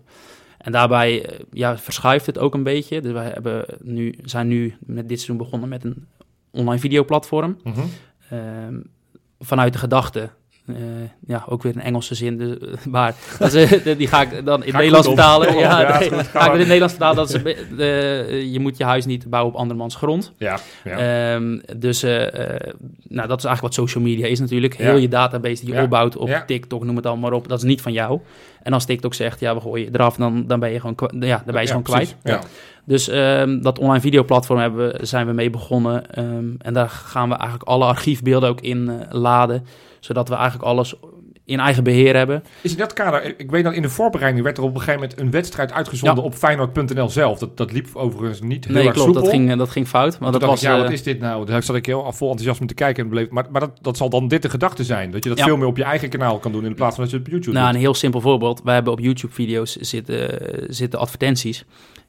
En 0.59 0.73
daarbij 0.73 1.25
eh, 1.25 1.39
ja, 1.53 1.79
verschuift 1.79 2.27
het 2.27 2.39
ook 2.39 2.55
een 2.55 2.63
beetje. 2.63 3.01
Dus 3.01 3.13
we 3.13 3.19
hebben 3.19 3.65
nu, 3.83 4.15
zijn 4.25 4.49
nu 4.49 4.77
met 4.81 5.09
dit 5.09 5.21
seizoen 5.21 5.37
begonnen 5.37 5.69
met 5.69 5.85
een 5.85 6.07
online 6.51 6.81
videoplatform. 6.81 7.57
Ehm, 8.31 8.81
vanuit 9.39 9.73
de 9.73 9.79
gedachte. 9.79 10.31
Eh, 10.69 10.83
ja, 11.27 11.45
ook 11.49 11.63
weer 11.63 11.77
een 11.77 11.83
Engelse 11.83 12.15
zin. 12.15 12.39
Dus, 12.39 12.59
eh, 12.59 12.67
maar 12.87 13.15
dat 13.39 13.53
is, 13.53 13.83
eh, 13.83 13.97
die 13.99 14.07
ga 14.09 14.23
ik 14.23 14.45
dan 14.45 14.61
in 14.61 14.67
het 14.69 14.77
Nederlands 14.77 15.07
vertalen. 15.07 15.59
Ja, 15.59 15.99
nee, 15.99 16.09
ga 16.11 16.15
ik 16.21 16.33
weer 16.33 16.53
in 16.53 16.59
het 16.59 16.59
Nederlands 16.59 16.95
vertalen. 16.95 17.17
Dat 17.17 17.35
is, 17.35 17.43
de, 17.77 18.49
je 18.53 18.61
moet 18.61 18.77
je 18.77 18.85
huis 18.85 19.07
niet 19.07 19.31
bouwen 19.31 19.53
op 19.55 19.59
andermans 19.61 19.95
grond. 19.95 20.33
Ja, 20.39 20.59
ja. 20.85 21.35
Ehm, 21.35 21.59
dus 21.77 22.03
nou, 22.03 23.29
dat 23.29 23.39
is 23.39 23.45
eigenlijk 23.45 23.61
wat 23.61 23.75
social 23.75 24.05
media 24.05 24.27
is 24.27 24.41
natuurlijk. 24.41 24.75
Heel 24.77 24.97
je 24.97 25.09
database 25.09 25.65
die 25.65 25.75
je 25.75 25.83
opbouwt 25.83 26.17
op. 26.17 26.43
TikTok, 26.47 26.85
noem 26.85 26.97
het 26.97 27.07
allemaal 27.07 27.31
maar 27.31 27.39
op. 27.39 27.49
Dat 27.49 27.59
is 27.59 27.65
niet 27.65 27.81
van 27.83 27.93
jou. 27.93 28.21
En 28.63 28.73
als 28.73 28.85
TikTok 28.85 29.15
zegt, 29.15 29.41
ja, 29.41 29.55
we 29.55 29.61
gooien 29.61 29.85
je 29.85 29.91
eraf, 29.93 30.17
dan, 30.17 30.47
dan 30.47 30.61
ben 30.61 30.71
je 30.73 30.81
gewoon, 30.81 30.95
ja, 31.21 31.43
dan 31.45 31.55
ben 31.55 31.63
je 31.63 31.69
gewoon 31.69 31.83
precies. 31.83 32.15
kwijt. 32.23 32.47
Dus 32.85 33.09
ehm, 33.09 33.61
dat 33.61 33.79
online 33.79 34.01
videoplatform 34.01 34.59
hebben, 34.59 34.93
we- 34.93 35.07
zijn 35.07 35.27
we 35.27 35.33
mee 35.33 35.51
begonnen. 35.51 36.15
Ehm, 36.15 36.45
en 36.59 36.75
daar 36.75 36.89
gaan 36.89 37.29
we 37.29 37.35
eigenlijk 37.35 37.69
alle 37.69 37.85
archiefbeelden 37.85 38.49
ook 38.49 38.61
in 38.61 38.91
laden. 39.11 39.67
Zodat 40.01 40.29
we 40.29 40.35
eigenlijk 40.35 40.65
alles 40.65 40.95
in 41.45 41.61
eigen 41.61 41.85
beheer 41.85 42.17
hebben. 42.17 42.43
Is 42.63 42.73
in 42.73 42.79
dat 42.79 42.93
kader, 42.93 43.35
ik- 43.39 43.51
weet 43.51 43.65
dat 43.65 43.73
in 43.73 43.83
de 43.83 43.89
voorbereiding 43.89 44.45
werd 44.45 44.57
er 44.59 44.63
op 44.65 44.75
een 44.75 44.81
gegeven 44.81 45.01
moment 45.01 45.21
een 45.21 45.31
wedstrijd 45.31 45.73
uitgezonden 45.73 46.17
Ja. 46.19 46.23
op 46.23 46.35
Feyenoord.nl 46.35 47.09
zelf. 47.09 47.39
Dat, 47.39 47.57
dat 47.57 47.73
liep 47.73 47.89
overigens 47.93 48.41
niet 48.41 48.65
heel 48.65 48.75
nee, 48.75 48.85
erg 48.85 48.93
klopt, 48.93 49.07
soepel. 49.09 49.23
dat 49.25 49.33
ging, 49.33 49.57
dat 49.57 49.71
ging 49.71 49.89
fout. 49.89 50.11
Maar 50.13 50.31
Want 50.31 50.41
dat 50.41 50.51
was, 50.51 50.63
ik, 50.63 50.69
ja, 50.69 50.77
eh, 50.77 50.83
wat 50.83 50.91
is 50.93 51.03
dit 51.03 51.21
nou? 51.21 51.47
Daar 51.47 51.63
zat 51.63 51.77
ik 51.77 51.87
heel 51.87 52.13
vol 52.13 52.29
enthousiasme 52.31 52.67
te 52.67 52.75
kijken 52.75 53.03
en 53.03 53.09
beleefd. 53.09 53.31
Maar, 53.31 53.47
maar 53.51 53.61
dat, 53.61 53.79
dat 53.81 53.97
zal 53.97 54.09
dan 54.11 54.29
dit 54.29 54.43
de 54.43 54.51
gedachte 54.51 54.85
zijn. 54.85 55.11
Dat 55.11 55.23
je 55.23 55.29
dat 55.29 55.39
Ja. 55.39 55.45
veel 55.45 55.57
meer 55.57 55.67
op 55.67 55.77
je 55.77 55.85
eigen 55.85 56.09
kanaal 56.09 56.39
kan 56.39 56.53
doen 56.53 56.65
in 56.65 56.75
plaats 56.75 56.95
van 56.95 57.05
dat 57.05 57.13
je 57.13 57.19
het 57.19 57.27
op 57.27 57.33
YouTube 57.33 57.55
Nou, 57.57 57.67
doet. 57.67 57.77
een 57.77 57.83
heel 57.83 57.95
simpel 57.95 58.21
voorbeeld. 58.21 58.61
Wij 58.65 58.75
hebben 58.75 58.93
op 58.93 59.01
YouTube-video's 59.01 59.77
zitten, 59.77 60.39
zitten 60.75 60.99
advertenties. 61.01 61.65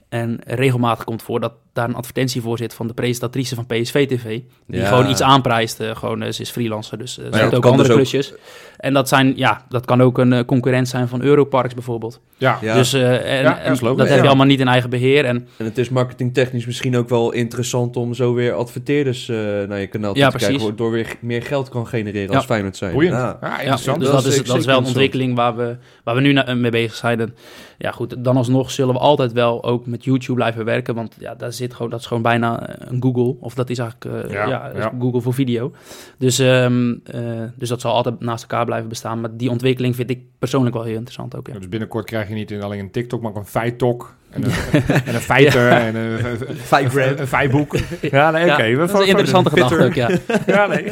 En 0.09 0.39
regelmatig 0.45 1.03
komt 1.03 1.21
voor 1.21 1.39
dat 1.39 1.53
daar 1.79 1.89
een 1.89 1.95
advertentie 1.95 2.41
voor 2.41 2.57
zit 2.57 2.73
van 2.73 2.87
de 2.87 2.93
presentatrice 2.93 3.55
van 3.55 3.65
PSV 3.65 4.07
TV. 4.07 4.39
Die 4.67 4.79
Ja. 4.79 4.87
gewoon 4.87 5.09
iets 5.09 5.21
aanprijst. 5.21 5.79
eh, 5.79 5.95
gewoon, 5.95 6.21
eh, 6.21 6.31
ze 6.31 6.41
is 6.41 6.49
freelancer, 6.49 6.97
dus 6.97 7.19
eh, 7.19 7.25
ze 7.31 7.37
ja, 7.37 7.45
ook 7.45 7.65
andere 7.65 7.77
dus 7.83 7.89
ook- 7.91 7.95
klusjes. 7.95 8.33
En 8.77 8.93
dat, 8.93 9.07
zijn, 9.07 9.33
ja, 9.35 9.65
dat 9.69 9.85
kan 9.85 10.01
ook 10.01 10.17
een 10.17 10.45
concurrent 10.45 10.87
zijn 10.87 11.07
van 11.07 11.21
Europarks 11.21 11.73
bijvoorbeeld. 11.73 12.19
Ja, 12.37 12.57
Ja. 12.61 12.73
Dus 12.73 12.93
eh, 12.93 13.01
en, 13.37 13.43
Ja, 13.43 13.59
en 13.59 13.77
dat 13.95 14.07
heb 14.09 14.21
je 14.21 14.27
allemaal 14.27 14.45
niet 14.45 14.59
in 14.59 14.67
eigen 14.67 14.89
beheer. 14.89 15.25
En 15.25 15.47
En 15.57 15.65
het 15.65 15.77
is 15.77 15.89
marketingtechnisch 15.89 16.65
misschien 16.65 16.97
ook 16.97 17.09
wel 17.09 17.31
interessant 17.31 17.95
om 17.95 18.13
zo 18.13 18.33
weer 18.33 18.53
adverteerders 18.53 19.29
eh, 19.29 19.35
naar 19.67 19.79
je 19.79 19.87
kanaal 19.87 20.13
te 20.13 20.19
precies. 20.19 20.47
kijken. 20.47 20.65
Waardoor 20.65 20.91
weer 20.91 21.15
meer 21.19 21.41
geld 21.43 21.69
kan 21.69 21.87
genereren 21.87 22.29
Ja. 22.29 22.35
als 22.35 22.45
Feyenoord 22.45 22.77
zijn. 22.77 22.93
boeiend. 22.93 23.13
Ja. 23.13 23.37
Ja, 23.41 23.47
Ja, 23.49 23.59
interessant. 23.59 23.99
dus 23.99 24.09
Dat 24.11 24.23
dat, 24.23 24.33
is 24.33 24.43
dat 24.43 24.57
is 24.57 24.65
wel 24.65 24.77
een 24.77 24.85
ontwikkeling 24.85 25.35
waar 25.35 25.55
we, 25.55 25.75
waar 26.03 26.15
we 26.15 26.21
nu 26.21 26.33
na- 26.33 26.53
mee 26.53 26.71
bezig 26.71 26.95
zijn. 26.95 27.19
En 27.19 27.35
ja, 27.77 27.91
goed, 27.91 28.15
dan 28.23 28.37
alsnog 28.37 28.71
zullen 28.71 28.93
we 28.93 28.99
altijd 28.99 29.31
wel 29.31 29.63
ook 29.63 29.85
met 29.85 30.03
YouTube 30.03 30.33
blijven 30.33 30.65
werken. 30.65 30.95
Want 30.95 31.15
ja, 31.19 31.35
daar 31.35 31.53
zit 31.53 31.68
zit 31.69 31.77
gewoon, 31.77 31.91
dat 31.91 31.99
is 31.99 32.05
gewoon 32.05 32.23
bijna 32.23 32.67
eh, 32.67 32.87
een 32.91 33.01
Google. 33.03 33.35
Of 33.39 33.53
dat 33.53 33.69
is 33.69 33.77
eigenlijk 33.77 34.25
eh, 34.25 34.31
Ja, 34.31 34.47
ja, 34.47 34.67
is 34.69 34.83
ja. 34.83 34.93
Google 34.99 35.21
voor 35.21 35.33
video. 35.33 35.71
Dus, 36.17 36.39
ehm, 36.39 36.93
eh, 37.03 37.21
dus 37.55 37.69
dat 37.69 37.81
zal 37.81 37.93
altijd 37.93 38.19
naast 38.19 38.41
elkaar 38.41 38.65
blijven 38.65 38.89
bestaan. 38.89 39.21
Maar 39.21 39.29
die 39.37 39.49
ontwikkeling 39.49 39.95
vind 39.95 40.09
ik 40.09 40.19
persoonlijk 40.39 40.75
wel 40.75 40.83
heel 40.83 40.93
interessant 40.95 41.35
ook. 41.35 41.47
Ja. 41.47 41.53
Dus 41.53 41.69
binnenkort 41.69 42.05
krijg 42.05 42.27
je 42.27 42.33
niet 42.33 42.53
alleen 42.61 42.79
een 42.79 42.91
TikTok, 42.91 43.21
maar 43.21 43.31
ook 43.31 43.37
een 43.37 43.45
feitok. 43.45 44.15
En 44.29 44.43
een, 44.43 44.51
en 45.05 45.13
een 45.15 45.21
feiter 45.21 45.69
en 45.71 45.95
een, 45.95 46.25
een, 47.19 47.27
feitboek. 47.27 47.75
Ja, 48.11 48.31
nee, 48.31 48.51
oké. 48.51 48.63
Ja, 48.63 48.71
We- 48.71 48.77
dat 48.77 48.89
is 48.93 48.99
een 48.99 49.07
interessante 49.07 49.49
gedachte 49.49 49.85
ook, 49.85 49.93
ja. 49.93 50.09
Ja, 50.45 50.67
nee. 50.67 50.85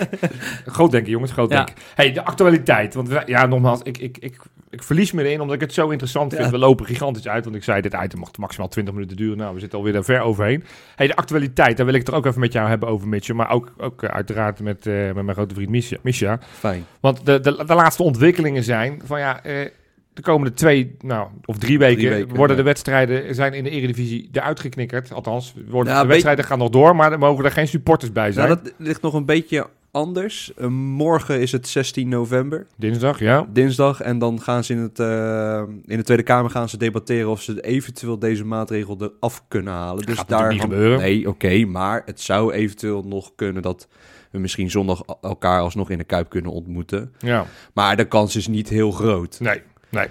Groot 0.65 0.91
denken, 0.91 1.11
jongens, 1.11 1.31
groot 1.31 1.49
Ja. 1.49 1.55
denken. 1.55 1.75
hey, 1.95 2.11
de 2.11 2.23
actualiteit. 2.25 2.93
Want 2.93 3.09
ja, 3.25 3.45
nogmaals, 3.45 3.79
ik, 3.83 3.97
ik, 3.97 4.17
ik, 4.17 4.37
ik 4.69 4.83
verlies 4.83 5.11
me 5.11 5.23
erin 5.23 5.41
omdat 5.41 5.55
ik 5.55 5.61
het 5.61 5.73
zo 5.73 5.89
interessant 5.89 6.33
vind. 6.33 6.45
Ja. 6.45 6.51
We 6.51 6.57
lopen 6.57 6.85
gigantisch 6.85 7.27
uit, 7.27 7.43
want 7.43 7.55
ik 7.55 7.63
zei, 7.63 7.81
dit 7.81 7.93
item 8.03 8.19
mag 8.19 8.37
maximaal 8.37 8.67
20 8.67 8.93
minuten 8.93 9.17
duren. 9.17 9.37
Nou, 9.37 9.53
we 9.53 9.59
zitten 9.59 9.77
alweer 9.77 9.93
daar 9.93 10.03
ver 10.03 10.21
overheen. 10.21 10.63
hey, 10.95 11.07
de 11.07 11.15
actualiteit, 11.15 11.77
daar 11.77 11.85
wil 11.85 11.95
ik 11.95 12.01
het 12.01 12.09
er 12.09 12.15
ook 12.15 12.25
even 12.25 12.39
met 12.39 12.53
jou 12.53 12.69
hebben 12.69 12.89
over, 12.89 13.07
Mitchell. 13.07 13.35
Maar 13.35 13.51
ook, 13.51 13.73
ook 13.77 14.03
eh, 14.03 14.09
uiteraard 14.09 14.59
met, 14.59 14.87
eh, 14.87 14.93
met 14.93 15.23
mijn 15.23 15.33
grote 15.33 15.55
vriend 15.55 15.69
Misha. 15.69 15.97
Misha. 16.01 16.39
Fijn. 16.41 16.85
Want 16.99 17.25
de, 17.25 17.39
de, 17.39 17.63
de 17.65 17.75
laatste 17.75 18.03
ontwikkelingen 18.03 18.63
zijn 18.63 19.01
van 19.05 19.19
ja, 19.19 19.43
eh, 19.43 19.69
de 20.13 20.21
komende 20.21 20.53
twee, 20.53 20.95
nou, 20.99 21.27
of 21.45 21.57
drie 21.57 21.77
weken, 21.77 21.97
Drie 21.97 22.09
weken, 22.09 22.35
worden 22.35 22.55
ja. 22.55 22.61
de 22.61 22.67
wedstrijden 22.67 23.35
zijn 23.35 23.53
in 23.53 23.63
de 23.63 23.69
Eredivisie 23.69 24.29
eruit 24.31 24.59
geknikkerd. 24.59 25.13
Althans, 25.13 25.53
worden, 25.67 25.93
Ja, 25.93 26.01
de 26.01 26.07
wedstrijden 26.07 26.45
gaan 26.45 26.57
nog 26.57 26.69
door, 26.69 26.95
maar 26.95 27.11
er 27.11 27.19
mogen 27.19 27.45
er 27.45 27.51
geen 27.51 27.67
supporters 27.67 28.11
bij 28.11 28.31
zijn. 28.31 28.47
Nou, 28.47 28.59
dat 28.63 28.73
ligt 28.77 29.01
nog 29.01 29.13
een 29.13 29.25
beetje 29.25 29.67
anders. 29.97 30.53
Eh, 30.53 30.67
morgen 30.67 31.39
is 31.41 31.51
het 31.51 31.67
16 31.67 32.09
november, 32.09 32.67
Dinsdag, 32.75 33.19
ja. 33.19 33.47
dinsdag. 33.49 34.01
En 34.01 34.19
dan 34.19 34.41
gaan 34.41 34.63
ze 34.63 34.73
in, 34.73 34.79
het, 34.79 34.99
eh, 34.99 35.63
in 35.85 35.97
de 35.97 36.03
Tweede 36.03 36.23
Kamer 36.23 36.51
gaan 36.51 36.69
ze 36.69 36.77
debatteren 36.77 37.29
of 37.29 37.41
ze 37.41 37.61
eventueel 37.61 38.19
deze 38.19 38.45
maatregel 38.45 38.97
eraf 38.99 39.43
kunnen 39.47 39.73
halen. 39.73 40.05
Dus 40.05 40.17
Gaat 40.17 40.29
daar 40.29 40.51
niet 40.51 40.61
gebeuren. 40.61 40.99
Nee, 40.99 41.27
oké. 41.27 41.65
maar 41.65 42.01
het 42.05 42.21
zou 42.21 42.53
eventueel 42.53 43.03
nog 43.03 43.31
kunnen 43.35 43.61
dat 43.61 43.87
we 44.31 44.39
misschien 44.39 44.69
zondag 44.71 45.03
elkaar 45.21 45.61
alsnog 45.61 45.89
in 45.89 45.97
de 45.97 46.03
Kuip 46.03 46.29
kunnen 46.29 46.51
ontmoeten. 46.51 47.13
ja. 47.19 47.45
Maar 47.73 47.95
de 47.95 48.05
kans 48.05 48.35
is 48.35 48.47
niet 48.47 48.69
heel 48.69 48.91
groot. 48.91 49.39
Nee, 49.39 49.61
nee. 49.89 50.07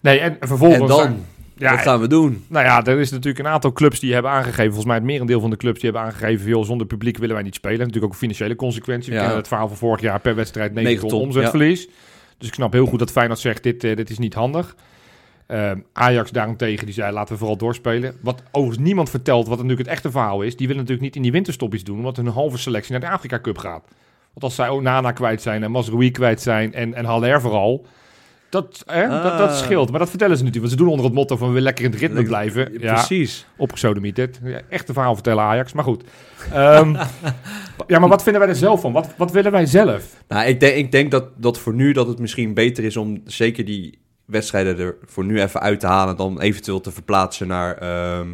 Nee, 0.00 0.18
en 0.18 0.36
vervolgens... 0.40 0.80
En 0.80 0.86
dan, 0.86 1.24
ja, 1.56 1.70
wat 1.70 1.80
gaan 1.80 2.00
we 2.00 2.06
doen? 2.08 2.44
Nou 2.48 2.64
ja, 2.64 2.84
er 2.84 2.98
is 2.98 3.10
natuurlijk 3.10 3.38
een 3.44 3.52
aantal 3.52 3.72
clubs 3.72 4.00
die 4.00 4.12
hebben 4.12 4.30
aangegeven, 4.30 4.64
volgens 4.64 4.84
mij 4.86 4.94
het 4.94 5.04
merendeel 5.04 5.40
van 5.40 5.50
de 5.50 5.56
clubs 5.56 5.80
die 5.80 5.90
hebben 5.90 6.08
aangegeven, 6.08 6.48
joh, 6.48 6.64
zonder 6.64 6.86
publiek 6.86 7.16
willen 7.18 7.34
wij 7.34 7.44
niet 7.44 7.54
spelen. 7.54 7.78
Natuurlijk 7.78 8.04
ook 8.04 8.10
een 8.12 8.18
financiële 8.18 8.56
consequentie. 8.56 9.08
We 9.08 9.14
Ja. 9.14 9.20
kennen 9.20 9.38
het 9.38 9.48
verhaal 9.48 9.68
van 9.68 9.76
vorig 9.76 10.00
jaar 10.00 10.20
per 10.20 10.34
wedstrijd 10.34 10.72
9 10.74 10.84
Negen 10.90 11.00
ton 11.08 11.10
ton, 11.18 11.20
omzetverlies. 11.28 11.88
Dus 12.38 12.48
ik 12.48 12.54
snap 12.54 12.72
heel 12.72 12.86
goed 12.86 12.98
dat 12.98 13.10
Feyenoord 13.10 13.38
zegt, 13.38 13.62
dit, 13.62 13.84
eh, 13.84 13.96
dit 13.96 14.10
is 14.10 14.18
niet 14.18 14.34
handig. 14.34 14.76
Ehm, 15.46 15.78
Ajax 15.92 16.30
daarentegen, 16.30 16.84
die 16.86 16.94
zei 16.94 17.12
laten 17.12 17.32
we 17.32 17.38
vooral 17.38 17.56
doorspelen. 17.56 18.14
Wat 18.20 18.42
overigens 18.50 18.86
niemand 18.86 19.10
vertelt, 19.10 19.46
wat 19.46 19.56
natuurlijk 19.56 19.88
het 19.88 19.96
echte 19.96 20.10
verhaal 20.10 20.42
is, 20.42 20.56
die 20.56 20.66
willen 20.66 20.82
natuurlijk 20.82 21.06
niet 21.06 21.16
in 21.16 21.22
die 21.22 21.32
winterstop 21.32 21.74
iets 21.74 21.84
doen, 21.84 21.96
omdat 21.98 22.16
hun 22.16 22.26
halve 22.26 22.58
selectie 22.58 22.92
naar 22.92 23.00
de 23.00 23.08
Afrika 23.08 23.40
Cup 23.40 23.58
gaat. 23.58 23.84
Want 24.32 24.44
als 24.44 24.54
zij 24.54 24.68
Onana 24.68 25.12
kwijt 25.12 25.42
zijn 25.42 25.62
en 25.62 25.70
Mazraoui 25.70 26.10
kwijt 26.10 26.42
zijn 26.42 26.74
en, 26.74 26.94
en 26.94 27.04
Haller 27.04 27.40
vooral, 27.40 27.86
dat, 28.48 28.82
hè, 28.86 29.08
dat, 29.08 29.22
dat 29.38 29.48
Ah. 29.50 29.56
scheelt. 29.56 29.90
Maar 29.90 29.98
dat 29.98 30.08
vertellen 30.10 30.36
ze 30.36 30.42
natuurlijk, 30.44 30.70
want 30.72 30.78
ze 30.80 30.84
doen 30.84 30.94
onder 30.94 31.04
het 31.10 31.14
motto 31.20 31.36
van 31.36 31.46
we 31.46 31.52
willen 31.52 31.66
lekker 31.68 31.84
in 31.84 31.90
het 31.90 32.00
ritme 32.00 32.22
blijven. 32.22 32.72
Ja, 32.80 32.92
Precies. 32.94 33.46
opgesodemieterd. 33.56 34.40
Ja, 34.44 34.60
Echt 34.68 34.88
een 34.88 34.94
verhaal 34.94 35.14
vertellen 35.14 35.44
Ajax, 35.44 35.72
maar 35.72 35.84
goed. 35.84 36.04
Ehm, 36.52 36.94
ja, 37.86 37.98
maar 37.98 38.08
wat 38.08 38.22
vinden 38.22 38.40
wij 38.40 38.50
er 38.50 38.56
zelf 38.56 38.80
van? 38.80 38.92
Wat, 38.92 39.08
wat 39.16 39.30
willen 39.30 39.52
wij 39.52 39.66
zelf? 39.66 40.04
Nou, 40.28 40.46
ik 40.46 40.60
denk, 40.60 40.76
ik 40.76 40.92
denk 40.92 41.10
dat, 41.10 41.24
dat 41.36 41.58
voor 41.58 41.74
nu 41.74 41.92
dat 41.92 42.06
het 42.06 42.18
misschien 42.18 42.54
beter 42.54 42.84
is 42.84 42.96
om 42.96 43.20
zeker 43.24 43.64
die 43.64 43.98
wedstrijden 44.24 44.78
er 44.78 44.96
voor 45.04 45.24
nu 45.24 45.40
even 45.40 45.60
uit 45.60 45.80
te 45.80 45.86
halen. 45.86 46.16
Dan 46.16 46.40
eventueel 46.40 46.80
te 46.80 46.90
verplaatsen 46.92 47.46
naar 47.46 47.76
ehm, 47.78 48.28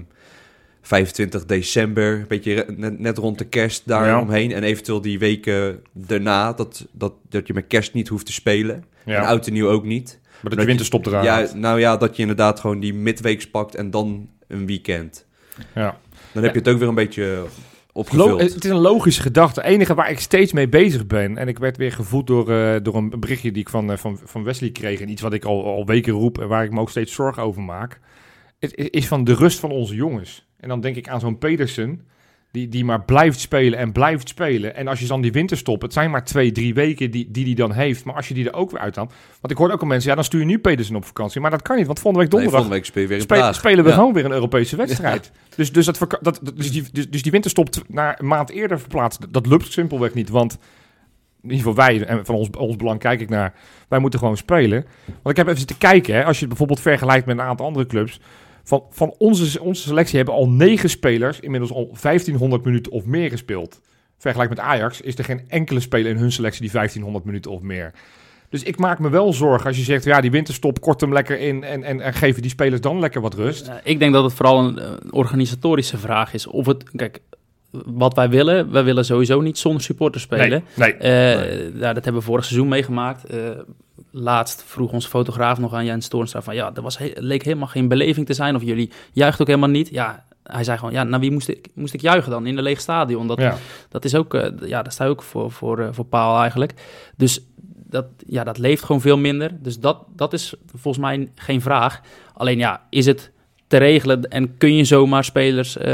25 0.83 1.45
december. 1.47 2.13
Een 2.15 2.25
beetje 2.29 2.67
net, 2.77 2.99
net 2.99 3.19
rond 3.19 3.39
de 3.39 3.45
kerst 3.45 3.83
daar 3.89 4.07
Ja. 4.07 4.21
omheen. 4.21 4.53
En 4.53 4.63
eventueel 4.63 5.01
die 5.01 5.19
weken 5.19 5.83
daarna. 5.93 6.53
Dat, 6.53 6.87
dat, 6.93 7.13
dat 7.29 7.47
je 7.47 7.55
met 7.55 7.67
kerst 7.67 7.95
niet 7.95 8.09
hoeft 8.09 8.27
te 8.27 8.33
spelen. 8.33 8.75
En 9.05 9.13
Ja, 9.13 9.25
oud 9.27 9.47
en 9.47 9.53
nieuw 9.53 9.69
ook 9.69 9.85
niet. 9.85 10.19
maar 10.41 10.51
dat 10.51 10.59
de 10.61 10.67
winterstop 10.67 11.07
eraan 11.07 11.25
Ja, 11.25 11.47
nou 11.55 11.81
ja, 11.81 11.97
dat 11.97 12.17
je 12.17 12.23
inderdaad 12.23 12.61
gewoon 12.61 12.81
die 12.81 12.95
midweeks 12.95 13.51
pakt 13.51 13.75
en 13.75 13.91
dan 13.91 14.29
een 14.49 14.67
weekend. 14.67 15.27
Ja. 15.75 15.97
Dan 16.33 16.43
heb 16.43 16.53
je 16.53 16.59
het 16.59 16.69
ook 16.69 16.79
weer 16.79 16.89
een 16.89 16.95
beetje 16.95 17.25
Lo- 17.25 17.49
opgevuld. 17.93 18.41
het 18.41 18.65
is 18.65 18.71
een 18.71 18.77
logische 18.77 19.23
gedachte. 19.23 19.61
Het 19.61 19.69
enige 19.69 19.95
waar 19.95 20.11
ik 20.11 20.19
steeds 20.21 20.53
mee 20.53 20.69
bezig 20.69 21.07
ben, 21.07 21.37
en 21.39 21.49
ik 21.49 21.59
werd 21.59 21.77
weer 21.77 21.93
gevoed 21.93 22.27
door, 22.27 22.51
eh, 22.51 22.75
door 22.83 22.95
een 22.95 23.21
berichtje 23.21 23.53
die 23.53 23.63
ik 23.63 23.69
van, 23.69 23.91
eh, 23.93 23.97
van, 23.99 24.19
van 24.25 24.45
Wesley 24.45 24.71
kreeg, 24.71 25.01
en 25.01 25.09
iets 25.09 25.23
wat 25.23 25.33
ik 25.33 25.45
al, 25.45 25.65
al 25.65 25.87
weken 25.87 26.13
roep 26.13 26.39
en 26.41 26.49
waar 26.49 26.65
ik 26.65 26.71
me 26.73 26.81
ook 26.81 26.91
steeds 26.91 27.13
zorgen 27.13 27.43
over 27.43 27.63
maak, 27.63 28.01
het 28.71 28.91
is 28.95 29.07
van 29.09 29.25
de 29.25 29.35
rust 29.35 29.59
van 29.59 29.71
onze 29.71 29.95
jongens. 29.95 30.47
En 30.61 30.69
dan 30.69 30.81
denk 30.81 30.97
ik 30.97 31.09
aan 31.09 31.21
zo'n 31.21 31.39
Pedersen, 31.39 32.07
die, 32.51 32.69
die 32.69 32.85
maar 32.85 33.03
blijft 33.05 33.41
spelen 33.41 33.79
en 33.79 33.93
blijft 33.93 34.29
spelen. 34.29 34.75
En 34.77 34.89
als 34.89 35.01
je 35.01 35.07
dan 35.07 35.21
die 35.21 35.33
winterstop, 35.33 35.83
het 35.83 35.93
zijn 35.93 36.11
maar 36.11 36.25
twee, 36.25 36.53
drie 36.53 36.75
weken 36.75 37.11
die 37.11 37.31
die, 37.31 37.45
die 37.45 37.55
dan 37.55 37.73
heeft, 37.73 38.05
maar 38.05 38.15
als 38.15 38.29
je 38.29 38.35
die 38.35 38.47
er 38.49 38.55
ook 38.55 38.71
weer 38.71 38.81
uit 38.81 38.97
haalt, 38.97 39.13
want 39.41 39.53
ik 39.53 39.57
hoorde 39.57 39.75
ook 39.75 39.81
al 39.81 39.87
mensen, 39.87 40.09
ja 40.11 40.15
dan 40.15 40.25
stuur 40.25 40.41
je 40.41 40.47
nu 40.47 40.59
Pedersen 40.59 40.97
op 40.97 41.05
vakantie, 41.05 41.41
maar 41.41 41.51
dat 41.51 41.63
kan 41.63 41.77
niet, 41.77 41.87
want 41.87 41.99
volgende 42.01 42.25
week 42.25 42.33
Nee, 42.35 42.43
donderdag 42.43 42.71
volgende 42.71 42.77
week 42.77 42.85
speel 42.85 43.07
weer 43.07 43.17
in 43.17 43.23
Spe- 43.23 43.35
Praag. 43.35 43.55
spelen 43.55 43.85
we 43.85 43.91
Ja. 43.91 43.97
gewoon 43.97 44.13
weer 44.13 44.25
een 44.25 44.33
Europese 44.33 44.77
wedstrijd. 44.87 45.33
Dus, 45.57 45.73
dus, 45.73 45.87
dat, 45.87 46.19
dat, 46.21 46.41
dus, 46.55 46.71
die, 46.73 46.85
dus, 46.93 47.11
dus 47.11 47.23
die 47.23 47.33
winterstop 47.33 47.69
naar 47.89 48.19
een 48.21 48.27
maand 48.27 48.51
eerder 48.51 48.81
verplaatst, 48.81 49.33
dat 49.33 49.47
lukt 49.47 49.73
simpelweg 49.73 50.15
niet. 50.15 50.29
Want 50.29 50.53
in 51.43 51.51
ieder 51.51 51.59
geval 51.67 51.75
wij, 51.87 52.05
en 52.07 52.25
van 52.27 52.35
ons, 52.35 52.49
ons 52.51 52.77
belang 52.77 52.99
kijk 52.99 53.21
ik 53.21 53.29
naar, 53.29 53.55
wij 53.89 53.99
moeten 53.99 54.19
gewoon 54.19 54.37
spelen. 54.37 54.85
Want 55.07 55.29
ik 55.31 55.37
heb 55.37 55.47
even 55.47 55.59
zitten 55.59 55.79
kijken, 55.79 56.15
hè, 56.15 56.25
als 56.25 56.35
je 56.35 56.39
het 56.41 56.49
bijvoorbeeld 56.49 56.81
vergelijkt 56.81 57.27
met 57.27 57.39
een 57.39 57.45
aantal 57.45 57.67
andere 57.67 57.87
clubs. 57.87 58.21
Van, 58.65 58.83
van 58.91 59.15
onze, 59.19 59.61
onze 59.61 59.83
selectie 59.83 60.17
hebben 60.17 60.35
al 60.35 60.49
negen 60.49 60.91
spelers 60.91 61.41
inmiddels 61.41 61.73
al 61.73 61.97
1500 62.03 62.65
minuten 62.65 62.93
of 62.93 63.05
meer 63.05 63.31
gespeeld. 63.31 63.81
Vergelijk 64.19 64.51
met 64.51 64.59
Ajax 64.59 65.01
is 65.01 65.19
er 65.19 65.25
geen 65.25 65.43
enkele 65.49 65.81
speler 65.81 66.11
in 66.11 66.17
hun 66.17 66.33
selectie 66.33 66.61
die 66.61 66.71
1500 66.71 67.25
minuten 67.25 67.51
of 67.51 67.61
meer. 67.61 67.93
Dus 68.49 68.63
ik 68.63 68.79
maak 68.79 68.99
me 68.99 69.11
wel 69.11 69.33
zorgen 69.33 69.67
als 69.67 69.77
je 69.77 69.83
zegt, 69.83 70.05
ja, 70.05 70.21
die 70.21 70.31
winterstop, 70.31 70.81
kort 70.81 71.01
hem 71.01 71.13
lekker 71.13 71.39
in 71.39 71.65
en, 71.65 71.83
en, 71.83 72.01
en 72.01 72.15
geven 72.15 72.43
die 72.43 72.51
spelers 72.51 72.81
dan 72.81 72.99
lekker 73.01 73.21
wat 73.21 73.35
rust. 73.35 73.71
Ik 73.85 73.99
denk 73.99 74.13
dat 74.13 74.25
het 74.25 74.33
vooral 74.33 74.59
een, 74.59 74.79
eh, 74.79 74.91
organisatorische 75.11 75.99
vraag 75.99 76.35
is. 76.35 76.47
Of 76.47 76.67
het, 76.67 76.85
kijk, 76.97 77.21
wat 77.71 78.15
wij 78.15 78.29
willen, 78.29 78.73
wij 78.73 78.85
willen 78.85 79.05
sowieso 79.05 79.41
niet 79.41 79.59
zonder 79.59 79.83
supporters 79.83 80.23
spelen. 80.23 80.65
Nee, 80.75 80.93
nee. 80.93 80.95
Eh, 80.95 81.81
ja, 81.81 81.93
dat 81.93 82.05
hebben 82.05 82.23
we 82.23 82.29
vorig 82.29 82.45
seizoen 82.45 82.69
meegemaakt. 82.69 83.25
Eh, 83.25 83.39
laatst 84.11 84.63
vroeg 84.67 84.93
onze 84.93 85.09
fotograaf 85.09 85.59
nog 85.59 85.75
aan 85.75 85.85
Jens 85.85 86.09
Toornstra 86.09 86.43
van... 86.43 86.55
ja, 86.55 86.71
er 86.75 86.83
was 86.83 86.99
he- 86.99 87.13
leek 87.15 87.45
helemaal 87.45 87.69
geen 87.69 87.89
beleving 87.89 88.27
te 88.27 88.35
zijn 88.35 88.55
of 88.57 88.63
jullie 88.63 88.91
juicht 89.13 89.41
ook 89.41 89.47
helemaal 89.47 89.69
niet. 89.69 89.89
Ja, 89.89 90.25
hij 90.43 90.65
zei 90.65 90.79
gewoon, 90.79 90.93
ja, 90.93 91.03
naar 91.03 91.21
wie 91.21 91.31
moest 91.31 91.49
ik, 91.49 91.69
moest 91.75 91.95
ik 91.95 92.01
juichen 92.01 92.31
dan? 92.31 92.47
In 92.47 92.57
een 92.57 92.63
leeg 92.63 92.81
stadion. 92.81 93.27
Dat, 93.27 93.39
ja. 93.39 93.57
dat 93.89 94.05
is 94.05 94.15
ook, 94.15 94.35
eh, 94.35 94.69
ja, 94.69 94.83
daar 94.83 94.93
sta 94.93 95.05
je 95.05 95.11
ook 95.11 95.23
voor, 95.23 95.51
voor, 95.51 95.79
eh, 95.79 95.89
voor 95.91 96.05
paal 96.05 96.41
eigenlijk. 96.41 96.75
Dus 97.17 97.41
dat, 97.87 98.07
ja, 98.27 98.45
dat 98.45 98.59
leeft 98.59 98.85
gewoon 98.85 99.01
veel 99.01 99.19
minder. 99.19 99.63
Dus 99.63 99.79
dat, 99.81 100.05
dat 100.17 100.33
is 100.33 100.55
volgens 100.75 101.05
mij 101.05 101.31
geen 101.35 101.61
vraag. 101.61 102.01
Alleen 102.35 102.59
ja, 102.59 102.87
is 102.91 103.07
het 103.07 103.31
te 103.67 103.77
regelen 103.77 104.29
en 104.29 104.57
kun 104.57 104.77
je 104.77 104.85
zomaar 104.85 105.25
spelers 105.25 105.77
eh, 105.77 105.91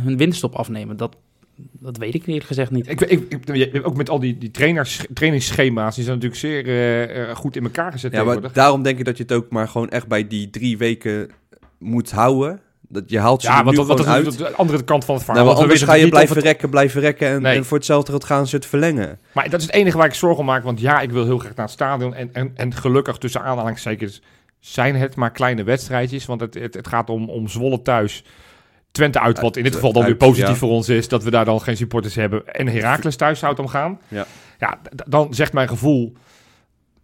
hun 0.00 0.16
winterstop 0.16 0.54
afnemen? 0.54 0.96
Dat, 0.96 1.16
dat 1.56 1.96
weet 1.96 2.14
ik 2.14 2.26
eerlijk 2.26 2.44
gezegd 2.46 2.70
niet. 2.70 2.88
Ik, 2.88 3.00
ik, 3.00 3.80
ook 3.86 3.96
met 3.96 4.10
al 4.10 4.18
die, 4.20 4.38
die 4.38 4.50
trainers, 4.50 5.06
trainingsschema's, 5.14 5.94
die 5.94 6.04
zijn 6.04 6.16
natuurlijk 6.16 6.40
zeer 6.40 6.66
eh, 6.66 7.30
eh, 7.30 7.36
goed 7.36 7.56
in 7.56 7.64
elkaar 7.64 7.92
gezet 7.92 8.12
Ja, 8.12 8.24
maar 8.24 8.52
daarom 8.52 8.82
denk 8.82 8.98
ik 8.98 9.04
dat 9.04 9.16
je 9.16 9.22
het 9.22 9.32
ook 9.32 9.50
maar 9.50 9.68
gewoon 9.68 9.88
echt 9.88 10.06
bij 10.06 10.28
die 10.28 10.50
drie 10.50 10.78
weken 10.78 11.30
moet 11.78 12.10
houden. 12.10 12.60
Dat 12.88 13.10
je 13.10 13.18
haalt 13.18 13.42
ze 13.42 13.48
Ja, 13.48 13.54
want 13.54 13.70
nu 13.70 13.76
dat, 13.76 13.86
wat 13.86 14.00
gewoon 14.00 14.24
dat 14.24 14.42
uit. 14.42 14.50
de 14.52 14.56
andere 14.56 14.84
kant 14.84 15.04
van 15.04 15.14
het 15.14 15.26
Nou, 15.26 15.38
verhaal. 15.38 15.54
anders 15.62 15.80
weten 15.80 15.94
ga 15.94 16.00
je 16.00 16.08
blijven 16.08 16.36
het- 16.36 16.44
rekken, 16.44 16.70
blijven 16.70 17.00
rekken 17.00 17.28
en, 17.28 17.42
Nee. 17.42 17.56
en 17.56 17.64
voor 17.64 17.76
hetzelfde 17.76 18.10
geld 18.10 18.24
gaan 18.24 18.46
ze 18.46 18.56
het 18.56 18.66
verlengen. 18.66 19.18
Maar 19.32 19.50
dat 19.50 19.60
is 19.60 19.66
het 19.66 19.74
enige 19.74 19.96
waar 19.96 20.06
ik 20.06 20.14
zorgen 20.14 20.38
om 20.38 20.46
maak. 20.46 20.62
Want 20.64 20.80
ja, 20.80 21.00
ik 21.00 21.10
wil 21.10 21.24
heel 21.24 21.38
graag 21.38 21.54
naar 21.54 21.64
het 21.64 21.74
stadion. 21.74 22.14
En, 22.14 22.30
en, 22.32 22.50
en 22.54 22.74
gelukkig 22.74 23.18
tussen 23.18 23.42
aanhalingstekens 23.42 24.22
zijn 24.60 24.94
het 24.96 25.16
maar 25.16 25.30
kleine 25.30 25.62
wedstrijdjes. 25.64 26.26
Want 26.26 26.40
het, 26.40 26.54
het, 26.54 26.74
het 26.74 26.88
gaat 26.88 27.10
om, 27.10 27.28
om 27.30 27.48
Zwolle 27.48 27.82
thuis. 27.82 28.24
Twente 28.94 29.20
uit, 29.20 29.40
wat 29.40 29.56
in 29.56 29.62
dit 29.62 29.74
geval 29.74 29.92
dan 29.92 30.04
weer 30.04 30.16
positief 30.16 30.48
ja. 30.48 30.54
voor 30.54 30.70
ons 30.70 30.88
is. 30.88 31.08
Dat 31.08 31.22
we 31.22 31.30
daar 31.30 31.44
dan 31.44 31.60
geen 31.60 31.76
supporters 31.76 32.14
hebben. 32.14 32.46
En 32.54 32.68
Heracles 32.68 33.16
thuis 33.16 33.38
zou 33.38 33.50
het 33.52 33.60
om 33.60 33.68
gaan. 33.68 34.00
Ja. 34.08 34.26
ja 34.58 34.78
dan 35.06 35.34
zegt 35.34 35.52
mijn 35.52 35.68
gevoel... 35.68 36.12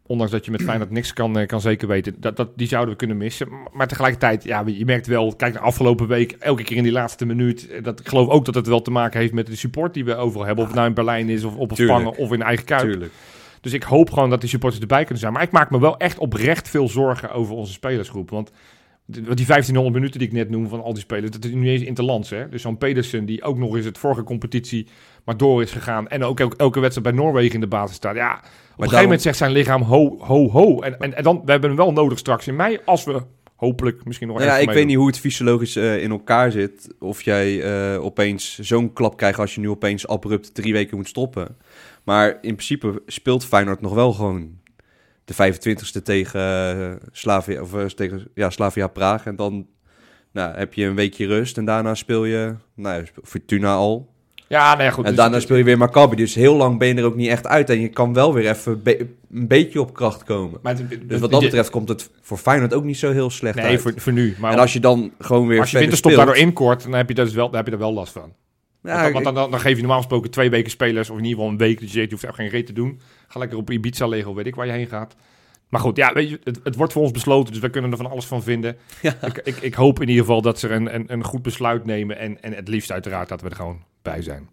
Ondanks 0.07 0.33
dat 0.33 0.45
je 0.45 0.51
met 0.51 0.63
Feyenoord 0.63 0.91
niks 0.91 1.13
kan, 1.13 1.39
eh, 1.39 1.47
kan 1.47 1.61
zeker 1.61 1.89
weten. 1.89 2.15
Dat, 2.19 2.37
dat, 2.37 2.49
die 2.57 2.69
zouden 2.69 2.91
we 2.93 2.97
kunnen 2.99 3.17
missen. 3.17 3.49
Maar 3.73 3.87
tegelijkertijd, 3.89 4.45
ja, 4.45 4.63
je 4.67 4.85
merkt 4.85 5.07
wel... 5.07 5.35
Kijk 5.37 5.55
naar 5.55 5.63
afgelopen 5.63 6.07
week, 6.07 6.33
elke 6.33 6.63
keer 6.63 6.77
in 6.77 6.83
die 6.83 6.93
laatste 6.93 7.27
minuut. 7.27 7.69
eh, 7.69 7.83
Dat, 7.83 8.01
ik 8.01 8.09
geloof 8.09 8.29
ook 8.29 8.45
dat 8.45 8.55
het 8.55 8.67
wel 8.67 8.83
te 8.83 8.91
maken 8.91 9.21
heeft 9.21 9.33
met 9.33 9.47
de 9.47 9.57
support 9.57 9.95
die 9.95 10.05
we 10.05 10.15
overal 10.15 10.47
hebben. 10.47 10.63
Of 10.63 10.71
het 10.71 10.77
nou 10.79 10.89
in 10.89 10.95
Berlijn 10.95 11.29
is, 11.29 11.45
of 11.45 11.55
op. 11.57 11.71
Spangen, 11.75 12.17
of 12.17 12.33
in 12.33 12.43
eigen 12.43 12.65
kuip. 12.65 12.81
Tuurlijk. 12.81 13.13
Dus 13.61 13.73
ik 13.73 13.83
hoop 13.83 14.11
gewoon 14.11 14.31
dat 14.31 14.41
die 14.41 14.49
supporters 14.49 14.81
erbij 14.81 15.01
kunnen 15.01 15.19
zijn. 15.19 15.33
Maar 15.33 15.43
ik 15.43 15.51
maak 15.51 15.71
me 15.71 15.81
wel 15.81 15.97
echt 15.97 16.19
oprecht 16.19 16.69
veel 16.69 16.89
zorgen 16.89 17.31
over 17.33 17.55
onze 17.55 17.73
spelersgroep. 17.73 18.31
Want 18.31 18.47
de- 18.47 18.53
die 19.11 19.23
1500 19.23 19.95
minuten 19.95 20.19
die 20.19 20.29
ik 20.29 20.35
net 20.35 20.51
noem 20.51 20.69
van 20.69 20.83
al 20.83 20.93
die 20.93 21.03
spelers, 21.03 21.31
dat 21.31 21.45
is 21.45 21.51
nu 21.51 21.69
eens 21.69 21.83
interlands. 21.83 22.31
Hè? 22.31 22.49
Dus 22.49 22.63
zo'n 22.63 22.79
Pedersen 22.79 23.25
die 23.25 23.43
ook 23.43 23.59
nog 23.59 23.77
eens 23.77 23.85
het 23.85 23.99
vorige 23.99 24.23
competitie 24.23 24.87
maar 25.25 25.37
door 25.37 25.63
is 25.63 25.73
gegaan. 25.73 26.09
En 26.09 26.25
ook 26.25 26.41
elke, 26.41 26.57
elke 26.57 26.81
wedstrijd 26.81 27.15
bij 27.15 27.25
Noorwegen 27.25 27.55
in 27.55 27.61
de 27.61 27.67
basis 27.67 27.97
staat. 27.97 28.15
Ja, 28.15 28.35
op 28.35 28.43
een 28.77 28.83
gegeven 28.85 29.03
moment 29.03 29.23
zegt 29.23 29.37
zijn 29.37 29.53
lichaam 29.53 29.83
ho, 29.83 30.17
ho, 30.19 30.51
ho. 30.51 30.81
En, 30.81 31.01
en, 31.01 31.17
en 31.17 31.23
dan, 31.23 31.43
we 31.45 31.51
hebben 31.51 31.71
hem 31.71 31.79
wel 31.79 31.93
nodig 31.93 32.19
straks 32.19 32.47
in 32.47 32.57
mei 32.57 32.79
als 32.85 33.05
we 33.05 33.23
hopelijk 33.57 34.05
misschien 34.05 34.29
nog 34.29 34.39
ja, 34.39 34.45
ergens 34.45 34.63
ik 34.63 34.71
weet 34.71 34.87
niet 34.87 34.97
hoe 34.97 35.07
het 35.07 35.19
fysiologisch 35.19 35.77
eh, 35.77 36.03
in 36.03 36.11
elkaar 36.11 36.51
zit. 36.51 36.95
Of 36.99 37.23
jij 37.23 37.63
eh, 37.63 38.05
opeens 38.05 38.59
zo'n 38.59 38.93
klap 38.93 39.17
krijgt 39.17 39.39
als 39.39 39.55
je 39.55 39.61
nu 39.61 39.69
opeens 39.69 40.07
abrupt 40.07 40.55
drie 40.55 40.73
weken 40.73 40.97
moet 40.97 41.09
stoppen. 41.09 41.57
Maar 42.05 42.29
in 42.29 42.55
principe 42.55 43.03
speelt 43.07 43.45
Feyenoord 43.45 43.81
nog 43.81 43.95
wel 43.95 44.13
gewoon 44.13 44.59
de 45.37 45.53
25e 45.55 46.03
tegen 46.03 46.41
eh, 46.41 46.91
Slavia, 47.13 47.61
of, 47.63 47.75
eh, 47.75 47.85
tegen, 47.85 48.29
ja, 48.35 48.51
Slavia 48.51 48.87
Praag. 48.87 49.27
En 49.27 49.37
dan 49.37 49.67
nou, 50.33 50.57
heb 50.57 50.75
je 50.75 50.85
een 50.85 50.95
weekje 50.95 51.27
rust 51.27 51.59
en 51.59 51.65
daarna 51.65 51.95
speel 51.95 52.25
je 52.25 52.55
nou, 52.75 53.05
Fortuna 53.25 53.75
al. 53.75 54.09
Ja, 54.49 54.71
nou 54.73 54.83
ja, 54.83 54.91
goed. 54.91 55.05
en 55.05 55.11
dus 55.11 55.21
daarna 55.21 55.41
speel 55.41 55.57
je 55.57 55.65
weer 55.65 55.79
Maccabi. 55.79 56.17
Dus 56.17 56.35
heel 56.35 56.57
lang 56.57 56.79
ben 56.79 56.89
je 56.89 56.95
er 56.95 57.05
ook 57.05 57.17
niet 57.17 57.29
echt 57.29 57.47
uit. 57.47 57.71
En 57.71 57.81
je 57.81 57.89
kan 57.89 58.13
wel 58.15 58.35
weer 58.35 58.49
even 58.51 58.83
be- 58.83 59.07
een 59.33 59.47
beetje 59.49 59.81
op 59.81 59.95
kracht 59.95 60.23
komen. 60.25 60.61
maar 60.63 60.77
het- 60.77 61.09
Dus 61.09 61.21
wat 61.21 61.31
dat 61.31 61.41
betreft 61.41 61.71
komt 61.71 61.89
het 61.89 62.11
voor 62.21 62.37
Feyenoord 62.39 62.75
ook 62.75 62.85
niet 62.85 62.99
zo 62.99 63.13
heel 63.13 63.31
slecht 63.31 63.57
Nee, 63.57 63.65
uit. 63.65 63.81
voor, 63.81 63.93
voor 63.97 64.13
nu. 64.13 64.35
Maar 64.39 64.53
en 64.53 64.59
als 64.59 64.73
je 64.73 64.81
dan 64.81 65.13
gewoon 65.19 65.47
weer 65.47 65.61
als 65.61 65.71
je 65.71 65.79
winterstop 65.79 66.13
daardoor 66.13 66.37
inkort, 66.37 66.83
dan 66.83 66.93
heb 66.93 67.09
je, 67.09 67.15
dus 67.15 67.33
wel, 67.35 67.47
dan 67.47 67.57
heb 67.57 67.67
je 67.67 67.73
er 67.73 67.79
wel 67.79 67.93
last 67.93 68.13
van. 68.13 68.33
Ja, 68.83 69.03
want, 69.13 69.27
ik- 69.27 69.35
dan, 69.35 69.51
dan 69.51 69.61
geef 69.61 69.75
je 69.75 69.79
normaal 69.81 69.97
gesproken 69.99 70.31
twee 70.31 70.51
weken 70.51 70.71
spelers, 70.71 71.11
of 71.11 71.17
in 71.19 71.25
ieder 71.25 71.39
geval 71.39 71.53
een 71.53 71.59
week. 71.59 71.81
Dus 71.81 71.93
je, 71.93 72.07
hoeft 72.11 72.25
echt 72.25 72.35
geen 72.35 72.49
reet 72.49 72.67
te 72.67 72.73
doen. 72.73 73.01
Ga 73.29 73.39
lekker 73.39 73.59
op 73.59 73.71
Ibiza 73.71 74.07
liggen, 74.07 74.31
of 74.31 74.37
weet 74.37 74.47
ik 74.47 74.55
waar 74.55 74.67
je 74.67 74.73
heen 74.73 74.87
gaat. 74.87 75.17
Maar 75.69 75.81
goed, 75.81 75.97
ja, 75.97 76.13
weet 76.13 76.29
je, 76.29 76.41
het, 76.45 76.61
het 76.65 76.77
wordt 76.77 76.93
voor 76.93 77.03
ons 77.03 77.11
besloten, 77.11 77.53
dus 77.53 77.63
we 77.63 77.71
kunnen 77.71 77.91
er 77.91 77.97
van 77.97 78.11
alles 78.11 78.27
van 78.27 78.43
vinden. 78.43 78.77
Ja. 79.03 79.15
Ik, 79.27 79.41
ik, 79.45 79.57
ik 79.57 79.75
hoop 79.75 80.01
in 80.01 80.09
ieder 80.09 80.25
geval 80.25 80.43
dat 80.43 80.59
ze 80.59 80.69
een, 80.69 80.95
een, 80.95 81.05
een 81.13 81.25
goed 81.25 81.43
besluit 81.43 81.85
nemen. 81.85 82.19
En, 82.19 82.43
en 82.43 82.53
het 82.55 82.69
liefst 82.69 82.93
uiteraard 82.93 83.29
dat 83.29 83.41
we 83.43 83.49
er 83.49 83.57
gewoon 83.57 83.83
bij 84.03 84.23
zijn. 84.23 84.49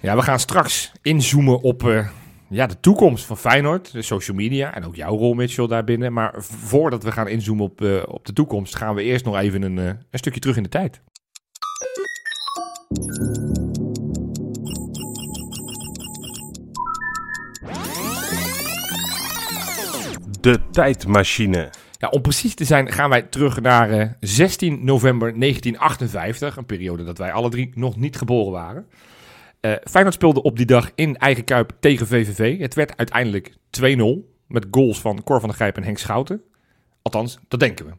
Ja, 0.00 0.16
we 0.16 0.22
gaan 0.22 0.38
straks 0.38 0.92
inzoomen 1.02 1.60
op 1.60 1.88
eh, 1.88 2.08
ja, 2.50 2.66
de 2.66 2.80
toekomst 2.80 3.24
van 3.24 3.36
Feyenoord, 3.36 3.92
de 3.92 4.02
social 4.02 4.36
media 4.36 4.74
en 4.74 4.84
ook 4.84 4.96
jouw 4.96 5.16
rol, 5.16 5.34
Mitchell, 5.34 5.66
daarbinnen. 5.66 6.12
Maar 6.12 6.34
voordat 6.38 7.02
we 7.02 7.12
gaan 7.12 7.28
inzoomen 7.28 7.64
op, 7.64 7.80
eh, 7.80 8.02
op 8.06 8.26
de 8.26 8.32
toekomst, 8.32 8.76
gaan 8.76 8.94
we 8.94 9.02
eerst 9.02 9.24
nog 9.24 9.36
even 9.36 9.62
een, 9.62 9.78
eh, 9.78 9.84
een 9.84 10.18
stukje 10.18 10.40
terug 10.40 10.56
in 10.56 10.62
de 10.62 10.68
tijd. 10.68 11.00
De 20.40 20.60
tijdmachine. 20.70 21.70
Ja, 21.98 22.08
om 22.08 22.22
precies 22.22 22.54
te 22.54 22.64
zijn 22.64 22.92
gaan 22.92 23.10
wij 23.10 23.22
terug 23.22 23.60
naar 23.60 23.90
eh, 23.90 24.08
16 24.20 24.84
november 24.84 25.38
1958. 25.38 26.56
Een 26.56 26.66
periode 26.66 27.04
dat 27.04 27.18
wij 27.18 27.32
alle 27.32 27.50
drie 27.50 27.70
nog 27.74 27.96
niet 27.96 28.16
geboren 28.16 28.52
waren. 28.52 28.86
Eh 29.60 29.72
Feyenoord 29.84 30.14
speelde 30.14 30.42
op 30.42 30.56
die 30.56 30.66
dag 30.66 30.90
in 30.94 31.16
eigen 31.16 31.44
kuip 31.44 31.72
tegen 31.80 32.06
VVV. 32.06 32.58
Het 32.58 32.74
werd 32.74 32.96
uiteindelijk 32.96 33.52
2-0 33.80 33.84
met 34.46 34.66
goals 34.70 35.00
van 35.00 35.22
Cor 35.24 35.40
van 35.40 35.48
der 35.48 35.58
Grijp 35.58 35.76
en 35.76 35.84
Henk 35.84 35.98
Schouten. 35.98 36.42
Althans, 37.02 37.38
dat 37.48 37.60
denken 37.60 37.86
we. 37.86 37.92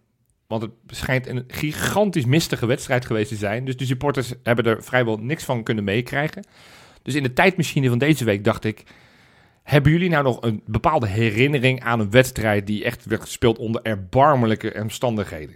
Want 0.47 0.61
het 0.61 0.71
schijnt 0.87 1.27
een 1.27 1.43
gigantisch 1.47 2.25
mistige 2.25 2.65
wedstrijd 2.65 3.05
geweest 3.05 3.29
te 3.29 3.35
zijn. 3.35 3.65
Dus 3.65 3.77
de 3.77 3.85
supporters 3.85 4.33
hebben 4.43 4.65
er 4.65 4.83
vrijwel 4.83 5.17
niks 5.17 5.43
van 5.43 5.63
kunnen 5.63 5.83
meekrijgen. 5.83 6.45
Dus 7.01 7.15
in 7.15 7.23
de 7.23 7.33
tijdmachine 7.33 7.89
van 7.89 7.97
deze 7.97 8.25
week 8.25 8.43
dacht 8.43 8.63
ik... 8.63 8.83
Hebben 9.63 9.91
jullie 9.91 10.09
nou 10.09 10.23
nog 10.23 10.41
een 10.41 10.61
bepaalde 10.65 11.07
herinnering 11.07 11.83
aan 11.83 11.99
een 11.99 12.11
wedstrijd 12.11 12.67
die 12.67 12.83
echt 12.83 13.05
werd 13.05 13.21
gespeeld 13.21 13.57
onder 13.57 13.81
erbarmelijke 13.81 14.73
omstandigheden? 14.81 15.55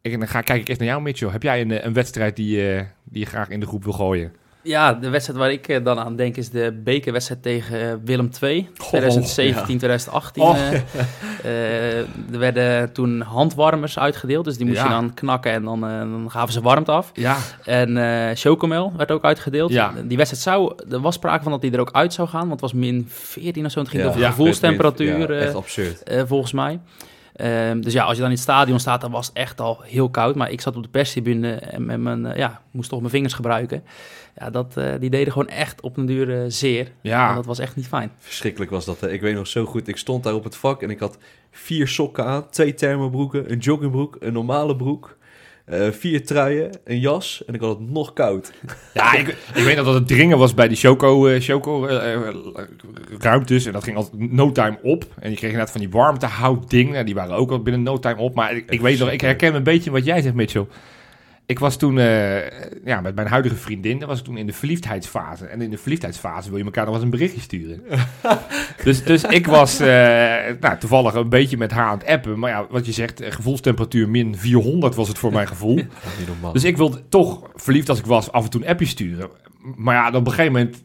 Ik, 0.00 0.18
dan 0.18 0.28
ga, 0.28 0.40
kijk 0.40 0.60
ik 0.60 0.68
eerst 0.68 0.80
naar 0.80 0.88
jou, 0.88 1.02
Mitchell. 1.02 1.28
Heb 1.28 1.42
jij 1.42 1.60
een, 1.60 1.70
eh, 1.70 1.84
een 1.84 1.92
wedstrijd 1.92 2.36
die, 2.36 2.72
eh, 2.72 2.84
die 3.04 3.20
je 3.20 3.26
graag 3.26 3.48
in 3.48 3.60
de 3.60 3.66
groep 3.66 3.84
wil 3.84 3.92
gooien? 3.92 4.32
Ja, 4.62 4.92
de 4.94 5.08
wedstrijd 5.08 5.38
waar 5.38 5.50
ik 5.52 5.68
eh, 5.68 5.84
dan 5.84 5.98
aan 5.98 6.16
denk 6.16 6.36
is 6.36 6.50
de 6.50 6.80
bekerwedstrijd 6.84 7.42
tegen 7.42 7.80
eh, 7.90 7.94
Willem 8.04 8.30
II. 8.42 8.68
2017, 8.74 9.64
2018. 9.64 10.42
Oh. 10.42 10.56
eh. 10.58 10.72
Eh, 11.44 11.98
er 12.32 12.38
werden 12.38 12.92
toen 12.92 13.20
handwarmers 13.20 13.98
uitgedeeld, 13.98 14.44
dus 14.44 14.56
die 14.56 14.66
moest 14.66 14.78
Ja. 14.78 14.84
je 14.84 14.90
dan 14.90 15.14
knakken 15.14 15.52
en 15.52 15.64
dan, 15.64 15.84
eh, 15.84 15.98
dan 15.98 16.26
gaven 16.30 16.52
ze 16.52 16.60
warmte 16.60 16.90
af. 16.90 17.10
Ja. 17.14 17.36
En 17.64 18.36
Chocomel 18.36 18.92
werd 18.96 19.10
ook 19.10 19.24
uitgedeeld. 19.24 19.70
Ja. 19.72 19.92
Die 20.04 20.16
wedstrijd 20.16 20.42
zou, 20.42 20.72
er 20.90 21.00
was 21.00 21.14
sprake 21.14 21.42
van 21.42 21.52
dat 21.52 21.60
die 21.60 21.72
er 21.72 21.80
ook 21.80 21.92
uit 21.92 22.12
zou 22.12 22.28
gaan, 22.28 22.40
want 22.48 22.50
het 22.50 22.60
was 22.60 22.72
min 22.72 23.06
14 23.10 23.64
of 23.64 23.70
zo. 23.70 23.80
Het 23.80 23.88
ging 23.88 24.04
over 24.04 24.20
gevoelstemperatuur. 24.20 25.32
Ja, 25.34 25.40
echt 25.40 25.54
absurd. 25.54 26.02
volgens 26.26 26.52
mij. 26.52 26.80
Ehm, 27.38 27.80
dus 27.80 27.92
ja, 27.92 28.04
als 28.04 28.14
je 28.14 28.20
dan 28.20 28.30
in 28.30 28.34
het 28.34 28.42
stadion 28.44 28.80
staat, 28.80 29.00
dan 29.00 29.10
was 29.10 29.26
het 29.26 29.36
echt 29.36 29.60
al 29.60 29.80
heel 29.82 30.10
koud. 30.10 30.34
Maar 30.34 30.50
ik 30.50 30.60
zat 30.60 30.76
op 30.76 30.82
de 30.82 30.88
perstribune 30.88 31.54
en 31.54 31.86
met 31.86 32.00
mijn, 32.00 32.26
eh, 32.26 32.36
ja, 32.36 32.62
moest 32.70 32.88
toch 32.88 32.98
mijn 32.98 33.10
vingers 33.10 33.32
gebruiken. 33.34 33.84
Ja, 34.36 34.50
dat, 34.50 34.76
eh, 34.76 34.92
die 35.00 35.10
deden 35.10 35.32
gewoon 35.32 35.48
echt 35.48 35.80
op 35.80 35.96
een 35.96 36.06
duur 36.06 36.42
eh, 36.42 36.44
zeer. 36.48 36.92
Ja. 37.00 37.28
En 37.28 37.34
dat 37.34 37.46
was 37.46 37.58
echt 37.58 37.76
niet 37.76 37.86
fijn. 37.86 38.10
Verschrikkelijk 38.18 38.70
was 38.70 38.84
dat. 38.84 39.00
hè. 39.00 39.10
Ik 39.10 39.20
weet 39.20 39.34
nog 39.34 39.46
zo 39.46 39.64
goed. 39.64 39.88
Ik 39.88 39.96
stond 39.96 40.24
daar 40.24 40.34
op 40.34 40.44
het 40.44 40.56
vak 40.56 40.82
en 40.82 40.90
ik 40.90 40.98
had 40.98 41.18
vier 41.50 41.88
sokken 41.88 42.24
aan, 42.24 42.50
twee 42.50 42.74
thermobroeken, 42.74 43.52
een 43.52 43.58
joggingbroek, 43.58 44.16
een 44.20 44.32
normale 44.32 44.76
broek, 44.76 45.17
eh, 45.68 45.90
vier 45.90 46.26
truien, 46.26 46.70
een 46.84 47.00
jas 47.00 47.42
en 47.46 47.54
ik 47.54 47.60
had 47.60 47.78
het 47.78 47.90
nog 47.90 48.12
koud. 48.12 48.52
Ja, 48.94 49.14
ik, 49.14 49.28
ik 49.54 49.64
weet 49.64 49.76
dat 49.76 49.94
het 49.94 50.08
dringen 50.08 50.38
was 50.38 50.54
bij 50.54 50.68
die 50.68 50.76
Choco, 50.76 51.36
Choco 51.38 51.86
eh, 51.86 52.14
eh, 52.14 52.34
ruimtes. 53.18 53.66
En 53.66 53.72
dat 53.72 53.84
ging 53.84 53.96
altijd 53.96 54.32
no 54.32 54.52
time 54.52 54.78
op. 54.82 55.04
En 55.18 55.30
je 55.30 55.36
kreeg 55.36 55.50
inderdaad 55.50 55.70
van 55.70 55.80
die 55.80 55.90
warmtehout 55.90 56.70
dingen. 56.70 57.06
Die 57.06 57.14
waren 57.14 57.36
ook 57.36 57.50
al 57.50 57.62
binnen 57.62 57.82
no 57.82 57.98
time 57.98 58.20
op. 58.20 58.34
Maar 58.34 58.56
ik, 58.56 58.70
ik 58.70 58.80
weet 58.80 58.98
nog, 58.98 59.10
ik 59.10 59.20
herken 59.20 59.54
een 59.54 59.62
beetje 59.62 59.90
wat 59.90 60.04
jij 60.04 60.22
zegt, 60.22 60.34
Mitchell. 60.34 60.66
Ik 61.48 61.58
was 61.58 61.76
toen 61.76 61.98
eh, 61.98 62.50
ja, 62.84 63.00
met 63.00 63.14
mijn 63.14 63.26
huidige 63.26 63.56
vriendin, 63.56 63.98
dat 63.98 64.08
was 64.08 64.18
ik 64.18 64.24
toen 64.24 64.36
in 64.36 64.46
de 64.46 64.52
verliefdheidsfase. 64.52 65.46
En 65.46 65.60
in 65.60 65.70
de 65.70 65.78
verliefdheidsfase 65.78 66.48
wil 66.48 66.58
je 66.58 66.64
elkaar 66.64 66.84
nog 66.84 66.94
eens 66.94 67.02
een 67.02 67.10
berichtje 67.10 67.40
sturen. 67.40 67.82
dus, 68.84 69.04
dus 69.04 69.22
ik 69.22 69.46
was 69.46 69.80
eh, 69.80 69.86
nou, 70.60 70.78
toevallig 70.78 71.14
een 71.14 71.28
beetje 71.28 71.56
met 71.56 71.70
haar 71.70 71.86
aan 71.86 71.98
het 71.98 72.06
appen. 72.06 72.38
Maar 72.38 72.50
ja, 72.50 72.66
wat 72.70 72.86
je 72.86 72.92
zegt, 72.92 73.20
eh, 73.20 73.32
gevoelstemperatuur 73.32 74.08
min 74.08 74.36
400 74.36 74.94
was 74.94 75.08
het 75.08 75.18
voor 75.18 75.32
mijn 75.32 75.48
gevoel. 75.48 75.80
Dus 76.52 76.64
ik 76.64 76.76
wilde 76.76 77.02
toch, 77.08 77.50
verliefd 77.54 77.88
als 77.88 77.98
ik 77.98 78.06
was, 78.06 78.32
af 78.32 78.44
en 78.44 78.50
toe 78.50 78.62
een 78.62 78.68
appje 78.68 78.86
sturen. 78.86 79.28
Maar 79.76 79.94
ja, 79.94 80.18
op 80.18 80.26
een 80.26 80.32
gegeven 80.32 80.52
moment... 80.52 80.82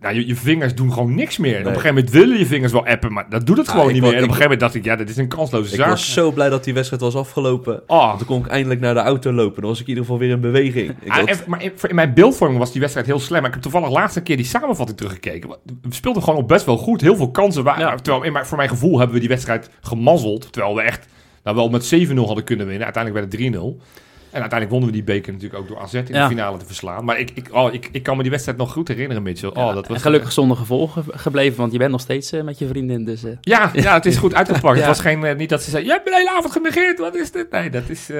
Nou, 0.00 0.14
je, 0.14 0.26
je 0.26 0.36
vingers 0.36 0.74
doen 0.74 0.92
gewoon 0.92 1.14
niks 1.14 1.38
meer. 1.38 1.52
Op 1.58 1.64
een 1.66 1.66
gegeven 1.66 1.94
moment 1.94 2.10
willen 2.12 2.38
je 2.38 2.46
vingers 2.46 2.72
wel 2.72 2.86
appen, 2.86 3.12
maar 3.12 3.26
dat 3.28 3.46
doet 3.46 3.56
het 3.56 3.66
Ja, 3.66 3.72
gewoon 3.72 3.86
ik 3.88 3.92
niet 3.92 4.02
meer. 4.02 4.10
En 4.12 4.16
op 4.16 4.22
een 4.22 4.28
ik- 4.28 4.34
gegeven 4.36 4.58
moment 4.58 4.60
dacht 4.60 4.74
ik, 4.74 4.84
ja, 4.84 4.96
dit 4.96 5.08
is 5.08 5.16
een 5.16 5.28
kansloze 5.28 5.70
ik 5.74 5.80
zaak. 5.80 5.88
was 5.88 6.12
zo 6.12 6.32
blij 6.32 6.48
dat 6.48 6.64
die 6.64 6.74
wedstrijd 6.74 7.02
was 7.02 7.14
afgelopen. 7.16 7.82
Oh. 7.86 8.06
Want 8.06 8.18
toen 8.18 8.26
kon 8.26 8.38
ik 8.38 8.46
eindelijk 8.46 8.80
naar 8.80 8.94
de 8.94 9.00
auto 9.00 9.32
lopen. 9.32 9.60
Dan 9.60 9.70
was 9.70 9.80
ik 9.80 9.84
in 9.84 9.88
ieder 9.88 10.04
geval 10.04 10.18
weer 10.20 10.30
in 10.30 10.40
beweging. 10.40 10.90
Ik 11.00 11.10
Ah, 11.10 11.16
had- 11.16 11.28
en- 11.28 11.38
maar 11.46 11.62
in, 11.62 11.72
in 11.88 11.94
mijn 11.94 12.14
beeldvorming 12.14 12.58
was 12.60 12.70
die 12.72 12.80
wedstrijd 12.80 13.06
heel 13.06 13.18
slecht. 13.20 13.40
Maar 13.40 13.48
ik 13.50 13.54
heb 13.54 13.62
toevallig 13.62 13.90
laatste 13.90 14.20
keer 14.22 14.36
die 14.36 14.46
samenvatting 14.46 14.98
teruggekeken. 14.98 15.48
We 15.50 15.94
speelden 15.94 16.22
gewoon 16.22 16.38
op 16.38 16.48
best 16.48 16.64
wel 16.66 16.76
goed. 16.76 17.00
Heel 17.00 17.16
veel 17.16 17.30
kansen 17.30 17.64
waren. 17.64 17.80
Ja. 17.86 17.94
Terwijl 17.96 18.24
in 18.24 18.32
mijn, 18.32 18.46
voor 18.46 18.56
mijn 18.56 18.68
gevoel 18.68 18.96
hebben 18.96 19.14
we 19.14 19.20
die 19.20 19.28
wedstrijd 19.30 19.70
gemazzeld. 19.80 20.52
Terwijl 20.52 20.74
we 20.74 20.82
echt 20.82 21.06
nou, 21.44 21.56
wel 21.56 21.68
met 21.68 21.94
7-0 21.94 22.26
hadden 22.26 22.44
kunnen 22.44 22.66
winnen. 22.66 22.84
Uiteindelijk 22.84 23.30
werd 23.32 23.42
het 23.42 23.52
3-0. 23.54 23.80
En 24.32 24.40
uiteindelijk 24.40 24.70
wonnen 24.70 24.88
we 24.88 24.94
die 24.94 25.04
beker 25.04 25.32
natuurlijk 25.32 25.60
ook 25.62 25.68
door 25.68 25.78
AZ 25.78 25.94
in 25.94 26.04
Ja. 26.06 26.22
de 26.22 26.28
finale 26.34 26.58
te 26.58 26.66
verslaan. 26.66 27.04
Maar 27.04 27.18
ik, 27.18 27.30
ik, 27.34 27.48
oh, 27.54 27.72
ik, 27.72 27.88
ik 27.92 28.02
kan 28.02 28.16
me 28.16 28.22
die 28.22 28.30
wedstrijd 28.30 28.58
nog 28.58 28.72
goed 28.72 28.88
herinneren, 28.88 29.22
Mitchell. 29.22 29.48
Oh, 29.48 29.56
Ja, 29.56 29.72
dat 29.72 29.86
was 29.88 29.96
en 29.96 30.02
gelukkig 30.02 30.32
zonder 30.32 30.56
gevolgen 30.56 31.04
gebleven, 31.10 31.56
want 31.58 31.72
je 31.72 31.78
bent 31.78 31.90
nog 31.90 32.00
steeds 32.00 32.32
eh, 32.32 32.42
met 32.42 32.58
je 32.58 32.66
vriendin. 32.66 33.04
Dus, 33.04 33.24
eh, 33.24 33.30
Ja, 33.40 33.70
ja, 33.74 33.94
het 33.94 34.06
is 34.06 34.16
goed 34.16 34.34
uitgepakt. 34.34 34.74
Ja. 34.82 34.86
Het 34.86 34.96
was 34.96 35.00
geen, 35.00 35.24
eh, 35.24 35.36
niet 35.36 35.48
dat 35.48 35.62
ze 35.62 35.70
zei, 35.70 35.84
je 35.84 35.90
hebt 35.90 36.04
me 36.04 36.10
de 36.10 36.16
hele 36.16 36.30
avond 36.30 36.52
genegeerd, 36.52 36.98
wat 36.98 37.14
is 37.16 37.30
dit? 37.30 37.50
Nee, 37.50 37.70
dat 37.70 37.88
is, 37.88 38.10
eh 38.10 38.16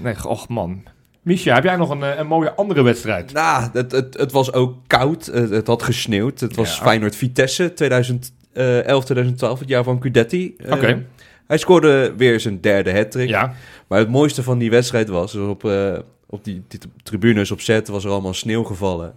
nee, 0.00 0.28
och 0.28 0.48
man. 0.48 0.82
Misha, 1.22 1.54
heb 1.54 1.64
jij 1.64 1.76
nog 1.76 1.90
een, 1.90 2.02
eh, 2.02 2.18
een 2.18 2.26
mooie 2.26 2.52
andere 2.54 2.82
wedstrijd? 2.82 3.32
Nou, 3.32 3.68
het, 3.72 3.92
het, 3.92 4.16
het 4.18 4.32
was 4.32 4.52
ook 4.52 4.74
koud. 4.86 5.26
Het, 5.26 5.50
het 5.50 5.66
had 5.66 5.82
gesneeuwd. 5.82 6.40
Het 6.40 6.56
was 6.56 6.76
Ja. 6.76 6.82
Feyenoord-Vitesse 6.82 7.72
2011, 7.74 9.04
2012, 9.04 9.58
het 9.58 9.68
jaar 9.68 9.84
van 9.84 9.98
Cudetti. 9.98 10.54
Eh, 10.58 10.72
Oké. 10.72 11.04
Hij 11.52 11.60
scoorde 11.60 12.12
weer 12.16 12.40
zijn 12.40 12.60
derde 12.60 12.94
hat-trick. 12.94 13.28
Ja, 13.28 13.54
Maar 13.88 13.98
het 13.98 14.08
mooiste 14.08 14.42
van 14.42 14.58
die 14.58 14.70
wedstrijd 14.70 15.08
was, 15.08 15.32
dus 15.32 15.48
op, 15.48 15.64
eh, 15.64 15.98
op 16.26 16.44
die, 16.44 16.62
die 16.68 16.80
tribunes 17.02 17.50
op 17.50 17.60
set 17.60 17.88
was 17.88 18.04
er 18.04 18.10
allemaal 18.10 18.34
sneeuw 18.34 18.62
gevallen. 18.62 19.14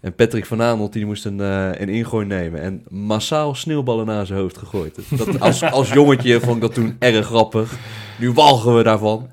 En 0.00 0.14
Patrick 0.14 0.46
van 0.46 0.62
Aanholt 0.62 0.92
die 0.92 1.06
moest 1.06 1.24
een, 1.24 1.40
eh, 1.40 1.68
een 1.72 1.88
ingooi 1.88 2.26
nemen 2.26 2.60
en 2.60 2.82
massaal 2.88 3.54
sneeuwballen 3.54 4.06
naar 4.06 4.26
zijn 4.26 4.38
hoofd 4.38 4.58
gegooid. 4.58 4.98
Dat, 5.18 5.40
als, 5.40 5.62
als 5.62 5.92
jongetje 5.92 6.40
vond 6.40 6.54
ik 6.54 6.60
dat 6.60 6.74
toen 6.74 6.96
erg 6.98 7.26
grappig. 7.26 7.78
Nu 8.18 8.32
walgen 8.32 8.76
we 8.76 8.82
daarvan. 8.82 9.28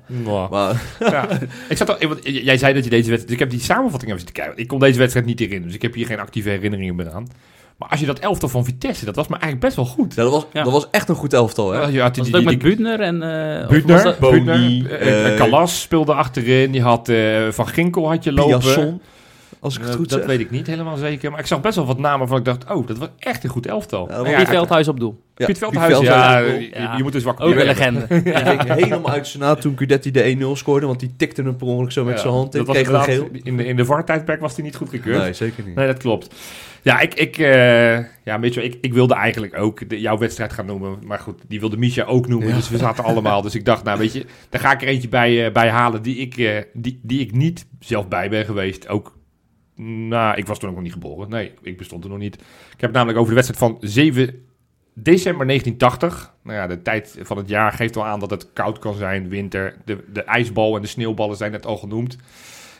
Maar 0.50 0.82
ja. 0.98 1.28
ik 1.68 1.76
zat 1.76 1.88
al, 1.88 2.18
jij 2.22 2.58
zei 2.58 2.74
dat 2.74 2.84
je 2.84 2.90
deze 2.90 3.10
wedstrijd, 3.10 3.22
dus 3.22 3.32
ik 3.32 3.38
heb 3.38 3.50
die 3.50 3.60
samenvatting 3.60 4.12
even 4.12 4.26
zitten 4.26 4.42
kijken. 4.44 4.62
Ik 4.62 4.68
kon 4.68 4.78
deze 4.78 4.98
wedstrijd 4.98 5.26
niet 5.26 5.38
herinneren, 5.38 5.68
dus 5.68 5.76
ik 5.76 5.82
heb 5.82 5.94
hier 5.94 6.06
geen 6.06 6.20
actieve 6.20 6.48
herinneringen 6.48 6.94
meer 6.94 7.10
aan. 7.10 7.26
Maar 7.78 7.88
als 7.88 8.00
je 8.00 8.06
dat 8.06 8.18
elftal 8.18 8.48
van 8.48 8.64
Vitesse, 8.64 9.04
dat 9.04 9.16
was 9.16 9.26
me 9.28 9.32
eigenlijk 9.36 9.62
best 9.64 9.76
wel 9.76 9.84
goed. 9.84 10.14
ja, 10.14 10.22
dat, 10.22 10.32
was, 10.32 10.46
Ja. 10.52 10.62
dat 10.62 10.72
was 10.72 10.86
echt 10.90 11.08
een 11.08 11.14
goed 11.14 11.32
elftal. 11.32 11.70
Hè? 11.72 11.80
Ja, 11.80 11.86
je 11.88 12.00
had 12.00 12.14
die, 12.14 12.22
was 12.22 12.32
het 12.32 12.40
ook 12.42 12.48
die, 12.48 12.58
met 12.58 12.66
Buutner 12.66 13.00
en... 13.00 13.22
eh, 13.62 13.68
Buutner, 13.68 14.02
dat- 14.02 14.18
Boni, 14.18 14.42
Buutner, 14.44 15.00
eh, 15.00 15.28
eh, 15.32 15.36
Calas 15.36 15.80
speelde 15.80 16.14
achterin. 16.14 16.72
Je 16.72 16.82
had 16.82 17.08
eh, 17.08 17.48
Van 17.50 17.66
Ginkel 17.68 18.08
had 18.08 18.24
je 18.24 18.32
lopen. 18.32 18.58
Piasson. 18.58 19.00
Als 19.62 19.74
ik 19.74 19.80
het 19.80 19.90
Eh, 19.90 19.96
goed 19.96 20.08
dat 20.08 20.18
zeg. 20.18 20.28
weet 20.28 20.40
ik 20.40 20.50
niet 20.50 20.66
helemaal 20.66 20.96
zeker. 20.96 21.30
Maar 21.30 21.40
ik 21.40 21.46
zag 21.46 21.60
best 21.60 21.76
wel 21.76 21.86
wat 21.86 21.98
namen 21.98 22.18
waarvan 22.18 22.38
ik 22.38 22.44
dacht, 22.44 22.70
oh, 22.70 22.86
dat 22.86 22.98
was 22.98 23.08
echt 23.18 23.44
een 23.44 23.50
goed 23.50 23.66
elftal. 23.66 24.08
Ja, 24.10 24.36
Piet 24.38 24.48
Veldhuis 24.48 24.88
op 24.88 25.00
doel. 25.00 25.22
Ja, 25.36 25.46
Piet 25.46 25.46
Piet 25.46 25.58
Veldhuis, 25.58 25.98
ja, 25.98 26.38
je, 26.38 26.70
Ja. 26.74 26.96
je 26.96 27.02
moet 27.02 27.12
dus 27.12 27.22
wakker 27.22 27.44
Ook 27.46 27.54
een 27.54 27.64
legende. 27.66 28.06
Helemaal 28.74 29.10
uit 29.10 29.26
zijn 29.26 29.42
naad 29.42 29.60
toen 29.60 29.78
Gudetti 29.78 30.10
de 30.10 30.36
1-0 30.40 30.56
scoorde, 30.56 30.86
want 30.86 31.00
die 31.00 31.14
tikte 31.16 31.42
hem 31.42 31.56
per 31.56 31.66
ongeluk 31.66 31.92
zo 31.92 32.04
met 32.04 32.14
Ja, 32.14 32.20
zijn 32.20 32.32
hand 32.32 32.52
dat 32.52 32.66
was 32.66 32.82
kreeg 32.82 33.04
geel. 33.04 33.28
In 33.42 33.56
de, 33.56 33.64
in 33.64 33.76
de 33.76 33.84
VAR-tijdperk 33.84 34.40
was 34.40 34.54
hij 34.54 34.64
niet 34.64 34.76
goedgekeurd. 34.76 35.22
Nee, 35.22 35.32
zeker 35.32 35.64
niet. 35.64 35.74
Nee, 35.74 35.86
dat 35.86 35.98
klopt. 35.98 36.34
Ja, 36.82 37.00
ik, 37.00 37.14
ik, 37.14 37.38
eh, 37.38 37.96
ja, 38.24 38.36
Mitchell, 38.38 38.64
ik, 38.64 38.78
ik 38.80 38.92
wilde 38.92 39.14
eigenlijk 39.14 39.58
ook 39.58 39.88
de, 39.88 40.00
jouw 40.00 40.18
wedstrijd 40.18 40.52
gaan 40.52 40.66
noemen. 40.66 40.98
Maar 41.06 41.18
goed, 41.18 41.40
die 41.48 41.60
wilde 41.60 41.76
Misha 41.76 42.04
ook 42.04 42.28
noemen. 42.28 42.48
Ja. 42.48 42.54
Dus 42.54 42.68
we 42.68 42.76
zaten 42.76 43.04
allemaal. 43.04 43.42
Dus 43.42 43.54
ik 43.54 43.64
dacht, 43.64 43.84
nou 43.84 43.98
weet 43.98 44.12
je, 44.12 44.24
daar 44.48 44.60
ga 44.60 44.72
ik 44.72 44.82
er 44.82 44.88
eentje 44.88 45.08
bij, 45.08 45.46
eh, 45.46 45.52
bij 45.52 45.68
halen 45.68 46.02
die 46.02 46.16
ik, 46.16 46.36
eh, 46.36 46.56
die, 46.72 47.00
die 47.02 47.20
ik 47.20 47.32
niet 47.32 47.66
zelf 47.80 48.08
bij 48.08 48.28
ben 48.28 48.44
geweest. 48.44 48.88
Ook, 48.88 49.20
nou, 50.08 50.36
ik 50.36 50.46
was 50.46 50.58
toen 50.58 50.68
ook 50.68 50.74
nog 50.74 50.84
niet 50.84 50.92
geboren. 50.92 51.30
Nee, 51.30 51.52
ik 51.62 51.76
bestond 51.76 52.04
er 52.04 52.10
nog 52.10 52.18
niet. 52.18 52.34
Ik 52.74 52.80
heb 52.80 52.92
namelijk 52.92 53.18
over 53.18 53.34
de 53.34 53.42
wedstrijd 53.42 53.72
van 53.72 53.88
7 53.88 54.46
december 54.94 55.46
1980. 55.46 56.34
Nou 56.42 56.58
ja, 56.58 56.66
de 56.66 56.82
tijd 56.82 57.18
van 57.22 57.36
het 57.36 57.48
jaar 57.48 57.72
geeft 57.72 57.94
wel 57.94 58.06
aan 58.06 58.20
dat 58.20 58.30
het 58.30 58.52
koud 58.52 58.78
kan 58.78 58.94
zijn, 58.94 59.28
winter. 59.28 59.76
De, 59.84 60.04
de 60.12 60.22
ijsbal 60.22 60.76
en 60.76 60.82
de 60.82 60.88
sneeuwballen 60.88 61.36
zijn 61.36 61.52
net 61.52 61.66
al 61.66 61.76
genoemd. 61.76 62.18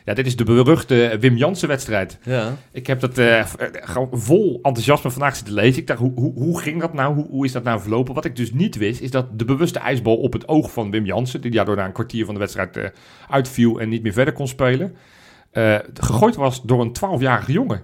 Ja, 0.05 0.15
dit 0.15 0.27
is 0.27 0.37
de 0.37 0.45
beruchte 0.45 1.17
Wim 1.21 1.37
Jansen 1.37 1.69
wedstrijd. 1.69 2.19
Ja. 2.23 2.57
Ik 2.73 2.87
heb 2.87 3.01
dat 3.01 3.19
eh, 3.19 3.39
eh, 3.39 3.47
gewoon 3.73 4.09
vol 4.13 4.59
enthousiasme 4.63 5.11
vandaag 5.11 5.37
zitten 5.37 5.55
lezen. 5.55 5.81
Ik 5.81 5.87
dacht, 5.87 6.01
hoe, 6.01 6.13
hoe, 6.15 6.33
hoe 6.33 6.61
ging 6.61 6.81
dat 6.81 6.93
nou? 6.93 7.15
Hoe, 7.15 7.27
hoe 7.29 7.45
is 7.45 7.53
dat 7.53 7.63
nou 7.63 7.81
verlopen? 7.81 8.15
Wat 8.15 8.25
ik 8.25 8.37
dus 8.37 8.53
niet 8.53 8.77
wist, 8.77 9.01
is 9.01 9.11
dat 9.11 9.39
de 9.39 9.45
bewuste 9.45 9.79
ijsbal 9.79 10.17
op 10.17 10.33
het 10.33 10.49
oog 10.49 10.73
van 10.73 10.91
Wim 10.91 11.05
Jansen, 11.05 11.41
die 11.41 11.51
daardoor 11.51 11.77
na 11.77 11.85
een 11.85 11.93
kwartier 11.93 12.25
van 12.25 12.35
de 12.35 12.41
wedstrijd 12.41 12.77
eh, 12.77 12.85
uitviel 13.29 13.81
en 13.81 13.89
niet 13.89 14.03
meer 14.03 14.13
verder 14.13 14.35
kon 14.35 14.49
spelen, 14.49 14.97
eh, 15.53 15.75
gegooid 15.95 16.37
was 16.37 16.63
door 16.63 16.81
een 16.81 16.93
12-jarige 16.93 17.53
jongen. 17.53 17.83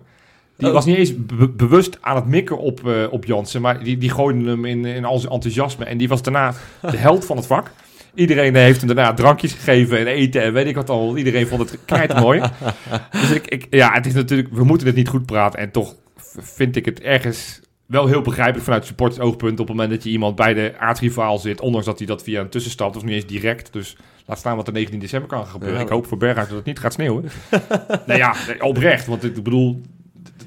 Die 0.57 0.67
Oh. 0.69 0.73
was 0.75 0.85
niet 0.85 0.97
eens 0.97 1.27
be- 1.27 1.49
bewust 1.49 1.99
aan 2.01 2.17
het 2.17 2.27
mikken 2.27 2.59
op, 2.59 2.89
eh, 2.89 2.93
op 3.11 3.25
Jansen, 3.25 3.61
maar 3.61 3.85
die, 3.85 3.99
die 3.99 4.11
gooide 4.11 4.49
hem 4.49 4.65
in, 4.65 4.85
in 4.85 5.05
al 5.05 5.19
zijn 5.19 5.33
enthousiasme. 5.33 5.85
En 5.85 5.99
die 5.99 6.09
was 6.09 6.23
daarna 6.23 6.55
de 6.91 6.97
held 7.07 7.25
van 7.25 7.37
het 7.37 7.47
vak. 7.47 7.71
Iedereen 8.15 8.57
eh, 8.57 8.63
heeft 8.63 8.79
hem 8.79 8.95
daarna 8.95 9.15
drankjes 9.15 9.53
gegeven 9.53 9.99
en 9.99 10.07
eten 10.07 10.43
en 10.43 10.53
weet 10.53 10.67
ik 10.67 10.75
wat 10.75 10.91
al. 10.91 11.17
Iedereen 11.17 11.47
vond 11.47 11.77
het 11.87 12.21
mooi. 12.21 12.43
dus 13.21 13.31
ik, 13.31 13.47
ik, 13.47 13.67
ja, 13.71 13.93
het 13.93 14.07
is 14.07 14.15
natuurlijk, 14.15 14.49
we 14.53 14.65
moeten 14.65 14.87
het 14.87 14.97
niet 14.97 15.09
goed 15.09 15.27
praten. 15.27 15.59
En 15.59 15.71
toch 15.71 15.95
vind 16.41 16.77
ik 16.77 16.85
het 16.85 17.01
ergens 17.01 17.61
wel 17.89 18.07
heel 18.07 18.23
begrijpelijk 18.23 18.65
vanuit 18.65 18.85
supporters 18.85 19.21
oogpunt. 19.21 19.61
Op 19.61 19.69
het 19.69 19.77
moment 19.77 19.91
dat 19.91 20.05
je 20.05 20.11
iemand 20.11 20.37
bij 20.37 20.55
de 20.55 20.75
aardrivaal 20.79 21.39
zit, 21.39 21.61
ondanks 21.61 21.87
dat 21.87 21.99
hij 21.99 22.07
dat 22.07 22.23
via 22.23 22.41
een 22.41 22.49
tussenstap, 22.49 22.97
of 22.97 23.05
niet 23.05 23.15
eens 23.15 23.27
direct. 23.27 23.73
Dus 23.73 23.97
laat 24.27 24.39
staan 24.39 24.57
wat 24.57 24.67
er 24.67 24.73
19 24.73 24.99
december 24.99 25.29
kan 25.29 25.47
gebeuren. 25.47 25.79
Ja. 25.79 25.85
Ik 25.85 25.91
hoop 25.91 26.07
voor 26.07 26.19
Berghuis 26.19 26.49
dat 26.49 26.57
het 26.57 26.67
niet 26.67 26.79
gaat 26.79 26.93
sneeuwen. 26.93 27.25
nou 28.07 28.19
ja, 28.19 28.35
oprecht. 28.59 29.07
Want 29.07 29.25
ik 29.25 29.35
bedoel, 29.35 29.81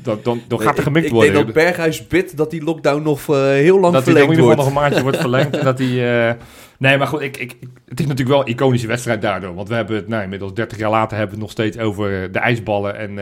dan, 0.02 0.20
dan, 0.24 0.42
dan 0.48 0.62
gaat 0.62 0.78
er 0.78 0.84
gemikt 0.84 1.06
ik, 1.06 1.12
worden. 1.12 1.30
Ik 1.30 1.36
denk 1.36 1.46
dat 1.46 1.64
Berghuis 1.64 2.08
bidt 2.08 2.38
dat 2.38 2.52
die 2.52 2.64
lockdown 2.64 3.04
nog 3.04 3.30
eh, 3.30 3.36
heel 3.36 3.80
lang 3.80 3.94
dat 3.94 4.06
hij 4.06 4.14
dan 4.14 4.24
in 4.24 4.30
verlengd 4.30 4.30
ieder 4.30 4.36
geval 4.36 4.46
wordt. 4.46 4.58
nog 4.58 4.68
een 4.68 4.74
maandje 4.74 5.02
wordt 5.02 5.18
verlengd. 5.18 5.58
En 5.58 5.66
dat 5.66 5.78
hij. 5.80 6.30
eh, 6.30 6.36
Nee, 6.78 6.98
maar 6.98 7.08
goed, 7.08 7.22
ik, 7.22 7.38
ik, 7.38 7.56
het 7.88 8.00
is 8.00 8.06
natuurlijk 8.06 8.30
wel 8.38 8.40
een 8.40 8.54
iconische 8.54 8.88
wedstrijd 8.88 9.22
daardoor. 9.22 9.56
Want 9.56 9.68
we 9.68 9.76
hebben 9.76 9.96
het, 9.96 10.08
nou, 10.08 10.24
inmiddels 10.24 10.54
30 10.54 10.78
jaar 10.78 10.90
later 10.90 11.18
hebben 11.18 11.38
we 11.38 11.44
het 11.44 11.56
nog 11.56 11.66
steeds 11.66 11.78
over 11.78 12.24
eh, 12.24 12.34
de 12.34 12.40
ijsballen. 12.40 12.98
En 12.98 13.18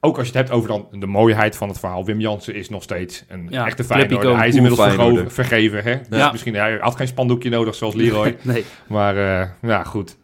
ook 0.00 0.16
als 0.18 0.26
je 0.26 0.32
het 0.38 0.42
hebt 0.48 0.50
over 0.58 0.68
dan 0.68 0.86
de 1.00 1.06
mooiheid 1.06 1.56
van 1.56 1.68
het 1.68 1.78
verhaal. 1.78 2.04
Wim 2.04 2.20
Jansen 2.20 2.54
is 2.54 2.68
nog 2.68 2.82
steeds 2.82 3.24
een 3.28 3.46
Ja, 3.50 3.66
echte 3.66 3.84
Feyenoord. 3.84 4.36
Hij 4.36 4.48
is 4.48 4.54
inmiddels 4.54 5.32
vergeven. 5.34 5.82
Hè? 5.82 5.96
Dus 6.08 6.18
Ja. 6.18 6.30
misschien, 6.32 6.54
hij 6.54 6.78
had 6.80 6.96
geen 6.96 7.06
spandoekje 7.08 7.50
nodig 7.50 7.74
zoals 7.74 7.94
Leroy. 7.94 8.36
Nee. 8.42 8.64
Maar 8.86 9.16
eh, 9.40 9.48
ja, 9.62 9.84
goed. 9.84 10.16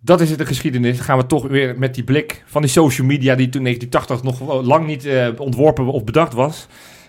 Dat 0.00 0.20
is 0.20 0.28
het 0.30 0.38
de 0.38 0.46
geschiedenis. 0.46 0.96
Dan 0.96 1.04
gaan 1.04 1.18
we 1.18 1.26
toch 1.26 1.46
weer 1.46 1.78
met 1.78 1.94
die 1.94 2.04
blik 2.04 2.42
van 2.46 2.62
die 2.62 2.70
social 2.70 3.06
media... 3.06 3.34
die 3.34 3.48
toen 3.48 3.62
1980 3.62 4.22
nog 4.48 4.64
lang 4.64 4.86
niet 4.86 5.04
eh, 5.04 5.28
ontworpen 5.36 5.86
of 5.86 6.04
bedacht 6.04 6.32
was. 6.32 6.66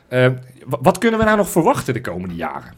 Eh, 0.07 0.27
wa- 0.65 0.77
wat 0.81 0.97
kunnen 0.97 1.19
we 1.19 1.25
nou 1.25 1.37
nog 1.37 1.49
verwachten 1.49 1.93
de 1.93 2.01
komende 2.01 2.35
jaren? 2.35 2.73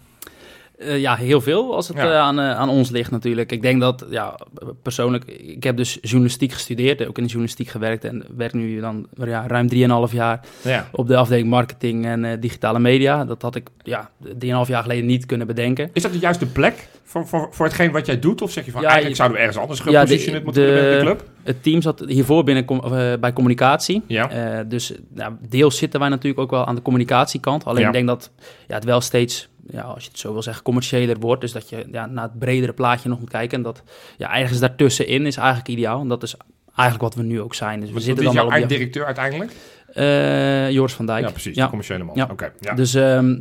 Eh, 0.78 1.00
ja, 1.00 1.16
heel 1.16 1.42
veel 1.42 1.76
als 1.76 1.88
het 1.88 1.98
Ja. 1.98 2.04
eh, 2.12 2.18
aan, 2.20 2.40
eh, 2.40 2.52
aan 2.58 2.70
ons 2.70 2.90
ligt 2.90 3.12
natuurlijk. 3.12 3.52
Ik 3.52 3.62
denk 3.62 3.82
dat, 3.82 4.06
ja, 4.10 4.40
persoonlijk, 4.82 5.26
ik 5.26 5.64
heb 5.64 5.78
dus 5.78 5.98
journalistiek 6.02 6.52
gestudeerd, 6.52 7.08
ook 7.08 7.18
in 7.18 7.24
de 7.24 7.30
journalistiek 7.30 7.68
gewerkt 7.68 8.04
en 8.04 8.24
werk 8.38 8.54
nu 8.54 8.80
dan 8.80 9.08
ja, 9.24 9.48
ruim 9.48 9.68
3,5 10.08 10.12
jaar 10.14 10.40
Ja. 10.62 10.88
op 10.92 11.08
de 11.08 11.16
afdeling 11.18 11.48
marketing 11.50 12.06
en 12.06 12.40
digitale 12.40 12.80
media. 12.80 13.26
Dat 13.26 13.42
had 13.42 13.56
ik 13.56 13.68
ja, 13.84 14.10
3,5 14.38 14.68
jaar 14.68 14.82
geleden 14.82 15.06
niet 15.06 15.26
kunnen 15.26 15.48
bedenken. 15.48 15.90
Is 15.94 16.02
dat 16.02 16.12
de 16.12 16.20
juiste 16.20 16.46
plek 16.46 16.88
voor, 17.04 17.28
voor, 17.28 17.48
voor 17.52 17.66
hetgeen 17.66 17.92
wat 17.92 18.06
jij 18.06 18.20
doet? 18.20 18.42
Of 18.42 18.52
zeg 18.52 18.66
je 18.66 18.72
van, 18.72 18.82
Ja, 18.82 18.88
eigenlijk 18.88 19.18
zouden 19.18 19.38
we 19.38 19.44
ergens 19.44 19.62
anders 19.64 19.80
Ja, 19.84 19.86
de- 19.86 19.98
gepositioneerd 19.98 20.44
moeten 20.44 20.66
de- 20.66 20.72
binnen 20.74 20.92
de 20.94 21.00
club? 21.06 21.24
Het 21.44 21.64
team 21.64 21.82
zat 21.82 22.04
hiervoor 22.08 22.44
binnen 22.44 22.66
com- 22.66 22.82
bij 23.20 23.34
communicatie. 23.34 24.02
Ja. 24.08 24.64
Dus 24.64 24.94
nou, 25.14 25.34
deels 25.50 25.78
zitten 25.78 26.00
wij 26.00 26.10
natuurlijk 26.10 26.42
ook 26.42 26.52
wel 26.52 26.66
aan 26.66 26.76
de 26.76 26.82
communicatiekant. 26.82 27.66
Alleen 27.66 27.82
Ja. 27.82 27.88
ik 27.88 27.94
denk 27.94 28.08
dat 28.08 28.32
ja, 28.68 28.76
het 28.76 28.84
wel 28.84 29.02
steeds, 29.02 29.50
ja, 29.68 29.82
als 29.82 30.04
je 30.04 30.10
het 30.10 30.20
zo 30.20 30.34
wil 30.34 30.42
zeggen, 30.42 30.64
commerciëler 30.64 31.20
wordt. 31.20 31.42
Dus 31.42 31.52
dat 31.52 31.70
je 31.70 31.88
ja, 31.92 32.06
naar 32.06 32.24
het 32.24 32.40
bredere 32.40 32.74
plaatje 32.74 33.10
nog 33.10 33.20
moet 33.20 33.30
kijken. 33.30 33.58
En 33.58 33.64
dat 33.64 33.84
ja, 34.18 34.38
ergens 34.38 34.60
daartussenin 34.60 35.26
is 35.26 35.38
eigenlijk 35.38 35.68
ideaal. 35.68 36.02
En 36.02 36.08
dat 36.08 36.24
is 36.24 36.36
eigenlijk 36.76 37.02
wat 37.02 37.24
we 37.24 37.24
nu 37.24 37.42
ook 37.42 37.56
zijn. 37.56 37.80
Dus 37.80 37.88
we 37.88 37.94
Wat 37.94 38.04
zitten 38.04 38.24
dan 38.24 38.34
jouw 38.34 38.44
op 38.44 38.50
die, 38.52 38.60
einddirecteur 38.60 39.06
uiteindelijk? 39.06 39.52
Eh, 39.94 40.72
Joris 40.72 40.94
van 40.94 41.06
Dijk. 41.06 41.26
Ja, 41.26 41.32
precies. 41.32 41.56
Ja. 41.56 41.64
De 41.64 41.70
commerciële 41.70 42.04
man. 42.04 42.16
Ja. 42.16 42.28
Oké, 42.32 42.52
ja. 42.60 42.74
Dus 42.74 42.94
ehm, 42.94 43.40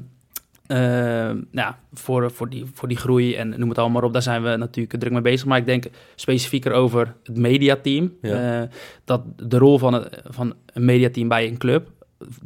ehm, 0.67 1.41
ja, 1.51 1.79
voor, 1.93 2.31
voor, 2.31 2.49
die, 2.49 2.65
voor 2.75 2.89
die 2.89 2.97
groei 2.97 3.35
en 3.35 3.49
noem 3.49 3.69
het 3.69 3.79
allemaal 3.79 4.01
maar 4.01 4.09
op, 4.09 4.13
daar 4.13 4.23
zijn 4.23 4.43
we 4.43 4.57
natuurlijk 4.57 4.99
druk 5.01 5.13
mee 5.13 5.23
bezig. 5.23 5.47
Maar 5.47 5.59
ik 5.59 5.67
denk 5.67 5.85
specifieker 6.15 6.73
over 6.73 7.15
het 7.23 7.37
mediateam. 7.37 8.13
Ja. 8.21 8.63
eh, 8.63 8.69
dat 9.05 9.23
de 9.37 9.59
rol 9.59 9.79
van, 9.79 9.93
het, 9.93 10.23
van 10.25 10.55
een 10.73 10.85
mediateam 10.85 11.29
bij 11.29 11.47
een 11.47 11.59
club 11.59 11.91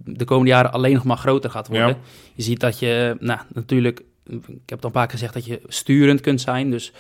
de 0.05 0.25
komende 0.25 0.51
jaren 0.51 0.73
alleen 0.73 0.95
nog 0.95 1.05
maar 1.05 1.17
groter 1.17 1.51
gaat 1.51 1.69
worden. 1.69 1.89
Ja. 1.89 1.97
Je 2.35 2.43
ziet 2.43 2.61
dat 2.61 2.79
je, 2.79 3.17
nou 3.21 3.41
natuurlijk, 3.55 4.01
ik 4.29 4.41
heb 4.47 4.69
het 4.69 4.83
al 4.83 4.87
een 4.87 4.91
paar 4.91 5.07
keer 5.07 5.19
gezegd, 5.19 5.35
dat 5.35 5.45
je 5.45 5.61
sturend 5.69 6.21
kunt 6.21 6.41
zijn. 6.41 6.71
Dus 6.71 6.93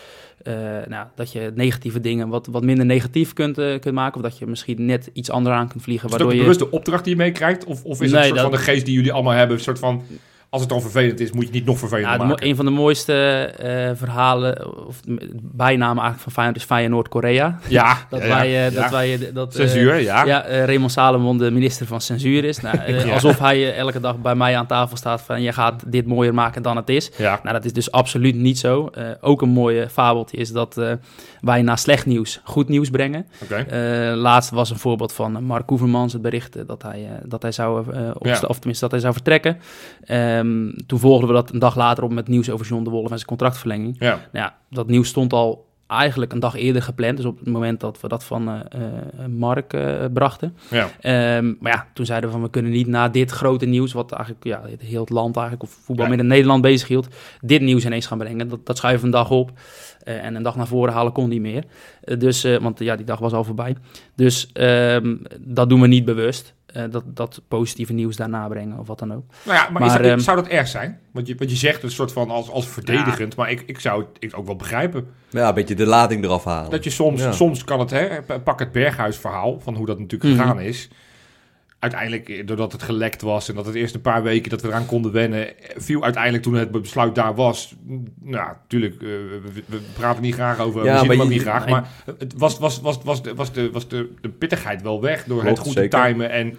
eh, 0.42 0.54
nou, 0.88 1.06
dat 1.14 1.32
je 1.32 1.52
negatieve 1.54 2.00
dingen 2.00 2.28
wat, 2.28 2.46
wat 2.46 2.62
minder 2.62 2.86
negatief 2.86 3.32
kunt, 3.32 3.58
eh, 3.58 3.78
kunt 3.78 3.94
maken. 3.94 4.16
Of 4.16 4.30
dat 4.30 4.38
je 4.38 4.46
misschien 4.46 4.84
net 4.84 5.10
iets 5.12 5.30
anders 5.30 5.56
aan 5.56 5.68
kunt 5.68 5.82
vliegen. 5.82 6.04
Is 6.08 6.10
waardoor 6.14 6.34
je... 6.34 6.40
bewuste 6.40 6.70
opdracht 6.70 7.04
die 7.04 7.16
je 7.16 7.22
meekrijgt? 7.22 7.64
Of, 7.64 7.84
of 7.84 8.02
is 8.02 8.10
het 8.10 8.20
een 8.20 8.24
soort 8.24 8.34
dat- 8.34 8.50
van 8.50 8.58
de 8.58 8.64
geest 8.64 8.84
die 8.84 8.94
jullie 8.94 9.12
allemaal 9.12 9.32
hebben? 9.32 9.56
Een 9.56 9.62
soort 9.62 9.78
van, 9.78 10.02
als 10.51 10.61
het 10.61 10.70
dan 10.70 10.80
vervelend 10.80 11.20
is, 11.20 11.30
moet 11.30 11.40
je 11.40 11.46
het 11.46 11.55
niet 11.55 11.64
nog 11.64 11.78
vervelender 11.78 12.12
Ja, 12.12 12.18
mo- 12.22 12.24
maken. 12.28 12.46
een 12.46 12.57
van 12.57 12.64
de 12.64 12.70
mooiste 12.70 13.12
eh, 13.59 13.90
verhalen, 13.96 14.86
of 14.86 15.01
bijnamen 15.42 16.03
eigenlijk 16.03 16.20
van 16.22 16.32
Feyenoord 16.32 16.57
is 16.57 16.64
Feyenoord 16.64 16.92
Noord-Korea. 16.92 17.59
Ja, 17.68 17.96
Dat 18.11 18.20
ja, 18.22 18.28
wij, 18.28 18.46
eh, 18.46 18.72
Ja. 18.72 18.80
dat 18.80 18.90
wij, 18.90 19.14
eh, 19.14 19.34
dat, 19.34 19.55
Censuur, 19.55 20.01
ja. 20.01 20.24
ja, 20.24 20.44
Raymond 20.64 20.92
Salomon 20.92 21.38
de 21.38 21.51
minister 21.51 21.86
van 21.86 22.01
censuur 22.01 22.44
is. 22.44 22.61
Nou. 22.61 22.78
Alsof 23.12 23.38
hij 23.38 23.76
elke 23.76 24.01
dag 24.01 24.18
bij 24.18 24.34
mij 24.34 24.57
aan 24.57 24.66
tafel 24.66 24.96
staat 24.96 25.22
van 25.22 25.42
je 25.42 25.53
gaat 25.53 25.82
dit 25.92 26.07
mooier 26.07 26.34
maken 26.34 26.62
dan 26.62 26.76
het 26.76 26.88
is. 26.88 27.11
Ja. 27.16 27.40
Nou, 27.42 27.55
dat 27.55 27.64
is 27.64 27.72
dus 27.72 27.90
absoluut 27.92 28.34
niet 28.34 28.59
zo. 28.59 28.90
Ook 29.20 29.42
een 29.42 29.49
mooie 29.49 29.88
fabeltje 29.88 30.36
is 30.36 30.53
dat 30.53 30.80
wij 31.40 31.62
na 31.62 31.76
slecht 31.76 32.07
nieuws 32.07 32.40
goed 32.44 32.68
nieuws 32.68 32.90
brengen. 32.90 33.26
Oké. 33.42 33.55
Eh, 33.55 34.16
laatst 34.16 34.51
was 34.51 34.70
een 34.70 34.78
voorbeeld 34.78 35.12
van 35.12 35.44
Mark 35.44 35.68
Hoevermans, 35.68 36.12
het 36.12 36.22
bericht 36.22 36.66
dat 36.66 36.82
hij, 36.82 37.09
dat 37.24 37.42
hij 37.42 37.53
zou 37.53 37.84
of 38.46 38.59
tenminste 38.59 38.80
dat 38.80 38.90
hij 38.90 39.01
zou 39.01 39.12
vertrekken. 39.12 39.59
Ehm, 40.39 40.70
toen 40.86 40.99
volgden 40.99 41.28
we 41.28 41.34
dat 41.34 41.53
een 41.53 41.59
dag 41.59 41.76
later 41.76 42.05
op 42.05 42.12
met 42.12 42.28
nieuws 42.28 42.51
over 42.51 42.66
John 42.66 42.84
de 42.84 42.91
Wolf 42.91 43.11
en 43.11 43.16
zijn 43.16 43.28
contractverlenging. 43.28 43.97
Ja. 43.99 44.09
Nou 44.09 44.20
ja, 44.32 44.57
dat 44.70 44.86
nieuws 44.86 45.09
stond 45.09 45.32
al 45.32 45.66
eigenlijk 45.89 46.32
een 46.32 46.41
dag 46.41 46.55
eerder 46.55 46.82
gepland. 46.82 47.16
Dus 47.16 47.26
op 47.26 47.39
het 47.39 47.49
moment 47.49 47.80
dat 47.80 48.01
we 48.01 48.09
dat 48.09 48.24
van 48.24 48.49
eh, 48.49 48.61
eh, 48.70 49.26
Mark 49.26 49.72
eh, 49.72 50.05
brachten. 50.12 50.57
Ja. 50.70 50.89
Ehm, 51.01 51.55
maar 51.61 51.72
ja, 51.72 51.86
toen 51.95 52.07
zeiden 52.07 52.28
we 52.28 52.34
van 52.34 52.45
we 52.45 52.51
kunnen 52.51 52.70
niet 52.70 52.86
na 52.86 53.09
dit 53.09 53.30
grote 53.30 53.66
nieuws, 53.66 53.93
wat 53.93 54.12
eigenlijk 54.12 54.45
ja, 54.45 54.62
het 54.70 54.80
heel 54.80 55.01
het 55.01 55.11
land 55.11 55.36
eigenlijk, 55.36 55.70
of 55.70 55.78
voetbal 55.84 56.07
Ja. 56.07 56.12
in 56.12 56.26
Nederland 56.26 56.62
bezig 56.62 56.89
hield, 56.89 57.09
dit 57.41 57.61
nieuws 57.61 57.84
ineens 57.84 58.07
gaan 58.07 58.18
brengen. 58.18 58.49
Dat, 58.49 58.66
dat 58.66 58.76
schuiven 58.76 59.01
we 59.01 59.07
een 59.07 59.22
dag 59.22 59.30
op. 59.30 59.51
En 60.05 60.34
een 60.34 60.43
dag 60.43 60.57
naar 60.57 60.66
voren 60.66 60.93
halen 60.93 61.12
kon 61.12 61.28
niet 61.28 61.41
meer. 61.41 61.64
Dus, 62.18 62.43
want 62.43 62.78
ja, 62.78 62.97
die 62.97 63.07
dag 63.07 63.18
was 63.18 63.32
al 63.32 63.45
voorbij. 63.45 63.76
Dus 64.14 64.51
ehm, 64.53 65.16
dat 65.41 65.68
doen 65.68 65.80
we 65.80 65.86
niet 65.86 66.05
bewust. 66.05 66.55
Eh, 66.68 66.82
dat, 66.90 67.04
dat 67.06 67.40
positieve 67.48 67.92
nieuws 67.92 68.16
daarna 68.16 68.48
brengen 68.48 68.78
of 68.78 68.86
wat 68.86 68.98
dan 68.98 69.14
ook. 69.14 69.24
Nou 69.44 69.56
ja, 69.58 69.68
maar, 69.70 69.82
is 69.82 69.88
Maar, 69.88 70.02
dat, 70.02 70.10
ehm, 70.10 70.18
zou 70.18 70.36
dat 70.36 70.46
erg 70.46 70.68
zijn? 70.68 70.98
Want 71.12 71.26
je, 71.26 71.34
want 71.38 71.50
je 71.50 71.56
zegt 71.56 71.82
een 71.82 71.90
soort 71.90 72.12
van 72.12 72.30
als, 72.30 72.50
als 72.50 72.66
verdedigend, 72.68 73.36
maar 73.36 73.50
ik, 73.50 73.62
ik 73.66 73.80
zou 73.80 74.00
het 74.00 74.08
ik 74.18 74.38
ook 74.38 74.46
wel 74.46 74.56
begrijpen. 74.56 75.06
Ja, 75.30 75.48
een 75.48 75.54
beetje 75.54 75.74
de 75.74 75.86
lading 75.86 76.24
eraf 76.24 76.44
halen. 76.44 76.70
Dat 76.70 76.84
je 76.84 76.90
soms, 76.90 77.22
Ja. 77.22 77.32
soms 77.32 77.64
kan 77.64 77.80
het, 77.80 77.90
hè, 77.90 78.08
pak 78.44 78.58
het 78.58 78.72
Berghuis-verhaal, 78.72 79.60
van 79.60 79.74
hoe 79.74 79.86
dat 79.86 79.98
natuurlijk 79.98 80.30
Mhm. 80.32 80.40
gegaan 80.42 80.60
is. 80.60 80.88
Uiteindelijk, 81.78 82.28
eh, 82.28 82.46
doordat 82.46 82.72
het 82.72 82.82
gelekt 82.82 83.22
was 83.22 83.48
en 83.48 83.54
dat 83.54 83.66
het 83.66 83.74
eerst 83.74 83.94
een 83.94 84.00
paar 84.00 84.22
weken 84.22 84.50
dat 84.50 84.62
we 84.62 84.68
eraan 84.68 84.86
konden 84.86 85.12
wennen, 85.12 85.58
eh, 85.58 85.74
viel 85.76 86.02
uiteindelijk 86.04 86.42
toen 86.42 86.54
het 86.54 86.70
besluit 86.70 87.14
daar 87.14 87.34
was. 87.34 87.74
mm, 87.86 88.04
Nou, 88.22 88.48
natuurlijk, 88.62 88.94
eh, 88.94 89.08
we, 89.66 89.78
praten 89.98 90.22
niet 90.22 90.34
graag 90.34 90.58
over, 90.58 90.84
Ja, 90.84 90.92
we 90.92 90.98
zien 90.98 91.06
maar 91.06 91.16
hem 91.16 91.24
ook 91.24 91.32
niet 91.32 91.40
graag, 91.42 91.68
maar- 91.68 91.88
het 92.18 92.34
was, 92.36 92.58
was, 92.58 92.80
was, 92.80 92.98
was, 93.04 93.22
de, 93.22 93.34
was, 93.34 93.52
de, 93.52 93.70
was 93.70 93.88
de, 93.88 94.10
de 94.20 94.28
pittigheid 94.28 94.82
wel 94.82 95.00
weg 95.00 95.24
door 95.24 95.40
Klopt, 95.42 95.58
het 95.58 95.66
goed 95.66 95.76
te 95.76 95.88
timen 95.88 96.30
en 96.30 96.58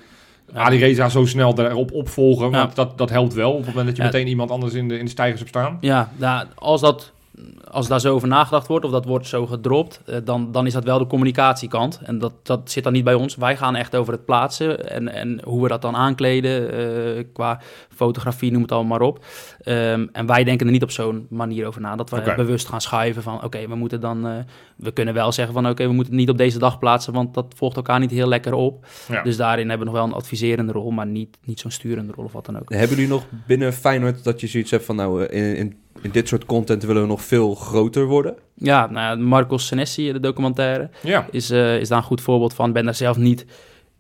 Ali 0.54 0.78
Reza 0.78 1.10
zo 1.10 1.26
snel 1.26 1.54
daarop 1.54 1.92
opvolgen, 1.92 2.46
Ja. 2.52 2.58
want 2.58 2.76
dat, 2.76 2.98
dat 2.98 3.10
helpt 3.10 3.34
wel 3.34 3.52
op 3.52 3.58
het 3.58 3.68
moment 3.68 3.88
dat 3.88 3.96
je 3.96 4.02
Ja. 4.04 4.10
meteen 4.10 4.28
iemand 4.28 4.52
anders 4.52 4.74
in 4.74 4.88
de, 4.88 4.98
in 4.98 5.06
de 5.06 5.12
stijgers 5.12 5.40
hebt 5.40 5.52
staan. 5.52 5.78
Ja, 5.82 6.12
nou, 6.18 6.48
als 6.56 6.82
dat 6.82 7.12
als 7.72 7.88
daar 7.88 8.00
zo 8.00 8.14
over 8.14 8.28
nagedacht 8.28 8.68
wordt 8.68 8.86
of 8.86 8.92
dat 8.92 9.06
wordt 9.06 9.28
zo 9.28 9.46
gedropt, 9.46 10.02
eh, 10.06 10.18
dan, 10.24 10.52
dan 10.52 10.66
is 10.66 10.74
dat 10.74 10.84
wel 10.84 11.00
de 11.00 11.08
communicatiekant. 11.08 12.00
En 12.04 12.20
dat, 12.20 12.34
dat 12.44 12.72
zit 12.72 12.84
dan 12.84 12.94
niet 12.94 13.04
bij 13.04 13.14
ons. 13.14 13.36
Wij 13.36 13.58
gaan 13.58 13.76
echt 13.76 13.96
over 13.96 14.14
het 14.14 14.26
plaatsen 14.26 14.90
en, 14.90 15.14
en 15.14 15.42
hoe 15.44 15.62
we 15.62 15.68
dat 15.68 15.82
dan 15.82 15.96
aankleden 15.96 16.72
eh, 16.72 17.24
qua 17.34 17.60
fotografie, 18.06 18.52
noem 18.52 18.62
het 18.62 18.72
allemaal 18.72 18.98
maar 18.98 19.08
op. 19.08 19.26
Ehm, 19.62 20.08
en 20.12 20.26
wij 20.26 20.44
denken 20.44 20.66
er 20.66 20.72
niet 20.72 20.84
op 20.84 20.92
zo'n 20.92 21.28
manier 21.30 21.68
over 21.68 21.82
na. 21.82 21.96
Dat 21.96 22.10
we 22.10 22.34
bewust 22.36 22.68
gaan 22.68 22.82
schuiven 22.82 23.24
van 23.24 23.44
oké, 23.44 23.68
we 23.68 23.76
moeten 23.76 24.02
dan... 24.02 24.28
eh, 24.28 24.34
we 24.76 24.92
kunnen 24.92 25.14
wel 25.14 25.32
zeggen 25.32 25.54
van 25.54 25.68
oké, 25.70 25.84
we 25.88 25.94
moeten 25.94 26.12
het 26.14 26.22
niet 26.22 26.30
op 26.30 26.38
deze 26.38 26.60
dag 26.60 26.80
plaatsen, 26.80 27.14
want 27.14 27.34
dat 27.34 27.54
volgt 27.56 27.76
elkaar 27.76 28.00
niet 28.00 28.12
heel 28.12 28.28
lekker 28.28 28.54
op. 28.54 28.86
Ja. 29.08 29.24
Dus 29.24 29.38
daarin 29.38 29.70
hebben 29.70 29.88
we 29.88 29.94
nog 29.94 30.02
wel 30.02 30.12
een 30.12 30.18
adviserende 30.22 30.72
rol, 30.72 30.92
maar 30.92 31.08
niet, 31.08 31.38
niet 31.46 31.60
zo'n 31.60 31.72
sturende 31.72 32.14
rol 32.16 32.26
of 32.26 32.32
wat 32.34 32.46
dan 32.46 32.60
ook. 32.60 32.70
Hebben 32.70 32.90
jullie 32.96 33.08
nog 33.12 33.26
binnen 33.48 33.74
Feyenoord 33.74 34.24
dat 34.24 34.40
je 34.42 34.48
zoiets 34.48 34.72
hebt 34.72 34.86
van... 34.86 34.96
nou, 34.96 35.26
eh, 35.26 35.38
in, 35.50 35.56
in, 35.56 35.78
in 36.02 36.12
dit 36.12 36.28
soort 36.28 36.46
content 36.46 36.84
willen 36.84 37.02
we 37.02 37.08
nog 37.08 37.22
veel 37.22 37.56
groter 37.56 38.06
worden? 38.06 38.36
Ja, 38.56 38.88
nou, 38.90 39.18
Marcos 39.18 39.68
Senesi, 39.68 40.12
de 40.12 40.20
documentaire, 40.20 40.90
Ja. 41.04 41.28
is, 41.32 41.50
eh, 41.50 41.80
is 41.80 41.88
daar 41.88 41.98
een 41.98 42.04
goed 42.04 42.22
voorbeeld 42.22 42.54
van. 42.54 42.68
Ik 42.68 42.74
ben 42.74 42.86
daar 42.86 42.96
zelf 42.96 43.18
niet 43.18 43.46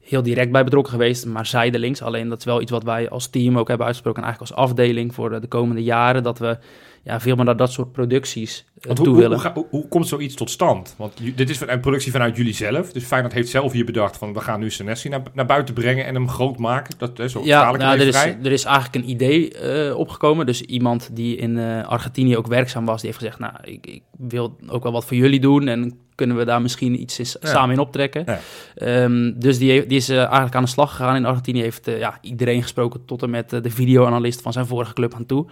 heel 0.09 0.23
direct 0.23 0.51
bij 0.51 0.63
betrokken 0.63 0.91
geweest, 0.93 1.25
maar 1.25 1.45
zijdelings. 1.45 2.01
Alleen 2.01 2.29
dat 2.29 2.39
is 2.39 2.45
wel 2.45 2.61
iets 2.61 2.71
wat 2.71 2.83
wij 2.83 3.09
als 3.09 3.27
team 3.27 3.57
ook 3.57 3.67
hebben 3.67 3.85
uitgesproken, 3.85 4.21
en 4.23 4.27
eigenlijk 4.27 4.57
als 4.57 4.69
afdeling 4.69 5.13
voor 5.13 5.29
de, 5.29 5.39
de 5.39 5.47
komende 5.47 5.83
jaren, 5.83 6.23
dat 6.23 6.39
we 6.39 6.57
ja, 7.03 7.19
veel 7.19 7.35
meer 7.35 7.45
naar 7.45 7.57
dat 7.57 7.71
soort 7.71 7.91
producties 7.91 8.65
eh, 8.79 8.85
Want 8.85 8.97
toe 8.97 9.07
hoe, 9.07 9.17
willen. 9.17 9.39
hoe, 9.41 9.51
hoe- 9.53 9.67
hoe 9.69 9.87
komt 9.87 10.07
zoiets 10.07 10.35
tot 10.35 10.49
stand? 10.49 10.95
Want 10.97 11.13
dit 11.35 11.49
is 11.49 11.59
een 11.59 11.79
productie 11.79 12.11
vanuit 12.11 12.35
jullie 12.37 12.53
zelf. 12.53 12.91
Dus 12.91 13.03
Feyenoord 13.03 13.33
heeft 13.33 13.49
zelf 13.49 13.71
hier 13.71 13.85
bedacht 13.85 14.17
van 14.17 14.33
we 14.33 14.39
gaan 14.39 14.59
nu 14.59 14.71
Senesi 14.71 15.09
naar, 15.09 15.21
naar 15.33 15.45
buiten 15.45 15.73
brengen 15.73 16.05
en 16.05 16.13
hem 16.13 16.29
groot 16.29 16.57
maken. 16.57 16.95
Dat 16.97 17.19
is 17.19 17.31
zo 17.31 17.41
Ja, 17.43 17.71
nou, 17.71 17.99
er, 17.99 18.07
is, 18.07 18.15
er 18.43 18.51
is 18.51 18.63
eigenlijk 18.63 18.95
een 18.95 19.09
idee 19.09 19.51
eh, 19.53 19.97
opgekomen. 19.97 20.45
Dus 20.45 20.61
iemand 20.61 21.09
die 21.13 21.35
in 21.35 21.57
eh, 21.57 21.87
Argentinië 21.87 22.37
ook 22.37 22.47
werkzaam 22.47 22.85
was, 22.85 23.01
die 23.01 23.09
heeft 23.09 23.21
gezegd: 23.23 23.39
Nou, 23.39 23.53
ik, 23.63 23.85
ik 23.87 24.01
wil 24.17 24.55
ook 24.67 24.83
wel 24.83 24.91
wat 24.91 25.05
voor 25.05 25.17
jullie 25.17 25.39
doen. 25.39 25.67
En 25.67 25.97
kunnen 26.19 26.37
we 26.37 26.45
daar 26.45 26.61
misschien 26.61 27.01
iets 27.01 27.35
samen 27.41 27.75
in 27.75 27.81
optrekken? 27.81 28.23
Ja. 28.25 28.39
Ehm, 28.75 29.31
dus 29.35 29.57
die, 29.57 29.85
is 29.85 30.09
eh, 30.09 30.17
eigenlijk 30.17 30.55
aan 30.55 30.63
de 30.63 30.69
slag 30.69 30.95
gegaan 30.95 31.15
in 31.15 31.25
Argentinië. 31.25 31.61
Heeft 31.61 31.87
eh, 31.87 31.99
ja, 31.99 32.17
iedereen 32.21 32.61
gesproken, 32.61 33.05
tot 33.05 33.23
en 33.23 33.29
met 33.29 33.53
eh, 33.53 33.61
de 33.61 33.69
videoanalist 33.69 34.41
van 34.41 34.53
zijn 34.53 34.65
vorige 34.65 34.93
club 34.93 35.13
aan 35.13 35.25
toe. 35.25 35.45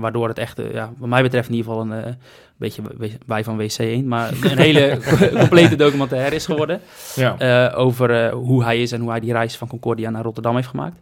Waardoor 0.00 0.28
het 0.28 0.38
echt, 0.38 0.60
ja, 0.72 0.92
wat 0.98 1.08
mij 1.08 1.22
betreft, 1.22 1.48
in 1.48 1.54
ieder 1.54 1.70
geval 1.72 1.86
een 1.90 2.16
beetje 2.56 2.82
w- 2.98 3.04
bij 3.26 3.44
van 3.44 3.58
WC1. 3.60 4.04
Maar 4.04 4.32
een 4.50 4.58
hele 4.58 4.98
complete 5.38 5.76
documentaire 5.76 6.34
is 6.34 6.44
geworden 6.46 6.80
Ja. 7.14 7.70
over 7.74 8.30
hoe 8.30 8.64
hij 8.64 8.82
is 8.82 8.92
en 8.92 9.00
hoe 9.00 9.10
hij 9.10 9.20
die 9.20 9.32
reis 9.32 9.56
van 9.56 9.68
Concordia 9.68 10.10
naar 10.10 10.22
Rotterdam 10.22 10.54
heeft 10.54 10.68
gemaakt. 10.68 10.96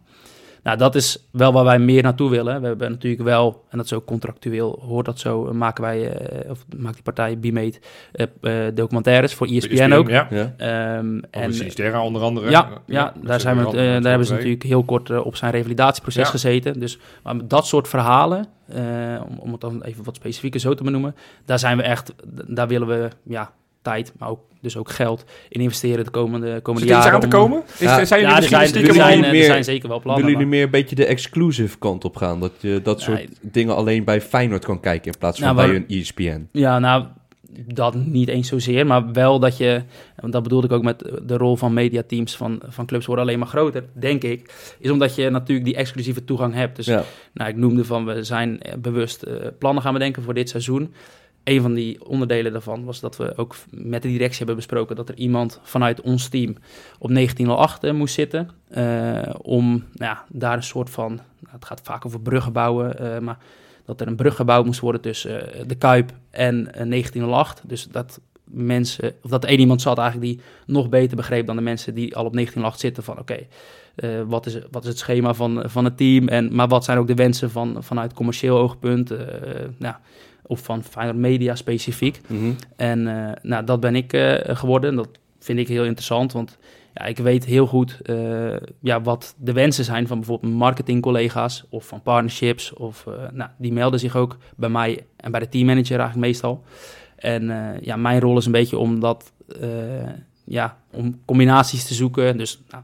Nou, 0.65 0.77
dat 0.77 0.95
is 0.95 1.27
wel 1.31 1.53
waar 1.53 1.63
wij 1.63 1.79
meer 1.79 2.03
naartoe 2.03 2.29
willen. 2.29 2.61
We 2.61 2.67
hebben 2.67 2.91
natuurlijk 2.91 3.23
wel, 3.23 3.63
en 3.69 3.77
dat 3.77 3.85
is 3.85 3.93
ook 3.93 4.05
contractueel, 4.05 4.79
hoort 4.87 5.05
dat 5.05 5.19
zo, 5.19 5.53
maken 5.53 5.83
wij, 5.83 6.11
eh, 6.17 6.49
of 6.51 6.65
maakt 6.77 6.93
die 6.93 7.03
partij 7.03 7.35
B-Mate 7.35 7.79
eh, 8.11 8.67
eh, 8.67 8.75
documentaires 8.75 9.33
voor 9.33 9.47
ESPN, 9.47 9.91
ook. 9.91 10.09
Ja. 10.09 10.27
Ehm, 10.57 11.19
En 11.31 11.53
Sinisterra 11.53 12.03
onder 12.03 12.21
andere. 12.21 12.49
ja, 12.49 12.69
ja, 12.85 13.13
daar, 13.23 13.39
zijn 13.39 13.57
we, 13.57 13.65
eh, 13.65 13.73
daar 13.73 14.03
hebben 14.03 14.25
ze 14.27 14.33
natuurlijk 14.33 14.63
heel 14.63 14.83
kort 14.83 15.23
op 15.23 15.35
zijn 15.35 15.51
revalidatieproces 15.51 16.23
Ja. 16.23 16.29
gezeten. 16.29 16.79
Dus 16.79 16.99
maar 17.23 17.35
met 17.35 17.49
dat 17.49 17.67
soort 17.67 17.87
verhalen, 17.87 18.45
eh, 18.67 19.21
om, 19.29 19.37
om 19.39 19.51
het 19.51 19.61
dan 19.61 19.83
even 19.83 20.03
wat 20.03 20.15
specifieker 20.15 20.59
zo 20.59 20.73
te 20.73 20.83
benoemen, 20.83 21.15
daar 21.45 21.59
zijn 21.59 21.77
we 21.77 21.83
echt, 21.83 22.13
daar 22.47 22.67
willen 22.67 22.87
we 22.87 23.09
ja, 23.23 23.51
tijd, 23.85 24.13
maar 24.17 24.29
ook, 24.29 24.39
dus 24.61 24.77
ook 24.77 24.89
geld 24.89 25.25
in 25.49 25.61
investeren 25.61 26.05
de 26.05 26.11
komende, 26.11 26.59
komende 26.61 26.87
er 26.89 26.95
jaren. 26.95 27.13
aan 27.13 27.19
te 27.19 27.25
om- 27.25 27.31
komen? 27.31 27.63
Is, 27.73 27.79
Ja. 27.79 28.05
zijn 28.05 28.19
jullie 28.21 28.35
ja, 28.35 28.41
er 28.43 28.49
misschien 28.49 28.93
zijn, 28.93 29.19
er, 29.19 29.25
er 29.25 29.31
meer- 29.31 29.43
zijn 29.45 29.63
zeker 29.63 29.89
wel 29.89 29.99
plannen. 29.99 30.25
Willen 30.25 30.39
jullie 30.39 30.47
maar- 30.47 30.55
meer 30.57 30.63
een 30.65 30.81
beetje 30.81 30.95
de 30.95 31.05
exclusive 31.05 31.77
kant 31.77 32.05
op 32.05 32.15
gaan? 32.15 32.39
Dat 32.39 32.51
je 32.59 32.79
dat 32.83 33.01
soort 33.01 33.17
Nee. 33.17 33.29
dingen 33.41 33.75
alleen 33.75 34.03
bij 34.03 34.21
Feyenoord 34.21 34.65
kan 34.65 34.79
kijken 34.79 35.11
in 35.11 35.17
plaats 35.19 35.39
van 35.39 35.45
Nou, 35.47 35.57
bij 35.57 35.67
waar- 35.67 35.75
een 35.75 35.99
ESPN? 35.99 36.47
Ja, 36.51 36.79
nou, 36.79 37.05
dat 37.67 37.95
niet 37.95 38.27
eens 38.27 38.47
zozeer, 38.47 38.85
maar 38.85 39.11
wel 39.11 39.39
dat 39.39 39.57
je, 39.57 39.81
want 40.19 40.33
dat 40.33 40.43
bedoelde 40.43 40.67
ik 40.67 40.73
ook 40.73 40.83
met 40.83 40.99
de 41.23 41.37
rol 41.37 41.55
van 41.55 41.73
mediateams 41.73 42.35
van, 42.35 42.61
van 42.67 42.85
clubs 42.85 43.05
worden 43.05 43.25
alleen 43.25 43.39
maar 43.39 43.47
groter, 43.47 43.83
denk 43.93 44.23
ik, 44.23 44.53
is 44.79 44.89
omdat 44.91 45.15
je 45.15 45.29
natuurlijk 45.29 45.65
die 45.67 45.75
exclusieve 45.75 46.23
toegang 46.23 46.53
hebt. 46.53 46.75
Dus 46.75 46.85
Ja. 46.85 47.03
nou, 47.33 47.49
ik 47.49 47.55
noemde 47.55 47.85
van, 47.85 48.05
we 48.05 48.23
zijn 48.23 48.61
eh, 48.61 48.73
bewust 48.77 49.21
eh, 49.23 49.33
plannen 49.59 49.83
gaan 49.83 49.93
bedenken 49.93 50.23
voor 50.23 50.33
dit 50.33 50.49
seizoen. 50.49 50.93
Een 51.45 51.61
van 51.61 51.73
die 51.73 52.05
onderdelen 52.05 52.51
daarvan 52.51 52.85
was 52.85 52.99
dat 52.99 53.17
we 53.17 53.37
ook 53.37 53.55
met 53.69 54.01
de 54.01 54.07
directie 54.07 54.37
hebben 54.37 54.55
besproken 54.55 54.95
dat 54.95 55.09
er 55.09 55.15
iemand 55.15 55.59
vanuit 55.63 56.01
ons 56.01 56.27
team 56.27 56.55
op 56.99 57.13
1908 57.13 57.83
eh, 57.83 57.93
moest 57.93 58.13
zitten. 58.13 58.49
eh, 58.69 59.33
om 59.41 59.69
nou 59.69 59.83
ja, 60.11 60.25
daar 60.29 60.55
een 60.55 60.63
soort 60.63 60.89
van, 60.89 61.13
nou, 61.15 61.51
het 61.51 61.65
gaat 61.65 61.81
vaak 61.83 62.05
over 62.05 62.21
bruggen 62.21 62.53
bouwen, 62.53 62.99
eh, 62.99 63.19
maar 63.19 63.37
dat 63.85 64.01
er 64.01 64.07
een 64.07 64.15
brug 64.15 64.35
gebouwd 64.35 64.65
moest 64.65 64.79
worden 64.79 65.01
tussen 65.01 65.67
de 65.67 65.75
Kuip 65.75 66.11
en 66.29 66.73
eh, 66.73 66.85
1908. 66.85 67.61
Dus 67.63 67.87
dat 67.91 68.19
mensen, 68.43 69.13
of 69.23 69.29
dat 69.29 69.45
één 69.45 69.59
iemand 69.59 69.81
zat 69.81 69.97
eigenlijk 69.97 70.31
die 70.31 70.41
nog 70.65 70.89
beter 70.89 71.15
begreep 71.15 71.45
dan 71.45 71.55
de 71.55 71.61
mensen 71.61 71.93
die 71.93 72.15
al 72.15 72.25
op 72.25 72.33
1908 72.33 72.79
zitten 72.79 73.03
van 73.03 73.19
oké, 73.19 73.47
wat, 74.27 74.45
is, 74.45 74.59
wat 74.71 74.83
is 74.83 74.89
het 74.89 74.97
schema 74.97 75.33
van, 75.33 75.63
van 75.65 75.85
het 75.85 75.97
team, 75.97 76.27
en, 76.27 76.55
maar 76.55 76.67
wat 76.67 76.83
zijn 76.83 76.97
ook 76.97 77.07
de 77.07 77.13
wensen 77.13 77.51
van, 77.51 77.83
vanuit 77.83 78.13
commercieel 78.13 78.57
oogpunt, 78.57 79.09
nou, 79.77 79.95
of 80.47 80.59
van 80.59 80.83
Media 81.19 81.55
specifiek. 81.55 82.21
Mhm. 82.27 82.51
En 82.75 83.07
eh, 83.07 83.31
nou, 83.41 83.65
dat 83.65 83.79
ben 83.79 83.95
ik 83.95 84.13
eh, 84.13 84.55
geworden. 84.55 84.89
En 84.89 84.95
dat 84.95 85.09
vind 85.39 85.59
ik 85.59 85.67
heel 85.67 85.83
interessant, 85.83 86.31
want 86.31 86.57
ja, 86.93 87.05
ik 87.05 87.17
weet 87.17 87.45
heel 87.45 87.67
goed 87.67 87.99
eh, 88.01 88.55
ja, 88.79 89.01
wat 89.01 89.35
de 89.37 89.53
wensen 89.53 89.85
zijn 89.85 90.07
van 90.07 90.17
bijvoorbeeld 90.17 90.53
marketingcollega's 90.53 91.65
of 91.69 91.87
van 91.87 92.01
partnerships. 92.01 92.73
Of, 92.73 93.05
nou, 93.33 93.49
die 93.57 93.73
melden 93.73 93.99
zich 93.99 94.15
ook 94.15 94.37
bij 94.55 94.69
mij 94.69 95.05
en 95.15 95.31
bij 95.31 95.39
de 95.39 95.49
teammanager 95.49 95.99
eigenlijk 95.99 96.27
meestal. 96.27 96.63
En 97.15 97.77
ja, 97.81 97.95
mijn 97.95 98.19
rol 98.19 98.37
is 98.37 98.45
een 98.45 98.51
beetje 98.51 98.77
om 98.77 98.99
dat, 98.99 99.33
ja, 100.45 100.77
om 100.91 101.21
combinaties 101.25 101.85
te 101.85 101.93
zoeken. 101.93 102.37
Dus 102.37 102.61
nou, 102.69 102.83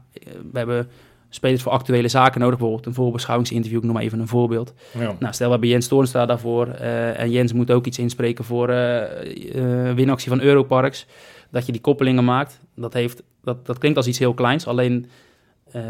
we 0.52 0.58
hebben 0.58 0.88
spelers 1.34 1.62
voor 1.62 1.72
actuele 1.72 2.08
zaken 2.08 2.40
nodig, 2.40 2.56
bijvoorbeeld 2.58 2.86
een 2.86 2.94
voorbeschouwingsinterview, 2.94 3.78
ik 3.78 3.84
noem 3.84 3.94
maar 3.94 4.02
even 4.02 4.20
een 4.20 4.28
voorbeeld. 4.28 4.74
Ja. 4.98 5.14
Nou, 5.18 5.32
stel 5.34 5.46
we 5.46 5.52
hebben 5.52 5.70
Jens 5.70 5.88
Toornstra 5.88 6.26
daarvoor 6.26 6.66
eh, 6.68 7.18
en 7.20 7.30
Jens 7.30 7.52
moet 7.52 7.70
ook 7.70 7.86
iets 7.86 7.98
inspreken 7.98 8.44
voor 8.44 8.68
eh, 8.68 9.88
eh, 9.88 9.94
winactie 9.96 10.28
van 10.28 10.40
Europarks. 10.40 11.06
Dat 11.50 11.66
je 11.66 11.72
die 11.72 11.80
koppelingen 11.80 12.24
maakt, 12.24 12.60
dat, 12.76 12.92
heeft, 12.92 13.22
dat, 13.44 13.66
dat 13.66 13.78
klinkt 13.78 13.96
als 13.96 14.06
iets 14.06 14.18
heel 14.18 14.34
kleins, 14.34 14.66
alleen 14.66 15.06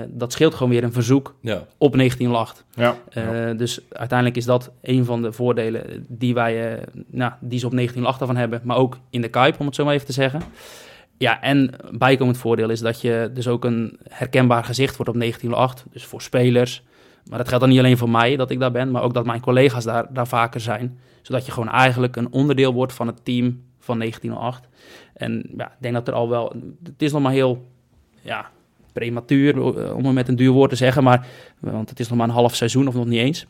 dat 0.09 0.32
scheelt 0.32 0.55
gewoon 0.55 0.72
weer 0.72 0.84
een 0.84 0.93
verzoek 0.93 1.34
Ja. 1.40 1.66
op 1.78 1.93
1908. 1.97 2.64
Ja. 2.74 2.97
Eh, 3.11 3.57
Dus 3.57 3.80
uiteindelijk 3.93 4.38
is 4.38 4.45
dat 4.45 4.70
een 4.82 5.05
van 5.05 5.22
de 5.22 5.32
voordelen 5.32 6.07
die 6.09 6.34
wij, 6.34 6.78
nou, 7.07 7.32
die 7.40 7.59
ze 7.59 7.66
op 7.66 7.72
1908 7.72 8.20
ervan 8.20 8.36
hebben, 8.36 8.61
maar 8.64 8.76
ook 8.76 8.99
in 9.11 9.20
de 9.20 9.28
Kuip, 9.28 9.61
om 9.61 9.66
het 9.66 9.74
zo 9.74 9.84
maar 9.84 9.95
even 9.95 10.07
te 10.07 10.12
zeggen. 10.12 10.40
Ja, 11.22 11.40
en 11.40 11.70
bijkomend 11.90 12.38
voordeel 12.38 12.70
is 12.70 12.80
dat 12.80 13.00
je 13.00 13.30
dus 13.34 13.48
ook 13.48 13.64
een 13.64 13.98
herkenbaar 14.08 14.64
gezicht 14.64 14.96
wordt 14.96 15.10
op 15.10 15.18
1908, 15.18 15.84
dus 15.92 16.04
voor 16.04 16.22
spelers. 16.22 16.82
Maar 17.28 17.38
dat 17.38 17.48
geldt 17.48 17.64
dan 17.64 17.72
niet 17.72 17.82
alleen 17.82 17.98
voor 17.98 18.10
mij, 18.10 18.36
dat 18.36 18.50
ik 18.50 18.60
daar 18.60 18.70
ben, 18.70 18.90
maar 18.90 19.02
ook 19.02 19.14
dat 19.14 19.24
mijn 19.24 19.40
collega's 19.40 19.84
daar, 19.84 20.12
daar 20.12 20.26
vaker 20.26 20.60
zijn. 20.60 20.98
Zodat 21.22 21.46
je 21.46 21.52
gewoon 21.52 21.68
eigenlijk 21.68 22.16
een 22.16 22.32
onderdeel 22.32 22.72
wordt 22.72 22.92
van 22.92 23.06
het 23.06 23.24
team 23.24 23.62
van 23.78 23.98
1908. 23.98 24.68
En 25.14 25.50
ja, 25.56 25.66
ik 25.66 25.76
denk 25.78 25.94
dat 25.94 26.08
er 26.08 26.14
al 26.14 26.28
wel, 26.28 26.54
het 26.84 27.02
is 27.02 27.12
nog 27.12 27.22
maar 27.22 27.32
heel, 27.32 27.66
ja, 28.20 28.50
prematuur, 28.92 29.56
eh, 29.56 29.96
om 29.96 30.04
het 30.04 30.14
met 30.14 30.28
een 30.28 30.36
duur 30.36 30.50
woord 30.50 30.70
te 30.70 30.76
zeggen, 30.76 31.02
maar, 31.02 31.26
want 31.58 31.90
het 31.90 32.00
is 32.00 32.08
nog 32.08 32.18
maar 32.18 32.28
een 32.28 32.34
half 32.34 32.54
seizoen 32.54 32.88
of 32.88 32.94
nog 32.94 33.06
niet 33.06 33.20
eens. 33.20 33.46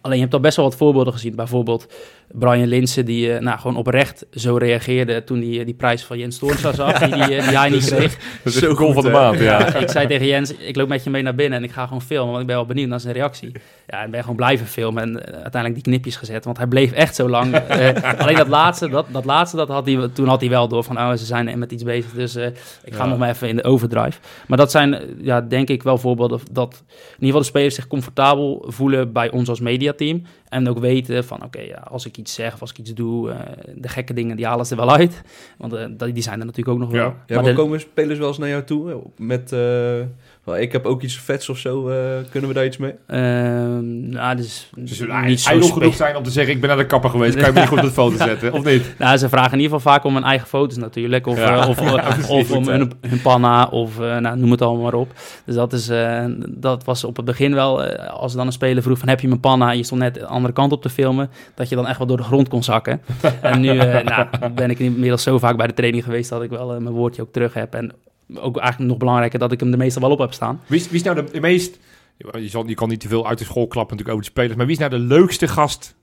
Alleen 0.00 0.16
je 0.16 0.22
hebt 0.22 0.34
al 0.34 0.40
best 0.40 0.56
wel 0.56 0.64
wat 0.64 0.76
voorbeelden 0.76 1.12
gezien. 1.12 1.34
Bijvoorbeeld 1.34 1.94
Brian 2.32 2.66
Linsen, 2.68 3.04
die 3.04 3.32
eh, 3.32 3.40
nou, 3.40 3.58
gewoon 3.58 3.76
oprecht 3.76 4.26
zo 4.30 4.56
reageerde 4.56 5.24
toen 5.24 5.40
hij 5.40 5.58
eh, 5.58 5.64
die 5.64 5.74
prijs 5.74 6.04
van 6.04 6.18
Jens 6.18 6.38
Toornstra 6.38 6.72
zag, 6.72 6.98
die, 6.98 7.14
die, 7.14 7.36
eh, 7.36 7.48
die 7.48 7.58
hij 7.58 7.68
niet 7.70 7.84
kreeg. 7.86 8.16
Dat 8.42 8.52
is 8.52 8.58
Zo 8.58 8.74
goed, 8.74 8.94
van 8.94 9.04
de 9.04 9.10
maand, 9.10 9.38
ja. 9.38 9.74
Ik 9.82 9.90
zei 9.90 10.06
tegen 10.06 10.26
Jens, 10.26 10.54
ik 10.56 10.76
loop 10.76 10.88
met 10.88 11.04
je 11.04 11.10
mee 11.10 11.22
naar 11.22 11.34
binnen 11.34 11.58
en 11.58 11.64
ik 11.64 11.70
ga 11.72 11.84
gewoon 11.86 12.02
filmen, 12.02 12.28
want 12.28 12.40
ik 12.40 12.46
ben 12.46 12.56
wel 12.56 12.66
benieuwd 12.66 12.88
naar 12.88 13.00
zijn 13.00 13.14
reactie. 13.14 13.52
Ja, 13.86 14.02
en 14.02 14.10
ben 14.10 14.20
gewoon 14.20 14.36
blijven 14.36 14.66
filmen 14.66 15.02
en 15.02 15.24
uiteindelijk 15.24 15.74
die 15.74 15.82
knipjes 15.82 16.16
gezet, 16.16 16.44
want 16.44 16.56
hij 16.56 16.66
bleef 16.66 16.92
echt 16.92 17.14
zo 17.14 17.28
lang. 17.28 17.54
Eh, 17.54 18.18
alleen 18.22 18.36
dat 18.36 18.48
laatste, 18.48 18.88
dat, 18.88 19.06
dat 19.10 19.24
laatste, 19.24 19.56
dat 19.56 19.68
had 19.68 19.86
hij, 19.86 20.08
toen 20.12 20.28
had 20.28 20.40
hij 20.40 20.50
wel 20.50 20.68
door 20.68 20.84
van, 20.84 20.98
oh, 20.98 21.10
ze 21.10 21.24
zijn 21.24 21.58
met 21.58 21.72
iets 21.72 21.82
bezig, 21.82 22.12
dus 22.12 22.34
eh, 22.34 22.46
ik 22.84 22.94
ga 22.94 23.04
Ja. 23.04 23.08
nog 23.08 23.18
maar 23.18 23.28
even 23.28 23.48
in 23.48 23.56
de 23.56 23.64
overdrive. 23.64 24.18
Maar 24.46 24.58
dat 24.58 24.70
zijn, 24.70 24.96
ja, 25.20 25.40
denk 25.40 25.68
ik 25.68 25.82
wel 25.82 25.98
voorbeelden 25.98 26.40
dat 26.50 26.82
in 26.88 26.96
ieder 27.12 27.26
geval 27.26 27.40
de 27.40 27.46
spelers 27.46 27.74
zich 27.74 27.86
comfortabel 27.86 28.64
voelen 28.68 29.12
bij 29.12 29.30
ons 29.30 29.48
als 29.48 29.60
mediateam. 29.60 30.22
En 30.52 30.68
ook 30.68 30.78
weten 30.78 31.24
van, 31.24 31.44
oké, 31.44 31.60
ja, 31.60 31.82
als 31.90 32.06
ik 32.06 32.16
iets 32.16 32.34
zeg 32.34 32.54
of 32.54 32.60
als 32.60 32.70
ik 32.70 32.78
iets 32.78 32.94
doe, 32.94 33.30
eh, 33.30 33.38
de 33.76 33.88
gekke 33.88 34.12
dingen, 34.14 34.36
die 34.36 34.46
halen 34.46 34.66
ze 34.66 34.74
er 34.74 34.80
wel 34.86 34.94
uit. 34.96 35.22
Want 35.58 35.72
dat- 35.98 36.14
die 36.14 36.22
zijn 36.22 36.38
er 36.40 36.46
natuurlijk 36.46 36.76
ook 36.76 36.82
nog 36.82 36.90
Ja. 36.92 36.96
wel. 36.98 37.06
Ja, 37.06 37.14
maar 37.26 37.36
maar 37.36 37.44
de- 37.54 37.58
komen 37.58 37.80
spelers 37.80 38.18
wel 38.18 38.28
eens 38.28 38.38
naar 38.38 38.48
jou 38.48 38.62
toe? 38.64 39.02
Met, 39.16 39.52
eh, 39.52 39.58
wel, 40.44 40.56
ik 40.58 40.72
heb 40.72 40.86
ook 40.86 41.02
iets 41.02 41.16
vets 41.18 41.48
of 41.48 41.58
zo. 41.58 41.88
eh, 41.88 41.96
kunnen 42.30 42.48
we 42.48 42.54
daar 42.54 42.64
iets 42.64 42.76
mee? 42.76 42.94
Ehm, 43.06 44.08
nou, 44.08 44.36
dus 44.36 44.70
Ze 44.84 44.94
zullen 44.94 45.24
niet 45.24 45.40
zo 45.40 45.60
genoeg 45.60 45.94
zijn 45.94 46.16
om 46.16 46.22
te 46.22 46.30
zeggen, 46.30 46.54
ik 46.54 46.60
ben 46.60 46.68
naar 46.68 46.78
de 46.78 46.86
kapper 46.86 47.10
geweest. 47.10 47.34
Kan 47.36 47.44
je 47.46 47.52
me 47.52 47.58
niet 47.58 47.68
goed 47.68 47.78
op 47.78 47.84
de 47.84 47.90
foto 47.90 48.16
zetten, 48.26 48.52
of 48.52 48.64
niet? 48.64 48.94
Nou, 48.98 49.16
ze 49.16 49.28
vragen 49.28 49.52
in 49.52 49.60
ieder 49.60 49.76
geval 49.76 49.92
vaak 49.92 50.04
om 50.04 50.14
hun 50.14 50.24
eigen 50.24 50.48
foto's 50.48 50.76
natuurlijk. 50.76 51.26
Of, 51.26 51.36
Ja. 51.38 51.68
of, 51.68 51.80
Ja, 51.90 51.96
precies. 52.12 52.28
of 52.28 52.50
om 52.52 52.68
hun, 52.68 52.92
hun 53.00 53.20
panna, 53.22 53.66
of 53.66 54.00
eh, 54.00 54.16
nou, 54.18 54.38
noem 54.38 54.50
het 54.50 54.62
allemaal 54.62 54.82
maar 54.82 54.94
op. 54.94 55.12
Dus 55.44 55.54
dat, 55.54 55.72
is, 55.72 55.88
eh, 55.88 56.24
dat 56.48 56.84
was 56.84 57.04
op 57.04 57.16
het 57.16 57.24
begin 57.24 57.54
wel, 57.54 57.84
eh, 57.84 58.08
als 58.12 58.34
dan 58.34 58.46
een 58.46 58.52
speler 58.52 58.82
vroeg 58.82 58.98
van 58.98 59.08
heb 59.08 59.20
je 59.20 59.28
mijn 59.28 59.40
panna? 59.40 59.70
En 59.70 59.76
je 59.76 59.82
stond 59.84 60.00
net 60.00 60.22
aan 60.24 60.41
andere 60.44 60.54
kant 60.54 60.72
op 60.72 60.82
te 60.82 60.88
filmen, 60.90 61.30
dat 61.54 61.68
je 61.68 61.74
dan 61.74 61.86
echt 61.86 61.98
wel 61.98 62.06
door 62.06 62.16
de 62.16 62.22
grond 62.22 62.48
kon 62.48 62.62
zakken. 62.62 63.02
en 63.42 63.60
nu 63.60 63.78
eh, 63.78 64.04
nou, 64.04 64.26
ben 64.54 64.70
ik 64.70 64.78
inmiddels 64.78 65.22
zo 65.22 65.38
vaak 65.38 65.56
bij 65.56 65.66
de 65.66 65.74
training 65.74 66.04
geweest 66.04 66.30
dat 66.30 66.42
ik 66.42 66.50
wel 66.50 66.74
eh, 66.74 66.78
mijn 66.80 66.94
woordje 66.94 67.22
ook 67.22 67.32
terug 67.32 67.54
heb. 67.54 67.74
En 67.74 67.92
ook 68.34 68.56
eigenlijk 68.58 68.90
nog 68.90 68.98
belangrijker 68.98 69.38
dat 69.38 69.52
ik 69.52 69.60
hem 69.60 69.72
er 69.72 69.78
meestal 69.78 70.02
wel 70.02 70.10
op 70.10 70.18
heb 70.18 70.32
staan. 70.32 70.60
Wie 70.66 70.80
is, 70.80 70.86
wie 70.86 70.96
is 70.96 71.02
nou 71.02 71.16
de, 71.16 71.24
de 71.32 71.40
meest... 71.40 71.78
Je, 72.16 72.48
zal, 72.48 72.66
je 72.66 72.74
kan 72.74 72.88
niet 72.88 73.00
te 73.00 73.08
veel 73.08 73.28
uit 73.28 73.38
de 73.38 73.44
school 73.44 73.66
klappen 73.66 73.96
natuurlijk 73.96 74.10
over 74.10 74.24
de 74.24 74.30
spelers. 74.30 74.54
Maar 74.56 74.66
wie 74.66 74.74
is 74.74 74.80
nou 74.80 74.90
de 74.90 75.14
leukste 75.14 75.48
gast, 75.48 75.94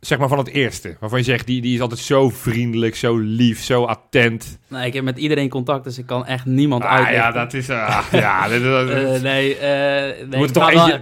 zeg 0.00 0.18
maar, 0.18 0.28
van 0.28 0.38
het 0.38 0.48
eerste? 0.48 0.96
Waarvan 1.00 1.18
je 1.18 1.24
zegt, 1.24 1.46
die, 1.46 1.60
die 1.60 1.74
is 1.74 1.80
altijd 1.80 2.00
zo 2.00 2.28
vriendelijk, 2.28 2.96
zo 2.96 3.16
lief, 3.16 3.62
zo 3.62 3.84
attent. 3.84 4.58
Nou, 4.68 4.84
ik 4.86 4.92
heb 4.92 5.04
met 5.04 5.18
iedereen 5.18 5.48
contact, 5.48 5.84
dus 5.84 5.98
ik 5.98 6.06
kan 6.06 6.26
echt 6.26 6.44
niemand 6.46 6.82
Ah, 6.82 6.90
uitleggen. 6.90 7.22
ja, 7.22 7.30
dat 7.32 7.54
is... 7.54 7.70
ah, 7.70 8.04
ja, 8.12 8.48
dat, 8.48 8.62
dat- 8.62 8.88
Eh, 9.14 9.22
nee, 9.22 9.56
nee, 9.60 10.38
moet 10.38 10.52
toch 10.52 10.64
ga 10.64 10.74
wel- 10.74 10.90
eentje- 10.90 11.00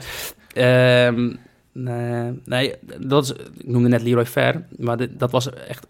Ehm, 0.55 1.33
nee, 1.73 2.41
nee, 2.45 2.75
dat 2.99 3.25
is, 3.25 3.33
ik 3.33 3.67
noemde 3.67 3.89
net 3.89 4.03
Leroy 4.03 4.27
Fer, 4.27 4.65
maar 4.79 4.97
dit, 4.97 5.19
dat 5.19 5.31
was 5.31 5.51
echt... 5.53 5.87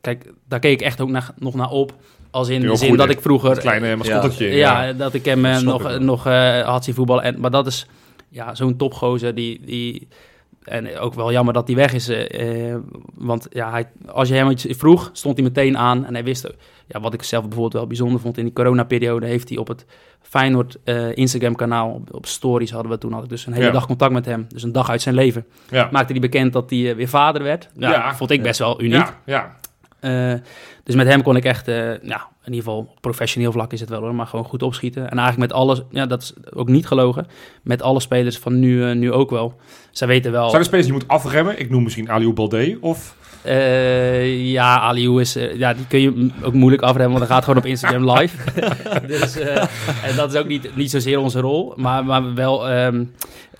Kijk, 0.00 0.32
daar 0.48 0.58
keek 0.58 0.80
ik 0.80 0.86
echt 0.86 1.00
ook 1.00 1.08
naar, 1.08 1.30
nog 1.38 1.54
naar 1.54 1.70
op. 1.70 1.94
Als 2.30 2.48
in 2.48 2.60
de 2.60 2.76
zin 2.76 2.96
dat 2.96 3.10
ik 3.10 3.20
vroeger... 3.20 3.48
dat 3.48 3.58
kleine 3.58 3.96
mascottetje. 3.96 4.46
ja, 4.46 4.92
dat 4.92 5.14
ik 5.14 5.24
hem 5.24 5.44
eh, 5.44 5.54
Dat 5.54 5.62
nog, 5.62 5.90
ik 5.90 6.00
nog 6.00 6.26
eh, 6.26 6.60
had 6.60 6.84
zien 6.84 6.94
voetballen. 6.94 7.22
En, 7.22 7.40
maar 7.40 7.50
dat 7.50 7.66
is 7.66 7.86
ja, 8.28 8.54
zo'n 8.54 8.76
topgozer 8.76 9.34
die... 9.34 9.60
die 9.64 10.08
en 10.66 10.98
ook 10.98 11.14
wel 11.14 11.32
jammer 11.32 11.54
dat 11.54 11.66
hij 11.66 11.76
weg 11.76 11.92
is. 11.92 12.08
eh, 12.08 12.70
eh, 12.70 12.78
want 13.14 13.46
ja, 13.50 13.70
hij, 13.70 13.86
als 14.06 14.28
je 14.28 14.34
hem 14.34 14.50
iets 14.50 14.66
vroeg, 14.68 15.10
stond 15.12 15.36
hij 15.36 15.44
meteen 15.44 15.78
aan. 15.78 16.06
En 16.06 16.14
hij 16.14 16.24
wist, 16.24 16.50
ja, 16.86 17.00
wat 17.00 17.14
ik 17.14 17.22
zelf 17.22 17.42
bijvoorbeeld 17.42 17.72
wel 17.72 17.86
bijzonder 17.86 18.20
vond 18.20 18.38
in 18.38 18.44
die 18.44 18.52
coronaperiode, 18.52 19.26
heeft 19.26 19.48
hij 19.48 19.58
op 19.58 19.68
het 19.68 19.84
Feyenoord 20.22 20.76
eh, 20.84 21.16
Instagram-kanaal, 21.16 21.90
op, 21.90 22.14
op 22.14 22.26
stories 22.26 22.70
hadden 22.70 22.90
we 22.92 22.98
toen, 22.98 23.12
had 23.12 23.22
ik 23.22 23.28
dus 23.28 23.46
een 23.46 23.52
hele 23.52 23.64
Ja. 23.66 23.72
dag 23.72 23.86
contact 23.86 24.12
met 24.12 24.24
hem. 24.26 24.46
Dus 24.48 24.62
een 24.62 24.72
dag 24.72 24.90
uit 24.90 25.02
zijn 25.02 25.14
leven. 25.14 25.46
Ja. 25.70 25.88
Maakte 25.92 26.12
hij 26.12 26.20
bekend 26.20 26.52
dat 26.52 26.70
hij 26.70 26.90
eh, 26.90 26.96
weer 26.96 27.08
vader 27.08 27.42
werd. 27.42 27.68
Ja, 27.76 27.90
Ja. 27.90 28.14
vond 28.14 28.30
ik 28.30 28.42
best 28.42 28.58
wel 28.58 28.82
uniek. 28.82 29.12
Ja. 29.26 29.56
Eh, 30.00 30.34
dus 30.84 30.94
met 30.94 31.06
hem 31.06 31.22
kon 31.22 31.36
ik 31.36 31.44
echt, 31.44 31.66
ja, 31.66 32.28
in 32.44 32.52
ieder 32.52 32.64
geval 32.64 32.94
professioneel 33.00 33.52
vlak 33.52 33.72
is 33.72 33.80
het 33.80 33.88
wel 33.88 34.00
hoor, 34.00 34.14
maar 34.14 34.26
gewoon 34.26 34.44
goed 34.44 34.62
opschieten. 34.62 35.02
En 35.10 35.18
eigenlijk 35.18 35.38
met 35.50 35.52
alles, 35.60 35.82
ja, 35.90 36.06
dat 36.06 36.22
is 36.22 36.34
ook 36.54 36.68
niet 36.68 36.86
gelogen, 36.86 37.26
met 37.62 37.82
alle 37.82 38.00
spelers 38.00 38.38
van 38.38 38.58
nu, 38.58 38.94
nu 38.94 39.12
ook 39.12 39.30
wel. 39.30 39.54
Zij 39.90 40.08
weten 40.08 40.32
wel. 40.32 40.48
Zijn 40.48 40.60
er 40.60 40.66
spelers 40.66 40.86
die 40.88 40.96
je 40.96 41.02
moet 41.02 41.10
afremmen? 41.16 41.58
Ik 41.60 41.70
noem 41.70 41.82
misschien 41.82 42.10
Aliou 42.10 42.32
Balde. 42.32 42.78
Of... 42.80 43.16
Eh, 43.46 44.50
ja, 44.50 44.80
Aliou 44.80 45.20
is, 45.20 45.36
eh, 45.36 45.58
ja, 45.58 45.74
die 45.74 45.86
kun 45.86 46.00
je 46.00 46.30
ook 46.42 46.52
moeilijk 46.52 46.82
afremmen, 46.82 47.18
want 47.18 47.20
dat 47.20 47.30
gaat 47.32 47.44
gewoon 47.44 47.58
op 47.58 47.66
Instagram 47.66 48.10
live. 48.12 48.36
dus, 49.18 49.36
eh, 49.38 49.62
en 50.04 50.16
dat 50.16 50.32
is 50.32 50.40
ook 50.40 50.46
niet, 50.46 50.76
niet 50.76 50.90
zozeer 50.90 51.18
onze 51.18 51.40
rol, 51.40 51.72
maar, 51.76 52.04
maar 52.04 52.34
wel... 52.34 52.68
ehm, 52.68 53.00
eh, 53.00 53.06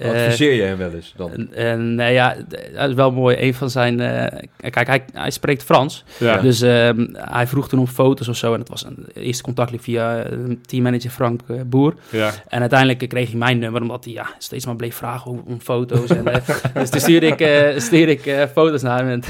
Adviseer 0.04 0.52
je 0.52 0.62
hem 0.62 0.76
wel 0.78 0.92
eens 0.92 1.14
dan? 1.16 1.48
nee, 1.94 2.12
ja, 2.12 2.36
dat 2.74 2.88
is 2.88 2.94
wel 2.94 3.10
mooi. 3.10 3.36
Een 3.40 3.54
van 3.54 3.70
zijn. 3.70 4.00
eh, 4.00 4.38
kijk, 4.70 4.86
hij, 4.86 5.04
hij 5.12 5.30
spreekt 5.30 5.62
Frans. 5.62 6.04
Ja. 6.18 6.36
Dus 6.38 6.60
ehm, 6.60 7.06
hij 7.12 7.46
vroeg 7.46 7.68
toen 7.68 7.78
om 7.78 7.86
foto's 7.86 8.28
of 8.28 8.36
zo. 8.36 8.52
En 8.52 8.58
het 8.60 8.68
was 8.68 8.84
een 8.84 9.06
eerste 9.14 9.42
contact 9.42 9.70
liep 9.70 9.82
via 9.82 10.22
eh, 10.22 10.32
teammanager 10.66 11.10
Frank 11.10 11.40
eh, 11.48 11.56
Boer. 11.66 11.94
ja. 12.10 12.30
En 12.48 12.60
uiteindelijk 12.60 13.08
kreeg 13.08 13.28
hij 13.30 13.38
mijn 13.38 13.58
nummer, 13.58 13.82
omdat 13.82 14.04
hij 14.04 14.12
ja, 14.12 14.26
steeds 14.38 14.66
maar 14.66 14.76
bleef 14.76 14.94
vragen 14.94 15.30
om, 15.30 15.42
om 15.46 15.60
foto's. 15.60 16.10
en, 16.10 16.26
eh, 16.32 16.40
dus 16.74 16.90
toen 16.90 17.00
stuurde 17.00 17.26
ik, 17.26 17.40
eh, 17.40 17.78
stuurde 17.78 18.12
ik 18.12 18.26
eh, 18.26 18.42
foto's 18.52 18.82
naar 18.82 18.98
hem. 18.98 19.08
En 19.08 19.22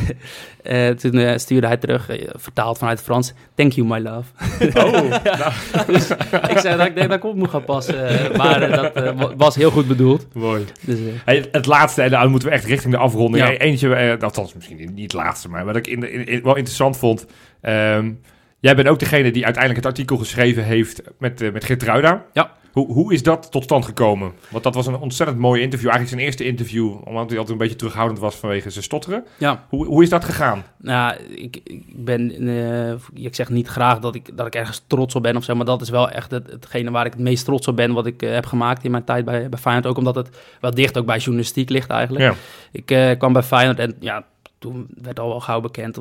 eh, 0.63 0.89
toen 0.97 1.19
eh, 1.19 1.37
stuurde 1.37 1.67
hij 1.67 1.77
terug, 1.77 2.09
eh, 2.09 2.29
vertaald 2.35 2.79
vanuit 2.79 2.97
het 2.99 3.07
Frans: 3.07 3.33
Thank 3.55 3.73
you, 3.73 3.87
my 3.89 3.99
love. 3.99 4.29
Oh, 4.75 5.15
dus 5.95 6.11
ik 6.51 6.59
zei 6.59 6.77
dat 6.77 6.87
ik 6.87 6.95
denk 6.95 7.09
dat 7.09 7.19
ik 7.19 7.25
op 7.25 7.35
moet 7.35 7.51
gaan 7.51 7.65
passen. 7.65 8.09
eh, 8.09 8.37
maar 8.37 8.63
eh, 8.63 8.77
dat 8.77 8.93
eh, 8.93 9.13
wa- 9.17 9.37
was 9.37 9.55
heel 9.55 9.71
goed 9.71 9.87
bedoeld. 9.89 10.27
mooi. 10.33 10.56
Dus, 10.81 10.99
eh, 10.99 11.05
Hey, 11.25 11.49
het 11.53 11.67
laatste, 11.67 12.03
en 12.03 12.11
dan 12.11 12.31
moeten 12.31 12.49
we 12.49 12.55
echt 12.55 12.65
richting 12.65 12.93
de 12.93 12.99
afronding. 12.99 13.45
Ja. 13.45 13.51
Hey, 13.51 13.61
Eentje, 13.61 13.95
eh, 13.95 14.23
althans 14.23 14.55
misschien 14.55 14.77
niet 14.95 15.13
het 15.13 15.13
laatste, 15.13 15.49
maar 15.49 15.65
wat 15.65 15.77
ik 15.77 15.87
in, 15.87 16.13
in- 16.13 16.27
in- 16.27 16.43
wel 16.43 16.57
interessant 16.57 16.97
vond. 16.99 17.27
ehm, 17.61 18.13
jij 18.61 18.75
bent 18.77 18.89
ook 18.89 18.99
degene 18.99 19.31
die 19.31 19.45
uiteindelijk 19.45 19.85
het 19.85 19.93
artikel 19.95 20.17
geschreven 20.17 20.65
heeft 20.65 21.03
met, 21.19 21.41
eh 21.41 21.53
met 21.53 21.65
Gertruida. 21.65 22.25
Ja. 22.33 22.53
Hoe, 22.77 22.93
hoe 22.93 23.13
is 23.13 23.23
dat 23.23 23.51
tot 23.51 23.63
stand 23.63 23.85
gekomen? 23.85 24.33
Want 24.49 24.65
dat 24.65 24.75
was 24.75 24.87
een 24.87 24.97
ontzettend 24.97 25.39
mooi 25.39 25.63
interview. 25.63 25.89
Eigenlijk 25.89 26.17
zijn 26.17 26.27
eerste 26.29 26.45
interview, 26.45 26.87
omdat 27.05 27.29
hij 27.29 27.39
altijd 27.39 27.49
een 27.49 27.57
beetje 27.57 27.77
terughoudend 27.77 28.19
was 28.19 28.35
vanwege 28.35 28.71
zijn 28.71 28.85
stotteren. 28.85 29.25
ja. 29.39 29.65
Hoe, 29.69 29.87
hoe 29.87 30.03
is 30.03 30.09
dat 30.09 30.25
gegaan? 30.25 30.65
Nou, 30.77 31.17
ik, 31.35 31.61
ik 31.65 32.05
ben, 32.05 32.49
eh, 32.49 33.25
ik 33.25 33.35
zeg 33.35 33.49
niet 33.49 33.69
graag 33.69 33.99
dat 33.99 34.15
ik, 34.15 34.37
dat 34.37 34.47
ik 34.47 34.55
ergens 34.55 34.83
trots 34.87 35.15
op 35.15 35.23
ben 35.23 35.37
of 35.37 35.45
zo, 35.45 35.55
maar 35.55 35.67
dat 35.67 35.83
is 35.83 35.89
wel 35.89 36.11
echt 36.11 36.31
het, 36.31 36.51
hetgene 36.51 36.91
waar 36.91 37.07
ik 37.07 37.13
het 37.13 37.23
meest 37.23 37.45
trots 37.45 37.69
op 37.69 37.77
ben 37.77 37.93
wat 37.93 38.07
ik 38.07 38.23
eh, 38.23 38.33
heb 38.33 38.47
gemaakt 38.47 38.85
in 38.85 38.91
mijn 38.91 39.05
tijd 39.05 39.25
bij, 39.25 39.49
bij 39.49 39.59
Feyenoord. 39.59 39.87
Ook 39.87 39.99
omdat 39.99 40.15
het 40.15 40.29
wel 40.61 40.75
dicht 40.75 40.99
ook 40.99 41.07
bij 41.07 41.19
journalistiek 41.19 41.71
ligt 41.71 41.91
eigenlijk. 41.91 42.25
Ja. 42.25 42.35
Ik 42.73 42.91
eh, 42.91 43.19
kwam 43.19 43.33
bij 43.33 43.43
Feyenoord 43.43 43.79
en 43.79 43.97
ja, 44.01 44.25
toen 44.59 44.87
werd 45.03 45.21
al 45.21 45.29
wel 45.29 45.41
gauw 45.41 45.61
bekend. 45.61 45.99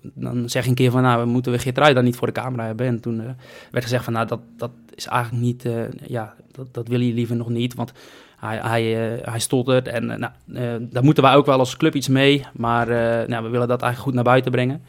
Dan 0.00 0.48
zeg 0.48 0.62
je 0.62 0.68
een 0.68 0.74
keer 0.74 0.90
van, 0.90 1.02
nou, 1.02 1.20
we 1.20 1.28
moeten 1.28 1.52
we 1.52 1.58
Geert 1.58 1.78
Ruida 1.78 2.00
niet 2.00 2.16
voor 2.16 2.26
de 2.26 2.32
camera 2.32 2.64
hebben. 2.66 2.86
En 2.86 3.00
toen 3.00 3.20
eh, 3.20 3.26
werd 3.70 3.84
gezegd 3.84 4.04
van, 4.04 4.12
nou, 4.12 4.26
dat, 4.26 4.40
dat 4.56 4.70
is 4.94 5.06
eigenlijk 5.06 5.42
niet, 5.44 5.64
eh, 5.64 5.82
ja, 6.06 6.34
dat, 6.52 6.74
dat 6.74 6.88
wil 6.88 7.00
je 7.00 7.12
liever 7.14 7.36
nog 7.36 7.48
niet, 7.48 7.74
want 7.74 7.92
hij, 8.36 8.58
hij, 8.62 9.14
eh, 9.16 9.28
hij 9.30 9.38
stottert 9.38 9.88
en 9.88 10.06
nou, 10.06 10.32
daar 10.90 11.04
moeten 11.04 11.22
wij 11.22 11.34
ook 11.34 11.46
wel 11.46 11.58
als 11.58 11.76
club 11.76 11.94
iets 11.94 12.08
mee. 12.08 12.44
Maar 12.52 12.86
nou, 13.28 13.44
we 13.44 13.48
willen 13.48 13.68
dat 13.68 13.82
eigenlijk 13.82 13.98
goed 13.98 14.14
naar 14.14 14.24
buiten 14.24 14.50
brengen. 14.50 14.82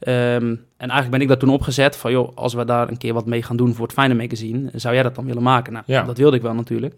Ehm, 0.00 0.46
en 0.76 0.88
eigenlijk 0.90 1.10
ben 1.10 1.20
ik 1.20 1.28
daar 1.28 1.36
toen 1.38 1.48
opgezet 1.48 1.96
van, 1.96 2.10
joh, 2.10 2.36
als 2.36 2.54
we 2.54 2.64
daar 2.64 2.88
een 2.88 2.98
keer 2.98 3.14
wat 3.14 3.26
mee 3.26 3.42
gaan 3.42 3.56
doen 3.56 3.74
voor 3.74 3.84
het 3.84 3.94
Feyenoord 3.94 4.20
Magazine, 4.20 4.70
zou 4.74 4.94
jij 4.94 5.02
dat 5.02 5.14
dan 5.14 5.24
willen 5.24 5.42
maken? 5.42 5.72
Nou, 5.72 5.84
Ja. 5.86 6.02
dat 6.02 6.18
wilde 6.18 6.36
ik 6.36 6.42
wel 6.42 6.54
natuurlijk. 6.54 6.94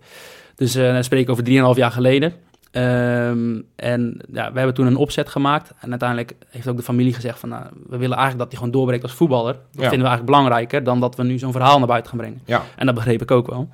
Dus 0.54 0.74
eh 0.74 0.92
dan 0.92 1.04
spreek 1.04 1.22
ik 1.22 1.30
over 1.30 1.44
3,5 1.44 1.76
jaar 1.76 1.90
geleden. 1.92 2.32
Ehm, 2.70 3.60
en 3.76 4.20
ja, 4.32 4.52
we 4.52 4.56
hebben 4.56 4.74
toen 4.74 4.86
een 4.86 4.96
opzet 4.96 5.28
gemaakt. 5.28 5.72
En 5.80 5.90
uiteindelijk 5.90 6.34
heeft 6.48 6.68
ook 6.68 6.76
de 6.76 6.82
familie 6.82 7.14
gezegd 7.14 7.38
van... 7.38 7.48
Nou, 7.48 7.62
we 7.86 7.96
willen 7.96 8.16
eigenlijk 8.16 8.38
dat 8.38 8.48
hij 8.48 8.56
gewoon 8.56 8.70
doorbreekt 8.70 9.02
als 9.02 9.12
voetballer. 9.12 9.52
Dat 9.52 9.60
vinden 9.72 9.90
we 9.90 10.06
eigenlijk 10.06 10.24
belangrijker 10.24 10.84
dan 10.84 11.00
dat 11.00 11.16
we 11.16 11.22
nu 11.22 11.38
zo'n 11.38 11.52
verhaal 11.52 11.78
naar 11.78 11.86
buiten 11.86 12.10
gaan 12.10 12.20
brengen. 12.20 12.40
Ja. 12.44 12.62
En 12.76 12.86
dat 12.86 12.94
begreep 12.94 13.22
ik 13.22 13.30
ook 13.30 13.46
wel. 13.46 13.68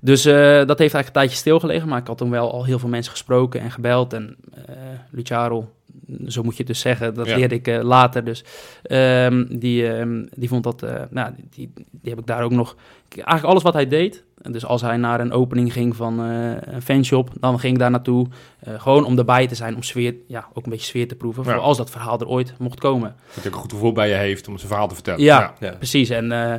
Dus 0.00 0.24
eh, 0.24 0.34
dat 0.34 0.78
heeft 0.78 0.78
eigenlijk 0.78 1.06
een 1.06 1.12
tijdje 1.12 1.36
stilgelegen. 1.36 1.88
Maar 1.88 1.98
ik 1.98 2.06
had 2.06 2.18
toen 2.18 2.30
wel 2.30 2.52
al 2.52 2.64
heel 2.64 2.78
veel 2.78 2.88
mensen 2.88 3.12
gesproken 3.12 3.60
en 3.60 3.70
gebeld. 3.70 4.12
En 4.12 4.36
eh 4.66 4.74
Luciaro, 5.10 5.68
zo 6.26 6.42
moet 6.42 6.52
je 6.52 6.58
het 6.58 6.66
dus 6.66 6.80
zeggen, 6.80 7.14
dat 7.14 7.26
Ja. 7.26 7.36
leerde 7.36 7.54
ik 7.54 7.68
eh, 7.68 7.82
later. 7.82 8.24
Dus 8.24 8.44
ehm, 8.82 9.44
die, 9.48 9.92
ehm, 9.92 10.24
die 10.34 10.48
vond 10.48 10.64
dat, 10.64 10.82
eh, 10.82 11.02
nou, 11.10 11.32
die, 11.50 11.72
die 11.90 12.10
heb 12.10 12.18
ik 12.18 12.26
daar 12.26 12.42
ook 12.42 12.50
nog... 12.50 12.76
Eigenlijk 13.08 13.44
alles 13.44 13.62
wat 13.62 13.72
hij 13.74 13.88
deed. 13.88 14.24
En 14.42 14.52
Dus 14.52 14.66
als 14.66 14.80
hij 14.80 14.96
naar 14.96 15.20
een 15.20 15.32
opening 15.32 15.72
ging 15.72 15.96
van 15.96 16.20
eh, 16.20 16.74
een 16.74 16.82
fanshop, 16.82 17.30
dan 17.40 17.58
ging 17.60 17.72
ik 17.72 17.78
daar 17.78 17.90
naartoe. 17.90 18.26
gewoon 18.76 19.04
om 19.04 19.18
erbij 19.18 19.46
te 19.46 19.54
zijn, 19.54 19.74
om 19.74 19.82
sfeer, 19.82 20.14
ja, 20.26 20.48
ook 20.52 20.64
een 20.64 20.70
beetje 20.70 20.86
sfeer 20.86 21.08
te 21.08 21.14
proeven. 21.14 21.44
Ja. 21.44 21.52
Voor 21.52 21.60
als 21.60 21.76
dat 21.76 21.90
verhaal 21.90 22.20
er 22.20 22.28
ooit 22.28 22.54
mocht 22.58 22.80
komen. 22.80 23.14
Dat 23.34 23.34
hij 23.34 23.46
ook 23.46 23.54
een 23.54 23.60
goed 23.60 23.72
gevoel 23.72 23.92
bij 23.92 24.08
je 24.08 24.14
heeft 24.14 24.48
om 24.48 24.56
zijn 24.56 24.68
verhaal 24.68 24.88
te 24.88 24.94
vertellen. 24.94 25.20
Ja. 25.20 25.54
Ja. 25.60 25.70
Precies. 25.72 26.08
En 26.10 26.32
eh, 26.32 26.54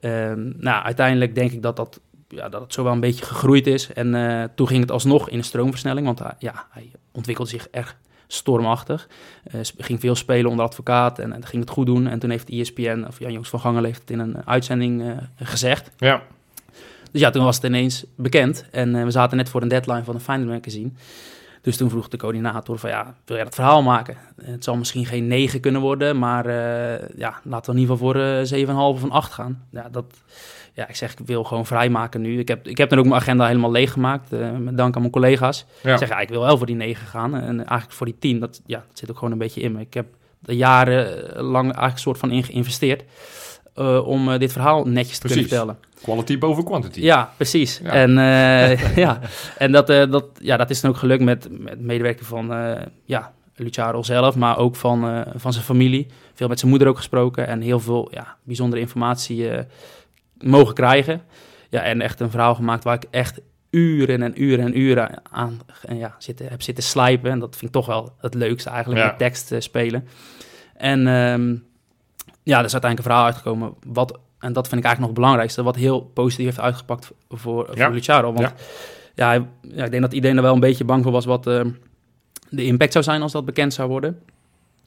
ehm, 0.00 0.52
nou, 0.56 0.84
uiteindelijk 0.84 1.34
denk 1.34 1.52
ik 1.52 1.62
dat, 1.62 1.76
dat, 1.76 2.00
ja, 2.28 2.48
dat 2.48 2.60
het 2.60 2.72
zo 2.72 2.82
wel 2.82 2.92
een 2.92 3.00
beetje 3.00 3.24
gegroeid 3.24 3.66
is. 3.66 3.92
En 3.92 4.50
toen 4.54 4.68
ging 4.68 4.80
het 4.80 4.90
alsnog 4.90 5.28
in 5.30 5.38
een 5.38 5.44
stroomversnelling, 5.44 6.06
want 6.06 6.20
ja, 6.38 6.66
hij 6.70 6.90
ontwikkelde 7.12 7.50
zich 7.50 7.68
echt 7.68 7.96
stormachtig. 8.26 9.08
Eh, 9.44 9.60
sp- 9.62 9.82
ging 9.82 10.00
veel 10.00 10.14
spelen 10.14 10.50
onder 10.50 10.64
advocaat 10.64 11.18
en, 11.18 11.32
en 11.32 11.46
ging 11.46 11.62
het 11.62 11.70
goed 11.72 11.86
doen. 11.86 12.06
En 12.06 12.18
toen 12.18 12.30
heeft 12.30 12.48
ESPN, 12.50 13.04
of 13.08 13.18
Jan 13.18 13.32
Joost 13.32 13.50
van 13.50 13.60
Gangel 13.60 13.84
heeft 13.84 14.00
het 14.00 14.10
in 14.10 14.18
een 14.18 14.46
uitzending 14.46 15.02
eh, 15.02 15.10
gezegd. 15.48 15.90
Ja. 15.96 16.22
Dus 17.12 17.20
ja, 17.20 17.30
toen 17.30 17.44
was 17.44 17.56
het 17.56 17.64
ineens 17.64 18.04
bekend. 18.16 18.64
En 18.70 18.94
eh, 18.96 19.04
we 19.04 19.10
zaten 19.10 19.36
net 19.36 19.48
voor 19.48 19.62
een 19.62 19.68
deadline 19.68 20.04
van 20.04 20.14
een 20.14 20.20
Feyenoord 20.20 20.50
magazine. 20.50 20.90
Dus 21.62 21.76
toen 21.76 21.90
vroeg 21.90 22.08
de 22.08 22.16
coördinator 22.16 22.78
van 22.78 22.90
ja, 22.90 23.14
wil 23.24 23.36
jij 23.36 23.44
dat 23.44 23.54
verhaal 23.54 23.82
maken? 23.82 24.16
Eh, 24.36 24.46
Het 24.46 24.64
zal 24.64 24.76
misschien 24.76 25.06
geen 25.06 25.26
9 25.26 25.60
kunnen 25.60 25.80
worden, 25.80 26.18
maar 26.18 26.46
eh, 26.46 27.08
ja, 27.16 27.40
laten 27.42 27.72
we 27.74 27.76
in 27.80 27.82
ieder 27.82 27.96
geval 27.96 28.12
voor 28.12 28.22
eh 28.22 28.66
7,5 28.66 28.74
of 28.74 29.02
een 29.02 29.10
8 29.10 29.32
gaan. 29.32 29.62
Ja, 29.70 29.88
dat, 29.88 30.04
ja, 30.76 30.88
ik 30.88 30.96
zeg, 30.96 31.12
ik 31.12 31.26
wil 31.26 31.44
gewoon 31.44 31.66
vrijmaken 31.66 32.20
nu. 32.20 32.38
Ik 32.38 32.48
heb, 32.48 32.68
ik 32.68 32.78
heb 32.78 32.88
dan 32.90 32.98
ook 32.98 33.04
mijn 33.04 33.20
agenda 33.20 33.46
helemaal 33.46 33.70
leeggemaakt, 33.70 34.32
eh 34.32 34.50
met 34.58 34.76
dank 34.76 34.94
aan 34.94 35.00
mijn 35.00 35.12
collega's. 35.12 35.64
Ja. 35.82 35.92
Ik 35.92 35.98
zeg, 35.98 36.08
ja, 36.08 36.18
ik 36.18 36.28
wil 36.28 36.40
wel 36.40 36.56
voor 36.58 36.66
die 36.66 36.76
9 36.76 37.06
gaan. 37.06 37.34
En 37.34 37.56
eigenlijk 37.56 37.92
voor 37.92 38.06
die 38.06 38.16
10, 38.18 38.40
dat, 38.40 38.60
ja, 38.66 38.84
dat 38.88 38.98
zit 38.98 39.10
ook 39.10 39.16
gewoon 39.18 39.32
een 39.32 39.38
beetje 39.38 39.60
in 39.60 39.72
me. 39.72 39.80
Ik 39.80 39.94
heb 39.94 40.06
er 40.44 40.54
jarenlang 40.54 41.64
eigenlijk 41.64 41.92
een 41.92 41.98
soort 41.98 42.18
van 42.18 42.30
in 42.30 42.42
geïnvesteerd. 42.44 43.04
eh, 43.74 44.06
om 44.06 44.32
eh, 44.32 44.38
dit 44.38 44.52
verhaal 44.52 44.84
netjes 44.84 45.18
te 45.18 45.26
Precies. 45.26 45.48
kunnen 45.48 45.66
vertellen. 45.66 45.78
Quality 46.02 46.38
boven 46.38 46.64
quantity. 46.64 47.00
Ja, 47.00 47.32
precies. 47.36 47.80
Ja. 47.82 47.90
En, 47.90 48.18
eh, 48.18 48.96
ja. 49.04 49.20
en 49.58 49.72
dat, 49.72 49.88
eh, 49.90 50.10
dat, 50.10 50.24
ja, 50.40 50.56
dat 50.56 50.70
is 50.70 50.80
dan 50.80 50.90
ook 50.90 50.96
gelukt 50.96 51.22
met, 51.22 51.48
met 51.50 51.80
medewerking 51.80 52.26
van 52.26 52.52
eh, 52.52 52.82
ja, 53.04 53.32
Luciano 53.56 54.02
zelf, 54.02 54.36
maar 54.36 54.58
ook 54.58 54.76
van, 54.76 55.08
eh, 55.08 55.20
van 55.34 55.52
zijn 55.52 55.64
familie. 55.64 56.06
Veel 56.34 56.48
met 56.48 56.58
zijn 56.58 56.70
moeder 56.70 56.88
ook 56.88 56.96
gesproken 56.96 57.46
en 57.46 57.60
heel 57.60 57.80
veel 57.80 58.08
ja, 58.12 58.36
bijzondere 58.42 58.80
informatie 58.82 59.48
eh, 59.50 59.64
mogen 60.38 60.74
krijgen. 60.74 61.22
Ja, 61.70 61.82
en 61.82 62.00
echt 62.00 62.20
een 62.20 62.30
verhaal 62.30 62.54
gemaakt 62.54 62.84
waar 62.84 62.94
ik 62.94 63.04
echt 63.10 63.40
uren 63.70 64.22
en 64.22 64.42
uren 64.42 64.64
en 64.64 64.78
uren 64.80 65.22
aan 65.30 65.60
en 65.82 65.96
ja, 65.96 66.14
zitten, 66.18 66.48
heb 66.48 66.62
zitten 66.62 66.84
slijpen. 66.84 67.30
En 67.30 67.38
dat 67.38 67.56
vind 67.56 67.62
ik 67.66 67.72
toch 67.72 67.86
wel 67.86 68.12
het 68.20 68.34
leukste 68.34 68.70
eigenlijk, 68.70 69.00
Ja. 69.00 69.06
met 69.06 69.18
tekst 69.18 69.52
eh, 69.52 69.60
spelen. 69.60 70.08
En 70.76 70.98
ehm, 71.06 71.56
ja, 72.42 72.58
er 72.58 72.64
is 72.64 72.72
uiteindelijk 72.72 72.98
een 72.98 73.02
verhaal 73.02 73.24
uitgekomen 73.24 73.74
wat, 73.86 74.18
en 74.38 74.52
dat 74.52 74.68
vind 74.68 74.80
ik 74.80 74.86
eigenlijk 74.86 74.98
nog 74.98 75.06
het 75.06 75.14
belangrijkste, 75.18 75.62
wat 75.62 75.76
heel 75.76 76.00
positief 76.02 76.44
heeft 76.44 76.60
uitgepakt 76.60 77.12
voor, 77.28 77.70
Ja. 77.74 77.84
voor 77.84 77.94
Luciano. 77.94 78.32
Want 78.32 78.52
Ja. 79.14 79.32
ja, 79.32 79.84
ik 79.84 79.90
denk 79.90 80.02
dat 80.02 80.12
iedereen 80.12 80.36
er 80.36 80.42
wel 80.42 80.54
een 80.54 80.60
beetje 80.60 80.84
bang 80.84 81.02
voor 81.02 81.12
was 81.12 81.24
wat, 81.24 81.46
eh, 81.46 81.60
de 82.48 82.64
impact 82.64 82.92
zou 82.92 83.04
zijn 83.04 83.22
als 83.22 83.32
dat 83.32 83.44
bekend 83.44 83.74
zou 83.74 83.88
worden. 83.88 84.22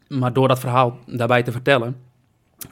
Maar 0.07 0.33
door 0.33 0.47
dat 0.47 0.59
verhaal 0.59 0.97
daarbij 1.05 1.43
te 1.43 1.51
vertellen, 1.51 1.95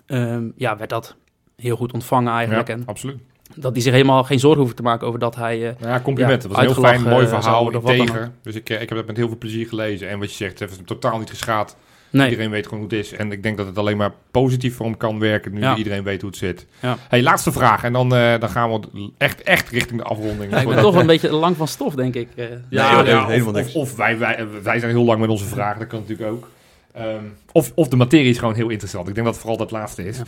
ehm, 0.06 0.50
ja, 0.56 0.78
werd 0.78 0.90
dat 0.90 1.16
heel 1.62 1.76
goed 1.76 1.94
ontvangen 1.94 2.34
eigenlijk. 2.34 2.68
Ja, 2.68 2.74
En 2.74 2.84
absoluut. 2.86 3.20
dat 3.56 3.74
hij 3.74 3.82
zich 3.82 3.92
helemaal 3.94 4.24
geen 4.24 4.40
zorgen 4.40 4.62
hoeft 4.62 4.76
te 4.76 4.82
maken 4.82 5.08
over 5.08 5.20
dat 5.20 5.36
hij... 5.36 5.68
eh, 5.70 5.76
Nou 5.80 5.92
ja, 5.94 6.00
complimenten. 6.02 6.50
Ja, 6.50 6.56
het 6.56 6.66
was 6.68 6.78
een 6.78 6.82
heel 6.84 6.92
fijn, 6.94 7.10
mooi 7.14 7.24
eh, 7.26 7.30
zou 7.30 7.42
verhaal, 7.44 7.72
integer. 7.98 8.32
Dus 8.42 8.56
ik, 8.56 8.70
eh, 8.70 8.82
ik 8.82 8.90
heb 8.90 8.98
het 8.98 9.08
met 9.08 9.18
heel 9.18 9.28
veel 9.28 9.38
plezier 9.38 9.68
gelezen. 9.68 10.10
En 10.10 10.20
wat 10.20 10.30
je 10.30 10.36
zegt, 10.36 10.52
het 10.52 10.60
heeft 10.60 10.76
hem 10.76 10.86
totaal 10.86 11.20
niet 11.20 11.30
geschaad. 11.30 11.76
nee, 12.10 12.30
Iedereen 12.30 12.50
weet 12.52 12.64
gewoon 12.68 12.80
hoe 12.80 12.90
het 12.90 13.06
is. 13.06 13.14
En 13.14 13.32
ik 13.32 13.44
denk 13.44 13.58
dat 13.58 13.66
het 13.66 13.78
alleen 13.78 13.98
maar 13.98 14.12
positief 14.32 14.76
voor 14.76 14.86
hem 14.86 14.98
kan 14.98 15.20
werken, 15.20 15.54
nu 15.54 15.60
Ja. 15.60 15.76
iedereen 15.76 16.04
weet 16.04 16.22
hoe 16.22 16.30
het 16.30 16.40
zit. 16.40 16.66
Ja. 16.80 16.98
Hey, 17.10 17.22
laatste 17.24 17.52
vraag. 17.52 17.84
En 17.84 17.94
dan, 17.94 18.16
eh, 18.16 18.40
dan 18.40 18.50
gaan 18.50 18.72
we 18.72 19.12
echt, 19.18 19.42
echt 19.42 19.70
richting 19.70 20.00
de 20.02 20.06
afronding. 20.06 20.52
Ja, 20.52 20.60
ik 20.60 20.68
ben 20.68 20.82
toch 20.82 20.96
een 20.96 21.06
beetje 21.08 21.32
lang 21.34 21.58
van 21.58 21.68
stof, 21.68 21.96
denk 21.96 22.16
ik. 22.16 22.28
eh. 22.36 22.46
Ja, 22.70 23.02
Nee, 23.02 23.12
ja, 23.14 23.28
helemaal 23.28 23.48
of, 23.50 23.56
niks. 23.56 23.74
of, 23.74 23.76
of 23.92 23.96
wij, 23.96 24.18
wij, 24.18 24.48
wij 24.64 24.80
zijn 24.80 24.92
heel 24.92 25.04
lang 25.06 25.20
met 25.20 25.30
onze 25.30 25.46
vragen, 25.46 25.80
dat 25.80 25.88
kan 25.88 26.00
natuurlijk 26.00 26.30
ook. 26.32 26.50
Ehm, 26.94 27.24
of, 27.52 27.72
of 27.76 27.88
de 27.88 27.96
materie 27.96 28.30
is 28.30 28.38
gewoon 28.38 28.54
heel 28.56 28.70
interessant. 28.70 29.08
Ik 29.08 29.14
denk 29.14 29.26
dat 29.26 29.36
het 29.36 29.44
vooral 29.46 29.60
dat 29.66 29.72
laatste 29.72 30.06
is. 30.08 30.18
Ja. 30.18 30.24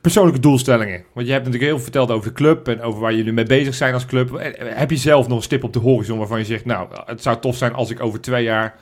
Persoonlijke 0.00 0.40
doelstellingen. 0.40 1.04
Want 1.14 1.26
je 1.26 1.32
hebt 1.32 1.44
natuurlijk 1.44 1.70
heel 1.70 1.80
veel 1.80 1.92
verteld 1.92 2.10
over 2.10 2.28
de 2.28 2.34
club 2.34 2.68
en 2.68 2.80
over 2.82 3.00
waar 3.00 3.14
jullie 3.14 3.32
mee 3.32 3.44
bezig 3.46 3.74
zijn 3.74 3.94
als 3.94 4.06
club. 4.06 4.34
Eh, 4.34 4.52
Heb 4.78 4.90
je 4.90 4.96
zelf 4.96 5.28
nog 5.28 5.36
een 5.36 5.42
stip 5.42 5.64
op 5.64 5.72
de 5.72 5.78
horizon 5.78 6.18
waarvan 6.18 6.38
je 6.38 6.44
zegt, 6.44 6.64
nou, 6.64 6.88
het 7.06 7.22
zou 7.22 7.38
tof 7.40 7.56
zijn 7.56 7.72
als 7.74 7.90
ik 7.90 8.02
over 8.02 8.20
twee 8.20 8.42
jaar 8.44 8.74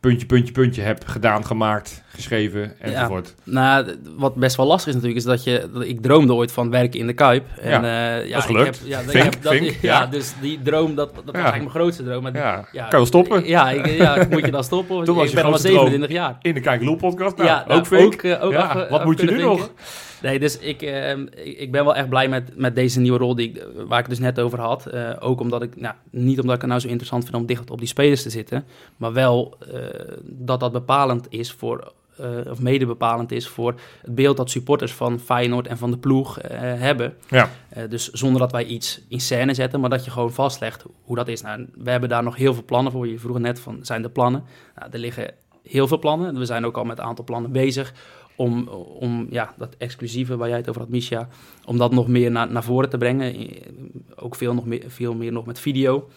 puntje, 0.00 0.26
puntje, 0.26 0.52
puntje 0.52 0.82
heb 0.82 1.02
gedaan, 1.06 1.46
gemaakt, 1.46 2.02
geschreven 2.08 2.72
enzovoort. 2.80 3.34
Nou, 3.44 3.84
d- 3.86 3.96
wat 4.16 4.34
best 4.34 4.56
wel 4.56 4.66
lastig 4.66 4.88
is 4.88 4.94
natuurlijk, 4.94 5.20
is 5.20 5.26
dat 5.30 5.44
je... 5.44 5.68
Dat 5.72 5.84
ik 5.84 6.02
droomde 6.02 6.32
ooit 6.34 6.52
van 6.52 6.70
werken 6.70 7.00
in 7.00 7.06
de 7.06 7.12
Kuip. 7.12 7.44
En, 7.60 7.70
Ja, 7.70 8.16
eh, 8.18 8.26
ja, 8.28 8.34
dat 8.34 8.44
is 8.44 8.50
ik 8.50 8.56
gelukt. 8.56 8.78
Heb, 8.78 8.88
ja, 8.88 9.00
ik 9.00 9.22
heb 9.22 9.42
dat, 9.42 9.52
vink, 9.52 9.64
ja, 9.80 10.00
ja. 10.00 10.06
dus 10.06 10.32
die 10.40 10.62
droom, 10.62 10.94
dat, 10.94 11.14
dat 11.14 11.24
was 11.24 11.34
Ja. 11.34 11.40
eigenlijk 11.40 11.72
mijn 11.72 11.84
grootste 11.84 12.02
droom. 12.04 12.26
Ja, 12.26 12.32
ja, 12.32 12.64
kan 12.72 12.84
je 12.88 12.96
wel 12.96 13.06
stoppen? 13.06 13.46
Ja, 13.46 13.70
ik, 13.70 13.86
ja, 13.86 14.26
moet 14.30 14.44
je 14.44 14.50
dan 14.50 14.64
stoppen? 14.64 15.04
Toen 15.04 15.14
was 15.14 15.24
ik 15.24 15.30
je 15.30 15.34
ben 15.36 15.44
al 15.44 15.50
maar 15.50 15.58
grootste 15.60 15.68
droom. 15.68 15.90
27 15.90 16.16
jaar. 16.16 16.38
In 16.42 16.54
de 16.54 16.60
Kijk 16.60 16.82
Loel 16.82 16.96
podcast, 16.96 17.36
nou, 17.36 17.48
ja, 17.48 17.64
ook 17.68 17.90
nou, 17.90 18.04
ook, 18.04 18.14
eh, 18.22 18.44
ook 18.44 18.52
Ja, 18.52 18.58
af- 18.60 18.88
wat 18.88 19.00
af 19.00 19.04
moet 19.04 19.20
je 19.20 19.26
nu 19.26 19.38
nog? 19.42 19.70
Nee, 20.22 20.38
dus 20.38 20.58
ik, 20.58 20.82
eh, 20.82 21.18
ik, 21.18 21.58
ik 21.58 21.72
ben 21.72 21.84
wel 21.84 21.94
echt 21.94 22.08
blij 22.08 22.28
met, 22.28 22.56
met 22.56 22.74
deze 22.74 23.00
nieuwe 23.00 23.18
rol 23.18 23.34
die 23.34 23.48
ik, 23.48 23.66
waar 23.74 23.98
ik 23.98 24.06
het 24.06 24.14
dus 24.16 24.18
net 24.18 24.40
over 24.40 24.60
had. 24.60 24.86
Eh, 24.86 25.10
ook 25.20 25.40
omdat 25.40 25.62
ik, 25.62 25.76
nou, 25.76 25.94
niet 26.10 26.40
omdat 26.40 26.54
ik 26.54 26.60
het 26.60 26.70
nou 26.70 26.80
zo 26.80 26.88
interessant 26.88 27.24
vind 27.24 27.36
om 27.36 27.46
dicht 27.46 27.70
op 27.70 27.78
die 27.78 27.88
spelers 27.88 28.22
te 28.22 28.30
zitten, 28.30 28.64
maar 28.96 29.12
wel 29.12 29.56
eh, 29.72 29.80
dat 30.22 30.60
dat 30.60 30.72
bepalend 30.72 31.26
is 31.30 31.52
voor, 31.52 31.92
eh, 32.16 32.50
of 32.50 32.60
mede 32.60 32.86
bepalend 32.86 33.32
is 33.32 33.48
voor 33.48 33.74
het 34.02 34.14
beeld 34.14 34.36
dat 34.36 34.50
supporters 34.50 34.92
van 34.92 35.20
Feyenoord 35.20 35.66
en 35.66 35.78
van 35.78 35.90
de 35.90 35.98
ploeg 35.98 36.38
hebben. 36.42 37.14
Ja. 37.28 37.50
Dus 37.88 38.10
zonder 38.10 38.40
dat 38.40 38.52
wij 38.52 38.64
iets 38.64 39.00
in 39.08 39.20
scène 39.20 39.54
zetten, 39.54 39.80
maar 39.80 39.90
dat 39.90 40.04
je 40.04 40.10
gewoon 40.10 40.32
vastlegt 40.32 40.84
hoe 41.02 41.16
dat 41.16 41.28
is. 41.28 41.42
Nou, 41.42 41.66
we 41.74 41.90
hebben 41.90 42.08
daar 42.08 42.22
nog 42.22 42.36
heel 42.36 42.54
veel 42.54 42.64
plannen 42.64 42.92
voor. 42.92 43.08
Je 43.08 43.18
vroeg 43.18 43.38
net 43.38 43.60
van, 43.60 43.78
zijn 43.82 44.02
er 44.02 44.10
plannen? 44.10 44.44
Nou, 44.76 44.90
er 44.92 44.98
liggen 44.98 45.34
heel 45.62 45.88
veel 45.88 45.98
plannen. 45.98 46.38
We 46.38 46.44
zijn 46.44 46.66
ook 46.66 46.76
al 46.76 46.84
met 46.84 46.98
een 46.98 47.04
aantal 47.04 47.24
plannen 47.24 47.52
bezig 47.52 47.92
om, 48.40 48.68
om 48.98 49.26
ja, 49.30 49.54
dat 49.56 49.74
exclusieve 49.78 50.36
waar 50.36 50.48
jij 50.48 50.56
het 50.56 50.68
over 50.68 50.80
had, 50.80 50.90
Misha, 50.90 51.28
om 51.64 51.78
dat 51.78 51.92
nog 51.92 52.08
meer 52.08 52.30
naar, 52.30 52.52
naar 52.52 52.64
voren 52.64 52.90
te 52.90 52.98
brengen. 52.98 53.48
Ook 54.16 54.34
veel, 54.34 54.54
nog 54.54 54.66
meer, 54.66 54.84
veel 54.86 55.14
meer 55.14 55.32
nog 55.32 55.46
met 55.46 55.60
video. 55.60 56.08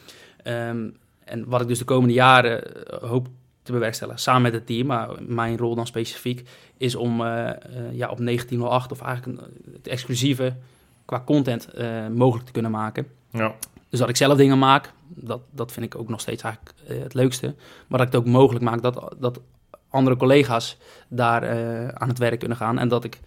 Ehm, 0.43 0.89
en 1.23 1.45
wat 1.47 1.61
ik 1.61 1.67
dus 1.67 1.77
de 1.77 1.85
komende 1.85 2.13
jaren 2.13 2.87
eh, 2.87 3.09
hoop 3.09 3.27
te 3.63 3.71
bewerkstelligen, 3.71 4.21
samen 4.21 4.41
met 4.41 4.53
het 4.53 4.65
team, 4.65 4.87
maar 4.87 5.09
mijn 5.27 5.57
rol 5.57 5.75
dan 5.75 5.87
specifiek, 5.87 6.49
is 6.77 6.95
om 6.95 7.21
eh, 7.21 7.49
eh, 7.49 7.55
ja, 7.91 8.09
op 8.09 8.17
1908 8.17 8.91
of 8.91 9.01
eigenlijk 9.01 9.41
het 9.73 9.87
exclusieve 9.87 10.55
qua 11.05 11.21
content 11.25 11.67
mogelijk 12.13 12.45
te 12.45 12.51
kunnen 12.51 12.71
maken. 12.71 13.07
Ja. 13.31 13.55
Dus 13.89 13.99
dat 13.99 14.09
ik 14.09 14.15
zelf 14.15 14.37
dingen 14.37 14.59
maak, 14.59 14.93
dat, 15.07 15.41
dat 15.51 15.71
vind 15.71 15.85
ik 15.85 15.95
ook 15.95 16.09
nog 16.09 16.21
steeds 16.21 16.43
eigenlijk 16.43 16.75
het 16.83 17.13
leukste. 17.13 17.55
Maar 17.87 17.99
dat 17.99 18.07
ik 18.07 18.13
het 18.13 18.21
ook 18.21 18.27
mogelijk 18.27 18.65
maak 18.65 18.81
dat, 18.81 19.15
dat 19.19 19.39
andere 19.93 20.15
collega's 20.15 20.77
daar 21.07 21.43
eh, 21.43 21.87
aan 21.87 22.07
het 22.07 22.17
werk 22.17 22.39
kunnen 22.39 22.57
gaan. 22.57 22.79
En 22.79 22.87
dat 22.87 23.03
ik 23.03 23.19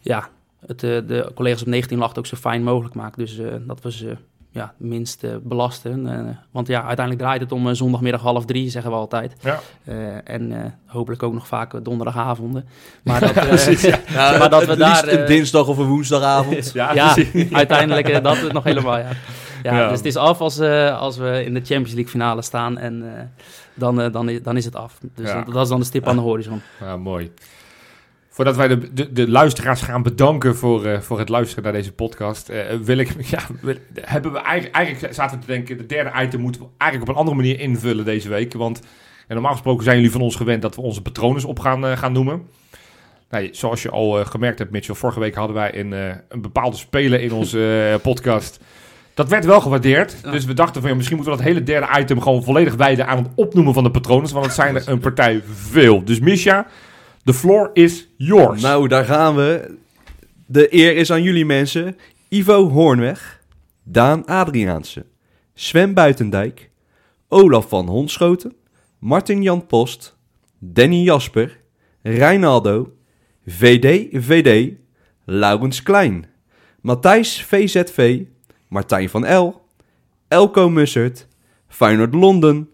ja, 0.00 0.28
het, 0.66 0.82
eh, 0.82 0.90
de 1.06 1.30
collega's 1.34 1.60
op 1.60 1.68
1908 1.68 2.18
ook 2.18 2.26
zo 2.26 2.36
fijn 2.36 2.62
mogelijk 2.62 2.94
maak. 2.94 3.16
Dus 3.16 3.38
eh, 3.38 3.46
dat 3.66 3.82
we 3.82 3.92
ze 3.92 4.16
ja, 4.52 4.74
minst 4.76 5.24
belasten. 5.42 6.06
Eh, 6.06 6.36
want 6.50 6.66
ja, 6.66 6.78
uiteindelijk 6.84 7.18
draait 7.18 7.40
het 7.40 7.52
om 7.52 7.74
zondagmiddag 7.74 8.20
half 8.20 8.44
drie, 8.44 8.70
zeggen 8.70 8.90
we 8.90 8.96
altijd. 8.96 9.34
Ja. 9.40 9.60
Eh, 9.84 10.28
en 10.28 10.52
eh, 10.52 10.70
hopelijk 10.86 11.22
ook 11.22 11.32
nog 11.32 11.46
vaak 11.46 11.84
donderdagavonden. 11.84 12.68
Maar 13.04 13.20
dat, 13.20 13.30
eh, 13.30 13.46
precies, 13.46 13.82
ja. 13.82 13.98
Ja, 14.08 14.36
Maar 14.38 14.50
dat 14.50 14.64
we 14.64 14.76
daar, 14.76 15.08
een 15.08 15.26
dinsdag 15.26 15.66
of 15.66 15.78
een 15.78 15.86
woensdagavond. 15.86 16.72
Ja, 16.72 17.16
uiteindelijk 17.52 18.22
dat 18.22 18.52
nog 18.52 18.64
helemaal, 18.64 18.98
ja. 18.98 19.08
Ja. 19.62 19.88
Dus 19.88 19.96
het 19.98 20.06
is 20.06 20.16
af 20.16 20.40
als, 20.40 20.58
eh, 20.58 20.98
als 21.00 21.16
we 21.16 21.44
in 21.44 21.54
de 21.54 21.60
Champions 21.60 21.92
League 21.92 22.10
finale 22.10 22.42
staan 22.42 22.78
en 22.78 23.16
eh, 23.16 23.22
dan, 23.74 24.00
eh, 24.00 24.12
dan, 24.12 24.28
is, 24.28 24.42
dan 24.42 24.56
is 24.56 24.64
het 24.64 24.76
af. 24.76 24.98
Dus 25.14 25.32
dat, 25.32 25.46
dat 25.46 25.62
is 25.62 25.68
dan 25.68 25.80
de 25.80 25.86
stip 25.86 26.06
aan 26.06 26.16
de 26.16 26.22
horizon. 26.22 26.60
Ja, 26.80 26.96
mooi. 26.96 27.32
Voordat 28.28 28.56
wij 28.56 28.68
de, 28.68 28.92
de, 28.92 29.12
de 29.12 29.30
luisteraars 29.30 29.82
gaan 29.82 30.02
bedanken 30.02 30.56
voor, 30.56 31.02
voor 31.02 31.18
het 31.18 31.28
luisteren 31.28 31.64
naar 31.64 31.72
deze 31.72 31.92
podcast, 31.92 32.52
wil 32.82 32.98
ik, 32.98 33.14
ja, 33.34 33.40
wil- 33.60 33.76
hebben 34.00 34.32
we 34.32 34.38
eigenlijk, 34.38 34.76
eigenlijk 34.76 35.14
zaten 35.14 35.38
we 35.38 35.44
te 35.44 35.52
denken, 35.52 35.76
de 35.76 35.86
derde 35.86 36.22
item 36.22 36.40
moeten 36.40 36.60
we 36.60 36.66
eigenlijk 36.78 37.10
op 37.10 37.16
een 37.16 37.20
andere 37.20 37.42
manier 37.42 37.60
invullen 37.60 38.04
deze 38.04 38.28
week. 38.28 38.52
Want 38.52 38.80
en 39.26 39.34
normaal 39.34 39.52
gesproken 39.52 39.84
zijn 39.84 39.96
jullie 39.96 40.12
van 40.12 40.20
ons 40.20 40.36
gewend 40.36 40.62
dat 40.62 40.76
we 40.76 40.82
onze 40.82 41.02
patronen 41.02 41.44
op 41.44 41.58
gaan, 41.58 41.96
gaan 41.98 42.12
noemen. 42.12 42.42
Nou, 43.30 43.48
zoals 43.52 43.82
je 43.82 43.90
al 43.90 44.24
gemerkt 44.24 44.58
hebt, 44.58 44.70
Mitchell, 44.70 44.94
vorige 44.94 45.20
week 45.20 45.34
hadden 45.34 45.56
wij 45.56 45.78
een, 45.78 45.92
een 46.28 46.40
bepaalde 46.42 46.76
speler 46.76 47.20
in 47.20 47.32
onze 47.32 47.98
podcast. 48.02 48.60
Dat 49.14 49.28
werd 49.28 49.44
wel 49.44 49.60
gewaardeerd. 49.60 50.16
Ja. 50.22 50.30
Dus 50.30 50.44
we 50.44 50.54
dachten 50.54 50.80
van 50.80 50.90
ja, 50.90 50.96
misschien 50.96 51.16
moeten 51.16 51.34
we 51.34 51.42
dat 51.42 51.52
hele 51.52 51.64
derde 51.64 52.00
item 52.00 52.20
gewoon 52.20 52.42
volledig 52.42 52.74
wijden 52.74 53.06
aan 53.06 53.18
het 53.18 53.28
opnoemen 53.34 53.74
van 53.74 53.84
de 53.84 53.90
patronen. 53.90 54.32
Want 54.32 54.44
het 54.44 54.54
zijn 54.54 54.76
er 54.76 54.88
een 54.88 55.00
partij 55.00 55.42
veel. 55.52 56.04
Dus 56.04 56.20
Misha, 56.20 56.66
the 57.24 57.34
floor 57.34 57.70
is 57.72 58.08
yours. 58.16 58.62
Nou, 58.62 58.88
daar 58.88 59.04
gaan 59.04 59.36
we. 59.36 59.78
De 60.46 60.74
eer 60.74 60.96
is 60.96 61.12
aan 61.12 61.22
jullie 61.22 61.44
mensen. 61.44 61.96
Ivo 62.28 62.68
Hoornweg, 62.68 63.40
Daan 63.82 64.26
Adriaanse, 64.26 65.06
Sven 65.54 65.94
Buitendijk, 65.94 66.70
Olaf 67.28 67.68
van 67.68 67.88
Honschoten, 67.88 68.54
Martin 68.98 69.42
Jan 69.42 69.66
Post, 69.66 70.16
Danny 70.58 71.02
Jasper, 71.02 71.60
Reinaldo, 72.02 72.92
VD 73.46 74.06
VD, 74.12 74.72
Laurens 75.24 75.82
Klein, 75.82 76.26
Matthijs 76.80 77.42
VZV, 77.42 78.22
Martijn 78.70 79.08
van 79.08 79.26
L, 79.26 79.66
Elko 80.28 80.68
Mussert, 80.68 81.26
Feyenoord 81.68 82.14
Londen, 82.14 82.68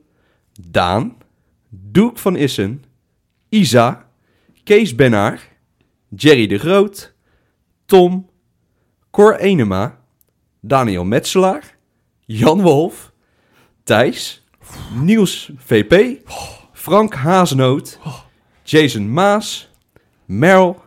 Daan, 0.71 1.17
Doek 1.69 2.19
van 2.19 2.37
Issen, 2.37 2.85
Isa, 3.49 4.09
Kees 4.65 4.95
Bennaar, 4.95 5.41
Jerry 6.17 6.47
de 6.47 6.59
Groot, 6.59 7.15
Tom, 7.87 8.29
Cor 9.11 9.35
Enema, 9.37 9.99
Daniel 10.61 11.05
Metselaar, 11.05 11.77
Jan 12.27 12.63
Wolf, 12.63 13.13
Thijs, 13.85 14.43
Niels 14.95 15.51
VP, 15.57 16.21
Frank 16.73 17.15
Haasnoot, 17.15 17.99
Jason 18.65 19.13
Maas, 19.13 19.71
Merel, 20.25 20.86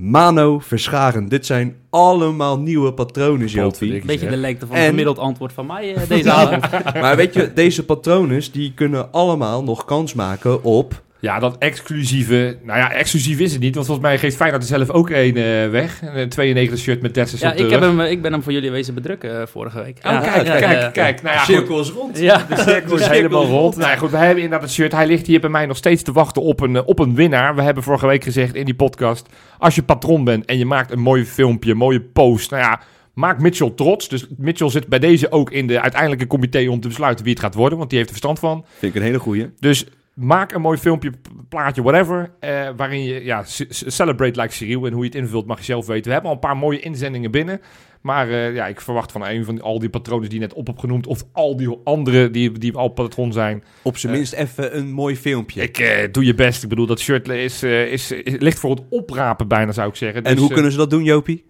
Mano 0.00 0.58
Verscharen. 0.58 1.28
Dit 1.28 1.46
zijn 1.46 1.76
allemaal 1.90 2.58
nieuwe 2.58 2.92
patronen, 2.92 3.46
Jopie. 3.46 4.04
Beetje 4.04 4.28
de 4.28 4.36
lengte 4.36 4.66
van 4.66 4.74
En- 4.76 4.80
het 4.80 4.90
gemiddeld 4.90 5.18
antwoord 5.18 5.52
van 5.52 5.66
mij 5.66 5.94
eh, 5.94 6.08
deze 6.08 6.30
avond. 6.30 6.70
Maar 7.02 7.16
weet 7.16 7.34
je, 7.34 7.52
deze 7.52 7.84
patronen 7.84 8.42
die 8.52 8.72
kunnen 8.74 9.12
allemaal 9.12 9.64
nog 9.64 9.84
kans 9.84 10.14
maken 10.14 10.62
op... 10.62 11.02
Ja, 11.20 11.38
dat 11.38 11.58
exclusieve. 11.58 12.58
Nou 12.62 12.78
ja, 12.78 12.92
exclusief 12.92 13.38
is 13.38 13.52
het 13.52 13.60
niet. 13.60 13.74
Want 13.74 13.86
volgens 13.86 14.06
mij 14.06 14.18
geeft 14.18 14.36
Feyenoord 14.36 14.62
er 14.62 14.68
zelf 14.68 14.90
ook 14.90 15.10
één 15.10 15.36
eh, 15.36 15.70
weg. 15.70 16.00
Een 16.14 16.28
92 16.28 16.78
shirt 16.78 17.02
met 17.02 17.14
Dessers 17.14 17.40
Ja, 17.40 17.50
op 17.50 17.56
de 17.56 17.64
ik, 17.64 17.70
heb 17.70 17.80
hem, 17.80 18.00
eh, 18.00 18.10
ik 18.10 18.22
ben 18.22 18.32
hem 18.32 18.42
voor 18.42 18.52
jullie 18.52 18.70
wezen 18.70 18.94
bedrukken 18.94 19.40
eh, 19.40 19.46
vorige 19.46 19.82
week. 19.82 19.96
Oh, 19.96 20.02
Ja, 20.12 20.20
kijk, 20.20 20.46
ja, 20.46 20.58
kijk, 20.58 20.80
ja. 20.80 20.88
kijk. 20.90 21.22
Nou 21.22 21.34
ja, 21.34 21.40
goed. 21.40 21.54
cirkel 21.54 21.80
is 21.80 21.90
rond. 21.90 22.18
Ja, 22.18 22.46
De 22.48 22.56
cirkel 22.56 22.96
is 22.96 23.06
helemaal 23.06 23.46
rond. 23.46 23.76
Nou 23.76 23.90
ja, 23.90 23.96
goed, 23.96 24.10
we 24.10 24.16
hebben 24.16 24.42
inderdaad 24.42 24.62
het 24.62 24.70
shirt. 24.70 24.92
Hij 24.92 25.06
ligt 25.06 25.26
hier 25.26 25.40
bij 25.40 25.50
mij 25.50 25.66
nog 25.66 25.76
steeds 25.76 26.02
te 26.02 26.12
wachten 26.12 26.42
op 26.42 26.60
een, 26.60 26.76
eh, 26.76 26.82
op 26.84 26.98
een 26.98 27.14
winnaar. 27.14 27.54
We 27.54 27.62
hebben 27.62 27.82
vorige 27.82 28.06
week 28.06 28.24
gezegd 28.24 28.54
in 28.54 28.64
die 28.64 28.74
podcast... 28.74 29.28
als 29.58 29.74
je 29.74 29.82
patron 29.82 30.24
bent 30.24 30.44
en 30.44 30.58
je 30.58 30.66
maakt 30.66 30.92
een 30.92 31.00
mooi 31.00 31.24
filmpje, 31.24 31.70
een 31.70 31.76
mooie 31.76 32.00
post... 32.00 32.50
nou 32.50 32.62
ja, 32.62 32.80
maak 33.14 33.40
Mitchell 33.40 33.70
trots. 33.70 34.08
Dus 34.08 34.26
Mitchell 34.36 34.70
zit 34.70 34.86
bij 34.86 34.98
deze 34.98 35.30
ook 35.32 35.50
in 35.50 35.66
de 35.66 35.80
uiteindelijke 35.80 36.26
comité... 36.26 36.68
om 36.68 36.80
te 36.80 36.88
besluiten 36.88 37.24
wie 37.24 37.34
het 37.34 37.42
gaat 37.42 37.54
worden, 37.54 37.78
want 37.78 37.90
die 37.90 37.98
heeft 37.98 38.10
er 38.10 38.16
verstand 38.16 38.38
van. 38.38 38.64
Vind 38.78 38.94
ik 38.94 39.00
een 39.00 39.06
hele 39.06 39.18
goeie. 39.18 39.50
Dus 39.58 39.86
maak 40.18 40.52
een 40.52 40.60
mooi 40.60 40.78
filmpje, 40.78 41.12
plaatje, 41.48 41.82
whatever... 41.82 42.30
eh, 42.40 42.68
waarin 42.76 43.02
je, 43.02 43.24
ja, 43.24 43.42
celebrate 43.68 44.40
like 44.40 44.54
Cyril... 44.54 44.86
en 44.86 44.92
hoe 44.92 45.02
je 45.04 45.08
het 45.10 45.18
invult 45.18 45.46
mag 45.46 45.58
je 45.58 45.64
zelf 45.64 45.86
weten. 45.86 46.04
We 46.04 46.10
hebben 46.12 46.28
al 46.30 46.34
een 46.36 46.42
paar 46.42 46.56
mooie 46.56 46.80
inzendingen 46.80 47.30
binnen... 47.30 47.60
Maar 48.02 48.28
eh, 48.28 48.54
ja, 48.54 48.66
ik 48.66 48.80
verwacht 48.80 49.12
van 49.12 49.26
een 49.26 49.44
van 49.44 49.60
al 49.60 49.78
die 49.78 49.88
patronen 49.88 50.28
die 50.28 50.38
je 50.40 50.44
net 50.46 50.54
op 50.54 50.66
hebt 50.66 50.80
genoemd... 50.80 51.06
of 51.06 51.22
al 51.32 51.56
die 51.56 51.78
andere 51.84 52.30
die, 52.30 52.52
die 52.58 52.74
al 52.76 52.88
patron 52.88 53.32
zijn... 53.32 53.64
Op 53.82 53.96
zijn 53.96 54.12
minst 54.12 54.32
even 54.32 54.76
een 54.76 54.92
mooi 54.92 55.16
filmpje. 55.16 55.62
Ik 55.62 55.78
eh, 55.78 56.12
doe 56.12 56.24
je 56.24 56.34
best. 56.34 56.62
Ik 56.62 56.68
bedoel, 56.68 56.86
dat 56.86 57.00
shirt 57.00 57.28
is, 57.28 57.62
eh, 57.62 57.92
is, 57.92 58.10
is- 58.12 58.36
ligt 58.38 58.58
voor 58.58 58.70
het 58.70 58.82
oprapen 58.90 59.48
bijna, 59.48 59.72
zou 59.72 59.88
ik 59.88 59.94
zeggen. 59.96 60.22
en 60.22 60.30
Dus, 60.30 60.38
hoe 60.38 60.48
eh, 60.48 60.54
kunnen 60.54 60.72
ze 60.72 60.78
dat 60.78 60.90
doen, 60.90 61.04
Jopie? 61.04 61.44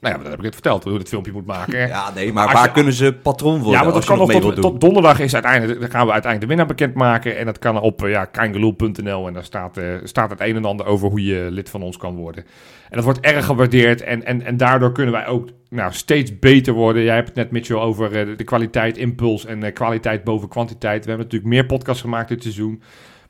Nou 0.00 0.14
ja, 0.14 0.20
dat 0.20 0.30
heb 0.30 0.38
ik 0.38 0.44
net 0.44 0.54
verteld, 0.54 0.82
hoe 0.82 0.92
je 0.92 0.98
het 0.98 1.08
filmpje 1.08 1.32
moet 1.32 1.46
maken. 1.46 1.88
Ja, 1.88 2.10
nee, 2.14 2.32
maar 2.32 2.44
Als 2.44 2.52
waar 2.52 2.64
je- 2.64 2.72
kunnen 2.72 2.92
ze 2.92 3.12
patroon 3.22 3.54
worden 3.58 3.72
Ja, 3.72 3.82
maar 3.82 3.92
dat 3.92 4.04
kan 4.04 4.18
nog 4.18 4.28
mee 4.28 4.40
tot, 4.40 4.60
tot 4.60 4.80
donderdag 4.80 5.20
is 5.20 5.34
uiteindelijk, 5.34 5.80
dan 5.80 5.90
gaan 5.90 6.06
we 6.06 6.12
uiteindelijk 6.12 6.40
de 6.40 6.46
winnaar 6.46 6.76
bekendmaken. 6.76 7.36
En 7.36 7.46
dat 7.46 7.58
kan 7.58 7.80
op 7.80 8.04
eh, 8.04 8.10
ja, 8.10 8.24
kangaloo.nl 8.24 9.26
en 9.26 9.32
daar 9.32 9.44
staat, 9.44 9.76
eh, 9.76 9.84
staat 10.04 10.30
het 10.30 10.40
een 10.40 10.56
en 10.56 10.64
ander 10.64 10.86
over 10.86 11.08
hoe 11.08 11.24
je 11.24 11.48
lid 11.50 11.70
van 11.70 11.82
ons 11.82 11.96
kan 11.96 12.16
worden. 12.16 12.44
En 12.88 12.96
dat 12.96 13.04
wordt 13.04 13.20
erg 13.20 13.44
gewaardeerd 13.44 14.02
en, 14.02 14.24
en, 14.24 14.42
en 14.42 14.56
daardoor 14.56 14.92
kunnen 14.92 15.12
wij 15.12 15.26
ook 15.26 15.48
nou, 15.68 15.92
steeds 15.92 16.38
beter 16.38 16.72
worden. 16.72 17.02
Jij 17.02 17.14
hebt 17.14 17.28
het 17.28 17.36
net, 17.36 17.50
Mitchell, 17.50 17.76
over 17.76 18.16
eh, 18.16 18.36
de, 18.36 18.44
kwaliteit, 18.44 18.96
impuls 18.96 19.46
en 19.46 19.72
kwaliteit 19.72 20.24
boven 20.24 20.48
kwantiteit. 20.48 21.04
We 21.04 21.08
hebben 21.08 21.26
natuurlijk 21.26 21.52
meer 21.52 21.66
podcasts 21.66 22.02
gemaakt 22.02 22.28
dit 22.28 22.42
seizoen. 22.42 22.82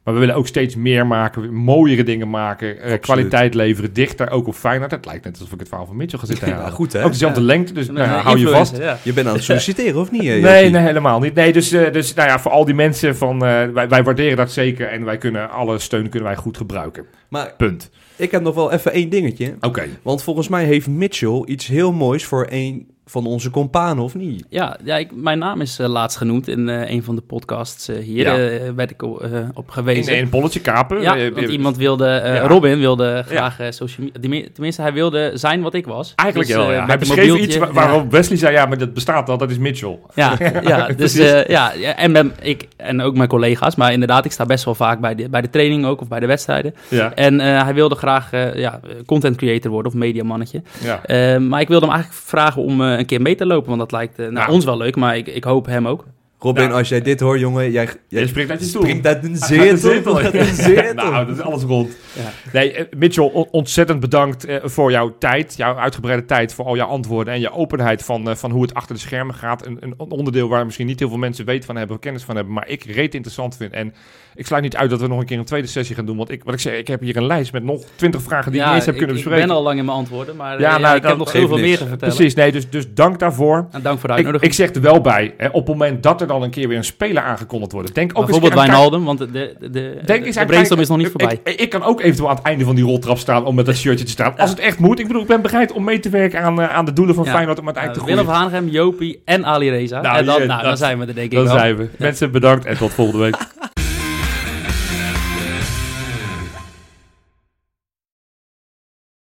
Maar 0.07 0.15
we 0.15 0.21
willen 0.21 0.35
ook 0.37 0.47
steeds 0.47 0.77
meer 0.77 1.07
maken, 1.07 1.55
mooiere 1.55 2.03
dingen 2.03 2.31
maken, 2.31 2.81
eh, 2.81 3.01
kwaliteit 3.01 3.55
leveren, 3.55 3.93
dichter 3.93 4.31
ook 4.31 4.47
op 4.47 4.55
Feyenoord. 4.55 4.91
Het 4.91 5.05
lijkt 5.07 5.25
net 5.25 5.33
alsof 5.39 5.53
ik 5.53 5.59
het 5.59 5.69
verhaal 5.69 5.87
van 5.87 5.97
Mitchell 5.97 6.19
ga 6.19 6.27
zitten 6.27 6.49
Ja, 6.49 6.71
goed 6.71 6.93
hè? 6.93 7.05
Ook 7.05 7.11
dezelfde 7.11 7.41
lengte, 7.41 7.73
dus 7.73 7.87
nou, 7.87 7.99
ja, 7.99 8.17
eh, 8.19 8.25
hou 8.25 8.39
je 8.39 8.49
vast. 8.49 8.77
ja. 8.77 8.99
Je 9.03 9.13
bent 9.13 9.27
aan 9.27 9.35
het 9.35 9.45
solliciteren 9.51 10.01
of 10.01 10.11
niet? 10.11 10.23
eh, 10.23 10.43
Nee, 10.43 10.71
nee, 10.71 10.83
helemaal 10.83 11.21
niet. 11.21 11.35
Nee, 11.35 11.53
dus, 11.53 11.69
dus 11.69 12.15
nou 12.15 12.29
ja, 12.29 12.39
voor 12.39 12.51
al 12.51 12.65
die 12.65 12.75
mensen 12.75 13.17
van, 13.17 13.39
wij, 13.39 13.73
wij 13.89 14.03
waarderen 14.03 14.37
dat 14.37 14.53
zeker 14.53 14.89
en 14.89 15.05
wij 15.05 15.19
kunnen 15.19 15.51
alle 15.51 15.79
steun 15.79 16.09
kunnen 16.09 16.29
wij 16.29 16.37
goed 16.39 16.57
gebruiken. 16.57 17.05
Maar 17.29 17.55
Punt. 17.57 17.91
ik 18.17 18.31
heb 18.31 18.43
nog 18.43 18.55
wel 18.55 18.73
even 18.73 18.93
één 18.93 19.09
dingetje. 19.09 19.55
Oké. 19.61 19.85
Want 20.03 20.23
volgens 20.23 20.49
mij 20.49 20.65
heeft 20.65 20.89
Mitchell 20.89 21.43
iets 21.45 21.67
heel 21.67 21.93
moois 21.93 22.25
voor 22.25 22.47
een 22.51 22.95
van 23.09 23.27
onze 23.27 23.51
companen, 23.51 24.05
of 24.05 24.15
niet? 24.15 24.45
Ja, 24.49 24.77
ja 24.85 24.97
ik, 24.97 25.11
mijn 25.15 25.39
naam 25.39 25.61
is 25.61 25.79
eh, 25.79 25.87
laatst 25.89 26.19
genoemd 26.19 26.49
in 26.49 26.69
eh, 26.69 26.91
een 26.91 27.03
van 27.03 27.15
de 27.15 27.21
podcasts 27.23 27.89
eh, 27.89 27.97
hier. 27.99 28.25
Ja. 28.25 28.37
eh, 28.39 28.71
werd 28.77 28.91
ik 28.91 29.03
eh, 29.03 29.09
op 29.55 29.71
gewezen. 29.71 30.17
in 30.17 30.23
een 30.23 30.31
bolletje 30.31 30.61
kapen. 30.61 31.01
ja, 31.01 31.31
want 31.31 31.49
iemand 31.49 31.77
wilde, 31.77 32.07
eh, 32.09 32.35
Ja. 32.35 32.47
Robin 32.47 32.79
wilde 32.79 33.23
graag 33.27 33.59
eh, 33.61 33.67
social 33.71 34.07
media, 34.07 34.21
die- 34.31 34.53
tenminste 34.53 34.83
hij 34.83 34.93
wilde 34.93 35.31
zijn 35.35 35.63
wat 35.63 35.75
ik 35.75 35.87
was. 35.87 36.13
Eigenlijk 36.17 36.51
Dus, 36.51 36.59
wel, 36.59 36.73
ja. 36.73 36.87
Hij 36.87 36.99
beschreef 36.99 37.35
iets 37.37 37.57
wa- 37.57 37.67
ja. 37.67 37.73
waarop 37.73 38.11
Wesley 38.11 38.39
zei, 38.39 38.53
ja, 38.55 38.67
maar 38.67 38.79
dat 38.79 38.95
bestaat 38.95 39.29
al, 39.29 39.39
dat 39.39 39.51
is 39.51 39.59
Mitchell. 39.59 39.99
Ja, 40.15 40.37
ja, 40.63 40.87
dus 40.87 40.95
Precies. 40.97 41.21
eh, 41.31 41.47
ja, 41.47 41.73
en 41.75 42.13
ben, 42.13 42.33
ik 42.43 42.69
en 42.77 43.01
ook 43.01 43.17
mijn 43.17 43.29
collega's, 43.29 43.75
maar 43.77 43.93
inderdaad, 43.93 44.25
ik 44.25 44.33
sta 44.33 44.45
best 44.47 44.65
wel 44.65 44.75
vaak 44.75 45.01
bij 45.01 45.15
de, 45.15 45.29
bij 45.29 45.41
de 45.41 45.51
training 45.51 45.87
ook 45.87 46.01
of 46.01 46.09
bij 46.09 46.21
de 46.21 46.27
wedstrijden. 46.27 46.75
Ja, 46.89 47.15
En 47.15 47.41
eh, 47.41 47.63
hij 47.63 47.75
wilde 47.75 47.95
graag 47.95 48.33
eh, 48.33 48.55
ja, 48.55 48.81
content 49.07 49.37
creator 49.37 49.71
worden 49.71 49.93
of 49.93 49.99
mediamannetje. 49.99 50.63
ja. 50.83 51.05
Eh, 51.05 51.39
maar 51.39 51.61
ik 51.61 51.69
wilde 51.69 51.85
hem 51.87 51.95
eigenlijk 51.95 52.25
vragen 52.25 52.63
om 52.63 52.81
een 52.99 53.07
keer 53.07 53.23
mee 53.23 53.35
te 53.35 53.47
lopen, 53.47 53.69
want 53.69 53.81
dat 53.81 53.93
lijkt 53.93 54.19
eh, 54.19 54.29
Nou. 54.29 54.51
ons 54.53 54.65
wel 54.65 54.77
leuk, 54.77 54.97
maar 54.97 55.17
ik, 55.17 55.27
ik 55.27 55.45
hoop 55.45 55.67
hem 55.67 55.89
ook. 55.89 56.05
Robin, 56.39 56.63
Ja. 56.69 56.71
als 56.71 56.89
jij 56.89 57.01
dit 57.03 57.21
hoort, 57.21 57.41
jongen, 57.41 57.71
jij, 57.71 57.89
jij 58.09 58.21
Je 58.21 58.27
springt 58.29 58.51
uit 58.51 58.61
je 58.61 58.67
stoel. 58.67 58.83
springt 58.83 59.07
uit 59.07 59.25
een 59.25 59.37
zetel. 59.37 59.77
zetel. 59.77 60.19
Uit 60.19 60.35
een 60.35 60.55
zetel. 60.55 60.95
nou, 61.11 61.27
dat 61.27 61.37
is 61.37 61.43
alles 61.43 61.63
rond. 61.63 61.97
Ja. 62.13 62.23
Nee, 62.53 62.73
eh, 62.73 62.85
Mitchell, 62.97 63.31
on- 63.33 63.49
ontzettend 63.51 64.01
bedankt 64.01 64.45
eh, 64.45 64.57
voor 64.63 64.91
jouw 64.91 65.15
tijd, 65.19 65.55
jouw 65.57 65.77
uitgebreide 65.77 66.25
tijd, 66.25 66.55
voor 66.55 66.65
al 66.65 66.77
jouw 66.77 66.87
antwoorden 66.89 67.35
en 67.35 67.41
je 67.41 67.53
openheid 67.53 68.03
van, 68.05 68.29
eh, 68.31 68.35
van 68.37 68.51
hoe 68.51 68.63
het 68.63 68.75
achter 68.75 68.95
de 68.95 69.01
schermen 69.01 69.35
gaat. 69.35 69.67
Een, 69.67 69.79
een 69.81 69.95
onderdeel 69.99 70.49
waar 70.49 70.65
misschien 70.65 70.87
niet 70.87 70.99
heel 70.99 71.09
veel 71.09 71.19
mensen 71.19 71.45
weten 71.45 71.65
van 71.67 71.77
hebben, 71.77 71.97
of 71.97 72.03
kennis 72.03 72.23
van 72.23 72.37
hebben, 72.37 72.55
maar 72.55 72.69
ik 72.69 72.85
reet 72.85 73.15
interessant 73.15 73.57
vind. 73.57 73.73
En 73.73 73.95
ik 74.35 74.47
sluit 74.47 74.63
niet 74.63 74.77
uit 74.77 74.91
dat 74.91 75.01
we 75.01 75.07
nog 75.07 75.19
een 75.21 75.27
keer 75.27 75.39
een 75.39 75.45
tweede 75.45 75.67
sessie 75.69 75.97
gaan 75.97 76.07
doen, 76.07 76.17
want 76.17 76.31
ik, 76.31 76.45
wat 76.45 76.55
ik 76.55 76.61
zeg, 76.61 76.79
ik 76.79 76.87
heb 76.89 77.01
hier 77.01 77.17
een 77.17 77.27
lijst 77.27 77.53
met 77.53 77.63
nog 77.65 77.85
twintig 77.95 78.23
vragen 78.23 78.53
die 78.53 78.61
ik 78.61 78.67
niet 78.67 78.75
eens 78.77 78.85
heb 78.85 78.95
ik, 78.95 79.01
kunnen 79.01 79.17
ik 79.17 79.23
bespreken. 79.23 79.49
ben 79.49 79.57
al 79.57 79.63
lang 79.63 79.79
in 79.79 79.85
mijn 79.85 79.97
antwoorden, 79.97 80.37
maar 80.37 80.61
Ja, 80.61 80.71
ja, 80.71 80.79
nou, 80.79 80.97
ik 80.97 81.01
dat 81.03 81.11
heb 81.11 81.19
nog 81.19 81.31
zoveel 81.31 81.49
niks. 81.57 81.61
meer 81.69 81.79
te 81.79 81.87
vertellen. 81.87 82.15
Precies, 82.15 82.35
nee, 82.35 82.53
dus, 82.53 82.71
dus 82.71 82.95
dank 82.95 83.19
daarvoor. 83.19 83.69
En 83.71 83.83
dank 83.83 83.99
voor 83.99 84.09
de 84.09 84.23
Ik, 84.23 84.41
ik 84.43 84.53
zeg 84.53 84.75
er 84.75 84.81
wel 84.81 85.01
bij, 85.01 85.35
hè, 85.37 85.47
op 85.49 85.55
het 85.55 85.67
moment 85.67 86.03
dat 86.03 86.21
er 86.21 86.27
dan 86.27 86.36
een 86.43 86.51
keer 86.51 86.69
weer 86.69 86.77
een 86.77 86.85
speler 86.85 87.23
aangekondigd 87.23 87.73
wordt, 87.73 87.95
denk 87.95 88.11
ook 88.11 88.17
eens 88.17 88.25
Bijvoorbeeld 88.27 88.53
een 88.53 88.59
keer 88.69 88.75
aan- 88.75 88.91
Wijnaldum, 88.91 89.05
want 89.05 89.19
de, 89.19 89.31
de, 89.31 89.71
de, 89.71 89.99
Denk 90.05 90.21
de, 90.21 90.27
eens 90.27 90.35
de 90.35 90.41
aan- 90.41 90.47
brainstorm 90.47 90.81
is 90.81 90.89
nog 90.89 90.97
niet 90.99 91.09
voorbij. 91.09 91.41
Ik, 91.45 91.61
ik 91.61 91.71
kan 91.71 91.83
ook 91.83 92.01
eventueel 92.01 92.29
aan 92.29 92.37
het 92.37 92.45
einde 92.45 92.65
van 92.65 92.75
die 92.75 92.85
roltrap 92.85 93.19
staan 93.19 93.45
om 93.45 93.55
met 93.55 93.67
dat 93.67 93.77
shirtje 93.77 94.05
te 94.05 94.11
staan. 94.11 94.37
Als 94.39 94.51
het 94.51 94.59
echt 94.59 94.79
moet. 94.79 94.99
Ik 94.99 95.07
bedoel, 95.07 95.23
ik 95.23 95.29
ben 95.29 95.43
bereid 95.43 95.73
om 95.73 95.85
mee 95.85 96.01
te 96.01 96.09
werken 96.09 96.41
aan, 96.43 96.61
eh, 96.61 96.75
aan 96.75 96.85
de 96.85 96.93
doelen 96.93 97.15
van 97.15 97.25
Ja. 97.25 97.31
Feyenoord 97.33 97.59
om 97.59 97.69
Uh, 97.69 97.75
uiteindelijk 97.75 98.07
te 98.07 98.15
Willem 98.15 98.31
groeien. 98.33 98.51
Van 98.51 98.61
Hanegem, 98.61 98.75
Jopie 98.75 99.23
en 99.25 99.45
Ali 99.47 99.71
Reza. 99.71 100.01
Nou, 100.01 100.17
en 100.17 100.25
dan, 100.25 100.41
je- 100.41 100.47
nou, 100.47 100.59
dat- 100.61 100.69
dan 100.69 100.77
zijn 100.77 100.99
we 100.99 101.07
er 101.07 101.15
denk 101.15 101.31
ik 101.31 101.37
Dan 101.37 101.45
wel. 101.45 101.59
zijn 101.59 101.77
we. 101.77 101.89
Mensen 101.99 102.31
bedankt 102.31 102.65
en 102.65 102.77
tot 102.77 102.93
volgende 102.93 103.21
week. 103.23 103.37